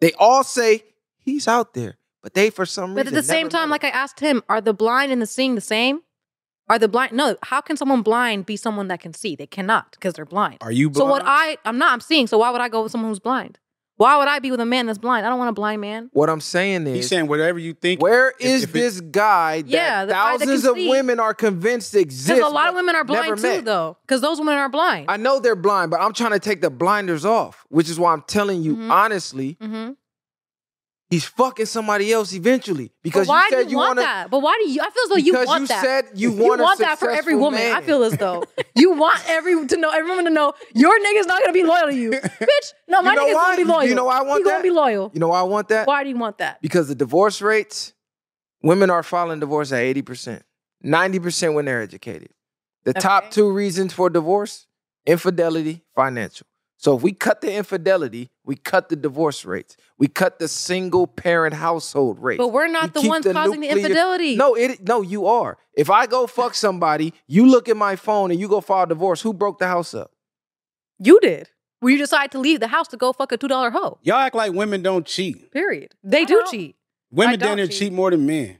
They 0.00 0.12
all 0.18 0.44
say 0.44 0.84
he's 1.18 1.48
out 1.48 1.72
there, 1.74 1.96
but 2.22 2.34
they 2.34 2.50
for 2.50 2.66
some 2.66 2.94
But 2.94 3.06
reason. 3.06 3.14
But 3.14 3.18
at 3.18 3.22
the 3.22 3.28
same 3.28 3.48
time, 3.48 3.70
like 3.70 3.84
I 3.84 3.88
asked 3.88 4.20
him, 4.20 4.42
are 4.48 4.60
the 4.60 4.74
blind 4.74 5.12
and 5.12 5.22
the 5.22 5.26
seeing 5.26 5.54
the 5.54 5.60
same? 5.60 6.02
Are 6.68 6.78
the 6.78 6.88
blind? 6.88 7.12
No. 7.12 7.36
How 7.42 7.60
can 7.60 7.76
someone 7.76 8.02
blind 8.02 8.46
be 8.46 8.56
someone 8.56 8.88
that 8.88 9.00
can 9.00 9.14
see? 9.14 9.34
They 9.34 9.46
cannot 9.46 9.92
because 9.92 10.14
they're 10.14 10.24
blind. 10.24 10.58
Are 10.60 10.72
you 10.72 10.92
So 10.94 11.04
what 11.04 11.22
I 11.24 11.56
I'm 11.64 11.78
not. 11.78 11.92
I'm 11.92 12.00
seeing. 12.00 12.26
So 12.26 12.38
why 12.38 12.50
would 12.50 12.60
I 12.60 12.68
go 12.68 12.82
with 12.82 12.92
someone 12.92 13.10
who's 13.10 13.18
blind? 13.18 13.58
Why 13.96 14.16
would 14.16 14.26
I 14.26 14.38
be 14.40 14.50
with 14.50 14.60
a 14.60 14.66
man 14.66 14.86
that's 14.86 14.98
blind? 14.98 15.24
I 15.26 15.28
don't 15.28 15.38
want 15.38 15.50
a 15.50 15.52
blind 15.52 15.80
man. 15.80 16.08
what 16.12 16.28
I'm 16.30 16.40
saying 16.40 16.86
is, 16.86 16.94
He's 16.96 17.08
saying 17.08 17.26
whatever 17.28 17.58
you 17.58 17.74
think. 17.74 18.00
Where 18.00 18.30
is 18.30 18.34
if- 18.38 18.46
is 18.56 18.62
if 18.64 18.70
it- 18.70 18.72
this 18.72 19.00
guy 19.00 19.62
that 19.62 19.68
Yeah, 19.68 20.04
the 20.06 20.12
guy 20.12 20.32
that 20.32 20.38
thousands 20.40 20.64
of 20.64 20.74
see. 20.76 20.88
women 20.88 21.20
are 21.20 21.34
convinced 21.34 21.94
exists? 21.94 22.28
Because 22.28 22.50
a 22.50 22.54
lot 22.54 22.68
of 22.68 22.74
women 22.74 22.96
are 22.96 23.04
blind 23.04 23.36
too, 23.36 23.42
met? 23.42 23.64
though. 23.64 23.96
Because 24.06 24.20
those 24.20 24.38
women 24.38 24.54
are 24.54 24.68
blind. 24.68 25.06
I 25.08 25.18
know 25.18 25.38
they're 25.38 25.54
blind, 25.54 25.90
but 25.90 26.00
I'm 26.00 26.12
trying 26.14 26.32
to 26.32 26.38
take 26.40 26.60
the 26.62 26.70
blinders 26.70 27.24
off, 27.24 27.64
which 27.68 27.88
is 27.90 27.98
why 28.00 28.12
I'm 28.12 28.22
telling 28.26 28.62
you 28.62 28.76
Mhm. 28.76 28.90
honestly, 28.90 29.56
mm-hmm. 29.62 29.90
He's 31.12 31.26
fucking 31.26 31.66
somebody 31.66 32.10
else 32.10 32.32
eventually. 32.32 32.90
Because 33.02 33.26
but 33.26 33.32
why 33.34 33.44
you 33.44 33.50
said 33.50 33.56
do 33.58 33.64
you, 33.64 33.70
you 33.72 33.76
want 33.76 33.88
wanna, 33.90 34.00
that? 34.00 34.30
But 34.30 34.40
why 34.40 34.58
do 34.64 34.70
you? 34.70 34.80
I 34.80 34.88
feel 34.90 35.02
as 35.04 35.08
though 35.10 35.16
you 35.16 35.34
want 35.34 35.60
you 35.60 35.66
that. 35.68 35.84
said 35.84 36.04
you 36.14 36.32
you 36.32 36.42
want, 36.42 36.60
want 36.62 36.78
that 36.80 36.98
for 36.98 37.10
every 37.10 37.36
woman. 37.36 37.60
I 37.60 37.82
feel 37.82 38.02
as 38.02 38.16
though 38.16 38.44
you 38.74 38.92
want 38.92 39.22
every 39.28 39.66
to 39.66 39.76
know 39.76 39.90
every 39.90 40.08
woman 40.08 40.24
to 40.24 40.30
know 40.30 40.54
your 40.74 40.98
nigga's 41.00 41.26
not 41.26 41.42
gonna 41.42 41.52
be 41.52 41.64
loyal 41.64 41.88
to 41.88 41.94
you, 41.94 42.10
bitch. 42.12 42.72
No, 42.88 43.02
my 43.02 43.10
You 43.10 43.16
know 43.16 43.26
nigga's 43.26 43.34
why? 43.34 43.44
gonna 43.44 43.56
be 43.56 43.64
loyal. 43.64 43.84
You 43.88 43.94
know 43.94 44.04
why 44.06 44.18
I 44.18 44.22
want 44.22 44.38
he 44.38 44.44
gonna 44.44 44.56
that? 44.56 44.62
be 44.62 44.70
loyal. 44.70 45.10
You 45.12 45.20
know 45.20 45.28
why 45.28 45.40
I 45.40 45.42
want 45.44 45.68
that? 45.68 45.86
Why 45.86 46.02
do 46.02 46.08
you 46.08 46.16
want 46.16 46.38
that? 46.38 46.62
Because 46.62 46.88
the 46.88 46.94
divorce 46.94 47.42
rates, 47.42 47.92
women 48.62 48.88
are 48.88 49.02
filing 49.02 49.38
divorce 49.38 49.70
at 49.72 49.82
80%, 49.82 50.40
90% 50.84 51.54
when 51.54 51.66
they're 51.66 51.82
educated. 51.82 52.30
The 52.84 52.94
top 52.94 53.30
two 53.30 53.52
reasons 53.52 53.92
for 53.92 54.08
divorce 54.10 54.66
infidelity, 55.06 55.84
financial. 55.94 56.46
So 56.82 56.96
if 56.96 57.02
we 57.02 57.12
cut 57.12 57.40
the 57.42 57.52
infidelity, 57.54 58.28
we 58.44 58.56
cut 58.56 58.88
the 58.88 58.96
divorce 58.96 59.44
rates. 59.44 59.76
We 59.98 60.08
cut 60.08 60.40
the 60.40 60.48
single 60.48 61.06
parent 61.06 61.54
household 61.54 62.18
rate. 62.20 62.38
But 62.38 62.48
we're 62.48 62.66
not 62.66 62.92
We 62.92 63.02
the 63.02 63.08
ones 63.08 63.24
the 63.24 63.32
causing 63.32 63.60
the 63.60 63.68
infidelity. 63.68 64.34
No, 64.34 64.56
it 64.56 64.82
no, 64.86 65.00
you 65.00 65.26
are. 65.26 65.58
If 65.74 65.90
I 65.90 66.06
go 66.06 66.26
fuck 66.26 66.54
somebody, 66.54 67.14
you 67.28 67.46
look 67.46 67.68
at 67.68 67.76
my 67.76 67.94
phone 67.94 68.32
and 68.32 68.40
you 68.40 68.48
go 68.48 68.60
file 68.60 68.86
divorce, 68.86 69.20
who 69.20 69.32
broke 69.32 69.58
the 69.60 69.68
house 69.68 69.94
up? 69.94 70.10
you 70.98 71.20
did. 71.20 71.50
When 71.78 71.92
you 71.92 71.98
decide 71.98 72.30
to 72.32 72.38
leave 72.40 72.58
the 72.60 72.68
house 72.68 72.88
to 72.88 72.96
go 72.96 73.12
fuck 73.12 73.30
a 73.30 73.36
two 73.36 73.46
dollar 73.48 73.70
hoe. 73.70 73.98
Y'all 74.02 74.16
act 74.16 74.34
like 74.34 74.52
women 74.52 74.82
don't 74.82 75.06
cheat. 75.06 75.52
Period. 75.52 75.94
They 76.02 76.22
I 76.22 76.24
do 76.24 76.34
don't- 76.40 76.50
cheat. 76.50 76.76
Women 77.12 77.38
don't 77.38 77.48
down 77.48 77.56
there 77.58 77.66
cheat. 77.68 77.78
cheat 77.78 77.92
more 77.92 78.10
than 78.10 78.26
men. 78.26 78.58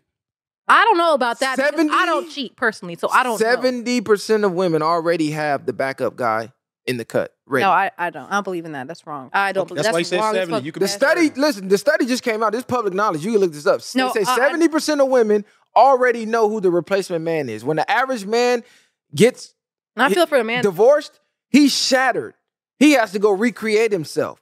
I 0.68 0.84
don't 0.84 0.96
know 0.98 1.14
about 1.14 1.40
that. 1.40 1.56
70 1.56 1.90
I 1.92 2.06
don't 2.06 2.30
cheat 2.30 2.54
personally, 2.54 2.94
so 2.94 3.08
I 3.10 3.24
don't. 3.24 3.32
know. 3.32 3.36
Seventy 3.46 4.00
percent 4.00 4.44
of 4.44 4.52
women 4.52 4.80
already 4.80 5.32
have 5.32 5.66
the 5.66 5.72
backup 5.72 6.14
guy 6.14 6.52
in 6.86 6.96
the 6.96 7.04
cut. 7.04 7.34
Ready. 7.46 7.64
no, 7.64 7.70
I, 7.70 7.90
I 7.96 8.10
don't. 8.10 8.26
I 8.30 8.32
don't 8.34 8.44
believe 8.44 8.64
in 8.64 8.72
that. 8.72 8.86
That's 8.88 9.06
wrong. 9.06 9.30
I 9.32 9.52
don't. 9.52 9.68
believe 9.68 9.84
That's 9.84 9.92
why 9.92 10.00
he 10.00 10.04
that's 10.04 10.10
said 10.32 10.46
70. 10.48 10.64
You 10.64 10.72
could- 10.72 10.82
The 10.82 10.88
study, 10.88 11.28
sir. 11.28 11.34
listen, 11.36 11.68
the 11.68 11.78
study 11.78 12.06
just 12.06 12.22
came 12.22 12.42
out. 12.42 12.52
This 12.52 12.64
public 12.64 12.94
knowledge. 12.94 13.24
You 13.24 13.32
can 13.32 13.40
look 13.40 13.52
this 13.52 13.66
up. 13.66 13.80
No, 13.94 14.10
they 14.12 14.24
say 14.24 14.30
uh, 14.30 14.36
seventy 14.36 14.68
percent 14.68 15.00
of 15.00 15.08
women 15.08 15.44
already 15.76 16.26
know 16.26 16.48
who 16.48 16.60
the 16.60 16.70
replacement 16.70 17.24
man 17.24 17.48
is. 17.48 17.64
When 17.64 17.76
the 17.76 17.90
average 17.90 18.26
man 18.26 18.62
gets 19.14 19.54
And 19.96 20.02
I 20.02 20.12
feel 20.12 20.26
for 20.26 20.38
the 20.38 20.44
man. 20.44 20.62
divorced, 20.62 21.20
he's 21.50 21.72
shattered. 21.74 22.34
He 22.78 22.92
has 22.92 23.12
to 23.12 23.18
go 23.18 23.30
recreate 23.30 23.92
himself. 23.92 24.40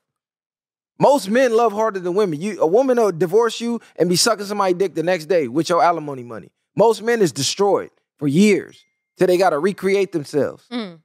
Most 0.98 1.28
men 1.30 1.52
love 1.56 1.72
harder 1.72 1.98
than 2.00 2.14
women. 2.14 2.40
You, 2.40 2.60
a 2.60 2.66
woman 2.66 2.98
will 2.98 3.12
divorce 3.12 3.60
you 3.60 3.80
and 3.96 4.08
be 4.08 4.16
sucking 4.16 4.44
somebody's 4.46 4.76
dick 4.76 4.94
the 4.94 5.02
next 5.02 5.26
day 5.26 5.48
with 5.48 5.68
your 5.68 5.82
alimony 5.82 6.22
money. 6.22 6.50
Most 6.76 7.02
men 7.02 7.22
is 7.22 7.32
destroyed 7.32 7.90
for 8.18 8.28
years 8.28 8.84
till 9.16 9.26
they 9.26 9.38
got 9.38 9.50
to 9.50 9.58
recreate 9.58 10.12
themselves. 10.12 10.66
Mm. 10.70 11.00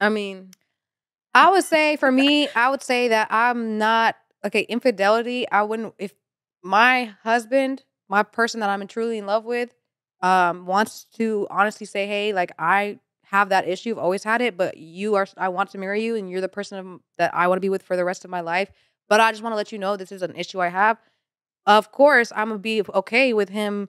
I 0.00 0.08
mean, 0.08 0.50
I 1.34 1.50
would 1.50 1.64
say 1.64 1.96
for 1.96 2.10
me, 2.12 2.48
I 2.56 2.70
would 2.70 2.82
say 2.82 3.08
that 3.08 3.28
I'm 3.30 3.78
not 3.78 4.16
okay. 4.44 4.62
Infidelity. 4.62 5.48
I 5.50 5.62
wouldn't 5.62 5.94
if 5.98 6.14
my 6.62 7.14
husband, 7.22 7.84
my 8.08 8.22
person 8.22 8.60
that 8.60 8.70
I'm 8.70 8.86
truly 8.88 9.18
in 9.18 9.26
love 9.26 9.44
with, 9.44 9.74
um, 10.22 10.66
wants 10.66 11.06
to 11.18 11.46
honestly 11.50 11.86
say, 11.86 12.06
"Hey, 12.06 12.32
like 12.32 12.52
I 12.58 12.98
have 13.24 13.50
that 13.50 13.68
issue. 13.68 13.92
I've 13.92 13.98
always 13.98 14.24
had 14.24 14.42
it, 14.42 14.56
but 14.56 14.76
you 14.78 15.14
are. 15.16 15.26
I 15.36 15.48
want 15.50 15.70
to 15.72 15.78
marry 15.78 16.02
you, 16.04 16.16
and 16.16 16.30
you're 16.30 16.40
the 16.40 16.48
person 16.48 17.00
that 17.18 17.34
I 17.34 17.48
want 17.48 17.58
to 17.58 17.62
be 17.62 17.70
with 17.70 17.82
for 17.82 17.96
the 17.96 18.04
rest 18.04 18.24
of 18.24 18.30
my 18.30 18.40
life. 18.40 18.70
But 19.08 19.20
I 19.20 19.30
just 19.32 19.42
want 19.42 19.52
to 19.52 19.58
let 19.58 19.72
you 19.72 19.78
know 19.78 19.96
this 19.96 20.12
is 20.12 20.22
an 20.22 20.36
issue 20.36 20.60
I 20.60 20.68
have. 20.68 20.98
Of 21.66 21.92
course, 21.92 22.32
I'm 22.34 22.48
gonna 22.48 22.58
be 22.60 22.82
okay 22.94 23.32
with 23.32 23.50
him, 23.50 23.88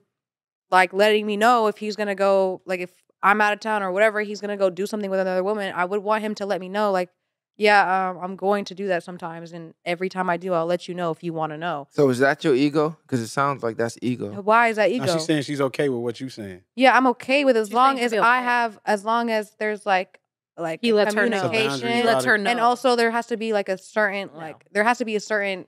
like 0.70 0.92
letting 0.92 1.26
me 1.26 1.36
know 1.36 1.66
if 1.68 1.78
he's 1.78 1.96
gonna 1.96 2.14
go, 2.14 2.62
like 2.66 2.80
if 2.80 2.90
I'm 3.22 3.40
out 3.40 3.52
of 3.52 3.60
town 3.60 3.82
or 3.82 3.92
whatever, 3.92 4.20
he's 4.22 4.40
gonna 4.40 4.56
go 4.56 4.70
do 4.70 4.86
something 4.86 5.10
with 5.10 5.20
another 5.20 5.44
woman. 5.44 5.72
I 5.76 5.84
would 5.84 6.02
want 6.02 6.22
him 6.24 6.34
to 6.36 6.46
let 6.46 6.60
me 6.60 6.68
know, 6.68 6.90
like, 6.90 7.10
yeah, 7.58 8.08
um, 8.10 8.18
I'm 8.18 8.34
going 8.36 8.64
to 8.64 8.74
do 8.74 8.88
that 8.88 9.02
sometimes, 9.04 9.52
and 9.52 9.74
every 9.84 10.08
time 10.08 10.30
I 10.30 10.38
do, 10.38 10.54
I'll 10.54 10.64
let 10.66 10.88
you 10.88 10.94
know 10.94 11.10
if 11.10 11.22
you 11.22 11.32
want 11.34 11.52
to 11.52 11.58
know. 11.58 11.86
So 11.90 12.08
is 12.08 12.18
that 12.20 12.42
your 12.44 12.54
ego? 12.54 12.96
Because 13.02 13.20
it 13.20 13.28
sounds 13.28 13.62
like 13.62 13.76
that's 13.76 13.98
ego. 14.00 14.40
Why 14.42 14.68
is 14.68 14.76
that 14.76 14.90
Now 14.90 14.96
ego? 15.04 15.12
she's 15.12 15.24
saying 15.26 15.42
she's 15.42 15.60
okay 15.60 15.88
with 15.90 16.00
what 16.00 16.18
you're 16.18 16.30
saying. 16.30 16.62
yeah, 16.76 16.96
I'm 16.96 17.06
okay 17.08 17.44
with 17.44 17.56
as 17.56 17.68
She's 17.68 17.74
long 17.74 18.00
as 18.00 18.12
I 18.14 18.16
okay. 18.18 18.44
have, 18.44 18.78
as 18.86 19.04
long 19.04 19.30
as 19.30 19.54
there's 19.58 19.84
like, 19.84 20.18
like 20.56 20.80
He 20.82 20.92
lets 20.94 21.14
her 21.14 21.28
know. 21.28 21.36
It's 21.36 21.44
a 21.44 21.48
communication. 21.48 21.88
he 21.92 22.02
lets 22.02 22.24
her 22.24 22.38
know. 22.38 22.50
and 22.50 22.58
also 22.58 22.96
there 22.96 23.10
has 23.10 23.26
to 23.28 23.36
be 23.36 23.52
like 23.52 23.68
a 23.68 23.76
certain 23.78 24.30
No. 24.32 24.38
like 24.38 24.66
there 24.72 24.84
has 24.84 24.98
to 24.98 25.04
be 25.04 25.14
a 25.16 25.20
certain 25.20 25.66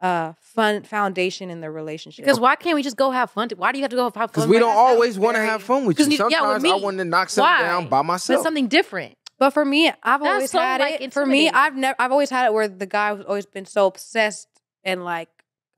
uh 0.00 0.32
fun 0.40 0.82
foundation 0.82 1.50
in 1.50 1.60
the 1.60 1.70
relationship 1.70 2.24
because 2.24 2.38
why 2.38 2.54
can't 2.54 2.76
we 2.76 2.82
just 2.82 2.96
go 2.96 3.10
have 3.10 3.30
fun? 3.30 3.48
Why 3.56 3.72
do 3.72 3.78
you 3.78 3.82
have 3.84 3.90
to 3.90 3.96
go 3.96 4.04
have 4.04 4.14
fun? 4.14 4.26
Because 4.28 4.46
we 4.46 4.58
don't 4.58 4.70
that 4.70 4.76
always 4.78 5.18
want 5.18 5.36
to 5.36 5.42
have 5.42 5.62
fun 5.62 5.84
with 5.86 5.98
you. 5.98 6.04
you- 6.06 6.10
yeah, 6.12 6.24
with 6.26 6.62
Sometimes 6.62 6.64
I 6.64 6.74
want 6.76 6.98
to 6.98 7.04
knock 7.04 7.30
something 7.30 7.50
Why? 7.50 7.62
down 7.62 7.84
by 7.88 7.98
But 7.98 8.02
myself. 8.04 8.42
something 8.42 8.68
different. 8.68 9.14
but 9.38 9.50
for 9.50 9.64
me 9.64 9.88
i've 9.88 9.94
That's 10.20 10.22
always 10.24 10.50
so, 10.50 10.58
had 10.58 10.80
like, 10.80 11.00
it 11.00 11.12
for 11.12 11.24
me 11.26 11.48
i've 11.48 11.76
never 11.76 11.96
i've 12.00 12.10
always 12.12 12.30
had 12.30 12.46
it 12.46 12.52
where 12.52 12.68
the 12.68 12.86
guy 12.86 13.14
has 13.14 13.24
always 13.24 13.46
been 13.46 13.66
so 13.66 13.86
obsessed 13.86 14.48
and 14.84 15.04
like 15.04 15.28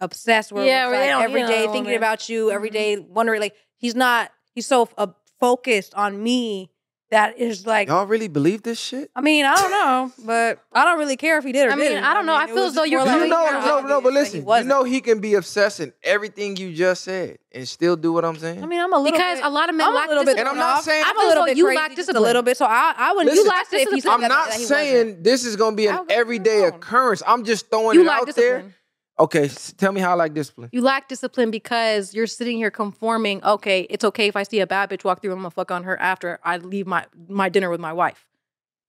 obsessed 0.00 0.50
where 0.52 0.64
Yeah, 0.64 0.84
yeah, 0.84 0.88
where 0.90 1.00
they 1.00 1.08
don't- 1.08 1.40
you 1.40 1.46
day 1.46 1.66
thinking 1.72 1.94
about 1.94 2.28
you 2.28 2.50
every 2.50 2.70
Mhm. 2.70 2.72
day 2.72 2.98
wondering 2.98 3.40
like 3.40 3.54
he's 3.76 3.94
not 3.94 4.30
he's 4.54 4.66
so 4.66 4.88
uh, 4.96 5.08
focused 5.38 5.94
on 5.94 6.22
me 6.22 6.69
that 7.10 7.38
is 7.38 7.66
like 7.66 7.88
Y'all 7.88 8.06
really 8.06 8.28
believe 8.28 8.62
this 8.62 8.78
shit? 8.78 9.10
I 9.16 9.20
mean, 9.20 9.44
I 9.44 9.54
don't 9.56 9.70
know, 9.70 10.12
but 10.24 10.62
I 10.72 10.84
don't 10.84 10.98
really 10.98 11.16
care 11.16 11.38
if 11.38 11.44
he 11.44 11.52
did 11.52 11.66
or 11.68 11.72
I 11.72 11.74
mean, 11.74 11.88
didn't. 11.90 12.04
I 12.04 12.14
don't 12.14 12.24
know. 12.26 12.34
I 12.34 12.44
it 12.44 12.50
feel 12.54 12.64
as 12.64 12.74
though 12.74 12.84
you're 12.84 13.00
more 13.00 13.08
Do 13.08 13.12
really 13.14 13.28
you 13.28 13.34
know? 13.34 13.44
kinda 13.44 13.60
No, 13.66 13.80
no, 13.80 14.00
but 14.00 14.14
that 14.14 14.26
he 14.32 14.40
listen. 14.40 14.62
you 14.62 14.68
know 14.68 14.84
he 14.84 15.00
can 15.00 15.20
be 15.20 15.34
obsessed 15.34 15.80
in 15.80 15.92
everything 16.02 16.56
you 16.56 16.72
just 16.72 17.02
said 17.04 17.38
and 17.52 17.66
still 17.66 17.96
do 17.96 18.12
what 18.12 18.24
I'm 18.24 18.36
saying. 18.38 18.62
I 18.62 18.66
mean, 18.66 18.80
I'm 18.80 18.92
a 18.92 18.96
little 18.98 19.10
Because 19.12 19.38
bit, 19.38 19.44
a 19.46 19.50
lot 19.50 19.68
of 19.68 19.74
men 19.74 19.88
I'm 19.88 19.94
lack 19.94 20.06
a 20.06 20.08
little 20.10 20.24
bit, 20.24 20.38
And 20.38 20.48
I'm 20.48 20.56
not 20.56 20.84
saying- 20.84 21.02
I'm 21.04 21.16
I 21.16 21.18
a 21.18 21.20
feel 21.20 21.28
little 21.30 21.44
bit 21.46 21.56
you 21.56 21.64
crazy, 21.64 21.76
lack 21.78 21.96
just 21.96 22.08
a 22.10 22.20
little 22.20 22.42
bit. 22.42 22.56
So 22.56 22.64
I, 22.66 22.94
I 22.96 23.12
wouldn't. 23.12 23.30
Listen, 23.30 23.44
you 23.44 23.48
lack 23.50 23.72
it 23.72 23.88
if 23.92 24.04
you 24.04 24.10
I'm 24.10 24.20
not 24.20 24.48
that 24.50 24.60
saying 24.60 25.06
wasn't. 25.06 25.24
this 25.24 25.44
is 25.44 25.56
gonna 25.56 25.74
be 25.76 25.86
an 25.88 25.96
would 25.96 26.08
leave 26.08 26.16
it 26.16 26.20
everyday 26.20 26.62
occurrence. 26.64 27.22
I'm 27.26 27.44
just 27.44 27.70
throwing 27.70 27.96
You 27.96 28.02
it 28.02 28.06
lack 28.06 28.20
out 28.28 28.34
there. 28.36 28.72
Okay, 29.20 29.48
tell 29.78 29.92
me 29.92 30.00
how 30.00 30.12
I 30.12 30.14
like 30.14 30.34
discipline. 30.34 30.70
You 30.72 30.82
lack 30.82 31.08
discipline 31.08 31.50
because 31.52 32.14
you're 32.14 32.26
sitting 32.26 32.58
here 32.58 32.70
conforming. 32.72 33.44
Okay, 33.44 33.82
it's 33.90 34.04
okay 34.04 34.28
if 34.28 34.36
I 34.36 34.44
see 34.44 34.60
a 34.60 34.66
bad 34.66 34.90
bitch 34.90 35.04
walk 35.04 35.22
through. 35.22 35.32
I'm 35.32 35.40
gonna 35.40 35.50
fuck 35.50 35.70
on 35.70 35.84
her 35.84 36.00
after 36.00 36.40
I 36.44 36.58
leave 36.58 36.86
my 36.88 37.06
my 37.28 37.50
dinner 37.50 37.70
with 37.70 37.80
my 37.80 37.92
wife. 37.92 38.26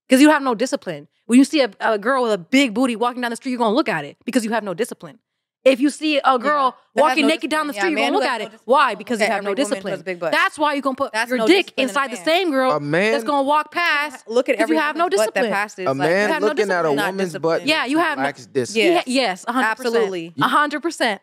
because 0.08 0.22
you 0.22 0.30
have 0.32 0.44
no 0.44 0.56
discipline. 0.56 1.08
When 1.28 1.40
you 1.40 1.46
see 1.46 1.62
a, 1.62 1.72
a 1.82 2.00
girl 2.00 2.24
with 2.24 2.34
a 2.34 2.38
big 2.40 2.74
booty 2.74 2.96
walking 2.96 3.22
down 3.22 3.32
the 3.32 3.38
street, 3.38 3.52
you're 3.54 3.60
gonna 3.60 3.76
look 3.76 3.90
at 3.90 4.06
it 4.06 4.18
because 4.26 4.46
you 4.46 4.52
have 4.52 4.64
no 4.64 4.74
discipline. 4.74 5.20
If 5.64 5.80
you 5.80 5.90
see 5.92 6.18
a 6.18 6.40
girl 6.40 6.76
that 6.96 7.02
has 7.04 7.10
walking 7.10 7.22
no 7.24 7.28
naked 7.28 7.52
down 7.52 7.68
the 7.68 7.74
street, 7.74 7.92
Yeah, 7.92 7.98
you're 8.00 8.08
gonna 8.10 8.18
look 8.18 8.24
at 8.26 8.42
has 8.42 8.42
it. 8.42 8.44
no 8.46 8.50
discipline 8.50 8.62
Why? 8.66 8.96
Because 8.96 9.20
look 9.20 9.28
you 9.28 9.32
have 9.34 9.44
no 9.44 9.52
every 9.52 9.64
woman 9.64 9.82
who 9.82 9.88
has 9.90 9.98
discipline. 10.00 10.16
big 10.16 10.20
butt. 10.20 10.32
That's 10.32 10.58
why 10.58 10.74
you're 10.74 10.82
gonna 10.82 10.96
put 10.96 11.14
That's 11.14 11.30
your 11.30 11.38
no 11.38 11.48
dick 11.48 11.68
discipline 11.68 11.84
in 11.84 11.88
a 11.88 11.90
inside 11.90 12.12
the 12.12 12.24
same 12.24 12.50
girl 12.52 12.72
A 12.72 12.80
man- 12.80 13.12
that's 13.12 13.24
gonna 13.24 13.44
walk 13.44 13.72
past. 13.72 14.28
Look 14.28 14.50
at 14.50 14.56
if 14.56 14.62
every 14.62 14.76
you 14.76 14.82
have 14.82 14.96
no 14.96 15.04
woman's 15.06 15.18
butt 15.22 15.34
that 15.36 15.42
discipline. 15.42 15.52
passes. 15.54 15.86
A 15.86 15.90
like, 15.90 15.98
man 15.98 16.30
have 16.32 16.42
no 16.42 16.48
looking 16.48 16.64
at 16.72 16.80
a 16.86 16.90
discipline. 16.90 17.06
Woman's 17.06 17.38
butt. 17.38 17.66
Yeah, 17.68 17.86
you 17.86 17.98
have 18.00 18.18
no- 18.18 18.32
discipline. 18.32 18.86
Yeah. 18.86 18.92
Yeah, 18.94 19.04
yes, 19.06 19.46
100%. 19.46 19.64
Absolutely. 19.64 20.34
A 20.42 20.48
hundred 20.48 20.82
percent. 20.82 21.22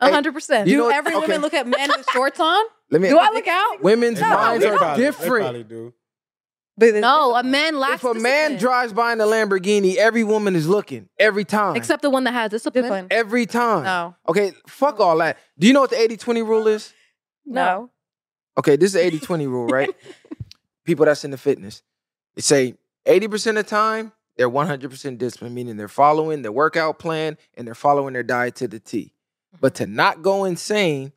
A 0.00 0.10
hundred 0.10 0.34
percent. 0.34 0.68
You 0.68 0.74
Do 0.76 0.82
know 0.84 0.88
every 0.90 1.12
okay. 1.14 1.20
woman 1.22 1.40
look 1.40 1.54
at 1.54 1.66
men 1.66 1.90
with 1.96 2.06
shorts 2.12 2.38
on? 2.38 2.64
Let 2.90 3.00
me. 3.00 3.08
Do 3.08 3.18
I 3.18 3.30
look 3.32 3.48
out? 3.48 3.82
Women's 3.82 4.20
minds 4.20 4.34
probably- 4.36 4.56
are 4.66 4.70
they 4.70 4.76
probably- 4.76 5.02
They 5.02 5.08
different. 5.10 5.44
probably 5.44 5.90
do. 6.80 7.00
No, 7.00 7.34
a 7.36 7.42
man 7.42 7.78
lacks 7.78 8.02
If 8.02 8.10
a 8.10 8.14
man 8.14 8.52
discipline. 8.52 8.58
drives 8.58 8.92
by 8.92 9.12
in 9.12 9.20
a 9.20 9.24
Lamborghini, 9.24 9.96
every 9.96 10.24
woman 10.24 10.56
is 10.56 10.66
looking 10.68 11.08
every 11.18 11.44
time. 11.44 11.76
except 11.76 12.02
the 12.02 12.10
one 12.10 12.24
that 12.24 12.32
has 12.32 12.50
discipline. 12.50 12.82
Discipline. 12.84 13.06
every 13.10 13.46
time. 13.46 13.84
No. 13.84 14.14
Okay, 14.28 14.52
fuck 14.66 15.00
all 15.00 15.16
that. 15.18 15.38
Do 15.58 15.66
you 15.66 15.72
know 15.72 15.80
what 15.82 15.90
the 15.90 15.96
80-20 15.96 16.46
rule 16.46 16.66
is? 16.68 16.92
No. 17.46 17.90
Okay, 18.58 18.76
this 18.76 18.94
is 18.94 19.10
the 19.12 19.18
80-20 19.18 19.46
rule, 19.46 19.66
right? 19.66 19.90
People 20.84 21.06
that's 21.06 21.24
in 21.24 21.30
the 21.30 21.38
fitness. 21.38 21.82
They 22.34 22.42
say 22.42 22.74
80% 23.06 23.50
of 23.50 23.54
the 23.56 23.62
time, 23.62 24.12
they're 24.36 24.50
100% 24.50 25.18
disciplined, 25.18 25.54
meaning 25.54 25.76
they're 25.76 25.88
following 25.88 26.42
their 26.42 26.52
workout 26.52 26.98
plan 26.98 27.36
and 27.54 27.66
they're 27.66 27.74
following 27.74 28.14
their 28.14 28.22
diet 28.22 28.54
to 28.56 28.68
the 28.68 28.80
T. 28.80 29.12
But 29.60 29.74
to 29.76 29.86
not 29.86 30.22
go 30.22 30.44
insane, 30.44 31.12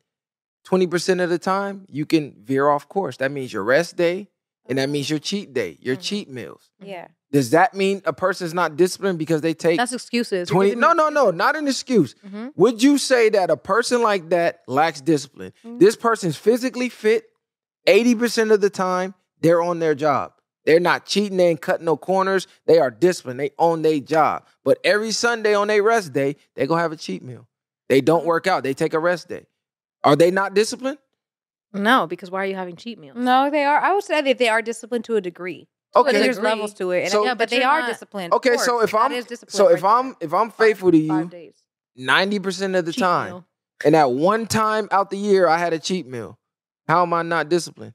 20% 0.66 1.22
of 1.22 1.30
the 1.30 1.38
time, 1.38 1.86
you 1.88 2.06
can 2.06 2.34
veer 2.42 2.68
off 2.68 2.88
course. 2.88 3.16
That 3.18 3.30
means 3.30 3.52
your 3.52 3.64
rest 3.64 3.96
day 3.96 4.28
and 4.68 4.78
that 4.78 4.88
means 4.88 5.10
your 5.10 5.18
cheat 5.18 5.52
day, 5.52 5.78
your 5.80 5.96
Mhm. 5.96 6.02
cheat 6.02 6.28
meals. 6.30 6.70
Yeah. 6.80 7.08
Does 7.32 7.50
that 7.50 7.74
mean 7.74 8.00
a 8.04 8.12
person's 8.12 8.54
not 8.54 8.76
disciplined 8.76 9.18
because 9.18 9.40
they 9.40 9.54
take 9.54 9.76
That's 9.78 9.92
excuses. 9.92 10.48
20? 10.48 10.76
No, 10.76 10.92
no, 10.92 11.08
no, 11.08 11.30
not 11.30 11.56
an 11.56 11.66
excuse. 11.66 12.14
hmm 12.24 12.48
Would 12.56 12.82
you 12.82 12.96
say 12.98 13.28
that 13.30 13.50
a 13.50 13.56
person 13.56 14.02
like 14.02 14.28
that 14.30 14.60
lacks 14.68 15.00
discipline? 15.00 15.52
Mhm. 15.64 15.80
This 15.80 15.96
person's 15.96 16.36
physically 16.36 16.88
fit 16.88 17.24
80% 17.86 18.50
of 18.52 18.60
the 18.60 18.70
time, 18.70 19.14
they're 19.40 19.62
on 19.62 19.78
their 19.78 19.94
job. 19.94 20.32
They're 20.64 20.80
not 20.80 21.04
cheating, 21.04 21.36
they 21.36 21.48
ain't 21.48 21.60
cutting 21.60 21.84
no 21.84 21.96
corners. 21.96 22.46
They 22.66 22.78
are 22.78 22.90
disciplined. 22.90 23.38
They 23.38 23.50
own 23.58 23.82
their 23.82 24.00
job. 24.00 24.46
But 24.64 24.78
every 24.82 25.10
Sunday 25.10 25.54
on 25.54 25.68
their 25.68 25.82
rest 25.82 26.12
day, 26.14 26.36
they 26.54 26.66
go 26.66 26.76
have 26.76 26.92
a 26.92 26.96
cheat 26.96 27.22
meal. 27.22 27.46
They 27.90 28.00
don't 28.00 28.24
work 28.24 28.46
out. 28.46 28.62
They 28.62 28.72
take 28.72 28.94
a 28.94 28.98
rest 28.98 29.28
day. 29.28 29.44
Are 30.04 30.16
they 30.16 30.30
not 30.30 30.54
disciplined? 30.54 30.98
No, 31.74 32.06
because 32.06 32.30
why 32.30 32.42
are 32.42 32.46
you 32.46 32.54
having 32.54 32.76
cheat 32.76 32.98
meals? 32.98 33.16
No, 33.18 33.50
they 33.50 33.64
are. 33.64 33.78
I 33.78 33.92
would 33.92 34.04
say 34.04 34.22
that 34.22 34.38
they 34.38 34.48
are 34.48 34.62
disciplined 34.62 35.04
to 35.06 35.16
a 35.16 35.20
degree. 35.20 35.68
Okay. 35.96 36.12
But 36.12 36.18
there's 36.18 36.36
degree. 36.36 36.50
levels 36.50 36.74
to 36.74 36.90
it. 36.92 37.02
And 37.02 37.10
So- 37.10 37.22
yeah, 37.22 37.28
Yeah, 37.30 37.34
but 37.34 37.38
but 37.38 37.50
they 37.50 37.56
you're 37.58 37.64
not- 37.66 37.88
disciplined. 37.88 38.32
of 38.32 38.36
Okay, 38.38 38.56
so 38.56 38.80
if 38.80 38.94
I'm 38.94 39.12
is 39.12 39.26
discipline 39.26 39.56
so 39.56 39.66
right 39.66 39.74
if 39.78 39.84
I'm 39.84 40.16
if 40.20 40.32
I'm 40.34 40.50
faithful 40.50 40.90
to 40.90 40.96
you 40.98 41.30
90% 41.96 42.74
of 42.76 42.84
the 42.84 42.92
Cheat 42.92 43.00
time, 43.02 43.28
meal. 43.30 43.44
and 43.84 43.94
at 43.94 44.10
one 44.10 44.46
time 44.46 44.88
out 44.90 45.10
the 45.10 45.16
year 45.16 45.46
I 45.46 45.58
had 45.58 45.72
a 45.72 45.78
cheat 45.78 46.06
meal, 46.06 46.38
how 46.88 47.02
am 47.02 47.12
I 47.12 47.22
not 47.22 47.48
disciplined? 47.48 47.94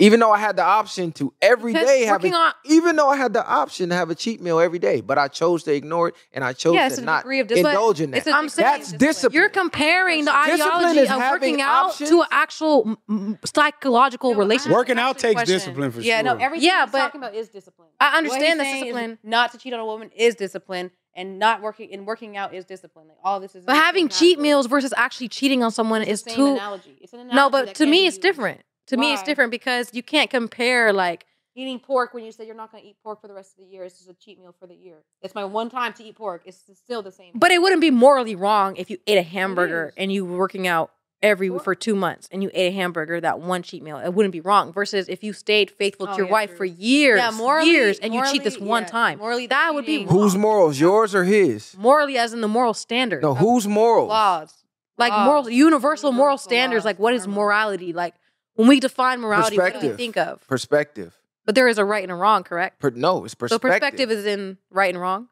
Even 0.00 0.18
though 0.20 0.32
I 0.32 0.38
had 0.38 0.56
the 0.56 0.64
option 0.64 1.12
to 1.12 1.32
every 1.42 1.72
day 1.72 2.00
Because 2.00 2.08
have 2.08 2.24
a, 2.24 2.32
on 2.34 2.52
even 2.64 2.96
though 2.96 3.08
I 3.10 3.16
had 3.16 3.32
the 3.32 3.46
option 3.46 3.90
to 3.90 3.94
have 3.94 4.10
a 4.10 4.14
cheat 4.14 4.40
meal 4.40 4.58
every 4.58 4.78
day, 4.78 5.00
but 5.02 5.18
I 5.18 5.28
chose 5.28 5.62
to 5.64 5.72
ignore 5.74 6.08
it 6.08 6.14
and 6.32 6.42
I 6.42 6.52
chose 6.54 6.74
Yeah, 6.74 6.88
to 6.88 7.00
not 7.02 7.22
degree 7.22 7.40
of 7.40 7.46
discipline. 7.46 7.74
indulge 7.74 8.00
in 8.00 8.10
that. 8.12 8.16
It's 8.18 8.26
a 8.26 8.32
I'm 8.32 8.48
saying 8.48 8.64
That's 8.66 8.78
discipline. 8.92 9.08
discipline. 9.08 9.34
you're 9.34 9.48
comparing 9.50 10.24
the 10.24 10.32
Discipline 10.46 10.72
ideology 10.84 11.08
of 11.08 11.18
working 11.30 11.60
out 11.60 11.86
options. 11.90 12.10
to 12.10 12.20
an 12.22 12.28
actual 12.30 12.96
psychological 13.44 14.32
No, 14.32 14.38
relationship. 14.38 14.72
Working 14.76 14.98
out 14.98 15.18
takes 15.18 15.34
question. 15.34 15.54
discipline 15.54 15.90
for 15.92 16.00
yeah, 16.00 16.18
sure. 16.20 16.26
Yeah, 16.26 16.34
no, 16.34 16.38
everything 16.44 16.66
Yeah, 16.66 16.84
he's 16.84 16.92
but- 16.92 16.98
talking 16.98 17.20
about 17.20 17.34
is 17.34 17.48
discipline. 17.48 17.88
I 18.00 18.16
understand 18.18 18.42
he's 18.44 18.58
the 18.58 18.64
saying 18.64 18.76
is 18.76 18.82
discipline. 18.94 19.18
Not 19.22 19.52
to 19.52 19.58
cheat 19.58 19.72
on 19.74 19.80
a 19.80 19.84
woman 19.84 20.10
is 20.16 20.34
discipline, 20.34 20.90
and 21.14 21.38
not 21.38 21.60
working 21.60 21.92
and 21.92 22.06
working 22.06 22.36
out 22.36 22.54
is 22.54 22.64
discipline. 22.64 23.08
Like 23.08 23.18
all 23.22 23.40
this 23.40 23.54
is. 23.54 23.64
But 23.64 23.76
having 23.76 24.08
cheat 24.08 24.38
meals 24.38 24.66
versus 24.66 24.94
actually 24.96 25.28
cheating 25.28 25.62
on 25.62 25.70
someone 25.70 26.02
It's 26.02 26.10
is 26.12 26.22
the 26.22 26.30
same 26.30 26.36
too. 26.38 26.46
analogy. 26.54 26.96
It's 27.00 27.12
an 27.12 27.28
No, 27.28 27.50
but 27.50 27.74
to 27.76 27.86
me 27.86 28.06
it's 28.06 28.14
used. 28.16 28.22
different. 28.22 28.60
To 28.90 28.96
me 28.96 29.12
it's 29.12 29.22
different 29.22 29.50
because 29.50 29.90
you 29.92 30.02
can't 30.02 30.30
compare 30.30 30.92
like 30.92 31.26
Eating 31.56 31.80
pork 31.80 32.14
when 32.14 32.24
you 32.24 32.30
say 32.30 32.46
you're 32.46 32.54
not 32.54 32.70
going 32.70 32.82
to 32.84 32.88
eat 32.88 32.96
pork 33.02 33.20
for 33.20 33.26
the 33.26 33.34
rest 33.34 33.58
of 33.58 33.64
the 33.64 33.70
year. 33.70 33.82
It's 33.82 33.98
just 33.98 34.08
a 34.08 34.14
cheat 34.14 34.38
meal 34.40 34.54
for 34.58 34.68
the 34.68 34.74
year. 34.74 34.98
It's 35.20 35.34
my 35.34 35.44
one 35.44 35.68
time 35.68 35.92
to 35.94 36.04
eat 36.04 36.14
pork. 36.14 36.42
It's 36.44 36.62
still 36.74 37.02
the 37.02 37.10
same. 37.10 37.32
But 37.34 37.50
it 37.50 37.60
wouldn't 37.60 37.80
be 37.80 37.90
morally 37.90 38.36
wrong 38.36 38.76
if 38.76 38.88
you 38.88 38.98
ate 39.06 39.18
a 39.18 39.22
hamburger 39.22 39.92
and 39.96 40.12
you 40.12 40.24
were 40.24 40.38
working 40.38 40.68
out 40.68 40.92
every 41.22 41.48
Sure. 41.48 41.58
for 41.58 41.74
two 41.74 41.96
months 41.96 42.28
and 42.30 42.42
you 42.42 42.50
ate 42.54 42.68
a 42.68 42.74
hamburger 42.74 43.20
that 43.20 43.40
one 43.40 43.62
cheat 43.62 43.82
meal. 43.82 43.98
It 43.98 44.14
wouldn't 44.14 44.32
be 44.32 44.40
wrong. 44.40 44.72
Versus 44.72 45.08
if 45.08 45.24
you 45.24 45.32
stayed 45.32 45.72
faithful 45.72 46.06
oh, 46.08 46.12
to 46.12 46.12
Oh, 46.14 46.16
your 46.18 46.26
yeah, 46.26 46.32
wife 46.32 46.50
true. 46.50 46.58
for 46.58 46.64
years, 46.64 47.18
Yeah, 47.18 47.30
morally- 47.32 47.68
years, 47.68 47.98
and 47.98 48.14
you 48.14 48.22
cheat 48.30 48.44
this 48.44 48.58
one 48.58 48.84
yeah, 48.84 48.88
time. 48.88 49.18
morally, 49.18 49.46
the 49.46 49.50
that 49.50 49.74
would 49.74 49.84
be 49.86 49.98
wrong. 50.06 50.08
Whose 50.08 50.36
morals, 50.36 50.78
yours 50.78 51.14
or 51.16 51.24
his? 51.24 51.76
morally 51.76 52.16
as 52.16 52.32
in 52.32 52.40
the 52.42 52.48
moral 52.48 52.74
standard. 52.74 53.22
No, 53.22 53.34
whose 53.34 53.66
morals? 53.66 54.08
laws. 54.08 54.54
like 54.96 55.10
laws. 55.12 55.26
moral 55.26 55.50
universal 55.50 56.12
moral 56.12 56.38
standards. 56.38 56.84
laws, 56.84 56.90
Like 56.90 56.98
what 57.00 57.12
is 57.12 57.26
morality? 57.26 57.92
Like 57.92 58.14
when 58.60 58.68
we 58.68 58.80
define 58.80 59.20
morality, 59.20 59.56
what 59.58 59.80
do 59.80 59.88
we 59.88 59.94
think 59.96 60.16
of? 60.16 60.46
Perspective. 60.46 61.16
But 61.46 61.54
there 61.54 61.68
is 61.68 61.78
a 61.78 61.84
right 61.84 62.02
and 62.02 62.12
a 62.12 62.14
wrong, 62.14 62.44
correct? 62.44 62.78
Per- 62.80 62.90
no, 62.90 63.24
it's 63.24 63.34
perspective. 63.34 63.54
So 63.54 63.58
perspective. 63.58 64.08
perspective 64.08 64.10
is 64.18 64.26
in 64.26 64.58
right 64.70 64.92
and 64.94 65.00
wrong. 65.00 65.28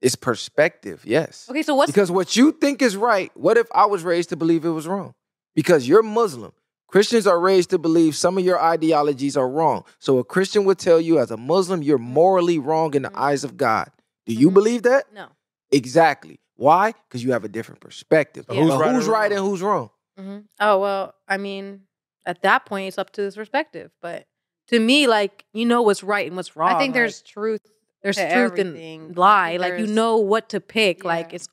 it's 0.00 0.14
perspective, 0.14 1.02
yes. 1.04 1.46
Okay, 1.50 1.62
so 1.62 1.74
what's 1.74 1.90
Because 1.90 2.10
what 2.10 2.36
you 2.36 2.52
think 2.52 2.80
is 2.82 2.96
right, 2.96 3.30
what 3.36 3.58
if 3.58 3.66
I 3.74 3.86
was 3.86 4.04
raised 4.04 4.28
to 4.30 4.36
believe 4.36 4.64
it 4.64 4.70
was 4.70 4.86
wrong? 4.86 5.14
Because 5.54 5.88
you're 5.88 6.02
Muslim. 6.04 6.52
Christians 6.86 7.26
are 7.26 7.38
raised 7.38 7.70
to 7.70 7.78
believe 7.78 8.14
some 8.16 8.38
of 8.38 8.44
your 8.44 8.58
ideologies 8.62 9.36
are 9.36 9.48
wrong. 9.48 9.84
So 9.98 10.18
a 10.18 10.24
Christian 10.24 10.64
would 10.64 10.78
tell 10.78 11.00
you 11.00 11.18
as 11.18 11.30
a 11.30 11.36
Muslim, 11.36 11.82
you're 11.82 11.98
morally 11.98 12.58
wrong 12.58 12.94
in 12.94 13.02
the 13.02 13.10
Mhm. 13.10 13.18
eyes 13.20 13.44
of 13.44 13.56
God. 13.58 13.90
Do 14.24 14.32
you 14.32 14.50
Mhm. 14.50 14.54
believe 14.54 14.82
that? 14.84 15.12
No. 15.12 15.26
Exactly. 15.70 16.38
Why? 16.54 16.92
Because 16.92 17.22
you 17.22 17.32
have 17.32 17.44
a 17.44 17.48
different 17.48 17.80
perspective. 17.80 18.46
So 18.48 18.54
Yeah. 18.54 18.62
who's 18.62 18.70
But 18.74 18.80
right, 18.80 18.94
who's 18.94 19.08
or 19.08 19.12
right 19.12 19.30
wrong? 19.32 19.38
and 19.40 19.48
who's 19.48 19.62
wrong? 19.62 19.90
hmm 20.16 20.38
Oh 20.60 20.78
well, 20.80 21.14
I 21.28 21.36
mean, 21.36 21.82
at 22.28 22.42
that 22.42 22.66
point, 22.66 22.86
it's 22.88 22.98
up 22.98 23.10
to 23.12 23.22
his 23.22 23.34
perspective. 23.34 23.90
But 24.00 24.26
to 24.68 24.78
me, 24.78 25.06
like 25.06 25.44
you 25.52 25.64
know 25.64 25.82
what's 25.82 26.04
right 26.04 26.26
and 26.26 26.36
what's 26.36 26.54
wrong. 26.54 26.68
I 26.68 26.78
think 26.78 26.90
like, 26.90 26.94
there's 26.94 27.22
truth. 27.22 27.62
there's 28.02 28.16
to 28.16 28.22
truth 28.22 28.58
everything. 28.58 29.06
and 29.06 29.16
lie. 29.16 29.56
Like 29.56 29.78
you 29.78 29.86
know 29.86 30.18
what 30.18 30.50
to 30.50 30.60
pick. 30.60 31.04
Like 31.04 31.32
it's. 31.32 31.48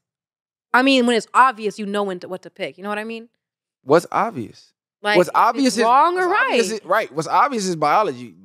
I 0.74 0.82
mean, 0.82 1.08
when 1.08 1.16
it's 1.16 1.28
obvious, 1.34 1.80
you 1.80 1.86
know 1.86 2.04
when 2.04 2.20
to, 2.20 2.28
what 2.28 2.42
to 2.42 2.50
pick. 2.50 2.78
You 2.78 2.84
know 2.84 2.90
what 2.90 3.00
I 3.00 3.06
mean? 3.06 3.30
What's 3.84 4.06
obvious? 4.12 4.74
Like 5.02 5.18
what's 5.18 5.30
obvious 5.34 5.78
is 5.78 5.84
wrong 5.84 6.18
or 6.18 6.28
right. 6.28 6.60
is- 6.60 6.82
right. 6.84 7.12
What's 7.12 7.30
obvious 7.30 7.66
is 7.66 7.78
biology, 7.78 8.36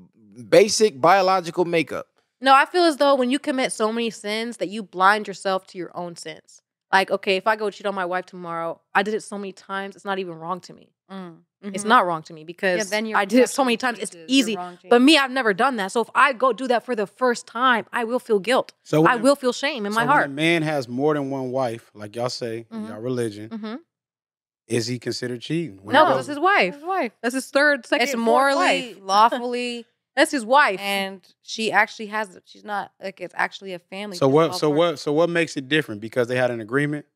basic 0.48 1.00
biological 1.00 1.64
makeup. 1.64 2.06
No, 2.40 2.54
I 2.54 2.64
feel 2.64 2.84
as 2.84 2.96
though 2.96 3.16
when 3.16 3.30
you 3.30 3.38
commit 3.38 3.72
so 3.72 3.92
many 3.92 4.08
sins 4.10 4.58
that 4.58 4.68
you 4.68 4.82
blind 4.82 5.26
yourself 5.26 5.66
to 5.68 5.78
your 5.78 5.90
own 5.96 6.16
sins. 6.16 6.62
Like, 6.92 7.10
okay, 7.10 7.36
if 7.36 7.46
I 7.46 7.56
go 7.56 7.70
cheat 7.70 7.86
on 7.86 7.94
my 7.94 8.04
wife 8.04 8.26
tomorrow, 8.26 8.80
I 8.94 9.02
did 9.02 9.14
it 9.14 9.22
so 9.22 9.36
many 9.36 9.52
times, 9.52 9.94
it's 9.94 10.04
not 10.04 10.18
even 10.18 10.34
wrong 10.34 10.60
to 10.60 10.72
me. 10.72 10.92
It's 11.62 11.84
Mhm. 11.84 11.88
not 11.88 12.06
wrong 12.06 12.22
to 12.22 12.32
me 12.32 12.40
Yeah, 12.40 12.46
because 12.46 12.88
then 12.90 13.04
your 13.04 13.18
I 13.18 13.24
did 13.26 13.40
it 13.40 13.50
so 13.50 13.64
many 13.64 13.76
times. 13.76 13.98
It's 13.98 14.10
changes. 14.12 14.30
You're 14.30 14.54
easy. 14.56 14.88
But 14.88 15.02
me, 15.02 15.18
I've 15.18 15.30
never 15.30 15.52
done 15.52 15.76
that. 15.76 15.92
So 15.92 16.00
if 16.00 16.08
I 16.14 16.32
go 16.32 16.52
do 16.54 16.66
that 16.68 16.84
for 16.86 16.96
the 16.96 17.06
first 17.06 17.46
time, 17.46 17.84
I 17.92 18.04
will 18.04 18.18
feel 18.18 18.38
guilt. 18.38 18.72
So 18.82 19.02
when 19.02 19.10
I 19.10 19.14
a- 19.16 19.18
will 19.18 19.36
feel 19.36 19.52
shame 19.52 19.84
in 19.84 19.92
so 19.92 19.96
my 19.96 20.02
when 20.02 20.08
heart. 20.08 20.26
a 20.26 20.28
man 20.32 20.62
has 20.62 20.88
more 20.88 21.12
than 21.14 21.28
one 21.30 21.50
wife, 21.50 21.90
like 21.92 22.16
y'all 22.16 22.30
say, 22.30 22.66
in 22.70 22.84
Mhm. 22.84 22.88
y'all 22.88 23.00
religion, 23.00 23.50
hmm 23.50 23.74
is 24.68 24.86
he 24.86 24.98
considered 25.00 25.40
cheating? 25.40 25.80
When 25.82 25.92
No, 25.94 26.06
he 26.06 26.14
that's 26.14 26.28
his 26.28 26.38
wife. 26.38 26.74
His 26.74 26.84
wife. 26.84 27.12
That's 27.22 27.34
his 27.34 27.50
third, 27.50 27.84
second, 27.86 28.04
It's 28.04 28.12
fourth 28.12 28.24
morally, 28.24 28.94
wife. 28.94 28.96
lawfully, 29.02 29.86
That's 30.16 30.30
his 30.30 30.44
wife. 30.46 30.78
and 30.80 31.20
she 31.42 31.72
actually 31.72 32.06
has. 32.06 32.38
She's 32.44 32.64
not 32.64 32.92
like 33.02 33.20
it's 33.20 33.34
actually 33.36 33.72
a 33.74 33.78
family. 33.80 34.16
So 34.16 34.28
what? 34.28 34.54
So 34.54 34.70
what? 34.70 34.98
So 35.00 35.12
what 35.12 35.28
makes 35.28 35.56
it 35.56 35.68
different? 35.68 36.00
Because 36.00 36.28
they 36.28 36.36
had 36.36 36.50
an 36.50 36.60
agreement. 36.60 37.06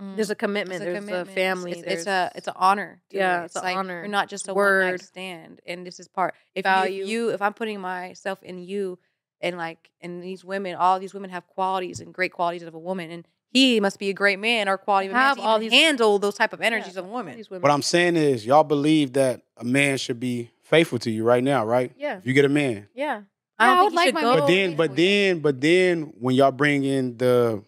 Mm. 0.00 0.16
there's 0.16 0.30
a 0.30 0.34
commitment. 0.34 0.82
It's 0.82 0.84
there's 0.92 0.98
commitment. 1.04 1.28
a 1.28 1.32
family. 1.32 1.72
It's, 1.72 1.82
it's 1.82 2.06
a 2.06 2.30
it's 2.34 2.48
an 2.48 2.54
honor. 2.56 3.00
to 3.10 3.16
Yeah, 3.16 3.42
it. 3.42 3.44
it's 3.46 3.56
an 3.56 3.62
like 3.62 3.76
honor. 3.76 4.00
You're 4.00 4.08
not 4.08 4.28
just 4.28 4.48
a 4.48 4.54
Word. 4.54 4.82
one 4.84 4.90
night 4.92 5.00
stand, 5.02 5.60
and 5.66 5.86
this 5.86 5.98
is 6.00 6.08
part. 6.08 6.34
If 6.54 6.64
Value. 6.64 6.94
you, 6.98 7.02
if 7.04 7.08
you, 7.08 7.28
if 7.30 7.42
I'm 7.42 7.54
putting 7.54 7.80
myself 7.80 8.42
in 8.42 8.58
you, 8.58 8.98
and 9.40 9.56
like, 9.56 9.90
and 10.00 10.22
these 10.22 10.44
women, 10.44 10.74
all 10.76 10.98
these 10.98 11.14
women 11.14 11.30
have 11.30 11.46
qualities 11.46 12.00
and 12.00 12.12
great 12.12 12.32
qualities 12.32 12.62
of 12.62 12.74
a 12.74 12.78
woman, 12.78 13.10
and 13.10 13.26
he 13.52 13.80
must 13.80 13.98
be 13.98 14.10
a 14.10 14.12
great 14.14 14.38
man 14.38 14.68
or 14.68 14.76
quality 14.76 15.06
of 15.06 15.12
a 15.12 15.14
man 15.14 15.22
Have 15.22 15.36
to 15.38 15.42
all 15.42 15.58
these- 15.58 15.72
handle 15.72 16.18
those 16.18 16.34
type 16.34 16.52
of 16.52 16.60
energies 16.60 16.94
Yeah, 16.94 17.00
of 17.00 17.06
a 17.06 17.08
woman. 17.08 17.42
women. 17.50 17.62
What 17.62 17.70
I'm 17.70 17.82
saying 17.82 18.16
is, 18.16 18.44
y'all 18.44 18.64
believe 18.64 19.12
that 19.14 19.42
a 19.56 19.64
man 19.64 19.98
should 19.98 20.20
be 20.20 20.50
faithful 20.62 20.98
to 21.00 21.10
you 21.10 21.22
right 21.24 21.42
now, 21.44 21.64
right? 21.64 21.92
Yeah. 21.96 22.18
If 22.18 22.26
you 22.26 22.32
get 22.32 22.44
a 22.44 22.48
man, 22.50 22.88
yeah. 22.94 23.22
I 23.58 23.74
don't 23.76 23.84
would 23.84 23.94
think 23.94 24.06
you 24.08 24.12
like 24.20 24.24
my 24.24 24.40
but 24.40 24.46
then, 24.46 24.76
but 24.76 24.96
then, 24.96 25.38
but 25.40 25.60
then, 25.62 26.12
when 26.18 26.34
y'all 26.34 26.50
bring 26.52 26.84
in 26.84 27.16
the 27.16 27.62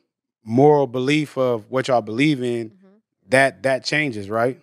moral 0.49 0.86
belief 0.86 1.36
of 1.36 1.70
what 1.70 1.88
y'all 1.88 2.01
believe 2.01 2.42
in, 2.42 2.70
Mhm. 2.70 3.01
that 3.28 3.62
that 3.64 3.84
changes, 3.84 4.28
right? 4.30 4.59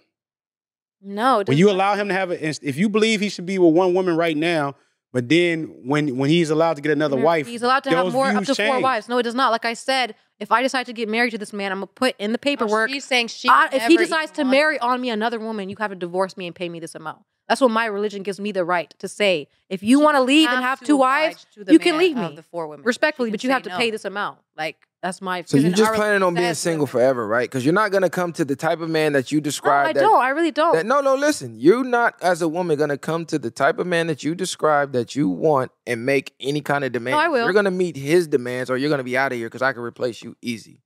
No. 1.01 1.39
it 1.39 1.47
When 1.47 1.57
you 1.57 1.69
allow 1.69 1.95
him 1.95 2.07
to 2.07 2.13
have 2.13 2.31
a, 2.31 2.47
if 2.67 2.77
you 2.77 2.89
believe 2.89 3.19
he 3.21 3.29
should 3.29 3.45
be 3.45 3.59
with 3.59 3.73
one 3.73 3.93
woman 3.93 4.17
right 4.17 4.35
now, 4.35 4.75
but 5.13 5.29
then 5.29 5.65
when 5.85 6.17
when 6.17 6.29
he's 6.29 6.49
allowed 6.49 6.75
to 6.77 6.81
get 6.81 6.91
another 6.91 7.17
Yeah, 7.17 7.23
wife, 7.23 7.47
He's 7.47 7.61
allowed 7.61 7.83
to 7.83 7.89
have 7.91 8.11
more 8.11 8.25
up 8.27 8.43
views 8.43 8.57
to 8.57 8.65
four 8.67 8.81
wives. 8.81 9.07
No, 9.07 9.17
it 9.19 9.23
does 9.23 9.35
not. 9.35 9.51
Like 9.51 9.65
I 9.65 9.73
said, 9.73 10.15
if 10.39 10.51
I 10.51 10.61
decide 10.63 10.87
to 10.87 10.93
get 10.93 11.07
married 11.07 11.31
to 11.31 11.37
this 11.37 11.53
man, 11.53 11.71
I'm 11.71 11.77
gonna 11.77 11.87
put 11.87 12.15
in 12.17 12.31
the 12.31 12.37
paperwork. 12.39 12.89
she's 12.89 13.05
saying 13.05 13.27
she. 13.27 13.47
I- 13.47 13.69
if 13.71 13.83
he 13.83 13.97
decides 13.97 14.31
to 14.31 14.43
marry 14.43 14.79
on 14.79 14.99
me 14.99 15.09
another 15.11 15.39
woman, 15.39 15.69
you 15.69 15.75
have 15.79 15.91
to 15.91 15.95
divorce 15.95 16.35
me 16.35 16.47
and 16.47 16.55
pay 16.55 16.67
me 16.69 16.79
this 16.79 16.95
amount. 16.95 17.19
That's 17.47 17.61
what 17.61 17.71
my 17.71 17.85
religion 17.85 18.23
gives 18.23 18.39
me 18.39 18.51
the 18.51 18.65
right 18.65 18.93
to 18.99 19.07
say. 19.07 19.47
If 19.69 19.83
you 19.83 19.99
want 19.99 20.15
to 20.15 20.21
leave 20.21 20.49
and 20.49 20.63
have 20.63 20.79
two 20.79 20.97
wives, 20.97 21.35
oblige 21.35 21.53
to 21.53 21.63
the 21.63 21.73
you 21.73 21.79
can 21.79 21.97
leave 21.97 22.17
me 22.17 22.35
The 22.35 22.43
four 22.43 22.67
women. 22.67 22.85
respectfully, 22.85 23.31
but 23.31 23.43
you 23.43 23.51
have 23.51 23.63
say 23.63 23.69
to 23.69 23.77
pay 23.77 23.91
this 23.91 24.05
amount. 24.05 24.39
Like 24.57 24.77
that's 25.03 25.21
my. 25.21 25.43
So 25.45 25.57
you're 25.57 25.71
just 25.71 25.93
planning 25.93 26.23
on 26.23 26.33
being 26.33 26.53
single 26.55 26.87
forever, 26.87 27.27
right? 27.27 27.47
Because 27.47 27.63
you're 27.63 27.73
not 27.73 27.91
gonna 27.91 28.09
come 28.09 28.33
to 28.33 28.45
the 28.45 28.55
type 28.55 28.79
of 28.81 28.89
man 28.89 29.13
that 29.13 29.31
you 29.31 29.39
No. 29.41 29.89
I 29.89 29.93
that, 29.93 29.99
don't. 29.99 30.21
I 30.21 30.29
really 30.29 30.51
don't. 30.51 30.73
that- 30.73 30.85
no, 30.87 31.01
no, 31.01 31.13
listen. 31.13 31.59
You're 31.59 31.83
not, 31.83 32.15
as 32.23 32.41
a 32.41 32.47
woman, 32.47 32.79
gonna 32.79 32.97
come 32.97 33.25
to 33.27 33.37
the 33.37 33.51
type 33.51 33.77
of 33.77 33.85
man 33.85 34.07
that 34.07 34.23
you 34.23 34.33
describe 34.33 34.93
that 34.93 35.15
you 35.15 35.29
want 35.29 35.71
and 35.85 36.05
make 36.05 36.33
any 36.39 36.61
kind 36.61 36.83
of 36.83 36.91
demand. 36.91 37.17
I 37.17 37.27
will. 37.27 37.43
You're 37.43 37.53
gonna 37.53 37.69
meet 37.69 37.95
his 37.95 38.27
demands, 38.27 38.71
or 38.71 38.77
you're 38.77 38.89
gonna 38.89 39.03
be 39.03 39.17
out 39.17 39.31
of 39.31 39.37
here 39.37 39.47
because 39.47 39.61
I 39.61 39.73
can 39.73 39.83
replace 39.83 40.23
you 40.23 40.35
easy. 40.41 40.81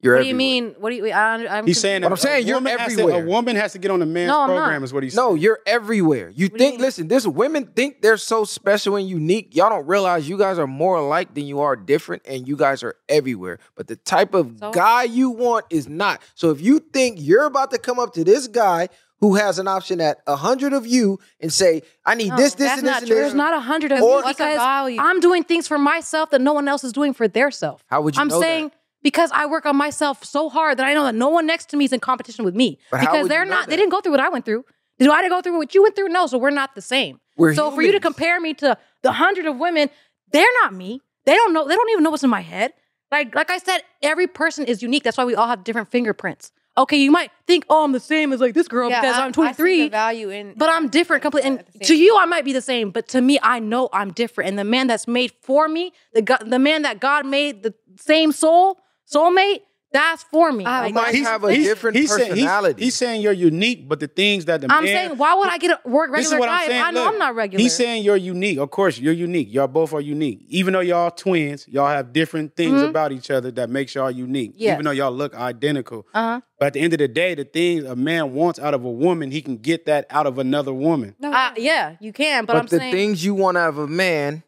You're 0.00 0.14
what 0.14 0.22
do 0.22 0.28
you 0.28 0.34
mean? 0.34 0.76
What 0.78 0.90
do 0.90 0.96
you? 0.96 1.02
wait, 1.02 1.12
I, 1.12 1.58
I'm 1.58 1.66
He's 1.66 1.80
saying 1.80 2.02
But 2.02 2.10
that 2.10 2.12
I'm 2.12 2.16
saying 2.18 2.46
you're 2.46 2.56
woman 2.58 2.78
has 2.78 2.94
to- 2.94 3.02
everywhere. 3.02 3.24
a 3.24 3.26
woman 3.26 3.56
has 3.56 3.72
to 3.72 3.78
get 3.80 3.90
on 3.90 3.98
the 3.98 4.06
man's 4.06 4.28
No, 4.28 4.46
program. 4.46 4.84
Is 4.84 4.92
what 4.92 5.02
he's 5.02 5.14
saying. 5.14 5.24
No, 5.26 5.30
saying. 5.32 5.42
you're 5.42 5.58
everywhere. 5.66 6.30
You 6.36 6.46
What 6.46 6.58
do 6.58 6.64
you 6.64 6.70
think, 6.70 6.80
listen, 6.80 7.08
this 7.08 7.26
women 7.26 7.66
think 7.74 8.00
they're 8.00 8.16
so 8.16 8.44
special 8.44 8.94
and 8.94 9.08
unique. 9.08 9.56
Y'all 9.56 9.70
don't 9.70 9.86
realize 9.88 10.28
you 10.28 10.38
guys 10.38 10.56
are 10.56 10.68
more 10.68 10.96
alike 10.96 11.34
than 11.34 11.46
you 11.46 11.58
are 11.60 11.74
different, 11.74 12.22
and 12.28 12.46
you 12.46 12.56
guys 12.56 12.84
are 12.84 12.94
everywhere. 13.08 13.58
But 13.74 13.88
the 13.88 13.96
type 13.96 14.34
of 14.34 14.54
So? 14.60 14.70
guy 14.70 15.02
you 15.02 15.30
want 15.30 15.64
is 15.70 15.88
not. 15.88 16.22
So 16.36 16.50
if 16.50 16.60
you 16.60 16.78
think 16.78 17.16
you're 17.18 17.46
about 17.46 17.72
to 17.72 17.78
come 17.78 17.98
up 17.98 18.14
to 18.14 18.22
this 18.22 18.46
guy 18.46 18.90
who 19.20 19.34
has 19.34 19.58
an 19.58 19.66
option 19.66 20.00
at 20.00 20.18
a 20.28 20.36
hundred 20.36 20.72
of 20.72 20.86
you 20.86 21.18
and 21.40 21.52
say, 21.52 21.82
I 22.06 22.14
need 22.14 22.28
No, 22.28 22.36
this, 22.36 22.54
this, 22.54 22.68
that's 22.68 22.78
and 22.78 22.86
this, 22.86 22.92
not 22.92 22.98
and 23.02 23.06
true. 23.08 23.16
this, 23.16 23.24
There's 23.24 23.34
not 23.34 23.52
a 23.52 23.58
hundred 23.58 23.90
of 23.90 24.00
Or- 24.00 24.18
me 24.18 24.22
What's 24.26 24.38
the 24.38 24.44
because? 24.44 24.96
I'm 25.00 25.18
doing 25.18 25.42
things 25.42 25.66
for 25.66 25.76
myself 25.76 26.30
that 26.30 26.40
no 26.40 26.52
one 26.52 26.68
else 26.68 26.84
is 26.84 26.92
doing 26.92 27.12
for 27.14 27.26
their 27.26 27.50
self. 27.50 27.82
how 27.88 28.00
would 28.02 28.14
you 28.14 28.22
I'm 28.22 28.28
know 28.28 28.38
that? 28.38 28.70
Saying 29.08 29.12
because 29.12 29.30
I 29.32 29.46
work 29.46 29.66
on 29.66 29.76
myself 29.76 30.24
so 30.24 30.48
hard 30.48 30.78
that 30.78 30.86
I 30.86 30.94
know 30.94 31.04
that 31.04 31.14
no 31.14 31.28
one 31.28 31.46
next 31.46 31.70
to 31.70 31.76
me 31.76 31.84
is 31.84 31.92
in 31.92 32.00
competition 32.00 32.44
with 32.44 32.54
me. 32.54 32.78
But 32.90 33.00
because 33.00 33.28
they're 33.28 33.44
you 33.44 33.50
know 33.50 33.56
not. 33.56 33.68
They 33.68 33.76
didn't 33.76 33.90
go 33.90 34.00
through 34.00 34.12
what 34.12 34.20
I 34.20 34.28
went 34.28 34.44
through. 34.44 34.64
Did 34.98 35.08
I 35.10 35.28
go 35.28 35.40
through 35.40 35.56
what 35.56 35.74
you 35.74 35.82
went 35.82 35.94
through? 35.96 36.08
No. 36.08 36.26
So 36.26 36.38
we're 36.38 36.50
not 36.50 36.74
the 36.74 36.82
same. 36.82 37.20
We're 37.36 37.54
so 37.54 37.70
for 37.70 37.82
you 37.82 37.92
to 37.92 38.00
compare 38.00 38.40
me 38.40 38.54
to 38.54 38.76
the 39.02 39.12
hundred 39.12 39.46
of 39.46 39.56
women, 39.58 39.90
they're 40.32 40.44
not 40.62 40.74
me. 40.74 41.00
They 41.24 41.34
don't 41.34 41.52
know. 41.52 41.68
They 41.68 41.74
don't 41.76 41.90
even 41.90 42.02
know 42.04 42.10
what's 42.10 42.24
in 42.24 42.30
my 42.30 42.40
head. 42.40 42.72
Like 43.10 43.34
like 43.34 43.50
I 43.50 43.58
said, 43.58 43.82
every 44.02 44.26
person 44.26 44.64
is 44.66 44.82
unique. 44.82 45.02
That's 45.04 45.16
why 45.16 45.24
we 45.24 45.34
all 45.34 45.46
have 45.48 45.64
different 45.64 45.90
fingerprints. 45.90 46.52
Okay, 46.76 46.96
you 46.96 47.10
might 47.10 47.32
think, 47.48 47.66
oh, 47.68 47.82
I'm 47.82 47.90
the 47.90 47.98
same 47.98 48.32
as 48.32 48.40
like 48.40 48.54
this 48.54 48.68
girl 48.68 48.88
Yeah, 48.88 49.00
because 49.00 49.16
I- 49.16 49.24
I'm 49.24 49.28
I 49.30 49.52
see 49.52 49.88
the 49.88 49.88
23. 49.88 49.88
value 49.88 50.30
in, 50.30 50.54
But 50.56 50.70
I'm 50.70 50.88
different 50.88 51.22
completely. 51.22 51.50
And 51.50 51.64
to 51.82 51.96
you, 51.96 52.16
I 52.16 52.24
might 52.24 52.44
be 52.44 52.52
the 52.52 52.62
same, 52.62 52.90
but 52.90 53.08
to 53.08 53.20
me, 53.20 53.36
I 53.42 53.58
know 53.58 53.88
I'm 53.92 54.12
different. 54.12 54.48
And 54.48 54.58
the 54.58 54.64
man 54.64 54.86
that's 54.86 55.08
made 55.08 55.32
for 55.42 55.68
me, 55.68 55.92
the 56.14 56.22
God, 56.22 56.44
the 56.48 56.60
man 56.60 56.82
that 56.82 57.00
God 57.00 57.26
made, 57.26 57.64
the 57.64 57.74
same 57.98 58.30
soul, 58.30 58.78
soulmate, 59.12 59.62
that's 59.90 60.22
for 60.24 60.52
me. 60.52 60.66
I 60.66 60.82
Like, 60.82 60.94
might 60.94 61.14
He's- 61.14 61.26
have 61.26 61.42
a 61.44 61.50
he's- 61.50 61.66
different 61.66 61.96
he's 61.96 62.10
saying- 62.14 62.34
he's- 62.34 62.44
personality. 62.44 62.84
He's, 62.84 62.94
saying 62.94 63.22
you're 63.22 63.32
unique, 63.32 63.88
but 63.88 64.00
the 64.00 64.06
things 64.06 64.44
that 64.44 64.60
the 64.60 64.66
I'm 64.70 64.84
man, 64.84 64.92
saying, 65.08 65.16
why 65.18 65.32
would 65.34 65.48
I 65.48 65.56
get 65.56 65.80
a 65.82 65.88
work 65.88 66.10
This 66.14 66.26
is 66.26 66.32
regular 66.32 66.40
what 66.40 66.46
guy? 66.54 66.62
I'm 66.64 66.68
saying. 66.68 66.82
I 66.82 66.90
know 66.90 67.04
Look, 67.04 67.12
I'm 67.14 67.18
not 67.18 67.34
regular. 67.34 67.62
He's 67.62 67.74
saying 67.74 68.04
you're 68.04 68.16
unique. 68.18 68.58
Of 68.58 68.70
course, 68.70 68.98
you're 68.98 69.14
unique. 69.14 69.48
Y'all 69.50 69.66
both 69.66 69.94
are 69.94 70.02
unique. 70.02 70.40
Even 70.48 70.74
though 70.74 70.80
y'all 70.80 71.10
twins, 71.10 71.66
y'all 71.68 71.88
have 71.88 72.12
different 72.12 72.54
things 72.54 72.82
Mhm. 72.82 72.90
about 72.90 73.12
each 73.12 73.30
other 73.30 73.50
that 73.52 73.70
makes 73.70 73.94
y'all 73.94 74.10
unique. 74.10 74.52
Yes. 74.56 74.74
Even 74.74 74.84
though 74.84 74.90
y'all 74.90 75.10
look 75.10 75.34
identical. 75.34 76.06
uh-huh. 76.12 76.42
But 76.58 76.66
at 76.66 76.72
the 76.74 76.80
end 76.80 76.92
of 76.92 76.98
the 76.98 77.08
day, 77.08 77.34
the 77.34 77.44
things 77.44 77.84
a 77.84 77.96
man 77.96 78.34
wants 78.34 78.58
out 78.58 78.74
of 78.74 78.84
a 78.84 78.90
woman, 78.90 79.30
he 79.30 79.40
can 79.40 79.56
get 79.56 79.86
that 79.86 80.04
out 80.10 80.26
of 80.26 80.38
another 80.38 80.74
woman. 80.74 81.14
No, 81.18 81.32
Uh, 81.32 81.52
yeah, 81.56 81.94
you 81.98 82.12
can, 82.12 82.44
but, 82.44 82.52
But, 82.52 82.58
I'm 82.60 82.66
the 82.66 82.78
saying, 82.78 82.92
things 82.92 83.24
you 83.24 83.32
want 83.32 83.56
out 83.56 83.70
of 83.70 83.78
a 83.78 83.86
man, 83.86 84.42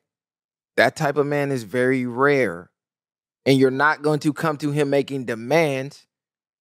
that 0.77 0.97
type 0.97 1.17
of 1.17 1.25
man 1.27 1.51
is 1.51 1.63
very 1.63 2.05
rare. 2.05 2.67
And 3.47 3.59
you're 3.59 3.71
not 3.71 4.03
going 4.03 4.21
to 4.21 4.33
come 4.33 4.57
to 4.59 4.71
him 4.71 4.91
making 4.91 5.25
demands 5.25 6.07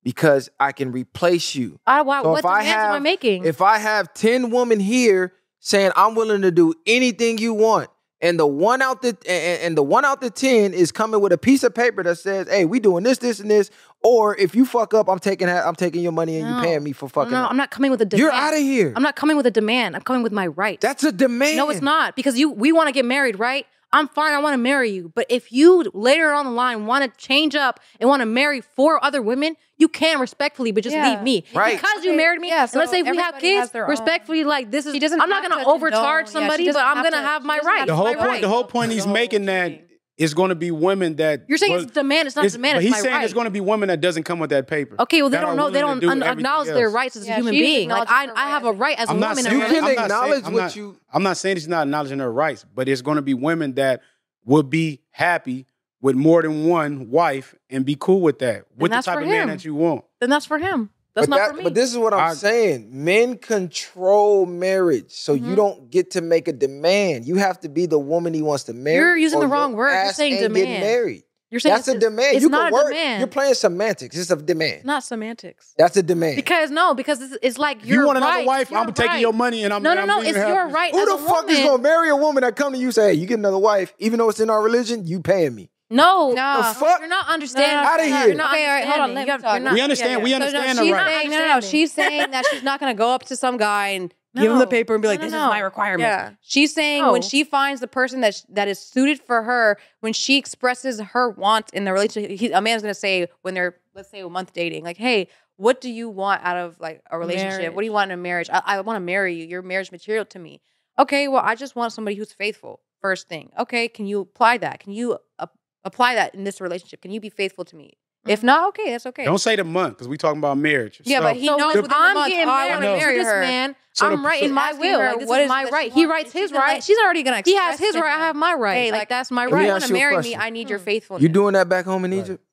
because 0.04 0.50
I 0.60 0.72
can 0.72 0.92
replace 0.92 1.54
you. 1.56 1.80
I, 1.86 2.02
why, 2.02 2.22
So 2.24 2.32
what 2.32 2.42
demands 2.42 2.68
am 2.70 2.80
I 2.92 2.94
have- 2.94 3.02
making? 3.02 3.46
If 3.46 3.62
I 3.62 3.78
have 3.78 4.14
10 4.14 4.50
women 4.50 4.80
here 4.80 5.34
saying 5.60 5.92
I'm 5.96 6.16
willing 6.16 6.42
to 6.44 6.52
do 6.52 6.74
anything 6.88 7.38
you 7.38 7.54
want, 7.54 7.90
and 8.22 8.38
the 8.38 8.48
one 8.48 8.82
out 8.82 9.02
the 9.02 9.18
and, 9.30 9.62
and 9.62 9.78
the 9.78 9.84
one 9.84 10.04
out 10.04 10.20
the 10.20 10.30
10 10.30 10.74
is 10.74 10.92
coming 10.92 11.22
with 11.22 11.32
a 11.32 11.38
piece 11.38 11.64
of 11.64 11.74
paper 11.74 12.04
that 12.04 12.18
says, 12.18 12.50
"Hey, 12.50 12.66
we 12.66 12.82
doing 12.82 13.02
this, 13.06 13.18
this, 13.20 13.40
and 13.40 13.50
this," 13.50 13.72
or 14.04 14.36
if 14.36 14.54
you 14.56 14.66
fuck 14.66 14.94
up, 14.94 15.08
I'm 15.08 15.20
taking 15.20 15.48
I'm 15.50 15.76
taking 15.76 16.02
your 16.04 16.12
money 16.12 16.38
and 16.38 16.50
No. 16.50 16.58
you 16.58 16.62
paying 16.64 16.84
me 16.84 16.92
for 16.92 17.08
fucking 17.08 17.32
no, 17.32 17.44
up. 17.44 17.50
I'm 17.52 17.56
not 17.56 17.72
coming 17.72 17.92
with 17.92 18.02
a 18.02 18.06
demand. 18.06 18.20
You're 18.22 18.32
out 18.34 18.54
of 18.54 18.60
here. 18.60 18.92
I'm 18.94 19.04
not 19.04 19.16
coming 19.16 19.38
with 19.38 19.46
a 19.46 19.52
demand. 19.52 19.96
I'm 19.96 20.02
coming 20.02 20.22
with 20.22 20.34
my 20.34 20.48
right. 20.48 20.82
That's 20.82 21.06
a 21.06 21.14
demand. 21.14 21.56
No, 21.56 21.70
it's 21.70 21.82
not 21.82 22.18
because 22.18 22.38
you. 22.38 22.50
We 22.52 22.74
want 22.74 22.88
to 22.88 22.92
get 22.92 23.06
married, 23.06 23.40
right? 23.40 23.66
I'm 23.92 24.08
fine. 24.08 24.34
I 24.34 24.40
want 24.40 24.54
to 24.54 24.58
marry 24.60 24.92
you. 24.92 25.12
But 25.16 25.26
if 25.30 25.52
you 25.52 25.90
later 25.94 26.32
on 26.32 26.46
the 26.46 26.52
line 26.52 26.86
want 26.86 27.04
to 27.12 27.20
change 27.20 27.56
up 27.56 27.80
and 28.00 28.08
want 28.08 28.22
to 28.22 28.26
marry 28.26 28.62
four 28.62 29.04
other 29.04 29.22
women, 29.22 29.56
you 29.78 29.88
can 29.88 30.20
respectfully, 30.20 30.72
but 30.72 30.84
just 30.84 30.96
Yeah. 30.96 31.10
leave 31.10 31.22
me 31.24 31.44
Right. 31.56 31.76
because 31.82 32.04
you 32.06 32.14
married 32.14 32.40
me. 32.40 32.50
yeah, 32.50 32.64
and 32.64 32.74
let's 32.76 32.92
say 32.92 33.00
if 33.00 33.08
we 33.10 33.18
have 33.18 33.40
kids, 33.40 33.72
respectfully, 33.74 34.44
like 34.44 34.70
this 34.70 34.86
is. 34.86 34.94
She 34.94 35.00
I'm 35.22 35.30
not 35.30 35.42
going 35.44 35.58
to 35.58 35.64
to 35.66 35.70
overcharge 35.70 36.26
condone- 36.28 36.44
yeah, 36.44 36.48
somebody, 36.50 36.72
but 36.72 36.86
I'm 36.86 36.96
going 37.02 37.06
to 37.14 37.18
to- 37.18 37.24
have 37.24 37.44
my 37.44 37.58
doesn't 37.58 37.68
right. 37.68 37.88
The 37.88 37.96
whole 37.96 38.06
point, 38.14 38.20
right. 38.20 38.42
the 38.42 38.48
whole 38.50 38.64
point 38.64 38.92
he's 38.92 39.08
making 39.08 39.46
that 39.46 39.72
thing. 40.20 40.26
is 40.26 40.34
going 40.34 40.50
to 40.50 40.56
be 40.56 40.70
women 40.72 41.16
that 41.16 41.46
You're 41.48 41.58
saying 41.58 41.72
well, 41.74 41.82
it's 41.84 41.96
man. 42.04 42.28
It's 42.28 42.36
not 42.36 42.46
it's- 42.46 42.54
demand. 42.54 42.76
But 42.76 42.84
It's 42.84 42.84
he's 42.84 42.92
my 42.92 43.00
saying 43.00 43.14
right. 43.14 43.20
there's 43.22 43.34
going 43.34 43.46
to 43.46 43.52
be 43.52 43.62
women 43.62 43.88
that 43.88 44.02
doesn't 44.02 44.24
come 44.24 44.40
with 44.40 44.50
that 44.52 44.68
paper. 44.68 44.96
Okay, 45.02 45.22
well 45.22 45.30
they 45.30 45.38
don't 45.40 45.56
know. 45.56 45.70
They 45.70 45.80
don't 45.82 46.00
do 46.00 46.10
un- 46.10 46.22
everything 46.22 46.40
acknowledge 46.46 46.68
their 46.68 46.90
rights 46.90 47.16
as 47.16 47.28
a 47.28 47.34
human 47.34 47.54
being. 47.54 47.90
Like 47.90 48.10
I, 48.10 48.28
I 48.36 48.50
have 48.50 48.66
a 48.66 48.72
right 48.74 48.98
as 49.00 49.10
a 49.10 49.12
I'm 49.14 49.20
not 49.20 49.30
woman. 49.38 49.44
saying 49.46 49.60
You 49.60 49.66
can 49.66 49.76
I'm 49.84 49.96
not 49.96 50.04
acknowledge 50.06 50.32
saying, 50.32 50.46
I'm 50.46 50.54
what 50.54 50.60
not, 50.62 50.76
you- 50.76 50.98
I'm 51.14 51.24
not 51.24 51.38
saying 51.38 51.56
she's 51.58 51.68
not 51.68 51.84
acknowledging 51.88 52.20
her 52.20 52.32
rights, 52.32 52.66
but 52.76 52.88
it's 52.90 53.02
going 53.02 53.16
to 53.16 53.22
be 53.22 53.34
women 53.34 53.76
that 53.76 54.02
would 54.46 54.70
be 54.70 55.02
happy 55.12 55.66
with 56.02 56.16
more 56.16 56.42
than 56.42 56.66
one 56.66 57.10
wife 57.10 57.54
and 57.70 57.86
be 57.86 57.96
cool 58.00 58.22
with 58.22 58.40
that, 58.40 58.64
with 58.78 58.92
the 58.92 59.02
type 59.02 59.16
for 59.16 59.22
of 59.22 59.28
man 59.28 59.48
that 59.48 59.66
you 59.66 59.76
want. 59.76 60.06
then 60.22 60.30
that's 60.30 60.46
for 60.46 60.58
him. 60.58 60.90
That's 61.22 61.28
but 61.30 61.36
not 61.36 61.42
that- 61.42 61.52
for 61.52 61.58
me. 61.58 61.64
But 61.64 61.74
this 61.76 61.92
is 61.92 61.98
what 61.98 62.14
I'm 62.14 62.32
I- 62.32 62.34
saying. 62.34 62.90
Men 62.92 63.38
control 63.38 64.46
marriage. 64.46 65.12
So 65.12 65.34
you 65.34 65.54
Mhm. 65.54 65.56
don't 65.56 65.92
get 65.92 66.12
to 66.12 66.22
make 66.22 66.48
a 66.48 66.54
demand. 66.54 67.26
You 67.26 67.36
have 67.36 67.60
to 67.62 67.70
be 67.70 67.86
the 67.86 68.00
woman 68.00 68.34
he 68.34 68.42
wants 68.42 68.64
to 68.66 68.74
marry. 68.74 68.96
You're 68.98 69.18
using 69.18 69.40
the 69.40 69.48
wrong 69.48 69.74
word. 69.74 69.92
You're 70.04 70.14
saying 70.14 70.34
ain't 70.34 70.42
getting 70.54 70.64
demand. 70.64 70.84
married. 70.84 71.24
You're 71.52 71.60
saying 71.60 71.74
That's 71.78 71.88
a 71.88 71.98
demand. 71.98 72.36
It's 72.36 72.44
you 72.44 72.50
not 72.50 72.66
can 72.66 72.74
a 72.74 72.76
work. 72.76 72.88
demand. 72.94 73.20
You're 73.22 73.28
playing 73.28 73.56
semantics. 73.56 74.16
It's 74.16 74.30
a 74.30 74.36
demand. 74.36 74.74
It's 74.74 74.86
not 74.86 75.04
semantics. 75.04 75.74
That's 75.80 75.98
a 75.98 76.04
demand. 76.04 76.36
Because 76.36 76.70
no, 76.70 76.94
because 76.94 77.22
it's, 77.24 77.38
it's 77.42 77.58
like 77.58 77.84
you're 77.84 78.02
you 78.02 78.06
want 78.06 78.20
another 78.20 78.34
right. 78.38 78.46
wife, 78.46 78.70
You're 78.70 78.80
I'm 78.80 78.94
taking 78.94 79.20
your 79.20 79.34
money 79.34 79.64
and 79.64 79.74
I'm 79.74 79.82
No, 79.82 79.96
no, 79.96 80.02
I'm 80.02 80.08
no. 80.08 80.22
It's 80.22 80.38
her 80.38 80.48
your 80.48 80.68
right. 80.68 80.92
Who 80.94 81.00
as 81.02 81.08
the 81.08 81.16
a 81.16 81.18
fuck 81.28 81.50
is 81.50 81.58
gonna 81.60 81.82
marry 81.82 82.10
a 82.10 82.16
woman 82.16 82.42
that 82.42 82.56
come 82.56 82.74
to 82.74 82.78
you 82.80 82.92
say, 82.92 83.08
hey, 83.08 83.14
you 83.20 83.26
get 83.26 83.40
another 83.40 83.58
wife, 83.58 83.96
even 83.98 84.20
though 84.20 84.30
it's 84.30 84.40
in 84.40 84.52
our 84.52 84.62
religion, 84.62 85.08
you 85.08 85.22
paying 85.22 85.56
me. 85.56 85.72
No, 85.90 86.32
No. 86.34 86.58
The 86.58 86.64
fuck? 86.76 87.00
you're 87.00 87.10
not 87.10 87.28
understanding. 87.28 87.72
No, 87.78 87.84
no, 87.84 87.84
no, 87.84 87.90
Outta 87.94 88.08
You're 88.10 88.18
here. 88.28 88.36
not 88.36 88.54
Okay, 88.54 88.66
all 88.68 88.74
right, 88.76 88.86
hold 88.88 89.00
on, 89.02 89.14
let 89.16 89.28
You 89.28 89.34
me 89.34 89.42
talk. 89.42 89.54
you're 89.54 89.60
not- 89.64 89.74
We 89.74 89.82
understand- 89.82 90.12
yeah, 90.12 90.24
we 90.24 90.34
understand 90.34 90.64
so 90.64 90.70
the 90.70 90.76
no, 90.76 90.84
she's 90.84 90.94
right. 90.94 91.08
saying, 91.16 91.30
no, 91.32 91.38
no, 91.40 91.54
no. 91.56 91.62
She's 91.62 91.92
saying 91.94 92.32
that 92.32 92.46
she's 92.52 92.64
not 92.64 92.80
going 92.80 92.94
to 92.94 92.98
go 92.98 93.10
up 93.12 93.24
to 93.26 93.36
some 93.36 93.58
guy 93.58 93.88
and 93.90 94.14
give 94.36 94.52
him 94.52 94.60
the 94.60 94.68
paper 94.68 94.94
and 94.94 95.02
be 95.02 95.08
like, 95.08 95.20
No, 95.20 95.26
"This 95.26 95.32
no, 95.34 95.46
is 95.46 95.50
my 95.50 95.60
requirement." 95.60 96.02
Yeah. 96.08 96.32
She's 96.42 96.74
saying 96.74 97.02
No. 97.04 97.12
when 97.12 97.24
she 97.24 97.44
finds 97.44 97.82
the 97.82 97.88
person 97.88 98.22
that 98.22 98.36
sh- 98.36 98.42
that 98.50 98.68
is 98.68 98.78
suited 98.80 99.20
for 99.20 99.42
her, 99.44 99.78
when 100.02 100.14
she 100.14 100.38
expresses 100.38 101.00
her 101.00 101.30
wants 101.32 101.72
in 101.74 101.86
the 101.86 101.92
relationship, 101.92 102.32
he, 102.40 102.52
a 102.52 102.62
man's 102.62 102.84
going 102.84 102.94
to 102.94 103.00
say 103.00 103.28
when 103.42 103.56
they're 103.56 103.76
let's 103.96 104.10
say 104.12 104.20
a 104.22 104.30
month 104.30 104.54
dating, 104.54 104.84
like, 104.84 104.98
"Hey, 104.98 105.28
what 105.58 105.82
do 105.82 105.90
you 105.90 106.08
want 106.08 106.42
out 106.46 106.56
of 106.58 106.80
like 106.80 107.02
a 107.10 107.18
relationship? 107.18 107.74
What 107.74 107.82
do 107.82 107.86
you 107.88 107.92
want 107.92 108.12
in 108.12 108.20
a 108.20 108.22
marriage? 108.22 108.50
I, 108.54 108.62
I 108.64 108.82
want 108.82 108.96
to 108.98 109.02
marry 109.02 109.34
you. 109.34 109.46
You're 109.48 109.64
marriage 109.64 109.92
material 109.92 110.26
to 110.26 110.38
me." 110.40 110.62
Okay, 111.00 111.28
well, 111.28 111.42
I 111.44 111.56
just 111.56 111.76
want 111.76 111.92
somebody 111.94 112.16
who's 112.16 112.32
faithful. 112.32 112.82
First 113.02 113.30
thing, 113.30 113.50
okay, 113.58 113.88
can 113.88 114.06
you 114.06 114.20
apply 114.20 114.58
that? 114.58 114.82
Can 114.82 114.92
you 114.92 115.18
uh, 115.40 115.48
apply 115.84 116.16
that 116.16 116.36
in 116.36 116.44
this 116.44 116.60
relationship? 116.62 117.02
Can 117.02 117.12
you 117.12 117.20
be 117.20 117.30
faithful 117.30 117.66
to 117.66 117.76
me? 117.76 117.94
If 118.28 118.44
not, 118.44 118.68
okay, 118.70 118.92
that's 118.92 119.06
okay. 119.06 119.24
Don't 119.24 119.38
say 119.40 119.56
the 119.56 119.64
month 119.64 119.94
because 119.94 120.10
we 120.10 120.18
talking 120.18 120.40
about 120.40 120.58
marriage. 120.58 121.02
Yeah, 121.06 121.20
So- 121.20 121.24
but 121.24 121.36
he 121.38 121.48
So 121.48 121.56
knows 121.56 121.76
if 121.76 121.82
within 121.84 121.90
the 121.92 121.98
I'm 121.98 122.14
month, 122.16 122.30
getting 122.32 122.48
oh, 122.50 122.52
I 122.52 122.58
married 122.68 122.70
want 122.72 122.82
know. 122.84 122.94
to 122.94 123.00
to 123.00 123.06
marry 123.06 123.18
this 123.18 123.28
her. 123.28 123.40
man, 123.42 123.76
So 123.94 124.06
I'm 124.08 124.12
the- 124.22 124.28
right 124.28 124.44
in 124.44 124.50
so 124.50 124.54
my 124.56 124.74
will. 124.74 125.00
her, 125.00 125.06
Like, 125.08 125.20
this 125.20 125.30
what 125.30 125.40
is 125.40 125.46
is 125.46 125.50
my 125.50 125.64
right. 125.70 125.92
He 125.94 126.06
writes 126.06 126.32
his 126.34 126.52
right. 126.52 126.74
like, 126.74 126.84
she's 126.84 126.98
already 127.00 127.24
gonna. 127.24 127.42
He 127.46 127.56
has 127.56 127.80
his 127.80 127.96
right. 127.96 128.04
I 128.04 128.18
have 128.20 128.36
my 128.36 128.54
right. 128.56 128.76
Hey, 128.76 128.92
like, 128.92 129.00
like, 129.02 129.10
that's 129.10 129.32
my 129.32 129.46
Let 129.46 129.52
me 129.54 129.58
I 129.58 129.62
right. 129.62 129.70
ask 129.70 129.82
want 129.84 129.88
to 129.88 129.94
marry 129.94 130.18
me. 130.22 130.36
I 130.36 130.50
need 130.50 130.70
your 130.70 130.80
Hmm. 130.80 130.86
faithfulness. 130.86 131.24
You 131.24 131.30
doing 131.30 131.54
that 131.54 131.70
back 131.70 131.86
home 131.86 132.04
in 132.04 132.12
Right. 132.12 132.20
Egypt? 132.20 132.44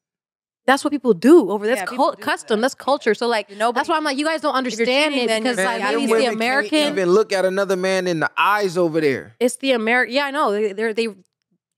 That's 0.66 0.82
what 0.85 0.90
people 0.93 1.15
do 1.15 1.51
over. 1.51 1.66
That's 1.66 1.81
Yeah, 1.81 1.85
cult, 1.97 2.16
do 2.19 2.23
custom. 2.23 2.61
that. 2.61 2.62
That's 2.62 2.74
culture. 2.77 3.15
So 3.15 3.27
like, 3.27 3.51
Nobody- 3.51 3.74
that's 3.74 3.89
why 3.89 3.97
I'm 3.97 4.05
like, 4.05 4.16
you 4.19 4.24
guys 4.24 4.40
don't 4.40 4.55
understand 4.55 5.15
cheating, 5.15 5.28
it 5.28 5.43
because 5.43 5.57
you're- 5.59 5.66
like 5.69 5.81
Man, 5.82 5.94
maybe 5.94 6.07
them 6.07 6.11
it's 6.11 6.12
the 6.19 6.24
can't 6.27 6.35
American. 6.36 6.78
even 6.93 7.11
look 7.11 7.32
at 7.32 7.44
another 7.44 7.77
man 7.77 8.07
in 8.07 8.20
the 8.20 8.31
eyes 8.39 8.78
over 8.78 9.01
there. 9.01 9.35
It's 9.40 9.57
the 9.57 9.73
American. 9.73 10.15
Yeah, 10.15 10.27
I 10.27 10.31
know. 10.31 10.53
They 10.53 10.73
they're, 10.73 10.94
they 10.94 11.09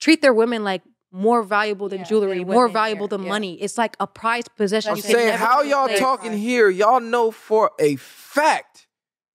treat 0.01 0.21
their 0.23 0.33
women 0.35 0.63
like 0.65 0.83
more 1.11 1.43
valuable 1.43 1.89
than 1.89 2.01
Yeah, 2.01 2.05
jewelry, 2.05 2.39
than 2.39 2.49
more 2.49 2.69
valuable 2.69 3.05
yeah, 3.07 3.17
than 3.17 3.23
yeah. 3.23 3.29
money. 3.29 3.55
It's 3.63 3.79
like 3.79 3.97
a 4.01 4.07
prized 4.07 4.55
possession. 4.57 4.91
I'm 4.91 4.97
You 4.97 5.03
saying, 5.03 5.27
never 5.29 5.39
how 5.45 5.63
y'all 5.63 5.87
away. 5.87 5.97
talking 5.99 6.37
here? 6.37 6.69
Y'all 6.69 7.01
know 7.01 7.31
for 7.31 7.71
a 7.79 7.97
fact 7.97 8.87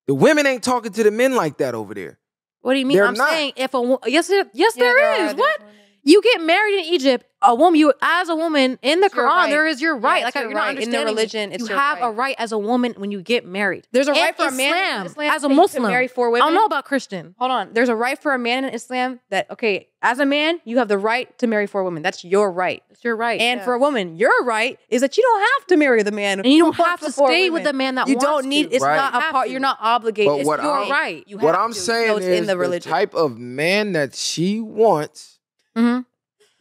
the 0.08 0.14
women 0.14 0.46
ain't 0.46 0.64
talking 0.64 0.92
to 0.92 1.04
the 1.04 1.12
men 1.12 1.36
like 1.36 1.58
that 1.58 1.74
over 1.76 1.94
there. 1.94 2.20
What 2.62 2.74
do 2.74 2.80
you 2.80 2.86
mean? 2.86 2.98
They're 2.98 3.08
I'm 3.08 3.16
not. 3.16 3.30
saying 3.30 3.54
if 3.56 3.74
a 3.74 3.98
yes, 4.06 4.30
yes, 4.30 4.48
Yeah, 4.54 4.70
there 4.84 4.96
there 4.96 5.26
is. 5.26 5.34
are. 5.34 5.36
What? 5.36 5.60
Women. 5.62 5.76
You 6.06 6.22
get 6.22 6.42
married 6.42 6.80
in 6.80 6.94
Egypt, 6.94 7.26
a 7.42 7.56
woman, 7.56 7.80
you 7.80 7.94
as 8.02 8.28
a 8.28 8.36
woman 8.36 8.78
in 8.82 9.00
the 9.00 9.06
It's 9.06 9.16
Quran, 9.16 9.26
right. 9.26 9.50
there 9.50 9.66
is 9.68 9.82
your 9.82 9.96
right. 9.98 10.20
Yeah, 10.20 10.26
like 10.26 10.36
your 10.36 10.44
you're 10.46 10.54
not 10.54 10.68
right. 10.76 10.80
In 10.80 10.92
the 10.92 11.06
religion, 11.06 11.52
it's 11.54 11.62
you 11.64 11.70
your 11.70 11.78
have 11.78 12.00
a 12.02 12.08
right. 12.10 12.18
right 12.18 12.36
as 12.40 12.52
a 12.52 12.58
woman 12.58 12.94
when 12.98 13.12
you 13.12 13.22
get 13.22 13.46
married. 13.46 13.88
There's 13.94 14.08
a 14.10 14.12
In 14.12 14.18
right 14.18 14.36
for 14.36 14.48
a 14.48 14.52
man 14.52 15.02
in 15.02 15.06
Islam 15.08 15.32
as 15.32 15.44
a 15.44 15.48
to- 15.48 15.54
to 15.54 15.56
Muslim. 15.56 15.84
marry 15.92 16.08
four 16.10 16.30
women. 16.30 16.42
I 16.44 16.46
don't 16.48 16.56
know 16.56 16.66
about 16.66 16.84
Christian. 16.86 17.36
Hold 17.40 17.52
on. 17.52 17.74
There's 17.74 17.88
a 17.90 17.96
right 17.96 18.20
for 18.22 18.34
a 18.34 18.40
man 18.40 18.66
in 18.66 18.74
Islam 18.74 19.22
that 19.30 19.50
okay, 19.52 19.88
as 20.02 20.20
a 20.20 20.26
man, 20.26 20.60
you 20.66 20.78
have 20.80 20.90
the 20.90 20.98
right 20.98 21.38
to 21.40 21.48
marry 21.48 21.68
four 21.68 21.86
women. 21.86 22.04
That's 22.04 22.26
your 22.26 22.52
right. 22.52 22.84
It's 22.90 23.04
your 23.06 23.16
right. 23.16 23.40
And 23.40 23.60
yeah. 23.60 23.66
for 23.66 23.74
a 23.74 23.80
woman, 23.80 24.18
your 24.18 24.44
right 24.44 24.78
is 24.90 25.00
that 25.02 25.16
you 25.16 25.24
don't 25.24 25.40
have 25.60 25.68
to 25.68 25.78
marry 25.78 26.04
the 26.04 26.12
man. 26.12 26.40
and 26.42 26.48
you 26.50 26.60
don't 26.64 26.76
have 26.76 27.00
to 27.00 27.06
the 27.06 27.12
four 27.14 27.30
stay 27.30 27.50
with 27.50 27.64
the 27.64 27.72
man 27.74 27.96
that 27.96 28.08
You 28.10 28.16
wants 28.16 28.26
don't 28.26 28.46
need. 28.48 28.70
to. 28.72 28.76
It's 28.76 28.84
Right. 28.84 28.98
not 28.98 29.16
a 29.16 29.32
part. 29.32 29.50
You're 29.50 29.62
not 29.62 29.78
obligated. 29.80 30.30
But 30.34 30.40
it's 30.40 30.48
what 30.48 30.62
your 30.62 30.72
I'm- 30.72 30.92
right. 30.92 31.24
You 31.28 31.38
what 31.38 31.56
I'm 31.56 31.72
to, 31.72 31.80
saying 31.80 32.02
you 32.02 32.08
know, 32.10 32.18
it's 32.18 32.26
is 32.26 32.40
in 32.42 32.46
the 32.48 32.58
religion. 32.58 32.92
type 32.92 33.14
of 33.14 33.38
man 33.38 33.94
that 33.94 34.16
she 34.16 34.60
wants 34.60 35.40
Mhm. 35.78 36.06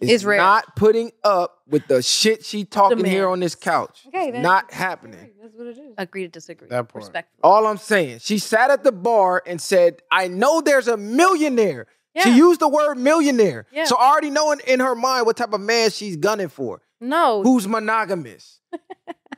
is 0.01 0.11
Is 0.11 0.25
rare. 0.25 0.39
not 0.39 0.75
putting 0.77 1.13
up 1.23 1.59
with 1.69 1.87
the 1.87 2.03
shit 2.03 2.45
she 2.45 2.65
talking 2.65 2.99
Demand. 2.99 3.13
here 3.15 3.29
on 3.29 3.41
this 3.41 3.55
couch. 3.55 4.05
Okay, 4.09 4.29
It's 4.31 4.39
not 4.39 4.73
happening. 4.73 5.31
That's 5.41 5.55
what 5.55 5.67
it 5.69 5.79
is. 5.79 5.95
Agree 5.99 6.23
to 6.23 6.29
disagree. 6.29 6.69
That 6.69 6.89
part. 6.89 7.05
Respectfully. 7.05 7.41
All 7.45 7.67
I'm 7.67 7.77
saying, 7.79 8.19
she 8.21 8.39
sat 8.39 8.71
at 8.71 8.83
the 8.85 8.93
bar 8.93 9.43
and 9.47 9.61
said, 9.61 10.03
"I 10.11 10.29
know 10.29 10.61
there's 10.61 10.89
a 10.89 10.97
millionaire." 10.97 11.87
She 12.23 12.29
Yeah. 12.31 12.37
used 12.37 12.61
the 12.61 12.69
word 12.69 12.97
millionaire, 12.99 13.67
Yeah. 13.73 13.85
so 13.85 13.97
I 13.97 14.11
already 14.11 14.29
know 14.31 14.53
in, 14.53 14.61
in 14.61 14.81
her 14.81 14.95
mind 14.95 15.25
what 15.25 15.37
type 15.39 15.53
of 15.55 15.61
man 15.63 15.89
she's 15.91 16.17
gunning 16.17 16.49
for. 16.49 16.83
No. 17.01 17.43
Who's 17.43 17.67
monogamous? 17.69 18.61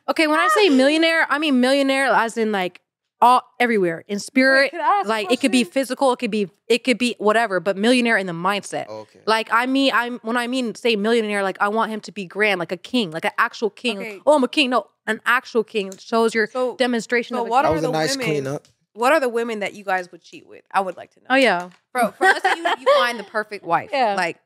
Okay, 0.06 0.26
when 0.26 0.38
I 0.38 0.48
say 0.48 0.68
millionaire, 0.68 1.26
I 1.30 1.38
mean 1.38 1.60
millionaire 1.60 2.08
as 2.12 2.36
in 2.36 2.52
like 2.52 2.82
all 3.24 3.42
everywhere 3.58 4.04
in 4.06 4.18
spirit. 4.18 4.70
could 4.70 4.80
I 4.80 4.98
ask 5.00 5.06
a 5.06 5.08
like 5.08 5.32
it 5.32 5.40
could 5.40 5.50
be 5.50 5.64
physical, 5.64 6.12
it 6.12 6.18
could 6.18 6.30
be 6.30 6.50
it 6.68 6.84
could 6.84 6.98
be 6.98 7.16
whatever, 7.18 7.58
but 7.58 7.76
millionaire 7.76 8.16
in 8.18 8.26
the 8.26 8.32
mindset. 8.32 8.86
Okay. 8.88 9.20
Like 9.26 9.48
I 9.50 9.66
mean, 9.66 9.92
I'm 9.94 10.18
when 10.20 10.36
I 10.36 10.46
mean 10.46 10.74
say 10.74 10.94
millionaire, 10.94 11.42
like 11.42 11.56
I 11.60 11.68
want 11.68 11.90
him 11.90 12.00
to 12.02 12.12
be 12.12 12.26
grand, 12.26 12.58
like 12.60 12.70
a 12.72 12.76
king, 12.76 13.10
like 13.10 13.24
an 13.24 13.32
actual 13.38 13.70
king. 13.70 13.98
Okay. 13.98 14.20
Oh, 14.26 14.36
I'm 14.36 14.44
a 14.44 14.48
king. 14.48 14.70
No, 14.70 14.86
an 15.06 15.20
actual 15.24 15.64
king 15.64 15.88
It 15.88 16.00
shows 16.00 16.34
your 16.34 16.46
So- 16.48 16.76
demonstration. 16.76 17.34
so 17.36 17.40
of 17.42 17.46
a 17.46 17.50
what 17.50 17.64
king. 17.64 17.74
are 17.76 17.80
the 17.80 17.90
nice 17.90 18.16
women- 18.16 18.26
cleanup. 18.26 18.68
What 18.92 19.12
are 19.12 19.18
the 19.18 19.28
women 19.28 19.58
that 19.60 19.74
you 19.74 19.82
guys 19.84 20.12
would 20.12 20.22
cheat 20.22 20.46
with? 20.46 20.62
I 20.70 20.80
would 20.80 20.96
like 20.96 21.10
to 21.14 21.20
know. 21.20 21.26
Oh 21.30 21.34
yeah, 21.34 21.70
Bro, 21.92 22.12
for 22.12 22.26
us, 22.26 22.40
you, 22.44 22.62
you 22.78 22.86
find 22.98 23.18
the 23.18 23.24
perfect 23.24 23.64
wife. 23.64 23.90
Yeah. 23.92 24.14
Like 24.14 24.38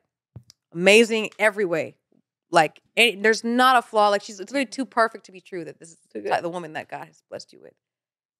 amazing 0.73 1.29
every 1.37 1.65
way. 1.65 1.95
Like 2.51 2.81
eh, 2.97 3.15
there's 3.19 3.43
not 3.43 3.75
a 3.77 3.81
flaw. 3.81 4.09
Like 4.09 4.23
she's 4.23 4.39
it's 4.39 4.51
really 4.51 4.65
too 4.65 4.85
perfect 4.85 5.25
to 5.25 5.31
be 5.31 5.41
true 5.41 5.65
that 5.65 5.79
this 5.79 5.89
is 5.89 5.97
the, 6.13 6.39
the 6.41 6.49
woman 6.49 6.73
that 6.73 6.89
God 6.89 7.05
has 7.07 7.21
blessed 7.29 7.53
you 7.53 7.61
with. 7.61 7.73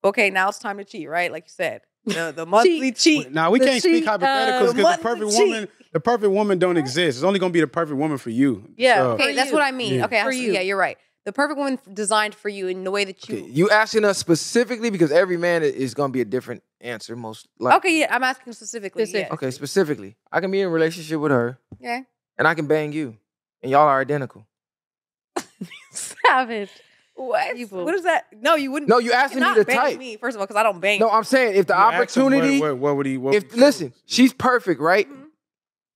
Okay, 0.03 0.29
now 0.29 0.49
it's 0.49 0.59
time 0.59 0.77
to 0.77 0.83
cheat, 0.85 1.09
right? 1.09 1.31
Like 1.31 1.43
you 1.45 1.51
said, 1.51 1.81
the, 2.05 2.31
the 2.35 2.45
monthly 2.45 2.91
cheat. 2.93 3.31
Now 3.31 3.51
we 3.51 3.59
The 3.59 3.65
can't 3.65 3.81
speak 3.81 4.03
cheat, 4.03 4.07
uh, 4.07 4.17
hypotheticals 4.17 4.75
because 4.75 4.95
the 4.97 5.01
perfect 5.03 5.31
cheat. 5.31 5.39
woman, 5.49 5.67
the 5.91 5.99
perfect 5.99 6.31
woman 6.31 6.57
don't 6.59 6.77
exist. 6.77 7.17
It's 7.17 7.23
only 7.23 7.39
gonna 7.39 7.51
be 7.53 7.59
the 7.61 7.67
perfect 7.67 7.97
woman 7.97 8.17
for 8.17 8.29
you. 8.29 8.69
Yeah, 8.77 8.95
So- 8.97 9.11
Okay, 9.11 9.29
For 9.31 9.33
that's 9.35 9.49
you. 9.49 9.55
what 9.55 9.63
I 9.63 9.71
mean. 9.71 9.95
Yeah. 9.95 10.05
Okay, 10.05 10.23
For 10.23 10.31
you. 10.31 10.53
yeah, 10.53 10.61
you're 10.61 10.77
right. 10.77 10.97
The 11.25 11.33
perfect 11.33 11.57
woman 11.57 11.77
designed 11.93 12.33
for 12.33 12.47
you 12.49 12.67
in 12.69 12.83
the 12.85 12.91
way 12.91 13.03
that 13.03 13.27
you. 13.27 13.37
Okay, 13.39 13.45
you 13.51 13.69
asking 13.69 14.05
us 14.05 14.17
specifically 14.17 14.89
because 14.89 15.11
every 15.11 15.37
man 15.37 15.63
is 15.63 15.93
going 15.93 16.09
to 16.09 16.13
be 16.13 16.21
a 16.21 16.25
different 16.25 16.63
answer. 16.79 17.15
Most 17.15 17.47
like 17.59 17.75
Okay, 17.77 17.99
yeah, 17.99 18.15
I'm 18.15 18.23
asking 18.23 18.53
specifically. 18.53 19.03
Specific. 19.05 19.27
Yeah. 19.27 19.33
okay, 19.33 19.51
specifically, 19.51 20.15
I 20.31 20.39
can 20.39 20.49
be 20.49 20.61
in 20.61 20.67
a 20.67 20.69
relationship 20.69 21.19
with 21.19 21.31
her 21.31 21.59
Yeah. 21.79 22.01
and 22.37 22.47
I 22.47 22.53
can 22.55 22.67
bang 22.67 22.93
you, 22.93 23.17
and 23.61 23.69
y'all 23.69 23.81
are 23.87 23.99
identical. 23.99 24.47
savage. 25.91 26.69
What? 27.19 27.57
Evil. 27.57 27.83
What 27.83 27.95
is 27.95 28.03
that? 28.03 28.27
No, 28.39 28.55
you 28.55 28.71
wouldn't. 28.71 28.87
No, 28.89 28.97
you 28.97 29.11
asking 29.11 29.39
me 29.39 29.45
cannot 29.45 29.57
the 29.57 29.65
bang 29.65 29.75
type. 29.77 29.99
Me 29.99 30.15
first 30.17 30.35
of 30.35 30.41
all, 30.41 30.47
because 30.47 30.59
I 30.59 30.63
don't 30.63 30.79
bang. 30.79 30.99
No, 31.01 31.09
I'm 31.09 31.23
saying 31.25 31.55
if 31.55 31.67
the 31.67 31.73
You 31.73 31.79
ask 31.79 32.15
him 32.15 32.23
what- 32.23 32.33
opportunity, 32.33 32.59
what, 32.61 32.77
what 32.77 32.95
would 32.95 33.05
he? 33.05 33.17
What 33.17 33.35
if 33.35 33.51
would 33.51 33.59
listen, 33.59 33.89
choose? 33.91 34.01
she's 34.05 34.33
perfect, 34.33 34.79
right? 34.81 35.09
Mhm. 35.11 35.25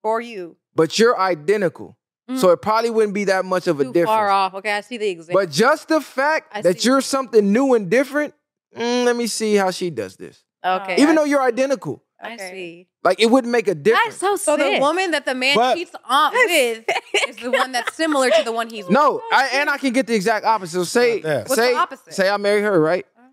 for 0.01 0.19
you. 0.19 0.57
But 0.75 0.99
you're 0.99 1.17
identical, 1.17 1.97
so 2.35 2.49
it 2.49 2.61
probably 2.61 2.89
wouldn't 2.89 3.13
be 3.13 3.23
that 3.25 3.45
much 3.45 3.67
of 3.67 3.79
a 3.79 3.85
Too 3.85 3.93
difference. 3.93 4.09
far 4.09 4.29
off. 4.29 4.53
Okay, 4.55 4.71
I 4.73 4.81
see 4.81 4.97
the 4.97 5.07
example. 5.07 5.39
But 5.41 5.49
just 5.51 5.87
the 5.87 6.01
fact 6.01 6.49
I 6.53 6.61
that 6.61 6.81
see. 6.81 6.89
you're 6.89 6.99
something 7.01 7.53
new 7.53 7.73
and 7.73 7.89
different, 7.89 8.33
mm, 8.75 9.05
let 9.05 9.15
me 9.15 9.27
see 9.27 9.55
how 9.55 9.71
she 9.71 9.89
does 9.89 10.17
this. 10.17 10.43
Okay. 10.65 10.95
Even 10.97 11.11
I- 11.11 11.15
though 11.21 11.23
you're 11.25 11.41
identical, 11.41 12.03
I 12.25 12.37
see. 12.37 12.87
like 13.03 13.19
it 13.19 13.27
wouldn't 13.27 13.51
make 13.51 13.67
a 13.67 13.75
difference. 13.75 14.17
that's 14.19 14.19
so 14.19 14.35
So 14.35 14.57
the 14.57 14.79
woman 14.79 15.11
that 15.11 15.25
the 15.25 15.35
man 15.35 15.55
But- 15.55 15.75
cheats 15.75 15.91
on 16.05 16.31
with 16.33 16.85
is 17.29 17.35
the 17.37 17.51
one 17.51 17.71
that's 17.71 17.95
similar 17.95 18.29
to 18.29 18.43
the 18.43 18.51
one 18.51 18.69
he's 18.69 18.85
with. 18.85 18.93
No, 18.93 19.21
I, 19.31 19.49
and 19.53 19.69
I 19.69 19.77
can 19.77 19.93
get 19.93 20.07
the 20.07 20.15
exact 20.15 20.45
opposite. 20.45 20.73
So 20.79 20.83
say, 20.83 21.19
What's 21.21 21.55
say, 21.55 21.73
opposite? 21.75 22.13
say 22.13 22.29
I 22.29 22.37
marry 22.37 22.61
her, 22.61 22.79
right? 22.79 23.05
Uh-huh. 23.17 23.27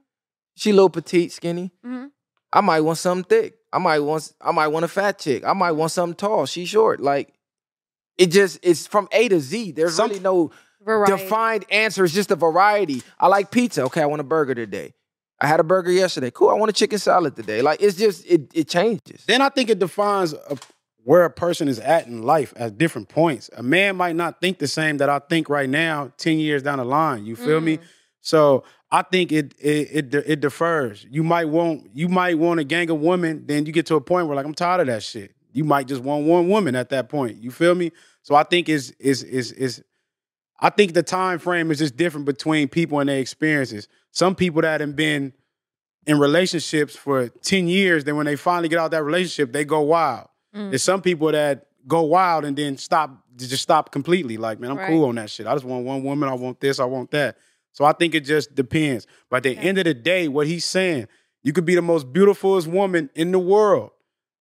She 0.56 0.72
little 0.72 0.90
petite, 0.90 1.32
skinny. 1.32 1.72
Mhm. 1.84 2.10
I 2.52 2.60
might 2.60 2.80
want 2.80 2.98
something 2.98 3.24
thick. 3.24 3.54
I 3.72 3.78
might 3.78 4.00
want, 4.00 4.32
I 4.40 4.50
might 4.50 4.68
want 4.68 4.84
a 4.84 4.88
fat 4.88 5.18
chick. 5.18 5.44
I 5.44 5.52
might 5.52 5.72
want 5.72 5.92
something 5.92 6.16
tall. 6.16 6.46
She 6.46 6.64
short. 6.66 6.98
Like 7.00 7.32
it 8.18 8.26
just, 8.32 8.58
it's 8.62 8.86
from 8.86 9.08
A 9.12 9.28
to 9.28 9.40
Z. 9.40 9.72
There's 9.72 9.94
Some- 9.94 10.08
really 10.10 10.20
no 10.20 10.50
Variety. 10.82 11.12
defined 11.22 11.64
answer. 11.70 12.04
It's 12.04 12.12
just 12.14 12.30
a 12.30 12.36
variety. 12.36 13.02
I 13.18 13.28
like 13.28 13.50
pizza. 13.50 13.82
Okay, 13.84 14.02
I 14.02 14.06
want 14.06 14.20
a 14.20 14.24
burger 14.24 14.54
today. 14.54 14.94
I 15.40 15.46
had 15.46 15.60
a 15.60 15.64
burger 15.64 15.90
yesterday. 15.90 16.30
Cool. 16.30 16.50
I 16.50 16.54
want 16.54 16.70
a 16.70 16.72
chicken 16.72 16.98
salad 16.98 17.36
today. 17.36 17.62
Like 17.62 17.82
it's 17.82 17.96
just, 17.96 18.26
it, 18.26 18.50
it 18.54 18.68
changes. 18.68 19.24
Then 19.26 19.40
I 19.40 19.48
think 19.48 19.70
it 19.70 19.78
defines 19.78 20.32
a, 20.34 20.58
where 21.04 21.24
a 21.24 21.30
person 21.30 21.68
is 21.68 21.78
at 21.78 22.06
in 22.06 22.22
life 22.22 22.52
at 22.56 22.76
different 22.76 23.08
points. 23.08 23.48
A 23.56 23.62
man 23.62 23.96
might 23.96 24.16
not 24.16 24.40
think 24.40 24.58
the 24.58 24.68
same 24.68 24.98
that 24.98 25.08
I 25.08 25.18
think 25.18 25.48
right 25.48 25.68
now, 25.68 26.12
10 26.18 26.38
years 26.38 26.62
down 26.62 26.78
the 26.78 26.84
line. 26.84 27.24
You 27.24 27.36
feel 27.36 27.60
me? 27.60 27.78
Mm. 27.78 27.82
So 28.20 28.64
I 28.90 29.02
think 29.02 29.32
it 29.32 29.54
it 29.58 30.12
it, 30.12 30.14
it 30.26 30.40
differs. 30.40 31.06
You 31.10 31.22
might 31.22 31.46
want 31.46 31.90
you 31.94 32.08
might 32.08 32.38
want 32.38 32.60
a 32.60 32.64
gang 32.64 32.90
of 32.90 33.00
women, 33.00 33.44
then 33.46 33.66
you 33.66 33.72
get 33.72 33.86
to 33.86 33.94
a 33.94 34.00
point 34.00 34.26
where 34.26 34.36
like 34.36 34.46
I'm 34.46 34.54
tired 34.54 34.82
of 34.82 34.86
that 34.88 35.02
shit. 35.02 35.34
You 35.52 35.64
might 35.64 35.86
just 35.86 36.02
want 36.02 36.26
one 36.26 36.48
woman 36.48 36.74
at 36.76 36.90
that 36.90 37.08
point. 37.08 37.42
You 37.42 37.50
feel 37.50 37.74
me? 37.74 37.92
So 38.22 38.34
I 38.34 38.42
think 38.42 38.68
is 38.68 38.90
is 38.98 39.22
is 39.22 39.52
is 39.52 39.82
I 40.60 40.70
think 40.70 40.92
the 40.92 41.02
time 41.02 41.38
frame 41.38 41.70
is 41.70 41.78
just 41.78 41.96
different 41.96 42.26
between 42.26 42.68
people 42.68 43.00
and 43.00 43.08
their 43.08 43.18
experiences. 43.18 43.88
Some 44.12 44.34
people 44.34 44.62
that 44.62 44.80
have 44.80 44.96
been 44.96 45.32
in 46.06 46.18
relationships 46.18 46.96
for 46.96 47.28
10 47.28 47.68
years, 47.68 48.04
then 48.04 48.16
when 48.16 48.26
they 48.26 48.36
finally 48.36 48.68
get 48.68 48.78
out 48.78 48.86
of 48.86 48.90
that 48.92 49.04
relationship, 49.04 49.52
they 49.52 49.64
go 49.64 49.80
wild. 49.82 50.28
Mm. 50.54 50.70
There's 50.70 50.82
some 50.82 51.02
people 51.02 51.30
that 51.32 51.66
go 51.86 52.02
wild 52.02 52.44
and 52.44 52.56
then 52.56 52.76
stop, 52.76 53.10
just 53.36 53.62
stop 53.62 53.92
completely. 53.92 54.36
Like, 54.36 54.58
man, 54.60 54.72
I'm 54.72 54.78
Right. 54.78 54.88
cool 54.88 55.04
on 55.06 55.14
that 55.16 55.30
shit. 55.30 55.46
I 55.46 55.54
just 55.54 55.64
want 55.64 55.84
one 55.84 56.02
woman. 56.02 56.28
I 56.28 56.34
want 56.34 56.60
this. 56.60 56.80
I 56.80 56.84
want 56.84 57.10
that. 57.12 57.36
So 57.72 57.84
I 57.84 57.92
think 57.92 58.14
it 58.14 58.20
just 58.24 58.54
depends. 58.54 59.06
But 59.28 59.38
at 59.38 59.42
the 59.44 59.58
end 59.58 59.78
of 59.78 59.84
the 59.84 59.94
day, 59.94 60.26
what 60.28 60.46
he's 60.46 60.64
saying, 60.64 61.06
you 61.42 61.52
could 61.52 61.64
be 61.64 61.74
the 61.74 61.82
most 61.82 62.12
beautifulest 62.12 62.66
woman 62.66 63.08
in 63.14 63.32
the 63.32 63.38
world, 63.38 63.90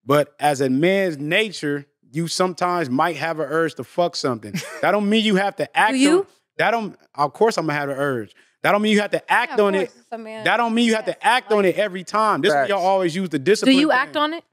but 0.06 0.34
as 0.40 0.60
a 0.62 0.70
man's 0.70 1.18
nature, 1.18 1.86
you 2.12 2.28
sometimes 2.28 2.90
might 2.90 3.16
have 3.18 3.40
an 3.40 3.48
urge 3.48 3.76
to 3.76 3.84
fuck 3.84 4.16
something. 4.16 4.54
that 4.82 4.92
don't 4.92 5.08
mean 5.08 5.24
you 5.24 5.36
have 5.36 5.56
to 5.58 5.78
act. 5.78 5.94
Do 5.94 5.98
you? 6.00 6.20
On, 6.20 6.28
that 6.58 6.72
don't. 6.72 6.98
Of 7.16 7.34
course, 7.34 7.58
I'm 7.58 7.68
gonna 7.68 7.78
have 7.78 7.90
an 7.90 7.98
urge. 7.98 8.34
That 8.64 8.72
don't 8.74 8.82
mean 8.82 8.92
you 8.94 9.02
have 9.02 9.12
to 9.12 9.32
act 9.32 9.54
Yeah, 9.58 9.64
on 9.64 9.76
it. 9.76 9.88
course, 9.88 9.96
it's 9.96 10.08
a 10.12 10.18
man. 10.18 10.44
That 10.44 10.58
don't 10.58 10.74
mean 10.74 10.86
you 10.86 10.96
have 10.96 11.06
to 11.06 11.26
act 11.26 11.52
on 11.54 11.64
it 11.66 11.76
every 11.78 12.04
time. 12.04 12.42
This 12.42 12.50
is 12.50 12.56
Facts. 12.56 12.70
y'all 12.70 12.86
always 12.86 13.16
use 13.16 13.30
the 13.30 13.40
discipline. 13.40 13.76
Do 13.76 13.80
you 13.80 13.90
thing. 13.90 13.98
act 13.98 14.18
on 14.18 14.34
it? 14.34 14.44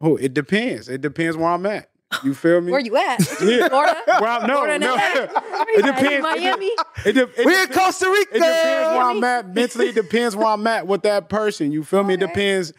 Oh, 0.00 0.16
it 0.16 0.32
depends. 0.32 0.88
It 0.88 1.02
depends 1.02 1.36
where 1.36 1.48
I'm 1.48 1.66
at. 1.66 1.90
You 2.24 2.34
feel 2.34 2.60
me? 2.60 2.72
Where 2.72 2.80
you 2.80 2.96
at? 2.96 3.18
Yeah. 3.42 3.68
Florida? 3.68 4.00
Where 4.06 4.26
I'm, 4.28 4.46
no, 4.46 4.54
Florida 4.64 4.78
no. 4.78 4.96
it 4.98 5.84
depends. 5.84 6.22
Miami? 6.22 6.70
It, 7.04 7.12
de- 7.12 7.40
it 7.40 7.46
We 7.46 7.62
in 7.62 7.68
Costa 7.68 8.06
Rica. 8.10 8.30
it 8.36 8.38
depends 8.40 8.88
where 8.96 9.02
I'm 9.02 9.22
at 9.24 9.54
mentally. 9.54 9.88
It 9.90 9.94
depends 9.94 10.34
where 10.34 10.46
I'm 10.48 10.66
at 10.66 10.86
with 10.86 11.02
that 11.02 11.28
person. 11.28 11.70
You 11.70 11.84
feel 11.84 12.02
me? 12.02 12.14
It 12.14 12.20
depends. 12.20 12.72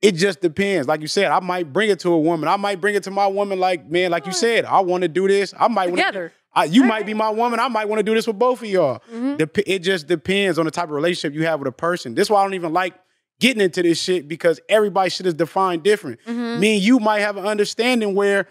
It 0.00 0.12
just 0.12 0.40
depends. 0.40 0.86
Like 0.86 1.00
you 1.00 1.08
said, 1.08 1.26
I 1.32 1.40
might 1.40 1.72
bring 1.72 1.90
it 1.90 1.98
to 2.00 2.12
a 2.12 2.18
woman. 2.18 2.48
I 2.48 2.56
might 2.56 2.80
bring 2.80 2.94
it 2.94 3.02
to 3.04 3.10
my 3.10 3.26
woman. 3.26 3.58
Like 3.58 3.90
man, 3.90 4.10
like 4.12 4.26
you 4.26 4.32
said, 4.32 4.64
I 4.64 4.80
want 4.80 5.02
to 5.02 5.08
do 5.08 5.26
this. 5.28 5.52
I 5.58 5.68
might 5.68 5.90
wanna- 5.90 5.96
Together. 6.02 6.32
I, 6.54 6.64
you 6.64 6.84
might 6.84 7.04
be 7.06 7.14
my 7.14 7.30
woman. 7.30 7.58
I 7.60 7.68
might 7.68 7.88
want 7.88 7.98
to 7.98 8.02
do 8.04 8.14
this 8.14 8.26
with 8.26 8.38
both 8.38 8.62
of 8.62 8.68
y'all. 8.68 9.02
Mhm. 9.12 9.38
Dep- 9.38 9.58
it 9.66 9.80
just 9.80 10.06
depends 10.06 10.58
on 10.58 10.64
the 10.66 10.70
type 10.70 10.84
of 10.84 10.90
relationship 10.92 11.34
you 11.34 11.44
have 11.46 11.58
with 11.58 11.68
a 11.68 11.72
person. 11.72 12.14
This 12.14 12.26
is 12.26 12.30
why 12.30 12.40
I 12.40 12.44
don't 12.44 12.54
even 12.54 12.72
like 12.72 12.94
getting 13.40 13.60
into 13.60 13.82
this 13.82 14.00
shit 14.00 14.28
because 14.28 14.60
everybody 14.68 15.10
shit 15.10 15.26
is 15.26 15.34
defined 15.34 15.82
different. 15.82 16.20
Mhm. 16.26 16.60
Me 16.60 16.74
and 16.76 16.82
you 16.84 17.00
might 17.00 17.20
have 17.20 17.36
an 17.36 17.44
understanding 17.46 18.14
where 18.14 18.46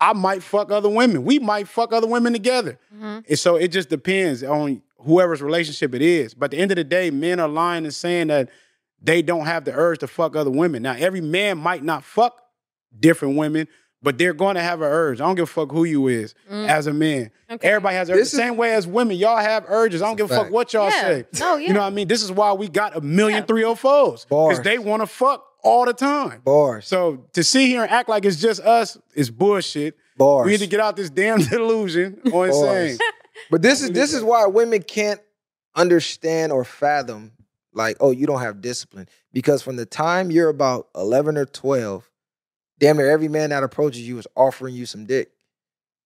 I 0.00 0.12
might 0.12 0.42
fuck 0.42 0.70
other 0.70 0.88
women. 0.88 1.24
We 1.24 1.38
might 1.38 1.66
fuck 1.66 1.92
other 1.92 2.06
women 2.06 2.32
together. 2.32 2.78
Mhm. 2.96 3.24
And 3.28 3.38
so 3.38 3.56
it 3.56 3.68
just 3.68 3.88
depends 3.88 4.42
on 4.44 4.82
whoever's 4.98 5.42
relationship 5.42 5.94
it 5.94 6.02
is. 6.02 6.34
But 6.34 6.46
at 6.46 6.50
the 6.52 6.58
end 6.58 6.70
of 6.70 6.76
the 6.76 6.84
day, 6.84 7.10
men 7.10 7.40
are 7.40 7.48
lying 7.48 7.84
and 7.84 7.94
saying 7.94 8.28
that 8.28 8.48
they 9.02 9.22
don't 9.22 9.46
have 9.46 9.64
the 9.64 9.72
urge 9.74 9.98
to 10.00 10.06
fuck 10.06 10.34
other 10.36 10.50
women. 10.50 10.82
Now, 10.82 10.94
every 10.96 11.20
man 11.20 11.58
might 11.58 11.82
not 11.84 12.04
fuck 12.04 12.40
different 12.98 13.36
women, 13.36 13.66
but 14.04 14.18
they're 14.18 14.32
going 14.34 14.54
to 14.54 14.60
have 14.62 14.80
an 14.82 14.86
urge. 14.88 15.20
I 15.20 15.24
don't 15.26 15.34
give 15.34 15.44
a 15.44 15.46
fuck 15.46 15.72
who 15.72 15.82
you 15.84 16.06
is 16.08 16.34
Mm. 16.50 16.68
as 16.68 16.86
a 16.86 16.92
man. 16.92 17.30
Okay. 17.50 17.66
Everybody 17.68 17.96
has 17.96 18.08
urges. 18.10 18.28
Is- 18.28 18.38
Same 18.38 18.56
way 18.56 18.74
as 18.74 18.86
women, 18.86 19.16
y'all 19.16 19.38
have 19.38 19.64
urges. 19.68 20.02
I 20.02 20.06
don't 20.06 20.16
give 20.16 20.30
a 20.30 20.34
fuck 20.36 20.50
what 20.50 20.72
y'all 20.72 20.90
Yeah. 20.90 21.00
say. 21.00 21.24
No, 21.40 21.56
yeah. 21.56 21.68
You 21.68 21.74
know 21.74 21.80
what 21.80 21.86
I 21.86 21.90
mean? 21.90 22.06
This 22.06 22.22
is 22.22 22.30
why 22.30 22.52
we 22.52 22.68
got 22.68 22.96
a 22.96 23.00
million 23.00 23.40
Yeah. 23.40 23.46
304s. 23.46 24.26
Because 24.28 24.60
they 24.62 24.78
want 24.78 25.02
to 25.02 25.06
fuck 25.06 25.44
all 25.64 25.84
the 25.86 25.92
time. 25.94 26.42
Bars. 26.44 26.86
So 26.86 27.24
to 27.32 27.42
sit 27.42 27.66
here 27.66 27.82
and 27.82 27.90
act 27.90 28.08
like 28.08 28.24
it's 28.24 28.36
just 28.40 28.60
us 28.60 28.98
is 29.14 29.30
bullshit. 29.30 29.96
Bars. 30.16 30.44
We 30.46 30.52
need 30.52 30.58
to 30.60 30.66
get 30.66 30.78
out 30.80 30.94
this 30.96 31.10
damn 31.10 31.38
delusion 31.50 32.20
or 32.32 32.46
insane. 32.46 32.98
But 33.50 33.62
this 33.62 33.82
is 33.82 33.90
this 33.90 34.14
is 34.14 34.22
why 34.22 34.46
women 34.46 34.82
can't 34.82 35.20
understand 35.74 36.52
or 36.52 36.64
fathom 36.64 37.32
like, 37.72 37.96
oh, 38.00 38.10
you 38.12 38.26
don't 38.26 38.40
have 38.40 38.60
discipline. 38.60 39.08
Because 39.32 39.62
from 39.62 39.76
the 39.76 39.86
time 39.86 40.30
you're 40.30 40.48
about 40.48 40.88
11 40.94 41.36
or 41.36 41.44
12, 41.44 42.08
damn 42.78 42.96
near 42.96 43.10
every 43.10 43.28
man 43.28 43.50
that 43.50 43.62
approaches 43.62 44.06
you 44.06 44.18
is 44.18 44.26
offering 44.36 44.74
you 44.74 44.86
some 44.86 45.04
dick. 45.04 45.30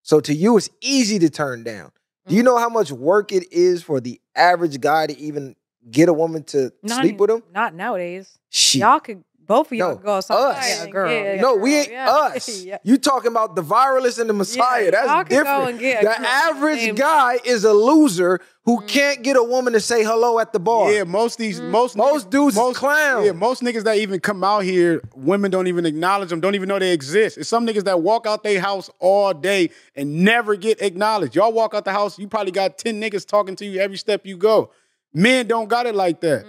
So 0.02 0.20
to 0.20 0.34
you, 0.34 0.56
it's 0.56 0.70
easy 0.80 1.18
to 1.18 1.30
turn 1.30 1.64
down. 1.64 1.92
Do 2.26 2.34
you 2.34 2.40
mm-hmm. 2.40 2.46
know 2.46 2.58
how 2.58 2.68
much 2.68 2.90
work 2.92 3.32
it 3.32 3.50
is 3.52 3.82
for 3.82 4.00
the 4.00 4.20
average 4.34 4.80
guy 4.80 5.06
to 5.06 5.18
even 5.18 5.56
get 5.90 6.08
a 6.08 6.12
woman 6.12 6.44
to 6.44 6.72
Not 6.82 7.00
sleep 7.02 7.18
with 7.18 7.30
him? 7.30 7.42
Not 7.52 7.74
nowadays. 7.74 8.38
Shit. 8.50 8.80
Y'all 8.80 9.00
could 9.00 9.24
both 9.48 9.72
of 9.72 9.78
y'all 9.78 9.94
No, 9.96 9.96
go 9.96 10.12
outside. 10.16 10.36
us. 10.36 10.84
Yeah, 10.84 10.90
girl. 10.90 11.10
Yeah, 11.10 11.34
Yeah, 11.34 11.40
no, 11.40 11.56
we 11.56 11.74
ain't 11.76 11.90
yeah. 11.90 12.10
us. 12.10 12.64
You 12.84 12.98
talking 12.98 13.32
about 13.32 13.56
the 13.56 13.62
viralist 13.62 14.20
and 14.20 14.28
the 14.30 14.34
Messiah? 14.34 14.84
Yeah, 14.84 14.90
That's 14.92 15.06
y'all 15.08 15.24
could 15.24 15.30
go 15.30 15.36
different. 15.42 15.68
and 15.70 15.78
get 15.80 16.02
the 16.02 16.28
average 16.28 16.78
named- 16.78 16.98
guy 16.98 17.38
is 17.44 17.64
a 17.64 17.72
loser 17.72 18.40
who 18.64 18.82
Mm. 18.82 18.88
can't 18.88 19.22
get 19.22 19.36
a 19.36 19.42
woman 19.42 19.72
to 19.72 19.80
say 19.80 20.04
hello 20.04 20.38
at 20.38 20.52
the 20.52 20.60
bar. 20.60 20.92
Yeah, 20.92 21.04
most 21.04 21.38
these 21.38 21.58
most 21.60 21.96
Most 21.96 22.26
niggas- 22.26 22.30
dudes 22.30 22.56
most 22.56 22.76
clowns. 22.76 23.24
Yeah, 23.26 23.32
most 23.32 23.62
niggas 23.62 23.84
that 23.84 23.96
even 23.96 24.20
come 24.20 24.44
out 24.44 24.62
here, 24.64 25.00
women 25.16 25.50
don't 25.50 25.66
even 25.66 25.86
acknowledge 25.86 26.28
them, 26.28 26.40
don't 26.40 26.54
even 26.54 26.68
know 26.68 26.78
they 26.78 26.92
exist. 26.92 27.38
It's 27.38 27.48
some 27.48 27.66
niggas 27.66 27.84
that 27.84 28.02
walk 28.02 28.26
out 28.26 28.42
their 28.42 28.60
house 28.60 28.90
all 29.00 29.32
day 29.32 29.70
and 29.96 30.22
never 30.22 30.54
get 30.56 30.82
acknowledged. 30.82 31.34
Y'all 31.34 31.52
walk 31.52 31.72
out 31.74 31.86
the 31.86 31.92
house, 31.92 32.18
you 32.18 32.28
probably 32.28 32.52
got 32.52 32.76
10 32.76 33.00
niggas 33.00 33.26
talking 33.26 33.56
to 33.56 33.64
you 33.64 33.80
every 33.80 33.96
step 33.96 34.26
you 34.26 34.36
go. 34.36 34.70
Men 35.14 35.46
don't 35.46 35.68
got 35.68 35.86
it 35.86 35.94
like 35.94 36.20
that. 36.20 36.44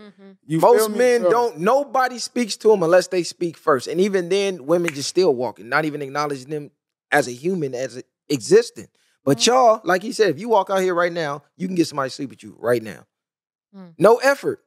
You 0.46 0.60
feel 0.60 0.74
Most 0.74 0.92
me? 0.92 0.98
men 0.98 1.22
So- 1.22 1.30
don't. 1.30 1.60
Nobody 1.60 2.20
speaks 2.20 2.58
to 2.58 2.70
them 2.70 2.84
unless 2.84 3.08
they 3.08 3.24
speak 3.24 3.56
first, 3.58 3.88
and 3.88 4.02
even 4.02 4.30
then, 4.30 4.66
women 4.66 4.94
just 4.94 5.10
still 5.10 5.34
walking, 5.34 5.70
not 5.70 5.86
even 5.86 6.02
acknowledging 6.02 6.50
them 6.50 6.72
as 7.12 7.28
a 7.28 7.32
human, 7.32 7.74
as 7.74 7.98
a, 7.98 8.04
existing. 8.28 8.88
But 9.24 9.46
y'all, 9.46 9.82
like 9.84 10.02
he 10.02 10.12
said, 10.12 10.30
if 10.30 10.40
you 10.40 10.50
walk 10.50 10.70
out 10.70 10.80
here 10.82 10.96
right 10.96 11.12
now, 11.12 11.44
you 11.58 11.68
can 11.68 11.76
get 11.76 11.88
somebody 11.88 12.10
to 12.10 12.16
sleep 12.16 12.30
with 12.32 12.44
you 12.44 12.56
right 12.60 12.82
now. 12.82 13.06
Mm. 13.76 13.94
No 13.98 14.18
effort. 14.18 14.64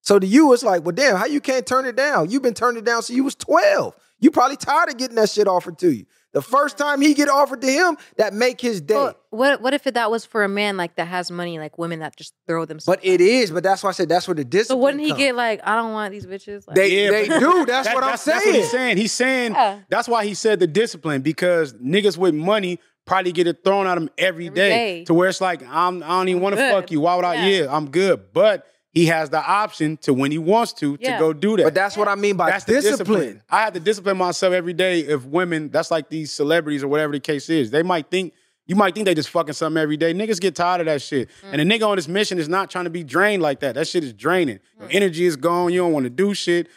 So 0.00 0.18
to 0.18 0.26
you, 0.26 0.52
it's 0.52 0.62
like, 0.62 0.84
well, 0.84 0.94
damn, 0.94 1.16
how 1.16 1.26
you 1.26 1.40
can't 1.40 1.66
turn 1.66 1.84
it 1.84 1.96
down? 1.96 2.30
You've 2.30 2.42
been 2.42 2.54
turning 2.54 2.78
it 2.82 2.84
down 2.84 3.02
since 3.02 3.16
you 3.16 3.24
was 3.24 3.34
twelve. 3.34 3.94
You 4.20 4.30
probably 4.30 4.56
tired 4.56 4.88
of 4.88 4.96
getting 4.96 5.16
that 5.16 5.30
shit 5.30 5.46
offered 5.46 5.78
to 5.78 5.92
you. 5.92 6.06
The 6.38 6.42
first 6.42 6.78
time 6.78 7.00
he 7.00 7.14
get 7.14 7.28
offered 7.28 7.60
to 7.62 7.66
him, 7.66 7.96
that 8.16 8.32
make 8.32 8.60
his 8.60 8.80
day. 8.80 8.94
Well, 8.94 9.14
what 9.30 9.60
what 9.60 9.74
if 9.74 9.82
that 9.82 10.08
was 10.10 10.24
for 10.24 10.44
a 10.44 10.48
man 10.48 10.76
like 10.76 10.94
that 10.94 11.08
has 11.08 11.30
money, 11.32 11.58
like 11.58 11.78
women 11.78 11.98
that 11.98 12.14
just 12.16 12.32
throw 12.46 12.64
themselves? 12.64 12.96
but 12.96 13.04
it 13.04 13.20
is. 13.20 13.50
But 13.50 13.64
that's 13.64 13.82
why 13.82 13.88
I 13.90 13.92
said 13.92 14.08
that's 14.08 14.28
where 14.28 14.36
the 14.36 14.44
discipline. 14.44 14.64
so 14.66 14.74
discipline. 14.76 14.80
wouldn't 14.82 15.02
he 15.02 15.08
come. 15.10 15.18
get 15.18 15.34
like, 15.34 15.60
I 15.64 15.74
don't 15.74 15.92
want 15.92 16.12
these 16.12 16.26
bitches? 16.26 16.66
Like, 16.68 16.76
They 16.76 17.04
Yeah, 17.04 17.10
they 17.10 17.26
do. 17.40 17.66
That's 17.66 17.88
That- 17.88 17.94
what 17.96 18.04
I'm 18.04 18.10
that's, 18.10 18.22
saying. 18.22 18.36
That's 18.36 18.46
what 18.46 18.54
he's 18.54 18.70
saying. 18.70 18.96
He's 18.98 19.12
saying 19.12 19.52
Yeah. 19.52 19.80
that's 19.88 20.06
why 20.08 20.24
he 20.26 20.34
said 20.34 20.60
the 20.60 20.66
discipline 20.68 21.22
because 21.22 21.74
niggas 21.74 22.16
with 22.16 22.34
money 22.34 22.78
probably 23.04 23.32
get 23.32 23.46
it 23.48 23.64
thrown 23.64 23.86
at 23.88 23.96
them 23.96 24.10
every 24.16 24.46
Every 24.46 24.54
day, 24.54 24.68
day. 25.00 25.04
to 25.06 25.14
where 25.14 25.28
it's 25.28 25.40
like 25.40 25.62
I'm, 25.66 26.02
I 26.04 26.08
don't 26.08 26.28
even 26.28 26.40
want 26.42 26.54
to 26.56 26.70
fuck 26.70 26.90
you. 26.92 27.00
Why 27.00 27.16
would 27.16 27.24
I? 27.24 27.34
Yeah. 27.46 27.62
Yeah, 27.64 27.74
I'm 27.76 27.90
good. 27.90 28.32
But 28.32 28.64
he 28.90 29.06
has 29.06 29.30
the 29.30 29.42
option 29.42 29.96
to 29.98 30.14
when 30.14 30.30
he 30.30 30.38
wants 30.38 30.72
to 30.74 30.96
Yeah. 31.00 31.14
to 31.14 31.18
go 31.18 31.32
do 31.32 31.56
that. 31.56 31.64
But 31.64 31.74
that's 31.74 31.96
what 31.96 32.08
I 32.08 32.14
mean 32.14 32.36
by 32.36 32.50
that's 32.50 32.64
the 32.64 32.74
discipline. 32.74 33.20
discipline. 33.20 33.42
I 33.50 33.62
have 33.62 33.74
to 33.74 33.80
discipline 33.80 34.16
myself 34.16 34.52
every 34.52 34.72
day. 34.72 35.00
If 35.00 35.24
women, 35.24 35.70
that's 35.70 35.90
like 35.90 36.08
these 36.08 36.32
celebrities 36.32 36.82
or 36.82 36.88
whatever 36.88 37.12
the 37.12 37.20
case 37.20 37.50
is, 37.50 37.70
they 37.70 37.82
might 37.82 38.10
think 38.10 38.32
you 38.66 38.76
might 38.76 38.94
think 38.94 39.06
they 39.06 39.14
just 39.14 39.30
fucking 39.30 39.54
something 39.54 39.82
every 39.82 39.96
day. 39.96 40.12
Niggas 40.12 40.40
get 40.40 40.54
tired 40.54 40.82
of 40.82 40.86
that 40.86 41.00
shit. 41.00 41.30
Mm. 41.42 41.52
And 41.52 41.60
a 41.62 41.64
nigga 41.64 41.88
on 41.88 41.96
this 41.96 42.06
mission 42.06 42.38
is 42.38 42.50
not 42.50 42.70
trying 42.70 42.84
to 42.84 42.90
be 42.90 43.02
drained 43.02 43.42
like 43.42 43.60
that. 43.60 43.76
That 43.76 43.88
shit 43.88 44.04
is 44.04 44.12
draining. 44.12 44.58
Your 44.78 44.88
mm. 44.88 44.94
energy 44.94 45.24
is 45.24 45.36
gone. 45.36 45.72
You 45.72 45.80
don't 45.80 45.92
want 45.92 46.04
to 46.04 46.10
do 46.10 46.34
shit, 46.34 46.68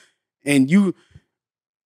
and 0.45 0.71
you 0.71 0.95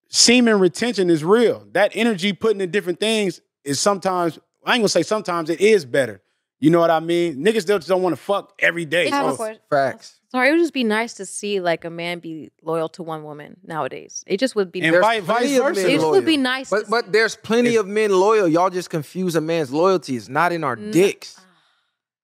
semen 0.10 0.60
retention 0.60 1.10
is 1.10 1.24
real. 1.24 1.66
That 1.72 1.92
energy 1.96 2.34
putting 2.34 2.62
in 2.62 2.70
different 2.72 3.00
things 3.00 3.42
is 3.64 3.80
sometimes 3.80 4.38
I 4.64 4.74
ain't 4.74 4.82
gonna 4.82 4.90
say 4.90 5.04
sometimes 5.04 5.50
it 5.50 5.60
is 5.62 5.86
better. 5.86 6.22
You 6.66 6.72
know 6.72 6.80
what 6.80 6.90
I 6.90 7.00
mean? 7.00 7.46
Niggas 7.46 7.68
just 7.68 7.88
don't 7.88 8.02
want 8.02 8.16
to 8.16 8.20
fuck 8.22 8.54
every 8.58 8.86
day. 8.86 9.06
I 9.12 9.16
have 9.16 9.28
a 9.28 9.32
So- 9.34 9.36
question. 9.36 9.62
Facts. 9.70 10.16
Sorry, 10.32 10.50
it 10.50 10.54
would 10.54 10.58
just 10.62 10.74
be 10.74 10.84
nice 10.84 11.14
to 11.14 11.26
see 11.28 11.60
like 11.62 11.86
a 11.86 11.92
man 11.92 12.18
be 12.18 12.50
loyal 12.64 12.90
to 12.90 13.04
one 13.04 13.24
woman 13.24 13.58
nowadays. 13.64 14.24
It 14.26 14.38
just 14.40 14.56
would 14.56 14.72
be. 14.72 14.82
And 14.82 14.92
nice. 14.94 15.02
vice, 15.04 15.24
vice 15.24 15.38
plenty 15.38 15.58
of 15.58 15.64
versa. 15.64 15.88
It 15.88 15.94
just 15.94 16.08
would 16.08 16.26
be 16.26 16.38
nice. 16.38 16.72
But 16.72 16.86
to 16.86 16.90
but 16.90 17.12
there's 17.14 17.36
plenty 17.36 17.76
of 17.76 17.86
men 17.86 18.10
loyal. 18.10 18.48
Y'all 18.48 18.72
just 18.72 18.90
confuse 18.90 19.36
a 19.36 19.42
man's 19.42 19.72
loyalty. 19.72 20.16
It's 20.18 20.28
not 20.28 20.52
in 20.52 20.64
our 20.64 20.76
dicks. 20.76 21.36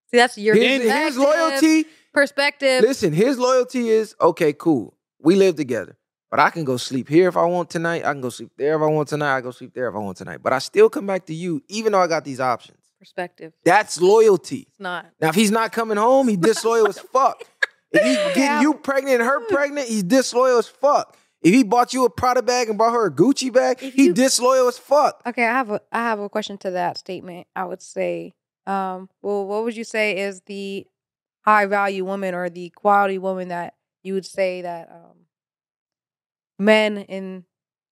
see 0.08 0.18
that's 0.18 0.40
your 0.40 0.56
His, 0.56 0.92
his 0.92 1.18
loyalty. 1.20 1.86
perspective. 2.12 2.82
Listen, 2.82 3.14
his 3.14 3.38
loyalty 3.38 3.90
is 3.90 4.16
okay. 4.20 4.54
Cool. 4.54 4.98
We 5.22 5.36
live 5.36 5.56
together, 5.56 5.96
but 6.32 6.40
I 6.40 6.50
can 6.50 6.64
go 6.66 6.78
sleep 6.78 7.08
here 7.08 7.28
if 7.30 7.38
I 7.38 7.46
want 7.46 7.70
tonight. 7.70 8.04
I 8.04 8.12
can 8.12 8.22
go 8.22 8.30
sleep 8.30 8.50
there 8.58 8.76
if 8.76 8.82
I 8.82 8.88
want 8.88 9.08
tonight. 9.08 9.38
I 9.38 9.42
go 9.42 9.52
sleep 9.52 9.76
there 9.76 9.88
if 9.88 9.94
I 9.94 10.00
want 10.00 10.18
tonight. 10.18 10.40
But 10.42 10.52
I 10.52 10.58
still 10.60 10.90
come 10.90 11.06
back 11.06 11.28
to 11.28 11.34
you, 11.36 11.62
even 11.70 11.92
though 11.92 12.02
I 12.02 12.08
got 12.08 12.26
these 12.26 12.40
options. 12.42 12.80
Perspective. 13.02 13.52
That's 13.66 14.00
loyalty. 14.00 14.68
It's 14.70 14.80
not. 14.80 15.08
Now, 15.20 15.30
if 15.30 15.36
he's 15.36 15.50
not 15.50 15.72
coming 15.72 15.98
home, 15.98 16.28
he 16.28 16.38
disloyal 16.38 16.88
as 16.88 17.00
fuck. 17.00 17.44
If 17.92 18.04
he 18.04 18.14
getting 18.40 18.62
you 18.62 18.76
pregnant 18.76 19.22
and 19.22 19.24
her 19.28 19.44
pregnant, 19.48 19.88
he's 19.88 20.04
disloyal 20.04 20.60
as 20.60 20.68
fuck. 20.68 21.18
If 21.42 21.52
he 21.52 21.64
bought 21.64 21.96
you 21.96 22.06
a 22.06 22.10
Prada 22.12 22.44
bag 22.44 22.70
and 22.70 22.78
bought 22.78 22.94
her 22.94 23.08
a 23.08 23.12
Gucci 23.12 23.52
bag, 23.52 23.80
If 23.82 23.96
he 23.96 24.06
you- 24.06 24.14
disloyal 24.14 24.68
as 24.68 24.78
fuck. 24.78 25.20
Okay, 25.26 25.44
I 25.44 25.52
have 25.52 25.72
a 25.72 25.82
I 25.92 25.98
have 25.98 26.20
a 26.20 26.30
question 26.30 26.60
to 26.60 26.70
that 26.72 27.00
statement. 27.00 27.48
I 27.56 27.66
would 27.66 27.82
say, 27.82 28.36
um, 28.68 29.10
well, 29.24 29.48
what 29.48 29.64
would 29.64 29.76
you 29.76 29.84
say 29.84 30.20
is 30.20 30.42
the 30.46 30.86
high 31.44 31.66
value 31.66 32.06
woman 32.06 32.36
or 32.36 32.52
the 32.52 32.70
quality 32.70 33.18
woman 33.18 33.48
that 33.48 33.74
you 34.04 34.14
would 34.14 34.28
say 34.28 34.62
that 34.62 34.92
um, 34.92 35.26
men 36.60 36.98
in 37.00 37.46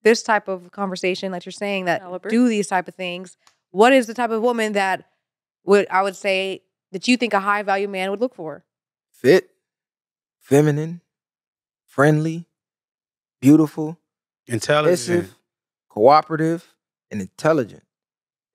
this 0.04 0.22
type 0.22 0.48
of 0.48 0.72
conversation 0.72 1.32
like 1.32 1.46
you're 1.46 1.52
saying 1.52 1.86
that 1.86 2.04
do 2.30 2.48
these 2.48 2.68
type 2.68 2.88
of 2.88 2.94
things? 2.94 3.36
What 3.72 3.94
is 3.94 4.08
the 4.08 4.14
type 4.14 4.30
of 4.32 4.42
woman 4.42 4.74
that 4.74 5.06
would 5.66 5.88
I 5.90 6.02
would 6.02 6.16
say 6.16 6.64
that 6.92 7.08
you 7.08 7.18
think 7.18 7.34
a 7.34 7.40
high 7.40 7.64
value 7.64 7.88
man 7.88 8.10
would 8.12 8.20
look 8.20 8.36
for? 8.36 8.64
Fit, 9.12 9.52
feminine, 10.40 11.02
friendly, 11.86 12.46
beautiful, 13.42 13.98
Intelligent. 14.48 15.34
cooperative, 15.90 16.74
and 17.12 17.22
intelligent, 17.22 17.84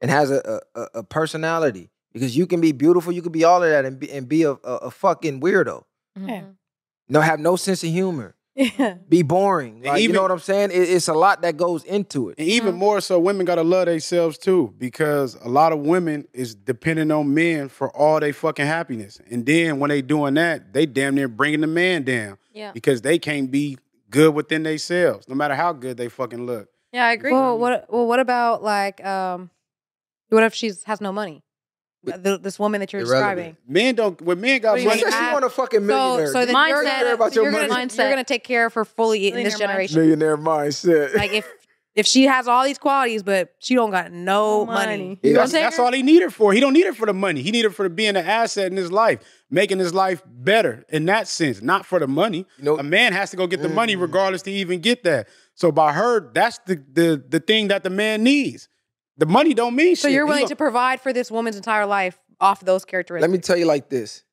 and 0.00 0.10
has 0.10 0.30
a, 0.30 0.60
a, 0.74 0.80
a- 0.80 0.88
a 1.00 1.02
personality. 1.02 1.90
Because 2.12 2.36
you 2.36 2.46
can 2.46 2.60
be 2.60 2.70
beautiful, 2.72 3.12
you 3.12 3.22
can 3.22 3.32
be 3.32 3.42
all 3.44 3.62
of 3.62 3.68
that, 3.68 3.84
and 3.84 3.98
be, 3.98 4.10
and 4.10 4.28
be 4.28 4.44
a, 4.44 4.52
a, 4.52 4.56
a 4.86 4.90
fucking 4.90 5.40
weirdo. 5.40 5.84
Mhm. 6.18 6.54
No, 7.08 7.20
have 7.20 7.40
no 7.40 7.56
sense 7.56 7.82
of 7.84 7.90
humor. 7.90 8.34
Yeah. 8.54 8.94
Be 9.08 9.22
boring. 9.22 9.82
Like, 9.82 10.02
you 10.02 10.12
know 10.12 10.22
what 10.22 10.30
I'm 10.30 10.38
saying? 10.38 10.70
It- 10.70 10.88
it's 10.90 11.08
a 11.08 11.12
lot 11.14 11.42
that 11.42 11.56
goes 11.56 11.82
into 11.84 12.28
it. 12.28 12.36
And 12.38 12.46
even 12.48 12.74
more 12.76 13.00
so, 13.00 13.18
women 13.18 13.44
gotta 13.46 13.62
love 13.64 13.86
themselves 13.86 14.38
too, 14.38 14.72
because 14.78 15.34
a 15.44 15.48
lot 15.48 15.72
of 15.72 15.80
women 15.80 16.26
is 16.32 16.54
depending 16.54 17.10
on 17.10 17.34
men 17.34 17.68
for 17.68 17.90
all 17.96 18.20
their 18.20 18.32
fucking 18.32 18.66
happiness. 18.66 19.20
And 19.30 19.44
then 19.44 19.78
when 19.80 19.88
they 19.90 20.02
doing 20.02 20.34
that, 20.34 20.72
they 20.72 20.86
damn 20.86 21.14
near 21.16 21.26
bringing 21.28 21.60
the 21.62 21.66
man 21.66 22.04
down 22.04 22.38
Yeah. 22.52 22.70
because 22.72 23.02
they 23.02 23.18
can't 23.18 23.50
be 23.50 23.78
good 24.10 24.34
within 24.34 24.62
themselves, 24.62 25.28
no 25.28 25.34
matter 25.34 25.54
how 25.56 25.72
good 25.72 25.96
they 25.96 26.08
fucking 26.08 26.46
look. 26.46 26.68
Yeah, 26.92 27.06
I 27.06 27.12
agree. 27.12 27.32
Well, 27.32 27.58
what 27.58 27.86
well, 27.90 28.06
what 28.06 28.20
about 28.20 28.62
like 28.62 29.04
um, 29.04 29.50
what 30.28 30.44
if 30.44 30.54
she 30.54 30.70
has 30.86 31.00
no 31.00 31.12
money? 31.12 31.42
The, 32.04 32.38
this 32.38 32.58
woman 32.58 32.80
that 32.80 32.92
you're 32.92 33.02
Irrelevant. 33.02 33.36
describing. 33.38 33.56
Men 33.66 33.94
don't. 33.94 34.20
When 34.22 34.40
men 34.40 34.60
got 34.60 34.72
What 34.72 34.76
do 34.78 34.82
you 34.84 34.90
She 34.90 35.00
money, 35.04 35.12
she 35.12 35.18
I- 35.18 35.32
want 35.32 35.44
a 35.44 35.50
fucking 35.50 35.86
millionaire. 35.86 36.26
So, 36.28 36.32
so 36.34 36.46
then 36.46 36.54
Mindset. 36.54 36.68
you're, 36.68 36.84
care 36.84 37.00
gonna, 37.02 37.14
about 37.14 37.32
so 37.34 37.42
your 37.42 37.50
you're, 37.52 37.66
gonna, 37.68 37.74
mindset. 37.86 37.98
you're 37.98 38.10
gonna 38.10 38.24
take 38.24 38.44
care 38.44 38.66
of 38.66 38.74
her 38.74 38.84
fully 38.84 39.28
in 39.28 39.34
this 39.42 39.58
Millionaire 39.58 39.78
mindset. 39.86 39.88
generation. 39.88 40.00
millionaire 40.00 40.36
mindset. 40.36 41.14
Like 41.16 41.32
if 41.32 41.48
if 41.94 42.06
she 42.06 42.24
has 42.24 42.48
all 42.48 42.64
these 42.64 42.78
qualities, 42.78 43.22
but 43.22 43.54
she 43.60 43.74
don't 43.76 43.92
got 43.92 44.10
no 44.10 44.64
No 44.64 44.66
money. 44.66 44.86
money. 44.86 45.18
Yeah. 45.22 45.28
You 45.30 45.36
that's, 45.36 45.52
gonna 45.52 45.62
take 45.62 45.66
that's 45.66 45.76
her? 45.76 45.82
all 45.84 45.92
he 45.92 46.02
needed 46.02 46.24
her 46.24 46.30
for. 46.30 46.52
He 46.52 46.58
don't 46.60 46.72
need 46.72 46.86
it 46.86 46.96
for 46.96 47.06
the 47.06 47.14
money. 47.14 47.40
He 47.40 47.52
needed 47.52 47.68
her 47.68 47.74
for 47.74 47.88
being 47.88 48.10
an 48.16 48.26
asset 48.26 48.66
in 48.72 48.76
his 48.76 48.90
life, 48.90 49.20
making 49.48 49.78
his 49.78 49.94
life 49.94 50.20
better 50.26 50.84
in 50.88 51.04
that 51.06 51.28
sense, 51.28 51.62
not 51.62 51.86
for 51.86 52.00
the 52.00 52.08
money. 52.08 52.46
You 52.58 52.64
know- 52.64 52.78
a 52.78 52.82
man 52.82 53.12
has 53.12 53.30
to 53.30 53.36
go 53.36 53.46
get 53.46 53.62
the 53.62 53.68
Mm. 53.68 53.74
money 53.74 53.94
regardless 53.96 54.42
to 54.42 54.50
even 54.50 54.80
get 54.80 55.04
that. 55.04 55.28
So 55.54 55.70
by 55.70 55.92
her, 55.92 56.32
that's 56.34 56.58
the 56.66 56.82
the 56.92 57.22
the 57.28 57.38
thing 57.38 57.68
that 57.68 57.84
the 57.84 57.90
man 57.90 58.24
needs. 58.24 58.68
The 59.16 59.26
money 59.26 59.54
don't 59.54 59.76
mean 59.76 59.96
So 59.96 60.08
shit. 60.08 60.14
you're 60.14 60.26
He 60.26 60.30
willing 60.30 60.42
gon- 60.42 60.48
to 60.50 60.56
provide 60.56 61.00
for 61.00 61.12
this 61.12 61.30
woman's 61.30 61.56
entire 61.56 61.86
life 61.86 62.18
off 62.40 62.60
those 62.64 62.84
characteristics. 62.84 63.22
Let 63.28 63.30
me 63.30 63.38
tell 63.38 63.56
you 63.56 63.66
like 63.66 63.88
this. 63.88 64.24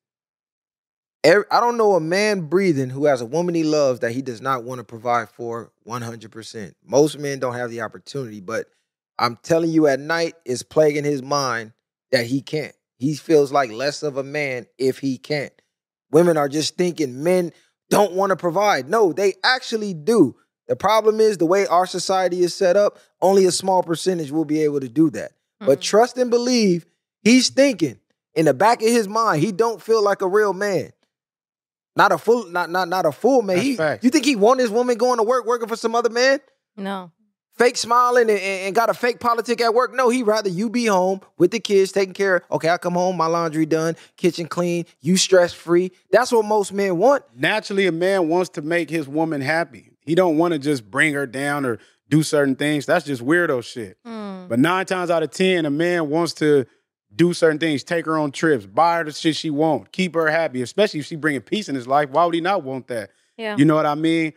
Every- 1.24 1.44
I 1.52 1.60
don't 1.60 1.76
know 1.76 1.94
a 1.94 2.00
man 2.00 2.42
breathing 2.48 2.90
who 2.90 3.06
has 3.06 3.20
a 3.20 3.26
woman 3.26 3.54
he 3.54 3.62
loves 3.62 4.00
that 4.00 4.10
he 4.12 4.22
does 4.22 4.40
not 4.40 4.64
want 4.64 4.78
to 4.80 4.84
provide 4.84 5.28
for 5.30 5.72
100%. 5.86 6.74
Most 6.84 7.18
men 7.18 7.38
don't 7.38 7.54
have 7.54 7.70
the 7.70 7.82
opportunity, 7.82 8.40
but 8.40 8.66
I'm 9.18 9.36
telling 9.42 9.70
you 9.70 9.86
at 9.86 10.00
night 10.00 10.34
it's 10.44 10.64
plaguing 10.64 11.04
his 11.04 11.22
mind 11.22 11.72
that 12.10 12.26
he 12.26 12.42
can't. 12.42 12.74
He 12.98 13.14
feels 13.14 13.52
like 13.52 13.70
less 13.70 14.02
of 14.02 14.16
a 14.16 14.24
man 14.24 14.66
if 14.78 14.98
he 14.98 15.16
can't. 15.16 15.52
Women 16.10 16.36
are 16.36 16.48
just 16.48 16.76
thinking 16.76 17.22
men 17.22 17.52
don't 17.88 18.12
want 18.14 18.30
to 18.30 18.36
provide. 18.36 18.88
No, 18.88 19.12
they 19.12 19.34
actually 19.44 19.94
do. 19.94 20.36
The 20.68 20.76
problem 20.76 21.20
is 21.20 21.38
the 21.38 21.46
way 21.46 21.66
our 21.66 21.86
society 21.86 22.40
is 22.42 22.54
set 22.54 22.76
up, 22.76 22.98
only 23.20 23.44
a 23.46 23.52
small 23.52 23.82
percentage 23.82 24.30
will 24.30 24.44
be 24.44 24.62
able 24.62 24.80
to 24.80 24.88
do 24.88 25.10
that. 25.10 25.32
But 25.60 25.78
Mhm. 25.78 25.82
trust 25.82 26.18
and 26.18 26.30
believe, 26.30 26.86
he's 27.22 27.48
thinking 27.50 27.98
in 28.34 28.46
the 28.46 28.54
back 28.54 28.80
of 28.82 28.88
his 28.88 29.08
mind, 29.08 29.42
he 29.42 29.52
don't 29.52 29.82
feel 29.82 30.02
like 30.02 30.22
a 30.22 30.28
real 30.28 30.52
man. 30.52 30.92
Not 31.94 32.10
a 32.12 32.18
full, 32.18 32.46
not 32.48 32.70
not 32.70 32.88
not 32.88 33.04
a 33.04 33.12
full 33.12 33.42
man. 33.42 33.58
He, 33.58 33.72
you 34.00 34.08
think 34.10 34.24
he 34.24 34.34
want 34.36 34.60
his 34.60 34.70
woman 34.70 34.96
going 34.96 35.18
to 35.18 35.22
work, 35.24 35.44
working 35.46 35.68
for 35.68 35.76
some 35.76 35.94
other 35.94 36.08
man? 36.10 36.40
No. 36.76 37.10
Fake 37.58 37.76
smiling 37.76 38.30
and, 38.30 38.38
and 38.38 38.66
and 38.68 38.74
got 38.74 38.88
a 38.88 38.94
fake 38.94 39.20
politic 39.20 39.60
at 39.60 39.74
work? 39.74 39.92
No, 39.94 40.08
he 40.08 40.22
rather 40.22 40.48
you 40.48 40.70
be 40.70 40.86
home 40.86 41.20
with 41.36 41.50
the 41.50 41.60
kids, 41.60 41.92
taking 41.92 42.14
care. 42.14 42.36
of, 42.36 42.42
Okay, 42.52 42.70
I 42.70 42.78
come 42.78 42.94
home, 42.94 43.18
my 43.18 43.26
laundry 43.26 43.66
done, 43.66 43.94
kitchen 44.16 44.46
clean, 44.46 44.86
you 45.00 45.18
stress 45.18 45.52
free. 45.52 45.92
That's 46.10 46.32
what 46.32 46.46
most 46.46 46.72
men 46.72 46.96
want. 46.96 47.24
naturally 47.36 47.86
a 47.86 47.92
man 47.92 48.28
wants 48.28 48.48
to 48.50 48.62
make 48.62 48.88
his 48.88 49.06
woman 49.06 49.42
happy. 49.42 49.91
He 50.04 50.14
don't 50.14 50.38
want 50.38 50.52
to 50.52 50.58
just 50.58 50.90
bring 50.90 51.14
her 51.14 51.26
down 51.26 51.64
or 51.64 51.78
do 52.08 52.22
certain 52.22 52.56
things. 52.56 52.86
That's 52.86 53.06
just 53.06 53.24
weirdo 53.24 53.64
shit. 53.64 53.98
Mm. 54.06 54.48
But 54.48 54.58
nine 54.58 54.86
times 54.86 55.10
out 55.10 55.22
of 55.22 55.30
ten, 55.30 55.64
a 55.64 55.70
man 55.70 56.10
wants 56.10 56.34
to 56.34 56.66
do 57.14 57.32
certain 57.32 57.58
things, 57.58 57.84
take 57.84 58.06
her 58.06 58.18
on 58.18 58.32
trips, 58.32 58.66
buy 58.66 58.98
her 58.98 59.04
the 59.04 59.12
shit 59.12 59.36
she 59.36 59.50
want, 59.50 59.92
keep 59.92 60.14
her 60.14 60.30
happy, 60.30 60.62
especially 60.62 61.00
if 61.00 61.06
she 61.06 61.16
bringing 61.16 61.40
peace 61.40 61.68
in 61.68 61.74
his 61.74 61.86
life. 61.86 62.10
Why 62.10 62.24
would 62.24 62.34
he 62.34 62.40
not 62.40 62.62
want 62.62 62.88
that? 62.88 63.10
Yeah. 63.36 63.56
You 63.56 63.64
know 63.64 63.74
what 63.74 63.86
I 63.86 63.94
mean? 63.94 64.32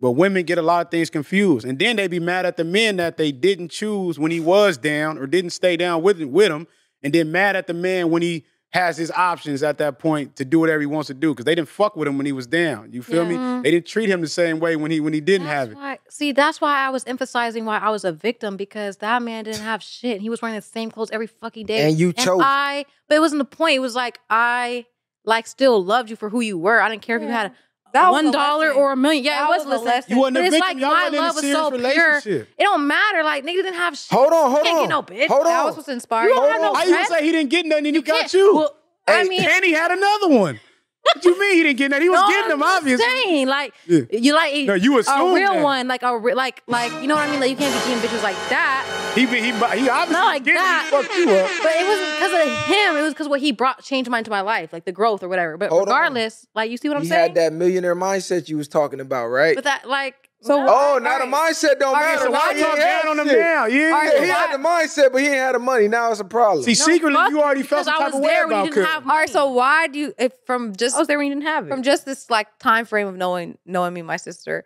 But 0.00 0.12
women 0.12 0.44
get 0.44 0.58
a 0.58 0.62
lot 0.62 0.86
of 0.86 0.90
things 0.90 1.08
confused, 1.08 1.66
and 1.66 1.78
then 1.78 1.96
they 1.96 2.08
be 2.08 2.20
mad 2.20 2.44
at 2.44 2.56
the 2.56 2.64
men 2.64 2.96
that 2.96 3.16
they 3.16 3.32
didn't 3.32 3.70
choose 3.70 4.18
when 4.18 4.30
he 4.30 4.40
was 4.40 4.76
down 4.76 5.18
or 5.18 5.26
didn't 5.26 5.50
stay 5.50 5.76
down 5.76 6.02
with 6.02 6.22
with 6.22 6.50
him, 6.50 6.66
and 7.02 7.12
then 7.12 7.32
mad 7.32 7.56
at 7.56 7.66
the 7.66 7.74
man 7.74 8.10
when 8.10 8.20
he 8.20 8.44
has 8.74 8.96
his 8.96 9.10
options 9.12 9.62
at 9.62 9.78
that 9.78 10.00
point 10.00 10.34
to 10.34 10.44
do 10.44 10.58
whatever 10.58 10.80
he 10.80 10.86
wants 10.86 11.06
to 11.06 11.14
do 11.14 11.32
because 11.32 11.44
they 11.44 11.54
didn't 11.54 11.68
fuck 11.68 11.94
with 11.94 12.08
him 12.08 12.16
when 12.18 12.26
he 12.26 12.32
was 12.32 12.46
down. 12.48 12.92
You 12.92 13.02
feel 13.02 13.22
Yeah. 13.30 13.56
me? 13.58 13.62
They 13.62 13.70
didn't 13.70 13.86
treat 13.86 14.08
him 14.10 14.20
the 14.20 14.26
same 14.26 14.58
way 14.58 14.74
when 14.74 14.90
he 14.90 14.98
when 14.98 15.12
he 15.12 15.20
didn't 15.20 15.46
That's 15.46 15.54
have 15.56 15.70
it. 15.70 15.76
why- 15.76 15.98
see, 16.10 16.32
that's 16.32 16.60
why 16.60 16.84
I 16.84 16.90
was 16.90 17.04
emphasizing 17.06 17.64
why 17.66 17.78
I 17.78 17.90
was 17.90 18.04
a 18.04 18.10
victim 18.10 18.56
because 18.56 18.96
that 18.96 19.22
man 19.22 19.44
didn't 19.44 19.62
have 19.62 19.80
shit. 19.80 20.20
He 20.20 20.28
was 20.28 20.42
wearing 20.42 20.56
the 20.56 20.60
same 20.62 20.90
clothes 20.90 21.10
every 21.12 21.28
fucking 21.28 21.66
day. 21.66 21.88
And 21.88 21.96
you 21.98 22.12
chose. 22.12 22.40
I, 22.42 22.84
but 23.08 23.14
it 23.14 23.20
wasn't 23.20 23.38
the 23.38 23.56
point. 23.56 23.76
It 23.76 23.78
was 23.80 23.94
like 23.94 24.18
I, 24.28 24.86
like, 25.24 25.46
still 25.46 25.82
loved 25.82 26.10
you 26.10 26.16
for 26.16 26.28
who 26.30 26.40
you 26.40 26.58
were. 26.58 26.80
I 26.80 26.88
didn't 26.88 27.02
care 27.02 27.16
if 27.16 27.22
you 27.22 27.28
Yeah. 27.28 27.42
had 27.42 27.52
That 27.94 28.10
one 28.12 28.26
a 28.26 28.32
dollar 28.32 28.66
lesson. 28.68 28.82
or 28.82 28.92
a 28.92 28.96
million. 28.96 29.24
Yeah, 29.24 29.38
That 29.40 29.44
it 29.44 29.48
was, 29.48 29.66
was 29.66 29.66
a 29.66 29.68
lesson. 29.68 29.86
lesson. 29.86 30.12
You 30.12 30.18
wasn't 30.20 30.36
a 30.36 30.42
victim. 30.42 30.60
like 30.60 30.76
Y'all 30.78 30.90
my 30.90 30.94
wasn't 31.10 31.14
in 31.14 31.18
a 31.18 31.22
love 31.26 31.34
was 31.72 31.82
serious 31.82 32.24
so 32.24 32.30
pure. 32.30 32.40
It 32.58 32.62
don't 32.62 32.86
matter. 32.86 33.22
Like 33.24 33.44
nigga 33.44 33.54
didn't 33.56 33.74
have 33.74 33.96
shit. 33.96 34.12
Hold 34.18 34.32
on, 34.32 34.50
hold 34.50 34.62
Can't 34.64 34.76
on. 34.76 34.82
get 34.82 34.90
no 34.90 35.02
bitch. 35.02 35.26
Hold 35.28 35.46
That 35.46 35.60
on. 35.60 35.66
was 35.66 35.76
what's 35.76 35.88
inspiring. 35.88 36.28
You 36.28 36.34
don't 36.34 36.50
have 36.50 36.60
Hold 36.60 36.62
no 36.62 36.68
on. 36.70 36.74
How 36.76 36.82
you 36.84 36.90
friends. 36.92 37.08
gonna 37.08 37.20
say 37.20 37.24
he 37.26 37.32
didn't 37.32 37.50
get 37.50 37.66
nothing 37.66 37.86
and 37.86 37.96
he 37.96 38.02
got 38.02 38.20
can't- 38.20 38.34
you? 38.34 38.56
Well, 38.56 38.76
I 39.08 39.24
mean, 39.24 39.42
and 39.42 39.64
he 39.64 39.72
had 39.72 39.90
another 39.90 40.28
one. 40.28 40.60
What 41.02 41.20
do 41.22 41.28
you 41.28 41.38
mean 41.38 41.54
he 41.56 41.62
didn't 41.64 41.76
get 41.78 41.90
nothing? 41.90 42.02
He 42.04 42.08
was 42.08 42.20
no, 42.20 42.28
getting 42.28 42.48
them, 42.48 42.62
obviously. 42.62 43.04
Saying 43.06 43.46
like 43.46 43.74
Yeah. 43.86 44.00
you 44.10 44.34
like 44.34 44.54
No, 44.66 44.72
you 44.74 44.98
a 44.98 45.02
real 45.34 45.52
that. 45.52 45.62
one, 45.62 45.86
like 45.86 46.02
a 46.02 46.16
re- 46.18 46.34
like 46.34 46.62
like 46.66 46.90
you 47.02 47.06
know 47.06 47.14
what 47.14 47.28
I 47.28 47.30
mean. 47.30 47.40
Like 47.40 47.50
you 47.50 47.56
can't 47.56 47.72
be 47.74 47.90
getting 47.90 48.08
bitches 48.08 48.22
like 48.22 48.36
that. 48.48 48.86
He 49.14 49.26
he, 49.26 49.36
he 49.36 49.52
obviously 49.52 49.88
Not 49.88 50.10
like 50.26 50.44
getting 50.44 50.60
it. 50.60 50.64
that. 50.64 50.84
He 50.84 50.90
fucked 50.90 51.16
you 51.16 51.30
up. 51.30 51.50
But 51.62 51.72
it 51.72 51.86
wasn't 51.86 52.14
because 52.18 52.32
of 52.32 52.66
him. 52.66 52.96
It 52.96 53.02
was 53.02 53.12
because 53.14 53.28
what 53.28 53.40
he 53.40 53.52
brought 53.52 53.82
changed 53.82 54.10
my 54.10 54.18
into 54.18 54.30
my 54.30 54.40
life, 54.40 54.72
like 54.72 54.84
the 54.84 54.92
growth 54.92 55.22
or 55.22 55.28
whatever. 55.28 55.56
But 55.56 55.70
Hold 55.70 55.82
on. 55.82 55.86
regardless, 55.88 56.46
like 56.54 56.70
you 56.70 56.76
see 56.76 56.88
what 56.88 56.98
I'm 56.98 57.04
saying? 57.04 57.20
He 57.20 57.38
had 57.40 57.52
that 57.52 57.52
millionaire 57.56 57.94
mindset 57.96 58.48
you 58.48 58.56
was 58.56 58.68
talking 58.68 59.00
about, 59.00 59.26
right? 59.28 59.54
But 59.54 59.64
that 59.64 59.88
like 59.88 60.14
So 60.42 60.60
oh, 60.60 60.66
All 60.68 61.00
now 61.00 61.18
the 61.18 61.30
right. 61.30 61.52
mindset 61.54 61.78
don't 61.78 61.88
All 61.88 61.94
right, 61.94 62.14
matter. 62.16 62.24
So 62.24 62.30
why 62.32 62.52
Now 62.54 62.66
talk 62.70 62.78
down 62.78 63.08
on 63.08 63.18
him 63.20 63.26
now? 63.38 63.66
Yeah. 63.66 63.84
All 63.86 63.92
right, 63.92 64.12
Yeah, 64.14 64.24
he 64.24 64.30
why- 64.30 64.36
had 64.36 64.52
the 64.58 64.62
mindset, 64.68 65.12
but 65.12 65.20
he 65.22 65.26
ain't 65.28 65.36
had 65.36 65.54
the 65.54 65.58
money. 65.60 65.86
Now 65.88 66.10
it's 66.10 66.20
a 66.20 66.24
problem. 66.24 66.64
See, 66.64 66.70
No, 66.72 66.74
secretly, 66.94 67.20
you 67.30 67.40
already 67.40 67.62
felt 67.62 67.84
because 67.84 67.86
some 67.86 67.94
I 67.94 67.98
type 67.98 68.06
was 68.08 68.14
of 68.16 68.20
way 68.20 68.28
there 68.28 68.46
about 68.46 68.64
didn't 68.64 68.74
Kurt. 68.84 68.88
All 69.06 69.16
right, 69.16 69.30
so 69.30 69.50
why 69.52 69.86
do 69.86 69.98
you, 69.98 70.14
if 70.18 70.32
from 70.44 70.74
just 70.74 70.96
I 70.96 70.98
was 70.98 71.08
there 71.08 71.18
when 71.18 71.28
you 71.28 71.34
didn't 71.34 71.46
have 71.46 71.66
it. 71.66 71.70
from 71.70 71.82
just 71.82 72.04
this 72.04 72.28
like 72.30 72.48
time 72.58 72.84
frame 72.84 73.06
of 73.06 73.16
knowing 73.16 73.58
knowing 73.64 73.94
me, 73.94 74.02
my 74.02 74.16
sister, 74.16 74.64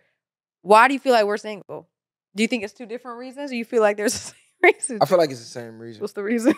why 0.62 0.88
do 0.88 0.94
you 0.94 1.00
feel 1.00 1.12
like 1.12 1.26
we're 1.26 1.36
single? 1.36 1.86
Do 2.38 2.42
you 2.44 2.48
think 2.48 2.62
it's 2.62 2.72
two 2.72 2.86
different 2.86 3.18
reasons? 3.18 3.50
Or 3.50 3.56
you 3.56 3.64
feel 3.64 3.82
like 3.82 3.96
there's 3.96 4.12
the 4.14 4.18
same 4.20 4.34
reason? 4.62 4.98
I 5.02 5.06
feel 5.06 5.18
like 5.18 5.30
it's 5.32 5.40
the 5.40 5.46
same 5.46 5.76
reason. 5.76 6.00
What's 6.00 6.12
the 6.12 6.22
reason? 6.22 6.54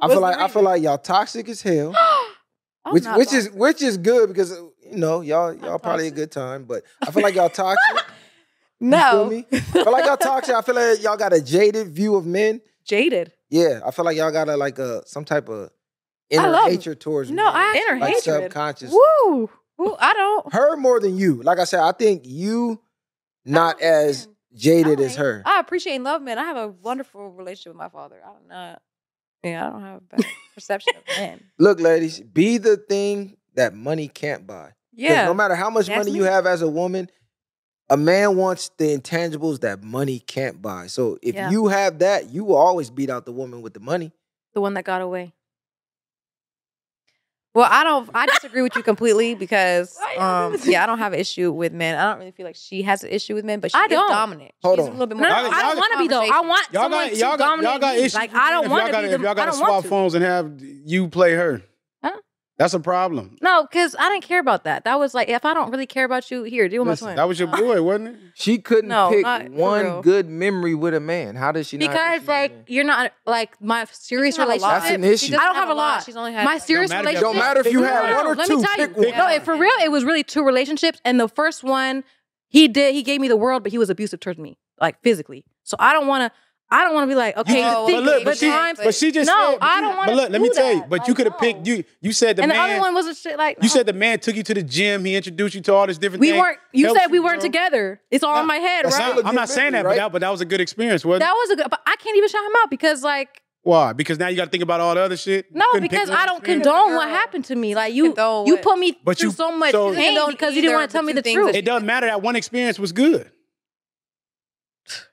I 0.00 0.08
feel 0.08 0.22
like 0.22 0.38
I 0.38 0.48
feel 0.48 0.62
like 0.62 0.82
y'all 0.82 0.96
toxic 0.96 1.50
as 1.50 1.60
hell. 1.60 1.94
I'm 2.86 2.94
which 2.94 3.04
which 3.14 3.32
is 3.34 3.50
which 3.50 3.82
is 3.82 3.98
good 3.98 4.28
because 4.28 4.52
you 4.82 4.96
know 4.96 5.20
y'all 5.20 5.52
y'all 5.52 5.78
probably 5.78 6.06
a 6.06 6.10
good 6.10 6.32
time, 6.32 6.64
but 6.64 6.82
I 7.06 7.10
feel 7.10 7.22
like 7.22 7.34
y'all 7.34 7.50
toxic. 7.50 7.78
No 8.82 9.26
me? 9.26 9.44
I 9.52 9.60
feel 9.60 9.92
like 9.92 10.06
y'all 10.06 10.16
toxic. 10.16 10.54
I 10.54 10.62
feel 10.62 10.74
like 10.74 11.02
y'all 11.02 11.18
got 11.18 11.34
a 11.34 11.42
jaded 11.42 11.88
view 11.88 12.16
of 12.16 12.24
men. 12.24 12.62
jaded. 12.86 13.30
Yeah, 13.50 13.80
I 13.84 13.90
feel 13.90 14.06
like 14.06 14.16
y'all 14.16 14.32
got 14.32 14.48
a 14.48 14.56
like 14.56 14.78
a 14.78 15.06
some 15.06 15.26
type 15.26 15.50
of 15.50 15.68
inner 16.30 16.56
hatred 16.62 16.98
towards 16.98 17.30
No, 17.30 17.44
men. 17.44 17.54
I 17.54 17.84
Inner 17.86 18.00
like 18.00 18.14
hatred. 18.14 18.44
subconscious. 18.44 18.90
Woo, 18.90 19.50
Woo, 19.76 19.96
I 19.98 20.14
don't. 20.14 20.50
Her 20.54 20.76
more 20.78 20.98
than 20.98 21.18
you. 21.18 21.42
Like 21.42 21.58
I 21.58 21.64
said, 21.64 21.80
I 21.80 21.92
think 21.92 22.22
you 22.24 22.80
not 23.44 23.82
as 23.82 24.28
jaded 24.54 25.00
as 25.00 25.16
her. 25.16 25.42
I 25.44 25.60
appreciate 25.60 25.94
and 25.96 26.04
love 26.04 26.22
men. 26.22 26.38
I 26.38 26.44
have 26.44 26.56
a 26.56 26.68
wonderful 26.68 27.30
relationship 27.30 27.72
with 27.72 27.78
my 27.78 27.88
father. 27.88 28.20
I 28.24 28.28
don't 28.32 28.48
know. 28.48 28.76
Yeah, 29.42 29.66
I 29.66 29.70
don't 29.70 29.82
have 29.82 29.96
a 29.96 30.16
bad 30.16 30.26
perception 30.54 30.94
of 30.96 31.02
men. 31.16 31.42
Look, 31.58 31.80
ladies, 31.80 32.20
be 32.20 32.58
the 32.58 32.76
thing 32.76 33.36
that 33.54 33.74
money 33.74 34.08
can't 34.08 34.46
buy. 34.46 34.72
Yeah. 34.92 35.24
No 35.24 35.34
matter 35.34 35.54
how 35.54 35.70
much 35.70 35.88
money 35.88 36.10
you 36.10 36.24
have 36.24 36.46
as 36.46 36.62
a 36.62 36.68
woman, 36.68 37.08
a 37.88 37.96
man 37.96 38.36
wants 38.36 38.70
the 38.76 38.96
intangibles 38.96 39.60
that 39.60 39.82
money 39.82 40.18
can't 40.20 40.60
buy. 40.60 40.88
So 40.88 41.18
if 41.22 41.34
Yeah. 41.34 41.50
you 41.50 41.68
have 41.68 42.00
that, 42.00 42.30
you 42.30 42.44
will 42.44 42.56
always 42.56 42.90
beat 42.90 43.08
out 43.10 43.24
the 43.24 43.32
woman 43.32 43.62
with 43.62 43.74
the 43.74 43.80
money. 43.80 44.12
the 44.52 44.60
one 44.60 44.74
that 44.74 44.84
got 44.84 45.00
away. 45.00 45.32
Well, 47.52 47.66
I 47.68 47.82
don't. 47.82 48.08
I 48.14 48.26
disagree 48.26 48.62
with 48.62 48.76
you 48.76 48.82
completely 48.84 49.34
because, 49.34 49.98
um, 50.16 50.56
yeah, 50.64 50.84
I 50.84 50.86
don't 50.86 50.98
have 50.98 51.12
an 51.12 51.18
issue 51.18 51.50
with 51.50 51.72
men. 51.72 51.98
I 51.98 52.10
don't 52.10 52.20
really 52.20 52.30
feel 52.30 52.46
like 52.46 52.54
she 52.54 52.82
has 52.82 53.02
an 53.02 53.10
issue 53.10 53.34
with 53.34 53.44
men, 53.44 53.58
but 53.58 53.72
she 53.72 53.76
I 53.78 53.84
is 53.86 53.90
don't. 53.90 54.08
dominant. 54.08 54.52
Hold 54.62 54.78
She's 54.78 54.84
on. 54.86 54.90
a 54.90 54.92
little 54.92 55.06
bit 55.08 55.18
more. 55.18 55.28
no, 55.28 55.34
Y'all- 55.42 55.52
I 55.52 55.62
don't 55.62 55.76
want 55.76 55.92
to 55.94 55.98
be 55.98 56.06
though. 56.08 56.20
I 56.22 56.40
want 56.42 56.68
Y'all 56.72 56.82
someone 56.84 57.06
got, 57.06 57.10
to 57.12 57.16
y'all 57.18 57.30
got, 57.30 57.38
dominate 57.38 57.70
y'all 57.72 57.78
got 57.80 57.94
me. 57.96 58.00
issues. 58.02 58.14
Like 58.14 58.34
I 58.34 58.50
don't 58.52 58.64
if 58.66 58.70
want 58.70 58.82
y'all 58.82 58.86
to 58.86 58.92
got, 58.92 59.00
be 59.02 59.06
If 59.14 59.20
y'all 59.20 59.30
I 59.30 59.34
got 59.34 59.44
to 59.46 59.50
don't 59.50 59.58
swap 59.58 59.70
want 59.70 59.82
to. 59.82 59.88
phones 59.90 60.14
and 60.14 60.24
have 60.24 60.52
you 60.60 61.08
play 61.08 61.32
her, 61.34 61.52
Huh? 61.54 61.66
That's 62.60 62.74
a 62.74 62.78
problem. 62.80 63.36
No, 63.40 63.62
because 63.64 63.96
I 63.98 64.10
didn't 64.10 64.24
care 64.24 64.38
about 64.38 64.64
that. 64.64 64.84
That 64.84 64.98
was 64.98 65.14
like, 65.14 65.30
if 65.30 65.44
I 65.46 65.54
don't 65.54 65.70
really 65.70 65.86
care 65.86 66.04
about 66.04 66.30
you, 66.30 66.42
here, 66.42 66.68
deal 66.68 66.82
with 66.82 66.86
my 66.88 66.92
Listen, 66.92 67.06
twin. 67.06 67.16
that 67.16 67.26
was 67.26 67.38
your 67.40 67.48
boy, 67.56 67.80
wasn't 67.82 68.08
it? 68.08 68.16
She 68.34 68.58
couldn't 68.58 68.88
No, 68.90 69.08
pick 69.10 69.24
for 69.24 69.50
one 69.50 69.84
real. 69.84 70.02
good 70.02 70.28
memory 70.28 70.74
with 70.74 70.92
a 70.92 71.00
man. 71.00 71.36
How 71.36 71.52
does 71.52 71.66
she 71.68 71.78
not? 71.78 71.90
because 71.90 72.28
like 72.28 72.52
you're 72.68 72.84
not 72.84 73.12
like 73.26 73.60
my 73.62 73.86
serious 73.90 74.36
doesn't 74.36 74.50
have 74.50 74.60
a 74.60 74.62
lot. 74.62 74.82
relationship. 74.84 75.00
That's 75.00 75.22
an 75.24 75.34
issue. 75.34 75.36
I 75.42 75.46
don't 75.46 75.54
have 75.56 75.68
a 75.70 75.74
lot. 75.74 76.04
She's 76.04 76.16
only 76.16 76.32
had 76.34 76.44
my 76.44 76.58
serious 76.58 76.90
Don't 76.90 77.04
matter 77.04 77.08
if 77.08 77.14
relationship. 77.14 77.22
y'all 77.22 77.32
Don't 77.32 77.40
matter 77.40 77.60
if 77.60 77.72
you 77.72 77.82
had 77.82 78.16
one 78.16 78.26
or 78.26 78.34
let 78.36 78.46
two, 78.46 78.56
Me 78.58 78.62
tell 78.62 78.76
pick 78.76 78.96
you. 78.96 79.02
one. 79.08 79.18
No, 79.18 79.28
it, 79.30 79.42
for 79.42 79.56
real, 79.56 79.72
it 79.82 79.90
was 79.90 80.04
really 80.04 80.22
two 80.22 80.44
relationships, 80.44 81.00
and 81.04 81.18
the 81.18 81.28
first 81.28 81.64
one, 81.64 82.04
he 82.48 82.68
did. 82.68 82.94
He 82.94 83.02
gave 83.02 83.20
me 83.20 83.28
the 83.28 83.36
world, 83.38 83.62
but 83.62 83.72
he 83.72 83.78
was 83.78 83.88
abusive 83.90 84.20
towards 84.20 84.38
me, 84.38 84.58
like 84.80 85.00
physically. 85.02 85.44
So 85.64 85.76
I 85.80 85.92
don't 85.94 86.06
want 86.06 86.30
to. 86.30 86.38
I 86.72 86.84
don't 86.84 86.94
want 86.94 87.08
to 87.10 87.12
be 87.12 87.16
like, 87.16 87.36
okay, 87.36 87.64
Oh, 87.66 87.84
think 87.86 87.98
but 87.98 88.04
look, 88.04 88.20
it, 88.20 88.24
but 88.24 88.38
she, 88.38 88.48
times. 88.48 88.78
but 88.82 88.94
she 88.94 89.10
just 89.10 89.26
No, 89.26 89.50
said, 89.52 89.58
I 89.60 89.80
don't 89.80 89.96
wanna 89.96 90.12
But 90.12 90.16
look, 90.16 90.30
let 90.30 90.40
me 90.40 90.48
do 90.50 90.54
tell 90.54 90.72
you. 90.72 90.80
that. 90.80 90.88
But 90.88 91.08
you 91.08 91.14
could 91.14 91.26
have 91.26 91.34
no. 91.34 91.38
picked 91.40 91.66
you. 91.66 91.82
You 92.00 92.12
said 92.12 92.36
the 92.36 92.42
man 92.42 92.50
to- 92.50 92.54
and 92.54 92.60
the 92.62 92.62
man. 92.68 92.70
other 92.70 92.80
one 92.80 92.94
wasn't 92.94 93.16
shit 93.16 93.36
like. 93.36 93.58
you 93.60 93.68
said 93.68 93.86
the 93.86 93.92
man 93.92 94.20
took 94.20 94.36
you 94.36 94.44
to 94.44 94.54
the 94.54 94.62
gym. 94.62 95.04
He 95.04 95.16
introduced 95.16 95.56
you 95.56 95.62
to 95.62 95.74
all 95.74 95.86
this 95.88 95.98
different. 95.98 96.20
we 96.20 96.30
things, 96.30 96.40
weren't. 96.40 96.58
You 96.72 96.94
said 96.94 97.08
we 97.08 97.18
you 97.18 97.24
weren't 97.24 97.40
grow. 97.40 97.48
together. 97.48 98.00
It's 98.12 98.22
all 98.22 98.34
No, 98.36 98.42
in 98.42 98.46
my 98.46 98.56
head, 98.58 98.84
right? 98.84 99.16
not- 99.16 99.26
I'm 99.26 99.34
not 99.34 99.48
saying 99.48 99.72
that, 99.72 99.78
memory, 99.84 99.92
but 99.92 99.96
that, 99.96 100.12
but 100.12 100.20
that 100.20 100.30
was 100.30 100.40
a 100.40 100.44
good 100.44 100.60
experience, 100.60 101.04
wasn't 101.04 101.22
that 101.22 101.30
it? 101.32 101.38
was 101.38 101.50
a 101.50 101.56
good. 101.56 101.66
But 101.70 101.80
I 101.86 101.96
can't 101.96 102.16
even 102.16 102.28
shout 102.28 102.44
him 102.44 102.52
out 102.62 102.70
because 102.70 103.02
like. 103.02 103.42
Why? 103.62 103.92
Because 103.92 104.18
now 104.18 104.28
you 104.28 104.36
got 104.36 104.44
to 104.44 104.50
think 104.50 104.62
about 104.62 104.80
all 104.80 104.94
the 104.94 105.00
other 105.02 105.16
shit. 105.18 105.52
No, 105.54 105.66
because 105.80 106.08
I 106.08 106.24
don't 106.24 106.38
experience? 106.38 106.64
condone 106.66 106.94
what 106.94 107.08
happened 107.10 107.44
to 107.46 107.54
me. 107.56 107.74
Like 107.74 107.92
you, 107.92 108.04
Condone 108.14 108.46
you 108.46 108.56
put 108.58 108.78
me 108.78 108.96
But 109.04 109.18
through 109.18 109.30
you- 109.30 109.34
so 109.34 109.50
much 109.50 109.72
pain 109.74 110.18
because 110.30 110.54
you 110.54 110.62
didn't 110.62 110.76
want 110.76 110.88
to 110.88 110.92
tell 110.94 111.02
me 111.02 111.12
the 111.12 111.16
the 111.20 111.22
two 111.22 111.34
things 111.34 111.44
truth 111.46 111.54
It 111.56 111.64
doesn't 111.64 111.84
matter. 111.84 112.06
That 112.06 112.22
one 112.22 112.36
experience 112.36 112.78
was 112.78 112.92
good. 112.92 113.28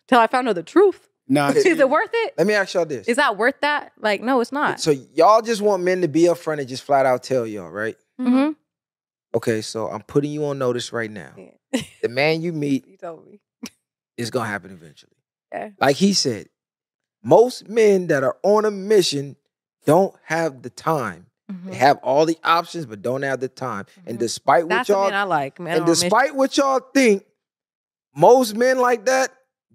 till 0.07 0.19
I 0.19 0.27
found 0.27 0.47
out 0.47 0.55
the 0.55 0.63
truth. 0.63 1.09
Nah, 1.27 1.49
Is 1.55 1.65
it 1.65 1.89
worth 1.89 2.09
it? 2.13 2.33
Let 2.37 2.47
me 2.47 2.53
ask 2.53 2.73
y'all 2.73 2.85
this. 2.85 3.07
Is 3.07 3.17
that 3.17 3.37
worth 3.37 3.59
that? 3.61 3.91
Like, 3.99 4.21
no, 4.21 4.39
it's 4.39 4.51
not. 4.51 4.79
So 4.79 4.91
y'all 5.13 5.41
just 5.41 5.61
want 5.61 5.83
men 5.83 6.01
to 6.01 6.07
be 6.07 6.21
upfront 6.23 6.59
and 6.59 6.67
just 6.67 6.83
flat 6.83 7.05
out 7.05 7.23
tell 7.23 7.45
y'all, 7.45 7.69
right? 7.69 7.97
Mm-hmm. 8.19 8.51
Okay, 9.35 9.61
so 9.61 9.87
I'm 9.89 10.01
putting 10.03 10.31
you 10.31 10.45
on 10.45 10.57
notice 10.57 10.93
right 10.93 11.11
now. 11.11 11.31
Yeah. 11.37 11.81
The 12.01 12.09
man 12.09 12.41
you 12.41 12.53
meet 12.53 12.87
You 12.89 12.97
told 12.97 13.25
me. 13.27 13.41
is 14.17 14.31
gonna 14.31 14.47
happen 14.47 14.71
eventually. 14.71 15.11
Okay. 15.53 15.73
Like 15.81 15.97
he 15.97 16.13
said, 16.13 16.47
most 17.23 17.67
men 17.67 18.07
that 18.07 18.23
are 18.23 18.37
on 18.43 18.63
a 18.65 18.71
mission 18.71 19.35
don't 19.85 20.15
have 20.23 20.61
the 20.61 20.69
time. 20.69 21.25
Mm-hmm. 21.51 21.69
They 21.71 21.75
have 21.75 21.97
all 22.03 22.25
the 22.25 22.37
options, 22.43 22.85
but 22.85 23.01
don't 23.01 23.21
have 23.23 23.39
the 23.41 23.47
time. 23.49 23.85
And 24.05 24.17
Mhm. 24.17 24.19
despite 24.19 24.63
what 24.63 24.69
That's 24.69 24.89
y'all 24.89 25.05
man 25.05 25.13
I 25.13 25.23
like. 25.23 25.59
Man, 25.59 25.73
and 25.73 25.81
on 25.83 25.87
a 25.87 25.91
mission. 25.91 26.03
despite 26.09 26.35
what 26.35 26.55
y'all 26.57 26.79
think, 26.93 27.25
most 28.15 28.55
men 28.55 28.79
like 28.79 29.05
that 29.05 29.31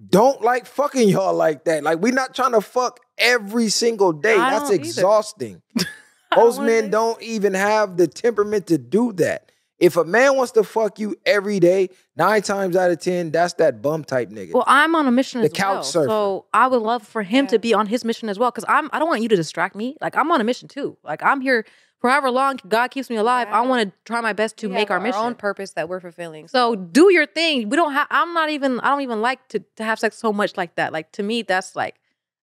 don't 0.08 0.42
like 0.42 0.66
fucking 0.66 1.08
y'all 1.08 1.34
like 1.34 1.64
that. 1.64 1.82
Like 1.82 1.98
we're 1.98 2.12
not 2.12 2.34
trying 2.34 2.52
to 2.52 2.60
fuck 2.60 3.00
every 3.18 3.68
single 3.68 4.12
day. 4.12 4.36
I 4.36 4.58
That's 4.58 4.70
exhausting. 4.70 5.62
Most 6.36 6.60
men 6.60 6.90
don't 6.90 7.20
even 7.22 7.54
have 7.54 7.96
the 7.96 8.06
temperament 8.06 8.66
to 8.68 8.78
do 8.78 9.12
that. 9.14 9.52
If 9.82 9.96
a 9.96 10.04
man 10.04 10.36
wants 10.36 10.52
to 10.52 10.62
fuck 10.62 10.98
you 11.00 11.16
every 11.26 11.58
day, 11.58 11.90
nine 12.16 12.40
times 12.42 12.76
out 12.76 12.90
of 12.92 13.00
ten, 13.00 13.30
that's 13.32 13.54
that 13.54 13.82
bum 13.82 14.04
type 14.04 14.30
nigga. 14.30 14.52
Well, 14.52 14.64
I'm 14.66 14.94
on 14.94 15.06
a 15.06 15.10
mission 15.10 15.40
The 15.40 15.46
as 15.46 15.52
couch 15.52 15.74
well, 15.74 15.82
surfer. 15.82 16.08
so 16.08 16.46
I 16.54 16.68
would 16.68 16.82
love 16.82 17.02
for 17.06 17.22
him 17.24 17.46
Yeah. 17.46 17.50
to 17.50 17.58
be 17.58 17.74
on 17.74 17.86
his 17.88 18.04
mission 18.04 18.28
as 18.28 18.38
well. 18.38 18.50
Because 18.52 18.64
I'm, 18.68 18.88
I 18.92 18.98
don't 19.00 19.08
want 19.08 19.22
you 19.22 19.28
to 19.28 19.36
distract 19.36 19.74
me. 19.74 19.96
Like 20.00 20.16
I'm 20.16 20.30
on 20.30 20.40
a 20.40 20.44
mission 20.44 20.68
too. 20.68 20.96
Like 21.02 21.20
I'm 21.24 21.40
here 21.40 21.64
for 22.00 22.08
however 22.10 22.30
long 22.30 22.58
God 22.68 22.92
keeps 22.92 23.10
me 23.10 23.16
alive. 23.16 23.48
I 23.50 23.60
want 23.62 23.88
to 23.90 23.96
try 24.04 24.20
my 24.20 24.32
best 24.32 24.56
to 24.58 24.68
We 24.68 24.74
make 24.74 24.88
have 24.88 24.98
our 24.98 25.00
mission. 25.00 25.20
own 25.20 25.34
purpose 25.34 25.72
that 25.72 25.88
we're 25.88 26.00
fulfilling. 26.00 26.46
So 26.48 26.76
do 26.76 27.12
your 27.12 27.26
thing. 27.26 27.68
We 27.68 27.76
don't 27.76 27.92
have. 27.92 28.06
I'm 28.10 28.32
not 28.34 28.50
even. 28.50 28.78
I 28.80 28.88
don't 28.90 29.02
even 29.02 29.20
like 29.20 29.46
to 29.48 29.58
to 29.76 29.84
have 29.84 29.98
sex 29.98 30.16
so 30.16 30.32
much 30.32 30.56
like 30.56 30.76
that. 30.76 30.92
Like 30.92 31.10
to 31.12 31.24
me, 31.24 31.42
that's 31.42 31.74
like 31.74 31.96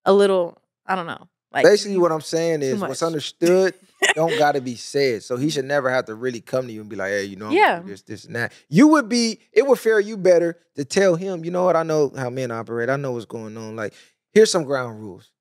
a 0.03 0.11
little. 0.13 0.57
I 0.85 0.95
don't 0.95 1.07
know. 1.07 1.27
Like 1.51 1.63
Basically, 1.65 1.97
what 1.97 2.11
I'm 2.11 2.21
saying 2.21 2.61
is 2.61 2.79
what's 2.79 3.01
understood 3.03 3.73
don't 4.15 4.37
got 4.37 4.53
to 4.53 4.61
be 4.61 4.75
said. 4.75 5.23
So 5.23 5.35
he 5.35 5.49
should 5.49 5.65
never 5.65 5.89
have 5.89 6.05
to 6.05 6.15
really 6.15 6.41
come 6.41 6.67
to 6.67 6.73
you 6.73 6.81
and 6.81 6.89
be 6.89 6.95
like, 6.95 7.09
hey, 7.09 7.23
you 7.25 7.35
know, 7.35 7.47
I'm 7.47 7.53
Yeah. 7.53 7.79
this, 7.83 8.01
this, 8.03 8.25
and 8.25 8.35
that. 8.35 8.53
You 8.69 8.87
would 8.89 9.09
be, 9.09 9.39
it 9.51 9.65
would 9.67 9.79
fare 9.79 9.99
you 9.99 10.15
better 10.17 10.57
to 10.75 10.85
tell 10.85 11.15
him, 11.15 11.43
you 11.43 11.51
know 11.51 11.63
what, 11.65 11.75
I 11.75 11.83
know 11.83 12.11
how 12.15 12.29
men 12.29 12.51
operate. 12.51 12.89
I 12.89 12.95
know 12.97 13.13
what's 13.13 13.25
going 13.25 13.57
on. 13.57 13.75
Like, 13.75 13.93
here's 14.31 14.51
some 14.51 14.63
ground 14.63 14.99
rules. 15.01 15.31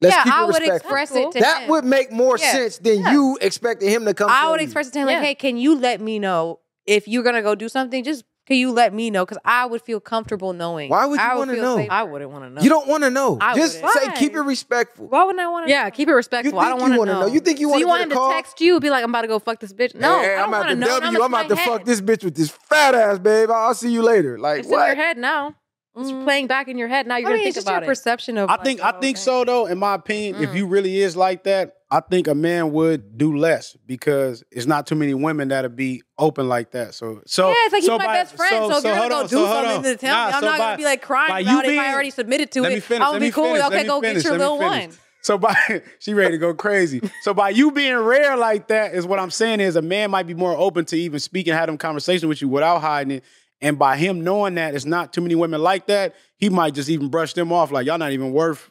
Let's 0.00 0.16
yeah, 0.16 0.22
keep 0.24 0.32
it 0.32 0.36
I 0.36 0.44
would 0.44 0.62
express 0.62 1.14
it 1.14 1.32
to 1.32 1.40
That 1.40 1.62
him. 1.62 1.70
would 1.70 1.84
make 1.84 2.12
more 2.12 2.36
Yeah. 2.38 2.52
sense 2.52 2.78
than 2.78 3.00
Yeah. 3.00 3.12
you 3.12 3.38
expecting 3.40 3.88
him 3.90 4.04
to 4.04 4.14
come. 4.14 4.30
I 4.30 4.50
would 4.50 4.60
you. 4.60 4.64
express 4.64 4.88
it 4.88 4.92
to 4.92 4.98
him 5.00 5.06
like, 5.06 5.18
hey, 5.18 5.34
can 5.34 5.56
you 5.56 5.78
let 5.78 6.00
me 6.00 6.18
know 6.18 6.60
if 6.86 7.08
you're 7.08 7.22
gonna 7.22 7.42
go 7.42 7.54
do 7.54 7.68
something? 7.68 8.04
Just 8.04 8.24
can 8.46 8.56
you 8.58 8.72
let 8.72 8.92
me 8.92 9.10
know? 9.10 9.24
Because 9.24 9.38
I 9.44 9.64
would 9.66 9.80
feel 9.82 10.00
comfortable 10.00 10.52
knowing. 10.52 10.90
Why 10.90 11.06
would 11.06 11.18
you 11.18 11.24
I 11.24 11.34
wanna 11.36 11.54
feel 11.54 11.62
know? 11.62 11.76
safer. 11.76 11.92
I 11.92 12.02
wouldn't 12.02 12.30
want 12.30 12.44
to 12.44 12.50
know. 12.50 12.60
You 12.60 12.68
don't 12.68 12.86
want 12.86 13.02
to 13.04 13.10
know. 13.10 13.38
I 13.40 13.54
Just 13.56 13.82
wouldn't. 13.82 14.02
say 14.16 14.20
keep 14.20 14.34
it 14.34 14.40
respectful. 14.40 15.06
Why 15.08 15.24
wouldn't 15.24 15.40
I 15.40 15.48
want 15.48 15.66
to? 15.66 15.70
Yeah, 15.70 15.88
keep 15.90 16.08
it 16.08 16.14
respectful. 16.14 16.58
I 16.58 16.66
think 16.68 16.80
don't 16.80 16.92
you 16.92 16.98
want 16.98 17.08
to 17.08 17.14
know. 17.14 17.20
know. 17.22 17.26
You 17.32 17.40
think 17.40 17.58
you 17.60 17.66
so 17.68 17.70
wanna 17.70 17.80
you 17.80 17.86
get 17.86 17.90
want 17.90 18.02
him 18.02 18.08
to 18.10 18.14
call? 18.16 18.30
text 18.32 18.60
you, 18.60 18.78
be 18.80 18.90
like, 18.90 19.02
"I'm 19.02 19.10
about 19.10 19.22
to 19.22 19.28
go 19.28 19.38
fuck 19.38 19.60
this 19.60 19.72
bitch." 19.72 19.94
No, 19.94 20.20
Hey, 20.20 20.34
I 20.34 20.40
don't 20.40 20.48
I'm 20.48 20.54
at 20.54 20.58
want 20.58 20.68
to 20.70 20.74
the 20.74 20.80
know. 20.80 21.00
W. 21.00 21.22
I'm 21.22 21.34
about 21.34 21.48
to 21.48 21.56
head. 21.56 21.68
fuck 21.68 21.84
this 21.84 22.00
bitch 22.00 22.22
with 22.24 22.34
this 22.34 22.50
fat 22.50 22.94
ass, 22.94 23.18
babe. 23.18 23.50
I'll 23.50 23.74
see 23.74 23.90
you 23.90 24.02
later. 24.02 24.38
Like 24.38 24.58
It's 24.60 24.68
in 24.68 24.74
your 24.74 24.94
head 24.94 25.16
now. 25.16 25.54
It's 25.96 26.10
Mm. 26.10 26.24
playing 26.24 26.46
back 26.48 26.66
in 26.68 26.76
your 26.76 26.88
head. 26.88 27.06
Now 27.06 27.16
you're 27.18 27.28
I 27.28 27.30
gonna 27.30 27.34
mean, 27.34 27.44
think 27.44 27.48
it's 27.48 27.54
just 27.56 27.66
about 27.68 27.82
your 27.82 27.82
it. 27.84 27.86
perception 27.86 28.36
of. 28.38 28.50
I 28.50 28.54
like, 28.54 28.64
think 28.64 28.80
oh, 28.82 28.86
I 28.88 28.92
think 28.92 29.16
okay. 29.16 29.22
so 29.22 29.44
though. 29.44 29.66
In 29.66 29.78
my 29.78 29.94
opinion, 29.94 30.42
if 30.42 30.50
Mm. 30.50 30.56
you 30.56 30.66
really 30.66 31.00
is 31.00 31.16
like 31.16 31.44
that, 31.44 31.76
I 31.90 32.00
think 32.00 32.26
a 32.26 32.34
man 32.34 32.72
would 32.72 33.16
do 33.16 33.36
less 33.36 33.76
because 33.86 34.42
it's 34.50 34.66
not 34.66 34.88
too 34.88 34.96
many 34.96 35.14
women 35.14 35.48
that'll 35.48 35.70
be 35.70 36.02
open 36.18 36.48
like 36.48 36.72
that. 36.72 36.94
So 36.94 37.20
so 37.26 37.48
Yeah, 37.48 37.54
it's 37.58 37.72
like 37.72 37.82
so 37.84 37.92
he's 37.92 37.98
my 38.00 38.06
by- 38.06 38.14
best 38.14 38.34
friend. 38.36 38.50
So, 38.72 38.78
if 38.78 38.84
you're 38.84 38.94
hold 38.96 39.10
gonna 39.10 39.10
go 39.10 39.16
on, 39.18 39.22
do 39.22 39.28
so 39.36 39.46
something 39.46 39.76
on. 39.76 39.82
to 39.84 39.96
tell 39.96 40.14
Nah, 40.16 40.26
me, 40.26 40.32
I'm 40.32 40.40
so 40.40 40.46
not 40.46 40.52
by- 40.58 40.64
gonna 40.64 40.76
be 40.78 40.84
like 40.84 41.02
crying 41.02 41.28
by 41.30 41.40
about 41.40 41.52
you 41.52 41.70
it 41.70 41.74
if 41.74 41.80
I 41.80 41.92
already 41.94 42.10
submitted 42.10 42.50
to 42.52 42.62
let 42.62 42.72
it. 42.72 42.74
me 42.74 42.80
finish. 42.80 43.06
I'll 43.06 43.12
let 43.12 43.20
be 43.20 43.30
cool. 43.30 43.44
finish, 43.44 43.62
okay, 43.66 43.84
go 43.84 44.00
finish, 44.00 44.22
get 44.24 44.28
your 44.30 44.38
little 44.38 44.58
one. 44.58 44.90
So 45.22 45.38
by 45.38 45.54
she 46.00 46.12
ready 46.12 46.32
to 46.32 46.38
go 46.38 46.52
crazy. 46.54 47.00
So 47.22 47.32
by 47.32 47.50
you 47.50 47.70
being 47.70 47.96
rare 47.96 48.36
like 48.36 48.66
that 48.68 48.94
is 48.94 49.06
what 49.06 49.20
I'm 49.20 49.30
saying 49.30 49.60
is 49.60 49.76
a 49.76 49.80
man 49.82 50.10
might 50.10 50.26
be 50.26 50.34
more 50.34 50.56
open 50.56 50.84
to 50.86 50.96
even 50.98 51.20
speaking, 51.20 51.52
have 51.54 51.66
them 51.68 51.78
conversation 51.78 52.28
with 52.28 52.42
you 52.42 52.48
without 52.48 52.80
hiding 52.80 53.18
it. 53.18 53.24
And 53.60 53.78
by 53.78 53.96
him 53.96 54.22
knowing 54.22 54.56
that 54.56 54.74
it's 54.74 54.84
not 54.84 55.12
too 55.12 55.20
many 55.20 55.34
women 55.34 55.62
like 55.62 55.86
that, 55.86 56.14
he 56.36 56.50
might 56.50 56.74
just 56.74 56.88
even 56.88 57.08
brush 57.08 57.32
them 57.32 57.52
off 57.52 57.70
like 57.70 57.86
y'all 57.86 57.98
not 57.98 58.12
even 58.12 58.32
worth 58.32 58.70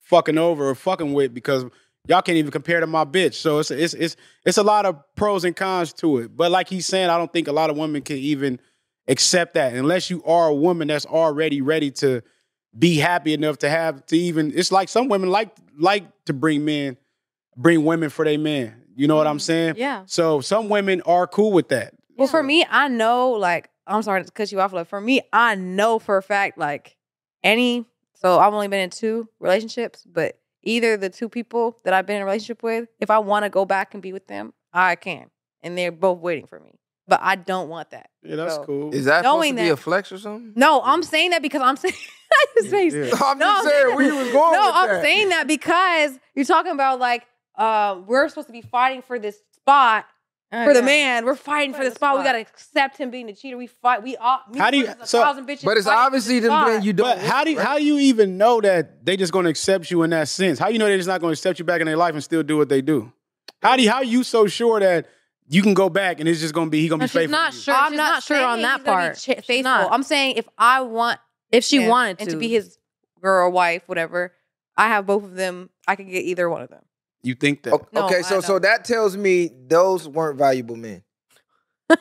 fucking 0.00 0.38
over 0.38 0.68
or 0.68 0.74
fucking 0.74 1.12
with 1.12 1.32
because 1.32 1.64
y'all 2.08 2.22
can't 2.22 2.36
even 2.36 2.50
compare 2.50 2.80
to 2.80 2.86
my 2.86 3.04
bitch. 3.04 3.34
So 3.34 3.60
it's 3.60 3.70
it's 3.70 3.94
it's 3.94 4.16
it's 4.44 4.58
a 4.58 4.62
lot 4.62 4.84
of 4.86 5.00
pros 5.14 5.44
and 5.44 5.56
cons 5.56 5.92
to 5.94 6.18
it. 6.18 6.36
But 6.36 6.50
like 6.50 6.68
he's 6.68 6.86
saying, 6.86 7.08
I 7.08 7.16
don't 7.16 7.32
think 7.32 7.48
a 7.48 7.52
lot 7.52 7.70
of 7.70 7.76
women 7.76 8.02
can 8.02 8.16
even 8.16 8.60
accept 9.08 9.54
that 9.54 9.74
unless 9.74 10.10
you 10.10 10.22
are 10.24 10.48
a 10.48 10.54
woman 10.54 10.88
that's 10.88 11.06
already 11.06 11.62
ready 11.62 11.90
to 11.90 12.22
be 12.78 12.96
happy 12.96 13.32
enough 13.32 13.58
to 13.58 13.68
have 13.68 14.04
to 14.06 14.16
even 14.16 14.52
it's 14.54 14.70
like 14.70 14.88
some 14.88 15.08
women 15.08 15.28
like 15.30 15.56
like 15.78 16.04
to 16.26 16.32
bring 16.32 16.64
men 16.64 16.96
bring 17.56 17.84
women 17.84 18.10
for 18.10 18.24
their 18.24 18.38
men. 18.38 18.74
You 18.96 19.06
know 19.08 19.16
what 19.16 19.26
I'm 19.26 19.36
mm-hmm. 19.36 19.40
saying? 19.40 19.74
Yeah. 19.76 20.02
So 20.06 20.40
some 20.40 20.68
women 20.68 21.02
are 21.02 21.26
cool 21.26 21.52
with 21.52 21.68
that. 21.68 21.94
Well, 22.16 22.28
for 22.28 22.42
me, 22.42 22.66
I 22.68 22.88
know, 22.88 23.30
like, 23.30 23.70
I'm 23.90 24.02
sorry 24.02 24.24
to 24.24 24.30
cut 24.30 24.50
you 24.52 24.60
off. 24.60 24.72
Like, 24.72 24.86
for 24.88 25.00
me, 25.00 25.20
I 25.32 25.54
know 25.56 25.98
for 25.98 26.16
a 26.16 26.22
fact, 26.22 26.56
like, 26.58 26.96
any, 27.42 27.84
so 28.14 28.38
I've 28.38 28.54
only 28.54 28.68
been 28.68 28.80
in 28.80 28.90
two 28.90 29.28
relationships, 29.40 30.04
but 30.10 30.38
either 30.62 30.96
the 30.96 31.10
two 31.10 31.28
people 31.28 31.76
that 31.84 31.92
I've 31.92 32.06
been 32.06 32.16
in 32.16 32.22
a 32.22 32.24
relationship 32.24 32.62
with, 32.62 32.88
if 33.00 33.10
I 33.10 33.18
want 33.18 33.44
to 33.44 33.50
go 33.50 33.64
back 33.64 33.92
and 33.94 34.02
be 34.02 34.12
with 34.12 34.26
them, 34.28 34.52
I 34.72 34.94
can. 34.96 35.30
And 35.62 35.76
they're 35.76 35.92
both 35.92 36.18
waiting 36.20 36.46
for 36.46 36.60
me. 36.60 36.78
But 37.08 37.20
I 37.22 37.34
don't 37.34 37.68
want 37.68 37.90
that. 37.90 38.10
Yeah, 38.22 38.36
that's 38.36 38.54
So- 38.54 38.64
cool. 38.64 38.94
Is 38.94 39.06
that 39.06 39.18
supposed 39.24 39.24
Knowing 39.24 39.56
to 39.56 39.62
be 39.62 39.68
a 39.70 39.76
flex 39.76 40.12
or 40.12 40.18
something? 40.18 40.52
No, 40.54 40.80
I'm 40.84 41.02
saying 41.02 41.30
that 41.30 41.42
because 41.42 41.60
I'm 41.62 41.76
saying, 41.76 41.94
his 42.56 42.68
face. 42.70 42.94
Yeah. 42.94 43.10
I'm 43.24 43.38
No. 43.38 43.46
just 43.46 43.68
saying 43.68 43.94
where 43.96 44.04
you 44.06 44.14
was 44.16 44.30
going 44.32 44.52
no, 44.52 44.66
with 44.66 44.74
I'm 44.76 44.88
that. 44.90 45.02
saying 45.02 45.28
that 45.30 45.48
because 45.48 46.18
you're 46.36 46.44
talking 46.44 46.70
about 46.72 47.00
like 47.00 47.26
uh 47.56 48.00
we're 48.06 48.28
supposed 48.28 48.46
to 48.46 48.52
be 48.52 48.60
fighting 48.62 49.02
for 49.02 49.18
this 49.18 49.40
spot 49.56 50.06
Oh, 50.52 50.64
for 50.64 50.72
the 50.74 50.80
yeah. 50.80 50.84
man. 50.84 51.24
We're 51.24 51.36
fighting 51.36 51.72
for 51.72 51.78
For 51.78 51.84
the 51.84 51.90
the 51.90 51.94
spot. 51.96 52.18
We 52.18 52.24
gotta 52.24 52.40
accept 52.40 52.96
him 52.98 53.10
being 53.10 53.26
the 53.26 53.32
cheater. 53.34 53.56
We 53.56 53.68
fight. 53.68 54.02
We 54.02 54.16
all. 54.16 54.40
me 54.50 54.58
How 54.58 54.70
do 54.72 54.78
you- 54.78 54.92
so- 55.04 55.22
But 55.62 55.76
it's 55.78 55.86
obviously 55.86 56.40
the 56.40 56.48
them 56.48 56.50
spot. 56.50 56.66
then 56.66 56.82
you 56.82 56.92
don't. 56.92 57.06
But 57.06 57.18
how 57.24 57.44
do 57.44 57.50
you, 57.50 57.56
want, 57.56 57.68
how 57.68 57.78
do 57.78 57.84
you 57.84 57.98
even 57.98 58.36
know 58.36 58.60
that 58.60 59.04
they 59.06 59.16
just 59.16 59.32
gonna 59.32 59.48
accept 59.48 59.90
you 59.92 60.02
in 60.02 60.10
that 60.10 60.26
sense? 60.28 60.58
How 60.58 60.68
you 60.68 60.78
know 60.80 60.86
they're 60.86 60.96
just 60.96 61.08
not 61.08 61.20
gonna 61.20 61.32
accept 61.34 61.58
you 61.60 61.64
back 61.64 61.80
in 61.80 61.86
their 61.86 61.96
life 61.96 62.14
and 62.14 62.22
still 62.24 62.42
do 62.42 62.56
what 62.56 62.68
they 62.68 62.82
do? 62.82 63.12
How 63.62 63.76
do 63.76 63.82
you, 63.84 63.90
how 63.90 63.96
are 63.98 64.04
you 64.04 64.24
so 64.24 64.46
sure 64.48 64.80
that 64.80 65.06
you 65.48 65.62
can 65.62 65.74
go 65.74 65.88
back 65.88 66.18
and 66.18 66.28
it's 66.28 66.40
just 66.40 66.54
gonna 66.54 66.70
be 66.70 66.80
he 66.80 66.88
gonna 66.88 67.00
No, 67.00 67.04
be 67.04 67.08
she's 67.08 67.12
faithful? 67.12 67.30
not 67.32 67.52
to 67.52 67.56
you? 67.56 67.62
sure. 67.62 67.74
I'm 67.74 67.90
she's 67.92 67.96
not, 67.98 68.10
not 68.14 68.22
sure 68.24 68.44
on 68.44 68.62
that 68.62 68.78
he's 68.78 68.84
gonna 68.86 68.98
be 69.02 69.04
part. 69.06 69.16
ch- 69.16 69.20
She's 69.20 69.44
faithful. 69.44 69.62
not. 69.62 69.92
I'm 69.92 70.02
saying 70.02 70.34
if 70.36 70.48
I 70.58 70.80
want 70.80 71.20
If 71.52 71.62
she 71.64 71.82
him 71.82 71.88
wanted 71.88 72.16
and 72.20 72.28
to. 72.28 72.34
to 72.34 72.40
be 72.40 72.48
his 72.48 72.76
girl, 73.20 73.52
wife, 73.52 73.82
whatever, 73.86 74.32
I 74.76 74.88
have 74.88 75.06
both 75.06 75.22
of 75.24 75.34
them. 75.34 75.70
I 75.86 75.94
can 75.96 76.08
get 76.08 76.24
either 76.24 76.48
one 76.50 76.62
of 76.62 76.70
them. 76.70 76.82
You 77.22 77.34
think 77.34 77.62
that? 77.64 77.74
O- 77.74 77.86
No, 77.92 78.06
okay, 78.06 78.22
so 78.22 78.40
so 78.40 78.58
that 78.58 78.84
tells 78.84 79.16
me 79.16 79.50
those 79.68 80.08
weren't 80.08 80.38
valuable 80.38 80.76
men. 80.76 81.02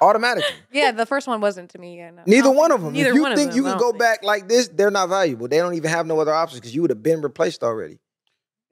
Automatically. 0.00 0.48
Yeah, 0.70 0.92
the 0.92 1.06
first 1.06 1.26
one 1.26 1.40
wasn't 1.40 1.70
to 1.70 1.78
me. 1.78 1.96
Yeah, 1.96 2.10
no. 2.10 2.22
Neither 2.24 2.44
No, 2.44 2.50
one 2.52 2.70
of 2.70 2.82
them. 2.82 2.92
neither 2.92 3.08
if 3.10 3.14
you 3.16 3.22
one 3.22 3.32
of 3.32 3.38
think 3.38 3.50
them, 3.50 3.56
you 3.56 3.66
I 3.66 3.70
can 3.70 3.78
go 3.80 3.88
think. 3.90 3.98
back 3.98 4.22
like 4.22 4.46
this, 4.48 4.68
they're 4.68 4.92
not 4.92 5.08
valuable. 5.08 5.48
They 5.48 5.58
don't 5.58 5.74
even 5.74 5.90
have 5.90 6.06
no 6.06 6.20
other 6.20 6.32
options 6.32 6.60
because 6.60 6.72
you 6.74 6.82
would 6.82 6.90
have 6.90 7.02
been 7.02 7.20
replaced 7.20 7.64
already. 7.64 7.98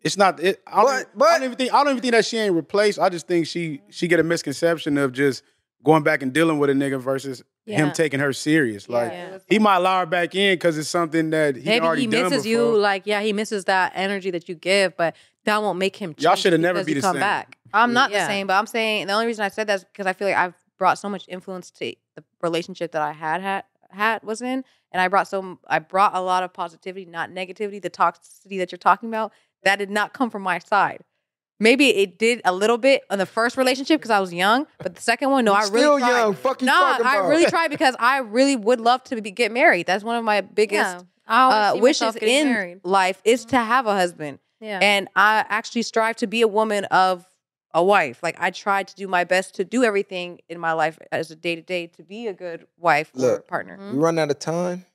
It's 0.05 0.17
not. 0.17 0.39
It, 0.39 0.63
I, 0.69 0.77
don't, 0.83 0.85
But- 0.87 0.93
even- 1.01 1.07
but- 1.17 1.29
I 1.29 1.33
don't 1.39 1.45
even 1.45 1.57
think. 1.57 1.75
I 1.75 1.79
don't 1.83 1.91
even 1.93 2.03
think 2.03 2.13
that 2.13 2.25
she 2.27 2.39
ain't 2.39 2.55
replaced. 2.55 3.01
I 3.01 3.09
just 3.09 3.27
think 3.27 3.47
she 3.49 3.81
she 3.91 4.07
get 4.07 4.21
a 4.21 4.23
misconception 4.23 4.99
of 4.99 5.13
just 5.13 5.43
going 5.83 6.05
back 6.05 6.23
and 6.23 6.33
dealing 6.33 6.59
with 6.59 6.71
a 6.71 6.75
nigga 6.75 7.01
versus 7.01 7.43
him 7.65 7.91
taking 7.91 8.21
her 8.21 8.33
serious. 8.33 8.89
Like 8.89 9.11
Yeah. 9.11 9.39
he 9.49 9.59
might 9.59 9.77
allow 9.77 10.01
her 10.01 10.07
back 10.07 10.37
in 10.37 10.55
because 10.55 10.79
it's 10.79 10.89
something 10.89 11.31
that 11.31 11.57
he 11.57 11.65
Maybe 11.65 11.85
already 11.85 12.03
he 12.03 12.07
done 12.07 12.31
misses 12.31 12.47
you. 12.47 12.77
Like, 12.77 13.03
yeah, 13.07 13.21
he 13.23 13.33
misses 13.33 13.65
that 13.65 13.93
energy 13.97 14.31
that 14.31 14.49
you 14.49 14.55
give, 14.55 14.97
but 14.97 15.17
that 15.47 15.63
won't 15.63 15.79
make 15.79 15.97
him. 15.97 16.15
Y'all 16.19 16.37
shoulda 16.37 16.59
never 16.59 16.85
be 16.85 16.95
the 16.95 17.01
come 17.01 17.15
same. 17.15 17.21
back. 17.21 17.59
I'm 17.73 17.93
not 17.93 18.11
Yeah. 18.11 18.21
the 18.21 18.27
same, 18.33 18.47
but 18.47 18.55
I'm 18.55 18.67
saying 18.67 19.07
the 19.07 19.13
only 19.15 19.27
reason 19.27 19.45
I 19.45 19.49
said 19.49 19.67
that 19.69 19.75
is 19.77 19.85
because 19.85 20.07
I 20.07 20.13
feel 20.13 20.29
like 20.29 20.37
I've 20.37 20.55
brought 20.79 20.99
so 20.99 21.09
much 21.09 21.25
influence 21.29 21.71
to 21.73 21.95
the 22.15 22.25
relationship 22.43 22.93
that 22.93 23.03
I 23.03 23.13
had 23.13 23.41
had 23.41 23.65
had 23.91 24.23
was 24.23 24.43
in, 24.43 24.65
and 24.93 25.01
I 25.01 25.09
brought 25.09 25.27
some. 25.29 25.59
I 25.67 25.79
brought 25.79 26.15
a 26.15 26.21
lot 26.21 26.43
of 26.43 26.53
positivity, 26.53 27.07
not 27.07 27.31
negativity. 27.31 27.81
The 27.81 27.91
toxicity 27.91 28.59
that 28.59 28.71
you're 28.73 28.79
talking 28.79 29.09
about 29.09 29.33
that 29.65 29.77
did 29.79 29.91
not 29.91 30.13
come 30.13 30.31
from 30.31 30.43
my 30.43 30.59
side. 30.59 31.01
Maybe 31.59 31.89
it 31.89 32.19
did 32.19 32.43
a 32.45 32.53
little 32.53 32.77
bit 32.77 33.03
on 33.09 33.17
the 33.19 33.25
first 33.25 33.57
relationship 33.57 33.99
because 34.01 34.11
I 34.11 34.21
was 34.21 34.33
young, 34.35 34.67
but 34.79 34.95
the 34.95 35.01
second 35.01 35.31
one, 35.31 35.47
no, 35.47 35.53
You 35.53 35.57
I 35.57 35.61
really 35.63 35.79
still 35.79 35.99
tried. 35.99 36.19
young. 36.21 36.35
Fuck 36.35 36.61
you 36.61 36.67
no, 36.67 36.73
talking 36.75 37.07
I 37.07 37.17
really 37.29 37.47
tried 37.51 37.69
because 37.69 37.97
I 37.99 38.19
really 38.19 38.57
would 38.57 38.79
love 38.81 39.03
to 39.05 39.23
be, 39.23 39.31
get 39.31 39.51
married. 39.53 39.87
That's 39.87 40.05
one 40.05 40.17
of 40.17 40.25
my 40.25 40.43
biggest 40.43 40.97
Yeah. 40.97 41.01
I 41.27 41.41
always 41.43 41.57
uh, 41.57 41.73
see 41.73 41.81
wishes 41.81 42.17
in 42.17 42.49
married. 42.53 42.81
life 42.85 43.23
is 43.25 43.47
to 43.47 43.57
have 43.59 43.87
a 43.87 43.95
husband. 43.95 44.39
Yeah. 44.61 44.79
And 44.83 45.09
I 45.17 45.45
actually 45.49 45.83
strive 45.83 46.17
to 46.17 46.27
be 46.27 46.43
a 46.43 46.49
woman 46.49 46.85
of 46.87 47.27
a 47.75 47.83
wife. 47.83 48.23
Like 48.23 48.37
I 48.41 48.51
tried 48.51 48.89
to 48.89 48.95
do 48.95 49.07
my 49.07 49.25
best 49.25 49.55
to 49.57 49.65
do 49.65 49.85
everything 49.85 50.41
in 50.49 50.59
my 50.59 50.73
life 50.73 50.99
as 51.13 51.31
a 51.31 51.37
day 51.37 51.57
to 51.57 51.63
day 51.63 51.89
to 51.89 52.03
be 52.03 52.27
a 52.27 52.33
good 52.33 52.67
wife 52.79 53.11
or 53.15 53.21
Look. 53.21 53.49
partner. 53.49 53.77
Mhm. 53.79 53.93
We 53.93 53.99
run 53.99 54.19
out 54.19 54.31
of 54.31 54.39
time. 54.39 54.87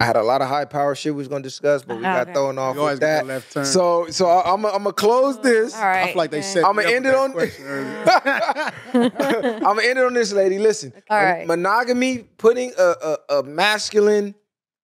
I 0.00 0.04
had 0.04 0.14
a 0.16 0.22
lot 0.22 0.40
of 0.40 0.48
high 0.48 0.64
power 0.64 0.94
shit 0.94 1.12
we 1.12 1.18
was 1.18 1.26
gonna 1.26 1.42
discuss, 1.42 1.82
but 1.82 1.98
we 1.98 2.04
ah, 2.04 2.22
got 2.24 2.32
thrown 2.32 2.56
off 2.56 2.76
with 2.76 3.00
that. 3.00 3.26
left 3.26 3.52
turn. 3.52 3.66
So 3.66 4.06
so 4.10 4.26
I, 4.28 4.52
I'm 4.54 4.64
I'm 4.64 4.84
gonna 4.84 4.92
close 4.92 5.36
mm, 5.38 5.42
this. 5.42 5.74
All 5.74 5.82
right. 5.82 6.04
I 6.04 6.06
feel 6.08 6.16
like 6.16 6.30
they 6.30 6.38
okay. 6.38 6.46
set. 6.46 6.64
I'ma 6.64 6.82
end 6.82 7.04
it 7.04 7.14
on- 7.16 7.32
mm. 7.32 8.72
I'm 8.94 9.60
gonna 9.60 9.82
end 9.82 9.98
it 9.98 10.04
on 10.04 10.14
this, 10.14 10.32
lady. 10.32 10.58
Listen, 10.60 10.92
All 11.10 11.16
mon- 11.18 11.24
right. 11.26 11.46
monogamy, 11.46 12.18
putting 12.38 12.72
a, 12.78 12.94
a, 13.28 13.38
a 13.38 13.42
masculine, 13.42 14.36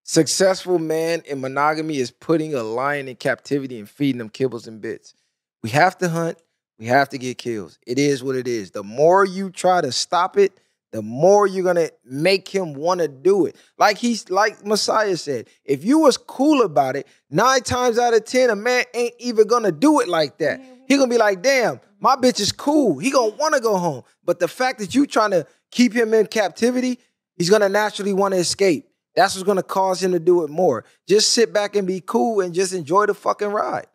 successful 0.04 0.78
man 0.78 1.22
in 1.26 1.40
monogamy 1.40 1.96
is 1.96 2.10
putting 2.10 2.54
a 2.54 2.62
lion 2.62 3.08
in 3.08 3.16
captivity 3.16 3.78
and 3.78 3.88
feeding 3.88 4.18
them 4.18 4.30
kibbles 4.30 4.68
and 4.68 4.80
bits. 4.80 5.14
We 5.62 5.70
have 5.70 5.98
to 5.98 6.08
hunt. 6.08 6.38
We 6.78 6.86
have 6.86 7.08
to 7.10 7.18
get 7.18 7.38
kills. 7.38 7.78
It 7.86 7.98
is 7.98 8.22
what 8.22 8.36
it 8.36 8.46
is. 8.46 8.70
The 8.70 8.82
more 8.82 9.24
you 9.24 9.50
try 9.50 9.80
to 9.80 9.90
stop 9.92 10.36
it, 10.36 10.52
the 10.94 11.02
more 11.02 11.46
you're 11.46 11.64
gonna 11.64 11.90
make 12.04 12.46
him 12.46 12.74
want 12.74 13.00
to 13.00 13.08
do 13.08 13.46
it. 13.46 13.56
Like 13.78 13.98
he's 13.98 14.30
like 14.30 14.64
Messiah 14.64 15.16
said, 15.16 15.48
if 15.64 15.84
you 15.84 15.98
was 15.98 16.16
cool 16.16 16.62
about 16.62 16.94
it, 16.94 17.08
nine 17.30 17.62
times 17.62 17.98
out 17.98 18.14
of 18.14 18.24
ten, 18.24 18.48
a 18.48 18.54
man 18.54 18.84
ain't 18.94 19.14
even 19.18 19.48
gonna 19.48 19.72
do 19.72 20.00
it 20.00 20.06
like 20.06 20.38
that. 20.38 20.60
He 20.86 20.96
gonna 20.96 21.10
be 21.10 21.18
like, 21.18 21.42
damn, 21.42 21.76
mm-hmm. 21.76 21.86
my 21.98 22.14
bitch 22.14 22.38
is 22.38 22.52
cool. 22.52 22.98
He 22.98 23.10
gonna 23.10 23.34
wanna 23.38 23.58
go 23.58 23.76
home. 23.76 24.04
But 24.24 24.38
the 24.38 24.46
fact 24.46 24.78
that 24.78 24.94
you 24.94 25.06
trying 25.06 25.32
to 25.32 25.46
keep 25.72 25.92
him 25.92 26.14
in 26.14 26.28
captivity, 26.28 27.00
he's 27.36 27.50
gonna 27.50 27.68
naturally 27.68 28.12
want 28.12 28.34
to 28.34 28.38
escape. 28.38 28.88
That's 29.14 29.34
what's 29.34 29.46
gonna 29.46 29.62
cause 29.62 30.02
him 30.02 30.12
to 30.12 30.18
do 30.18 30.44
it 30.44 30.50
more. 30.50 30.84
Just 31.06 31.32
sit 31.32 31.52
back 31.52 31.76
and 31.76 31.86
be 31.86 32.00
cool 32.00 32.40
and 32.40 32.54
just 32.54 32.72
enjoy 32.72 33.06
the 33.06 33.14
fucking 33.14 33.48
ride. 33.48 33.86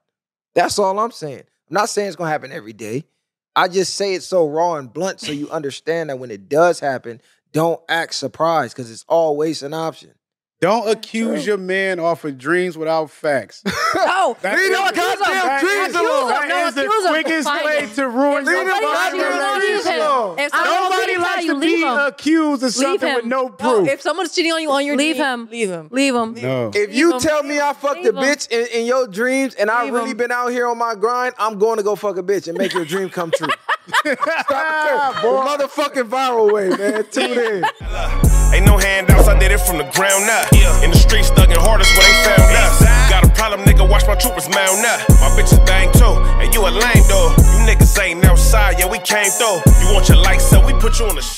That's 0.55 0.79
all 0.79 0.97
I'm 0.99 1.11
saying. 1.11 1.39
I'm 1.69 1.73
not 1.73 1.89
saying 1.89 2.07
it's 2.07 2.15
gonna 2.15 2.29
happen 2.29 2.51
every 2.51 2.73
day. 2.73 3.05
I 3.55 3.67
just 3.67 3.95
say 3.95 4.13
it 4.13 4.23
so 4.23 4.47
raw 4.47 4.75
and 4.75 4.91
blunt 4.91 5.19
so 5.19 5.31
you 5.31 5.49
understand 5.51 6.09
that 6.09 6.19
when 6.19 6.31
it 6.31 6.47
does 6.49 6.79
happen, 6.79 7.21
don't 7.51 7.81
act 7.89 8.13
surprised 8.13 8.75
because 8.75 8.91
it's 8.91 9.05
always 9.07 9.63
an 9.63 9.73
option. 9.73 10.13
Don't 10.61 10.89
accuse 10.89 11.47
your 11.47 11.55
man 11.57 12.01
off 12.01 12.25
of 12.25 12.37
dreams 12.37 12.77
without 12.77 13.09
facts. 13.09 13.61
No, 13.65 13.71
oh, 13.95 14.37
That 14.41 14.57
Leave 14.57 14.71
is- 14.71 14.77
them 14.77 14.93
goddamn 14.93 15.17
that 15.47 15.61
dreams 15.61 15.89
is- 15.89 15.95
alone. 15.95 16.27
That 16.29 16.47
No, 16.49 16.67
is 16.67 16.75
the 16.75 16.81
accuse 16.85 17.05
'em. 17.05 17.11
quickest 17.13 17.47
Find 17.47 17.65
way 17.65 17.79
him. 17.79 17.89
to 17.91 18.09
ruin 18.09 18.43
Leave 18.45 18.55
your 18.55 18.65
them 18.65 18.81
goddamn 18.81 19.19
goddamn 19.21 19.61
relationship. 19.61 19.95
alone. 20.01 20.39
If 20.39 20.53
I 20.53 20.57
don't 20.57 20.65
someone- 20.75 20.89
Nobody 20.91 21.05
believe 21.13 21.17
how 21.27 21.35
likes 21.35 21.45
you 21.45 21.53
to 21.53 21.59
leave 21.59 21.77
be 21.77 21.81
him. 21.83 21.97
accused 21.97 22.63
of 22.63 22.73
something 22.73 23.13
with 23.15 23.25
no 23.25 23.43
no, 23.43 23.49
proof. 23.49 23.87
if 23.87 24.01
someone's 24.01 24.35
cheating 24.35 24.51
on 24.51 24.61
you 24.61 24.69
on 24.71 24.85
your 24.85 24.97
Leave 24.97 25.15
dream, 25.15 25.25
him. 25.27 25.47
leave 25.49 25.69
him. 25.69 25.87
Leave 25.91 26.13
him. 26.15 26.33
no. 26.41 26.67
If 26.67 26.75
Leave 26.75 26.93
you 26.93 27.13
'em. 27.13 27.19
tell 27.21 27.41
me 27.43 27.61
I 27.61 27.71
fucked 27.71 28.05
a 28.05 28.11
bitch 28.11 28.49
in, 28.51 28.65
in 28.81 28.85
your 28.85 29.07
dreams 29.07 29.55
and 29.55 29.71
I 29.71 29.85
Leave 29.85 29.93
really 29.93 30.11
'em. 30.11 30.17
been 30.17 30.31
out 30.33 30.49
here 30.51 30.67
on 30.67 30.77
my 30.77 30.93
grind, 30.95 31.35
I'm 31.39 31.57
going 31.57 31.77
to 31.77 31.83
go 31.83 31.95
fuck 31.95 32.17
a 32.17 32.23
bitch 32.23 32.49
and 32.49 32.57
make 32.57 32.73
your 32.73 32.83
dream 32.83 33.09
come 33.09 33.31
true. 33.31 33.47
Stop 33.95 35.15
the 35.21 35.27
motherfucking 35.29 36.09
viral 36.09 36.51
way, 36.51 36.67
man. 36.69 37.05
Tune 37.09 37.39
in. 37.39 38.29
Ain't 38.53 38.65
no 38.65 38.77
handouts, 38.77 39.27
I 39.27 39.37
did 39.37 39.51
it 39.51 39.61
from 39.61 39.77
the 39.77 39.87
ground 39.93 40.25
up. 40.29 40.51
In 40.83 40.91
the 40.91 40.97
streets, 40.97 41.29
thugging 41.29 41.57
hardest 41.57 41.93
where 41.95 42.05
they 42.05 42.17
found 42.25 42.49
us. 42.57 42.81
Got 43.09 43.23
a 43.25 43.29
problem, 43.29 43.61
nigga, 43.67 43.87
watch 43.87 44.05
my 44.07 44.15
troopers 44.15 44.49
mount 44.49 44.85
up. 44.85 44.99
My 45.21 45.29
bitches 45.37 45.63
bang 45.65 45.91
too, 45.93 46.17
and 46.41 46.53
you 46.53 46.65
a 46.65 46.71
lame 46.71 47.05
though. 47.07 47.29
You 47.37 47.69
niggas 47.69 47.93
ain't 48.01 48.25
outside, 48.25 48.79
yeah, 48.79 48.87
we 48.87 48.99
came 48.99 49.29
through. 49.29 49.61
You 49.81 49.93
want 49.93 50.09
your 50.09 50.17
lights 50.17 50.51
up, 50.53 50.65
we 50.65 50.73
put 50.73 50.99
you 50.99 51.05
on 51.05 51.15
the 51.15 51.21
shade. 51.21 51.37